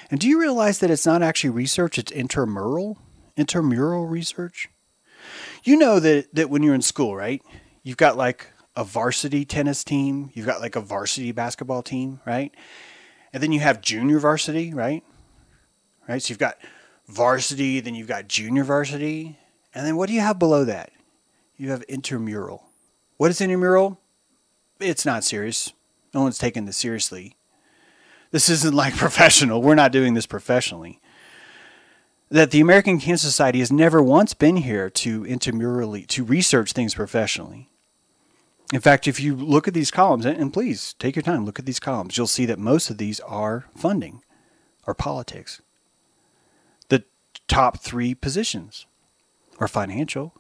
And 0.10 0.20
do 0.20 0.28
you 0.28 0.40
realize 0.40 0.80
that 0.80 0.92
it's 0.92 1.06
not 1.06 1.22
actually 1.22 1.52
research, 1.52 1.98
it's 1.98 2.12
intramural? 2.12 2.98
Intramural 3.38 4.08
research? 4.08 4.70
You 5.64 5.78
know 5.78 6.00
that, 6.00 6.34
that 6.34 6.50
when 6.50 6.64
you're 6.64 6.76
in 6.76 6.82
school, 6.82 7.16
right? 7.16 7.42
You've 7.84 7.98
got 7.98 8.18
like 8.18 8.48
a 8.80 8.84
varsity 8.86 9.44
tennis 9.44 9.84
team, 9.84 10.32
you've 10.34 10.46
got 10.46 10.62
like 10.62 10.78
a 10.78 10.80
varsity 10.80 11.34
basketball 11.34 11.84
team, 11.84 12.22
right? 12.26 12.56
And 13.34 13.44
then 13.44 13.52
you 13.52 13.60
have 13.60 13.82
junior 13.82 14.20
varsity, 14.20 14.74
right? 14.74 15.04
Right? 16.08 16.24
So 16.24 16.32
you've 16.32 16.40
got 16.40 16.58
varsity, 17.06 17.82
then 17.82 17.94
you've 17.94 18.08
got 18.08 18.30
junior 18.30 18.64
varsity, 18.64 19.38
and 19.76 19.86
then 19.86 19.98
what 19.98 20.08
do 20.08 20.14
you 20.14 20.22
have 20.22 20.40
below 20.40 20.64
that? 20.64 20.94
You 21.58 21.72
have 21.72 21.84
intramural. 21.90 22.64
What 23.18 23.30
is 23.32 23.42
intramural? 23.42 24.00
It's 24.80 25.06
not 25.06 25.26
serious. 25.26 25.74
No 26.14 26.22
one's 26.22 26.38
taking 26.38 26.64
this 26.64 26.78
seriously. 26.78 27.36
This 28.32 28.50
isn't 28.50 28.74
like 28.74 28.96
professional. 28.96 29.62
We're 29.62 29.76
not 29.76 29.92
doing 29.92 30.14
this 30.14 30.26
professionally. 30.26 31.02
That 32.30 32.52
the 32.52 32.62
American 32.62 32.98
Cancer 32.98 33.28
Society 33.28 33.60
has 33.60 33.74
never 33.74 34.02
once 34.02 34.34
been 34.34 34.56
here 34.56 34.90
to 34.92 35.24
intramurally 35.24 36.08
to 36.08 36.24
research 36.24 36.72
things 36.72 36.96
professionally. 36.96 37.70
In 38.72 38.82
fact, 38.82 39.08
if 39.08 39.20
you 39.20 39.36
look 39.36 39.68
at 39.68 39.74
these 39.74 39.90
columns, 39.90 40.26
and 40.26 40.54
please 40.54 40.94
take 41.00 41.16
your 41.16 41.24
time, 41.24 41.44
look 41.44 41.58
at 41.58 41.66
these 41.66 41.80
columns, 41.80 42.18
you'll 42.18 42.28
see 42.28 42.46
that 42.46 42.60
most 42.60 42.90
of 42.90 43.00
these 43.00 43.20
are 43.22 43.66
funding 43.76 44.24
or 44.86 44.94
politics. 44.94 45.62
The 46.90 47.04
top 47.48 47.80
three 47.80 48.14
positions 48.14 48.86
are 49.58 49.68
financial. 49.68 50.36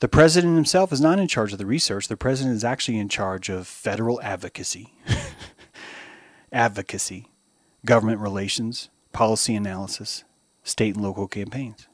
The 0.00 0.08
president 0.08 0.56
himself 0.56 0.92
is 0.92 1.00
not 1.00 1.18
in 1.18 1.26
charge 1.26 1.52
of 1.52 1.58
the 1.58 1.64
research. 1.64 2.08
The 2.08 2.18
president 2.18 2.54
is 2.54 2.64
actually 2.64 2.98
in 2.98 3.08
charge 3.08 3.48
of 3.48 3.66
federal 3.66 4.20
advocacy, 4.20 4.92
advocacy, 6.52 7.30
government 7.86 8.20
relations, 8.20 8.90
policy 9.12 9.54
analysis, 9.54 10.24
state 10.64 10.96
and 10.96 11.02
local 11.02 11.28
campaigns. 11.28 11.88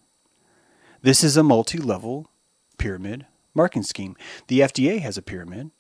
This 1.01 1.23
is 1.23 1.37
a 1.37 1.45
multi 1.45 1.79
level 1.79 2.29
pyramid 2.77 3.27
marking 3.55 3.83
scheme. 3.83 4.17
The 4.49 4.61
FDA 4.61 5.01
has 5.01 5.17
a 5.17 5.23
pyramid. 5.23 5.71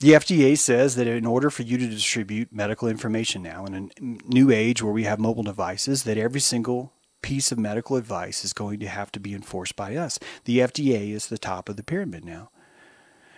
The 0.00 0.14
FDA 0.14 0.58
says 0.58 0.96
that 0.96 1.06
in 1.06 1.24
order 1.24 1.48
for 1.48 1.62
you 1.62 1.78
to 1.78 1.86
distribute 1.86 2.52
medical 2.52 2.88
information 2.88 3.42
now 3.42 3.64
in 3.66 3.74
a 3.74 4.00
new 4.00 4.50
age 4.50 4.82
where 4.82 4.92
we 4.92 5.04
have 5.04 5.20
mobile 5.20 5.44
devices, 5.44 6.02
that 6.02 6.18
every 6.18 6.40
single 6.40 6.92
piece 7.22 7.52
of 7.52 7.58
medical 7.58 7.96
advice 7.96 8.44
is 8.44 8.52
going 8.52 8.80
to 8.80 8.88
have 8.88 9.12
to 9.12 9.20
be 9.20 9.32
enforced 9.32 9.76
by 9.76 9.94
us. 9.94 10.18
The 10.44 10.58
FDA 10.58 11.12
is 11.12 11.28
the 11.28 11.38
top 11.38 11.68
of 11.68 11.76
the 11.76 11.84
pyramid 11.84 12.24
now. 12.24 12.50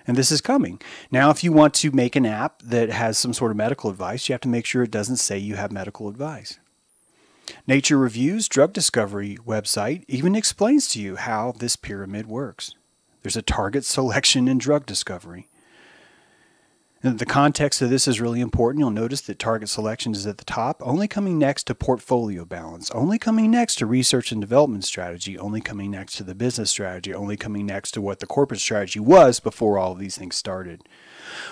And 0.06 0.16
this 0.16 0.32
is 0.32 0.40
coming. 0.40 0.80
Now, 1.10 1.30
if 1.30 1.44
you 1.44 1.52
want 1.52 1.74
to 1.74 1.90
make 1.90 2.16
an 2.16 2.26
app 2.26 2.62
that 2.62 2.90
has 2.90 3.18
some 3.18 3.34
sort 3.34 3.50
of 3.50 3.56
medical 3.56 3.90
advice, 3.90 4.28
you 4.28 4.32
have 4.32 4.40
to 4.42 4.48
make 4.48 4.66
sure 4.66 4.82
it 4.82 4.90
doesn't 4.90 5.16
say 5.16 5.38
you 5.38 5.56
have 5.56 5.72
medical 5.72 6.08
advice. 6.08 6.58
Nature 7.66 7.98
Reviews 7.98 8.48
drug 8.48 8.72
discovery 8.72 9.36
website 9.46 10.04
even 10.08 10.34
explains 10.34 10.88
to 10.88 11.00
you 11.00 11.16
how 11.16 11.52
this 11.58 11.76
pyramid 11.76 12.26
works. 12.26 12.74
There's 13.24 13.38
a 13.38 13.42
target 13.42 13.86
selection 13.86 14.48
in 14.48 14.58
drug 14.58 14.84
discovery. 14.84 15.48
And 17.02 17.18
the 17.18 17.24
context 17.24 17.80
of 17.80 17.88
this 17.88 18.06
is 18.06 18.20
really 18.20 18.42
important. 18.42 18.80
You'll 18.80 18.90
notice 18.90 19.22
that 19.22 19.38
target 19.38 19.70
selection 19.70 20.12
is 20.12 20.26
at 20.26 20.36
the 20.36 20.44
top, 20.44 20.82
only 20.84 21.08
coming 21.08 21.38
next 21.38 21.64
to 21.64 21.74
portfolio 21.74 22.44
balance, 22.44 22.90
only 22.90 23.18
coming 23.18 23.50
next 23.50 23.76
to 23.76 23.86
research 23.86 24.30
and 24.30 24.42
development 24.42 24.84
strategy, 24.84 25.38
only 25.38 25.62
coming 25.62 25.90
next 25.90 26.16
to 26.16 26.22
the 26.22 26.34
business 26.34 26.70
strategy, 26.70 27.14
only 27.14 27.38
coming 27.38 27.64
next 27.64 27.92
to 27.92 28.02
what 28.02 28.20
the 28.20 28.26
corporate 28.26 28.60
strategy 28.60 29.00
was 29.00 29.40
before 29.40 29.78
all 29.78 29.92
of 29.92 29.98
these 29.98 30.18
things 30.18 30.36
started. 30.36 30.86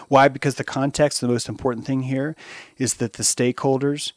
Why? 0.09 0.29
Because 0.29 0.57
the 0.57 0.65
context, 0.65 1.23
the 1.23 1.29
most 1.29 1.49
important 1.49 1.87
thing 1.87 2.03
here 2.03 2.37
is 2.77 2.95
that 2.95 3.15
the 3.15 3.23
stakeholders, 3.23 4.13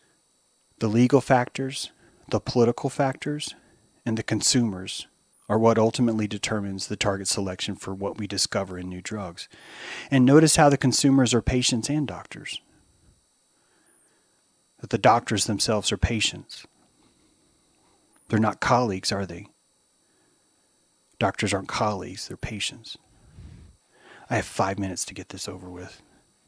the 0.79 0.89
legal 0.89 1.21
factors, 1.21 1.91
the 2.31 2.41
political 2.41 2.89
factors, 2.89 3.55
and 4.05 4.17
the 4.17 4.23
consumers 4.23 5.07
are 5.47 5.59
what 5.59 5.77
ultimately 5.77 6.27
determines 6.27 6.87
the 6.87 6.95
target 6.95 7.27
selection 7.27 7.75
for 7.75 7.93
what 7.93 8.17
we 8.17 8.27
discover 8.27 8.79
in 8.79 8.89
new 8.89 9.01
drugs. 9.01 9.47
And 10.09 10.25
notice 10.25 10.55
how 10.55 10.69
the 10.69 10.77
consumers 10.77 11.33
are 11.33 11.41
patients 11.41 11.89
and 11.89 12.07
doctors. 12.07 12.61
That 14.79 14.89
the 14.89 14.97
doctors 14.97 15.45
themselves 15.45 15.91
are 15.91 15.97
patients. 15.97 16.65
They're 18.29 18.39
not 18.39 18.59
colleagues, 18.59 19.11
are 19.11 19.25
they? 19.25 19.47
Doctors 21.19 21.53
aren't 21.53 21.67
colleagues, 21.67 22.27
they're 22.27 22.37
patients. 22.37 22.97
I 24.29 24.37
have 24.37 24.45
five 24.45 24.79
minutes 24.79 25.05
to 25.05 25.13
get 25.13 25.29
this 25.29 25.47
over 25.47 25.69
with, 25.69 26.01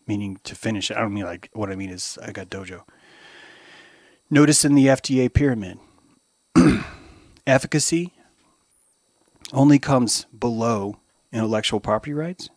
meaning 0.07 0.39
to 0.43 0.55
finish 0.55 0.89
it. 0.89 0.97
I 0.97 1.01
don't 1.01 1.13
mean 1.13 1.25
like, 1.25 1.49
what 1.53 1.71
I 1.71 1.75
mean 1.75 1.91
is 1.91 2.17
I 2.23 2.31
got 2.31 2.49
dojo. 2.49 2.81
Notice 4.29 4.65
in 4.65 4.75
the 4.75 4.87
FDA 4.87 5.31
pyramid 5.31 5.79
efficacy, 7.47 8.13
only 9.53 9.79
comes 9.79 10.25
below 10.37 10.97
intellectual 11.31 11.79
property 11.79 12.13
rights. 12.13 12.49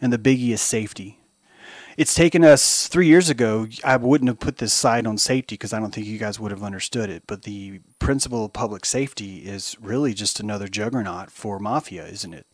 And 0.00 0.12
the 0.12 0.18
biggie 0.18 0.50
is 0.50 0.60
safety. 0.60 1.20
it's 1.96 2.14
taken 2.14 2.44
us 2.44 2.88
three 2.88 3.06
years 3.06 3.30
ago. 3.30 3.66
I 3.82 3.96
wouldn't 3.96 4.28
have 4.28 4.38
put 4.38 4.58
this 4.58 4.74
side 4.74 5.06
on 5.06 5.16
safety 5.16 5.54
because 5.54 5.72
I 5.72 5.80
don't 5.80 5.94
think 5.94 6.06
you 6.06 6.18
guys 6.18 6.38
would 6.38 6.50
have 6.50 6.62
understood 6.62 7.08
it. 7.08 7.22
But 7.26 7.42
the 7.42 7.80
principle 7.98 8.44
of 8.44 8.52
public 8.52 8.84
safety 8.84 9.38
is 9.38 9.76
really 9.80 10.12
just 10.12 10.38
another 10.38 10.68
juggernaut 10.68 11.30
for 11.30 11.58
mafia, 11.58 12.06
isn't 12.06 12.34
it? 12.34 12.46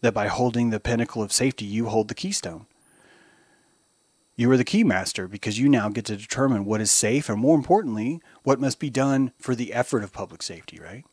That 0.00 0.14
by 0.14 0.26
holding 0.26 0.70
the 0.70 0.80
pinnacle 0.80 1.22
of 1.22 1.32
safety, 1.32 1.64
you 1.64 1.86
hold 1.86 2.08
the 2.08 2.14
keystone. 2.14 2.66
You 4.36 4.50
are 4.50 4.56
the 4.56 4.64
keymaster 4.64 5.30
because 5.30 5.60
you 5.60 5.68
now 5.68 5.88
get 5.88 6.04
to 6.06 6.16
determine 6.16 6.64
what 6.64 6.80
is 6.80 6.90
safe 6.90 7.28
and, 7.28 7.38
more 7.38 7.56
importantly, 7.56 8.20
what 8.42 8.60
must 8.60 8.80
be 8.80 8.90
done 8.90 9.32
for 9.38 9.54
the 9.54 9.72
effort 9.72 10.02
of 10.02 10.12
public 10.12 10.42
safety, 10.42 10.80
right? 10.82 11.04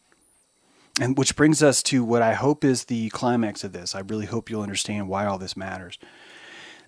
And 1.00 1.18
which 1.18 1.36
brings 1.36 1.64
us 1.64 1.82
to 1.84 2.04
what 2.04 2.22
I 2.22 2.34
hope 2.34 2.64
is 2.64 2.86
the 2.86 3.10
climax 3.10 3.64
of 3.64 3.72
this. 3.72 3.96
I 3.96 4.02
really 4.02 4.26
hope 4.26 4.50
you'll 4.50 4.62
understand 4.62 5.08
why 5.08 5.26
all 5.26 5.38
this 5.38 5.56
matters. 5.56 5.98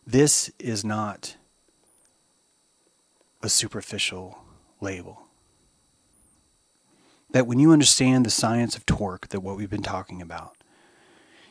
This 0.05 0.51
is 0.59 0.83
not 0.83 1.37
a 3.41 3.49
superficial 3.49 4.39
label. 4.81 5.23
That 7.31 7.47
when 7.47 7.59
you 7.59 7.71
understand 7.71 8.25
the 8.25 8.29
science 8.29 8.75
of 8.75 8.85
torque, 8.85 9.29
that 9.29 9.39
what 9.39 9.57
we've 9.57 9.69
been 9.69 9.81
talking 9.81 10.21
about, 10.21 10.57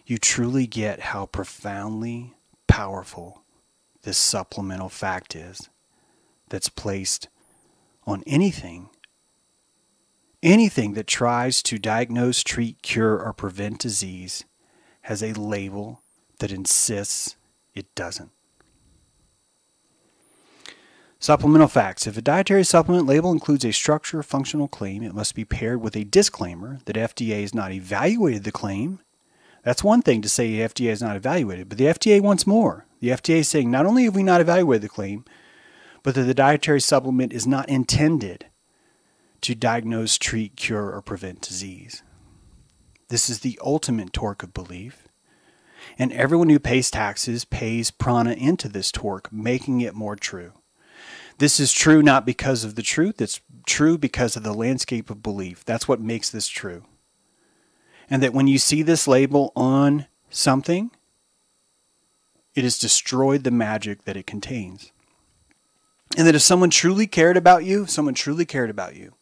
you 0.07 0.19
truly 0.19 0.66
get 0.66 1.01
how 1.01 1.27
profoundly 1.27 2.35
powerful 2.66 3.43
this 4.03 4.19
supplemental 4.19 4.89
fact 4.89 5.35
is 5.35 5.69
that's 6.49 6.69
placed 6.69 7.29
on 8.07 8.23
anything 8.27 8.91
anything 10.43 10.94
that 10.94 11.06
tries 11.06 11.62
to 11.64 11.78
diagnose, 11.78 12.43
treat, 12.43 12.82
cure, 12.82 13.19
or 13.19 13.32
prevent 13.32 13.78
disease 13.78 14.44
has 15.02 15.23
a 15.23 15.32
label 15.32 16.01
that 16.39 16.52
insists 16.52 17.36
it 17.74 17.94
doesn't. 17.94 18.31
Supplemental 21.19 21.69
facts. 21.69 22.09
If 22.09 22.16
a 22.16 22.23
dietary 22.23 22.64
supplement 22.64 23.06
label 23.06 23.31
includes 23.31 23.64
a 23.64 23.73
structure 23.73 24.19
or 24.19 24.24
functional 24.24 24.66
claim, 24.66 25.05
it 25.05 25.14
must 25.14 25.36
be 25.36 25.44
paired 25.44 25.81
with 25.81 25.94
a 25.94 26.02
disclaimer 26.02 26.81
that 26.85 26.97
FDA 26.97 27.43
has 27.43 27.55
not 27.55 27.70
evaluated 27.70 28.43
the 28.43 28.51
claim. 28.51 28.98
That's 29.62 29.85
one 29.85 30.02
thing 30.02 30.20
to 30.23 30.28
say 30.28 30.51
FDA 30.55 30.89
has 30.89 31.01
not 31.01 31.14
evaluated, 31.14 31.69
but 31.69 31.78
the 31.78 31.85
FDA 31.85 32.20
wants 32.20 32.44
more. 32.44 32.86
The 32.98 33.10
FDA 33.10 33.36
is 33.36 33.48
saying 33.48 33.70
not 33.70 33.86
only 33.86 34.05
have 34.05 34.16
we 34.16 34.24
not 34.24 34.40
evaluated 34.40 34.82
the 34.82 34.89
claim, 34.89 35.24
but 36.02 36.16
that 36.16 36.23
the 36.23 36.35
dietary 36.35 36.81
supplement 36.81 37.32
is 37.32 37.47
not 37.47 37.69
intended 37.69 38.47
to 39.43 39.55
diagnose, 39.55 40.19
treat, 40.19 40.56
cure, 40.56 40.90
or 40.90 41.02
prevent 41.02 41.40
disease. 41.40 42.02
This 43.09 43.28
is 43.28 43.40
the 43.40 43.59
ultimate 43.62 44.12
torque 44.12 44.43
of 44.43 44.55
belief. 44.55 45.09
And 45.98 46.12
everyone 46.12 46.48
who 46.48 46.59
pays 46.59 46.90
taxes 46.90 47.44
pays 47.44 47.90
prana 47.90 48.32
into 48.32 48.69
this 48.69 48.90
torque, 48.90 49.32
making 49.32 49.81
it 49.81 49.94
more 49.94 50.16
true. 50.16 50.52
This 51.39 51.59
is 51.59 51.73
true 51.73 52.02
not 52.02 52.24
because 52.24 52.64
of 52.64 52.77
the 52.77 52.82
truth, 52.82 53.20
it's 53.20 53.40
true 53.66 53.98
because 53.98 54.36
of 54.36 54.43
the 54.43 54.55
landscape 54.55 55.10
of 55.10 55.23
belief. 55.23 55.64
That's 55.64 55.89
what 55.89 56.01
makes 56.01 56.31
this 56.31 56.48
true. 56.48 56.85
And 58.09 58.23
that 58.23 58.32
when 58.32 58.47
you 58.47 58.59
see 58.59 58.82
this 58.82 59.09
label 59.09 59.52
on 59.56 60.06
something, 60.31 60.90
it 62.55 62.64
has 62.64 62.78
destroyed 62.78 63.44
the 63.44 63.51
magic 63.51 64.05
that 64.05 64.16
it 64.16 64.27
contains. 64.27 64.93
And 66.16 66.27
that 66.27 66.35
if 66.35 66.43
someone 66.43 66.70
truly 66.70 67.06
cared 67.06 67.36
about 67.36 67.64
you, 67.64 67.86
someone 67.86 68.14
truly 68.14 68.44
cared 68.44 68.70
about 68.70 68.94
you, 68.94 69.14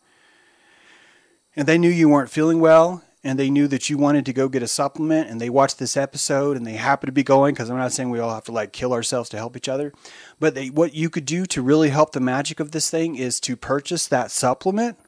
and 1.56 1.66
they 1.66 1.78
knew 1.78 1.90
you 1.90 2.08
weren't 2.08 2.30
feeling 2.30 2.60
well, 2.60 3.02
and 3.22 3.38
they 3.38 3.50
knew 3.50 3.68
that 3.68 3.90
you 3.90 3.98
wanted 3.98 4.24
to 4.26 4.32
go 4.32 4.48
get 4.48 4.62
a 4.62 4.68
supplement 4.68 5.28
and 5.28 5.40
they 5.40 5.50
watched 5.50 5.78
this 5.78 5.96
episode 5.96 6.56
and 6.56 6.66
they 6.66 6.74
happen 6.74 7.06
to 7.06 7.12
be 7.12 7.22
going 7.22 7.54
because 7.54 7.70
i'm 7.70 7.76
not 7.76 7.92
saying 7.92 8.10
we 8.10 8.18
all 8.18 8.34
have 8.34 8.44
to 8.44 8.52
like 8.52 8.72
kill 8.72 8.92
ourselves 8.92 9.28
to 9.28 9.36
help 9.36 9.56
each 9.56 9.68
other 9.68 9.92
but 10.38 10.54
they, 10.54 10.68
what 10.68 10.94
you 10.94 11.10
could 11.10 11.24
do 11.24 11.46
to 11.46 11.62
really 11.62 11.90
help 11.90 12.12
the 12.12 12.20
magic 12.20 12.60
of 12.60 12.72
this 12.72 12.90
thing 12.90 13.16
is 13.16 13.40
to 13.40 13.56
purchase 13.56 14.06
that 14.06 14.30
supplement 14.30 14.98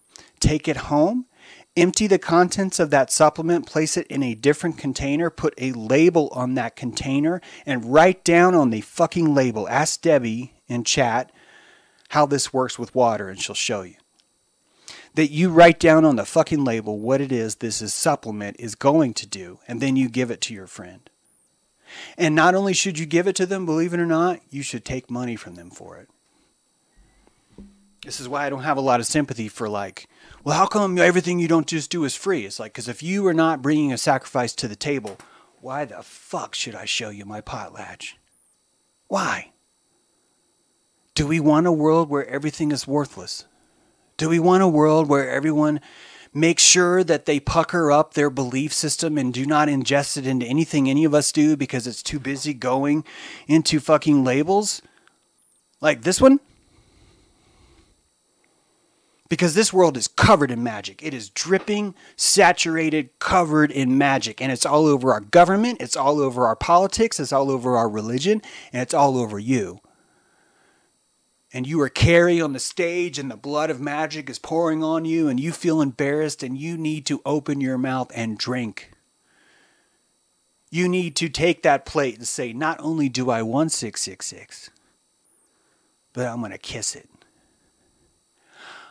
take 0.40 0.69
it 0.69 0.77
home 0.77 1.27
empty 1.77 2.06
the 2.06 2.19
contents 2.19 2.78
of 2.78 2.90
that 2.90 3.10
supplement 3.10 3.66
place 3.66 3.97
it 3.97 4.06
in 4.09 4.23
a 4.23 4.35
different 4.35 4.77
container 4.77 5.31
put 5.31 5.55
a 5.59 5.73
label 5.73 6.28
on 6.32 6.55
that 6.55 6.77
container 6.77 7.40
and 7.64 7.93
write 7.93 8.23
down 8.24 8.55
on 8.55 8.70
the 8.70 8.81
fucking 8.81 9.35
label 9.35 9.69
ask 9.69 10.01
debbie 10.02 10.52
in 10.69 10.85
chat 10.85 11.32
how 12.10 12.27
this 12.27 12.52
works 12.52 12.78
with 12.78 12.94
water 12.94 13.31
and 13.31 13.40
she'll 13.40 13.55
show 13.55 13.82
you 13.82 13.94
that 15.14 15.30
you 15.30 15.51
write 15.51 15.78
down 15.78 16.05
on 16.05 16.16
the 16.16 16.24
fucking 16.24 16.64
label 16.64 16.98
what 16.98 17.20
it 17.20 17.30
is 17.30 17.56
this 17.56 17.82
is 17.82 17.93
supplement 17.93 18.56
is 18.59 18.74
going 18.74 19.14
to 19.14 19.26
do, 19.26 19.59
and 19.68 19.80
then 19.80 19.97
you 19.97 20.09
give 20.09 20.30
it 20.30 20.40
to 20.43 20.55
your 20.55 20.66
friend. 20.66 21.09
And 22.16 22.34
not 22.34 22.55
only 22.55 22.72
should 22.72 22.98
you 22.98 23.05
give 23.05 23.26
it 23.26 23.36
to 23.36 23.47
them, 23.47 23.66
believe 23.66 23.93
it 23.93 24.01
or 24.01 24.06
not, 24.06 24.40
you 24.48 24.62
should 24.62 24.84
take 24.84 25.10
money 25.10 25.36
from 25.36 25.56
them 25.56 25.70
for 25.70 25.98
it. 25.98 26.09
This 28.05 28.18
is 28.18 28.28
why 28.28 28.47
I 28.47 28.51
don't 28.51 28.64
have 28.64 28.78
a 28.78 28.82
lot 28.82 28.98
of 28.98 29.06
sympathy 29.06 29.48
for 29.48 29.68
like, 29.68 30.09
well, 30.43 30.56
how 30.56 30.66
come 30.66 30.98
everything 30.98 31.39
you 31.39 31.47
don't 31.47 31.68
just 31.68 31.90
do 31.90 32.05
is 32.05 32.16
free? 32.16 32.44
It's 32.44 32.59
like, 32.59 32.72
because 32.72 32.89
if 32.89 33.02
you 33.02 33.24
are 33.26 33.34
not 33.34 33.62
bringing 33.62 33.93
a 33.93 33.98
sacrifice 33.98 34.55
to 34.56 34.66
the 34.66 34.74
table, 34.74 35.18
why 35.60 35.84
the 35.84 36.02
fuck 36.02 36.55
should 36.55 36.74
I 36.74 36.84
show 36.84 37.10
you 37.10 37.24
my 37.24 37.40
potlatch? 37.40 38.14
Why? 39.06 39.52
Do 41.14 41.26
we 41.26 41.39
want 41.39 41.68
a 41.68 41.72
world 41.72 42.09
where 42.09 42.26
everything 42.26 42.72
is 42.72 42.89
worthless? 42.89 43.44
Do 44.16 44.28
we 44.28 44.39
want 44.39 44.62
a 44.62 44.68
world 44.68 45.09
where 45.09 45.30
everyone 45.30 45.80
makes 46.34 46.62
sure 46.62 47.05
that 47.05 47.26
they 47.26 47.39
pucker 47.39 47.93
up 47.93 48.14
their 48.14 48.30
belief 48.30 48.72
system 48.72 49.18
and 49.18 49.34
do 49.34 49.44
not 49.44 49.68
ingest 49.68 50.16
it 50.16 50.26
into 50.26 50.47
anything 50.47 50.89
any 50.89 51.05
of 51.05 51.14
us 51.14 51.32
do 51.32 51.56
because 51.56 51.86
it's 51.86 52.02
too 52.02 52.18
busy 52.18 52.55
going 52.55 53.05
into 53.47 53.80
fucking 53.80 54.24
labels? 54.24 54.82
Like 55.80 56.02
this 56.02 56.20
one? 56.20 56.40
Because 59.28 59.55
this 59.55 59.72
world 59.72 59.97
is 59.97 60.09
covered 60.09 60.51
in 60.51 60.62
magic. 60.62 61.02
It 61.02 61.14
is 61.14 61.30
dripping, 61.30 61.94
saturated, 62.16 63.18
covered 63.18 63.70
in 63.70 63.97
magic. 63.97 64.43
And 64.43 64.52
it's 64.52 64.66
all 64.66 64.86
over 64.86 65.12
our 65.12 65.20
government, 65.20 65.80
it's 65.80 65.97
all 65.97 66.20
over 66.20 66.47
our 66.47 66.56
politics, 66.56 67.18
it's 67.18 67.32
all 67.32 67.51
over 67.51 67.76
our 67.76 67.89
religion, 67.89 68.43
and 68.72 68.82
it's 68.82 68.94
all 68.94 69.16
over 69.16 69.39
you 69.39 69.80
and 71.52 71.66
you 71.66 71.80
are 71.82 71.88
Carrie 71.88 72.40
on 72.40 72.52
the 72.52 72.58
stage 72.58 73.18
and 73.18 73.30
the 73.30 73.36
blood 73.36 73.68
of 73.68 73.80
magic 73.80 74.30
is 74.30 74.38
pouring 74.38 74.82
on 74.82 75.04
you 75.04 75.28
and 75.28 75.38
you 75.38 75.52
feel 75.52 75.82
embarrassed 75.82 76.42
and 76.42 76.56
you 76.56 76.78
need 76.78 77.04
to 77.06 77.20
open 77.26 77.60
your 77.60 77.76
mouth 77.76 78.10
and 78.14 78.38
drink. 78.38 78.90
You 80.70 80.88
need 80.88 81.14
to 81.16 81.28
take 81.28 81.62
that 81.62 81.84
plate 81.84 82.16
and 82.16 82.26
say, 82.26 82.54
Not 82.54 82.80
only 82.80 83.10
do 83.10 83.30
I 83.30 83.42
want 83.42 83.72
666, 83.72 84.70
but 86.14 86.26
I'm 86.26 86.38
going 86.38 86.52
to 86.52 86.58
kiss 86.58 86.94
it. 86.96 87.08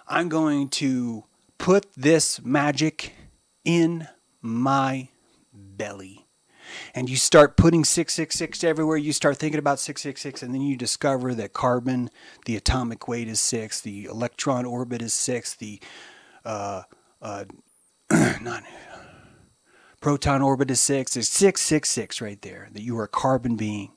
I'm 0.08 0.30
going 0.30 0.70
to 0.70 1.24
put 1.58 1.88
this 1.96 2.44
magic 2.44 3.14
in 3.64 4.08
my 4.42 5.10
belly 5.54 6.21
and 6.94 7.10
you 7.10 7.16
start 7.16 7.58
putting 7.58 7.84
666 7.84 8.64
everywhere, 8.64 8.98
you 8.98 9.14
start 9.14 9.38
thinking 9.38 9.60
about 9.60 9.80
666, 9.80 10.44
and 10.44 10.54
then 10.54 10.62
you 10.62 10.78
discover 10.78 11.34
that 11.34 11.54
carbon, 11.54 12.10
the 12.46 12.56
atomic 12.56 13.08
weight 13.08 13.28
is 13.28 13.40
six, 13.40 13.82
the 13.82 14.06
electron 14.06 14.66
orbit 14.66 15.02
is 15.02 15.14
six, 15.14 15.54
the 15.56 15.80
uh, 16.46 16.84
uh, 17.22 17.46
not 18.42 18.64
proton 20.02 20.42
orbit 20.42 20.70
is 20.72 20.80
six. 20.80 21.14
There's 21.14 21.30
666 21.30 22.20
right 22.20 22.42
there, 22.42 22.68
that 22.74 22.82
you 22.82 22.98
are 22.98 23.04
a 23.04 23.08
carbon 23.08 23.56
being. 23.56 23.92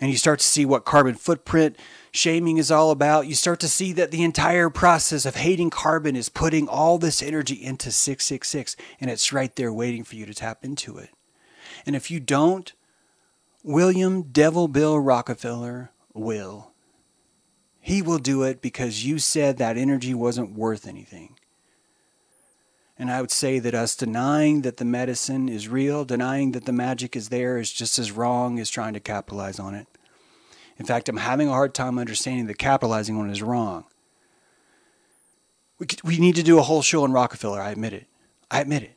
And 0.00 0.12
you 0.12 0.16
start 0.16 0.38
to 0.38 0.46
see 0.46 0.64
what 0.64 0.84
carbon 0.84 1.16
footprint 1.16 1.76
shaming 2.12 2.56
is 2.56 2.70
all 2.70 2.92
about. 2.92 3.26
You 3.26 3.34
start 3.34 3.58
to 3.60 3.68
see 3.68 3.92
that 3.94 4.12
the 4.12 4.22
entire 4.22 4.70
process 4.70 5.26
of 5.26 5.34
hating 5.34 5.70
carbon 5.70 6.14
is 6.14 6.28
putting 6.28 6.68
all 6.68 6.98
this 6.98 7.20
energy 7.20 7.56
into 7.56 7.90
666, 7.90 8.76
and 9.00 9.10
it's 9.10 9.32
right 9.32 9.54
there 9.56 9.72
waiting 9.72 10.04
for 10.04 10.14
you 10.14 10.24
to 10.24 10.34
tap 10.34 10.64
into 10.64 10.96
it. 10.98 11.10
And 11.88 11.96
if 11.96 12.10
you 12.10 12.20
don't, 12.20 12.70
William 13.64 14.20
Devil 14.20 14.68
Bill 14.68 15.00
Rockefeller 15.00 15.90
will. 16.12 16.72
He 17.80 18.02
will 18.02 18.18
do 18.18 18.42
it 18.42 18.60
because 18.60 19.06
you 19.06 19.18
said 19.18 19.56
that 19.56 19.78
energy 19.78 20.12
wasn't 20.12 20.52
worth 20.52 20.86
anything. 20.86 21.38
And 22.98 23.10
I 23.10 23.22
would 23.22 23.30
say 23.30 23.58
that 23.60 23.74
us 23.74 23.96
denying 23.96 24.60
that 24.62 24.76
the 24.76 24.84
medicine 24.84 25.48
is 25.48 25.66
real, 25.66 26.04
denying 26.04 26.52
that 26.52 26.66
the 26.66 26.74
magic 26.74 27.16
is 27.16 27.30
there, 27.30 27.56
is 27.56 27.72
just 27.72 27.98
as 27.98 28.12
wrong 28.12 28.58
as 28.58 28.68
trying 28.68 28.92
to 28.92 29.00
capitalize 29.00 29.58
on 29.58 29.74
it. 29.74 29.86
In 30.76 30.84
fact, 30.84 31.08
I'm 31.08 31.16
having 31.16 31.48
a 31.48 31.52
hard 31.52 31.72
time 31.72 31.98
understanding 31.98 32.48
that 32.48 32.58
capitalizing 32.58 33.16
on 33.16 33.30
it 33.30 33.32
is 33.32 33.42
wrong. 33.42 33.86
We, 35.78 35.86
we 36.04 36.18
need 36.18 36.34
to 36.34 36.42
do 36.42 36.58
a 36.58 36.62
whole 36.62 36.82
show 36.82 37.04
on 37.04 37.12
Rockefeller. 37.12 37.62
I 37.62 37.70
admit 37.70 37.94
it. 37.94 38.04
I 38.50 38.60
admit 38.60 38.82
it. 38.82 38.96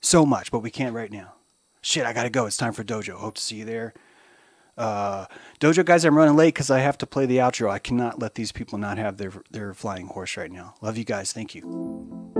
So 0.00 0.24
much, 0.24 0.50
but 0.50 0.60
we 0.60 0.70
can't 0.70 0.94
right 0.94 1.12
now 1.12 1.34
shit, 1.82 2.06
I 2.06 2.12
gotta 2.12 2.30
go. 2.30 2.46
It's 2.46 2.56
time 2.56 2.72
for 2.72 2.84
dojo. 2.84 3.14
Hope 3.14 3.34
to 3.34 3.42
see 3.42 3.56
you 3.56 3.64
there. 3.64 3.92
Uh, 4.78 5.26
dojo 5.60 5.84
guys, 5.84 6.04
I'm 6.04 6.16
running 6.16 6.36
late 6.36 6.54
because 6.54 6.70
I 6.70 6.78
have 6.78 6.96
to 6.98 7.06
play 7.06 7.26
the 7.26 7.36
outro. 7.38 7.70
I 7.70 7.78
cannot 7.78 8.18
let 8.18 8.36
these 8.36 8.52
people 8.52 8.78
not 8.78 8.96
have 8.96 9.18
their 9.18 9.32
their 9.50 9.74
flying 9.74 10.06
horse 10.06 10.36
right 10.36 10.50
now. 10.50 10.74
Love 10.80 10.96
you 10.96 11.04
guys. 11.04 11.32
Thank 11.32 11.54
you. 11.54 12.31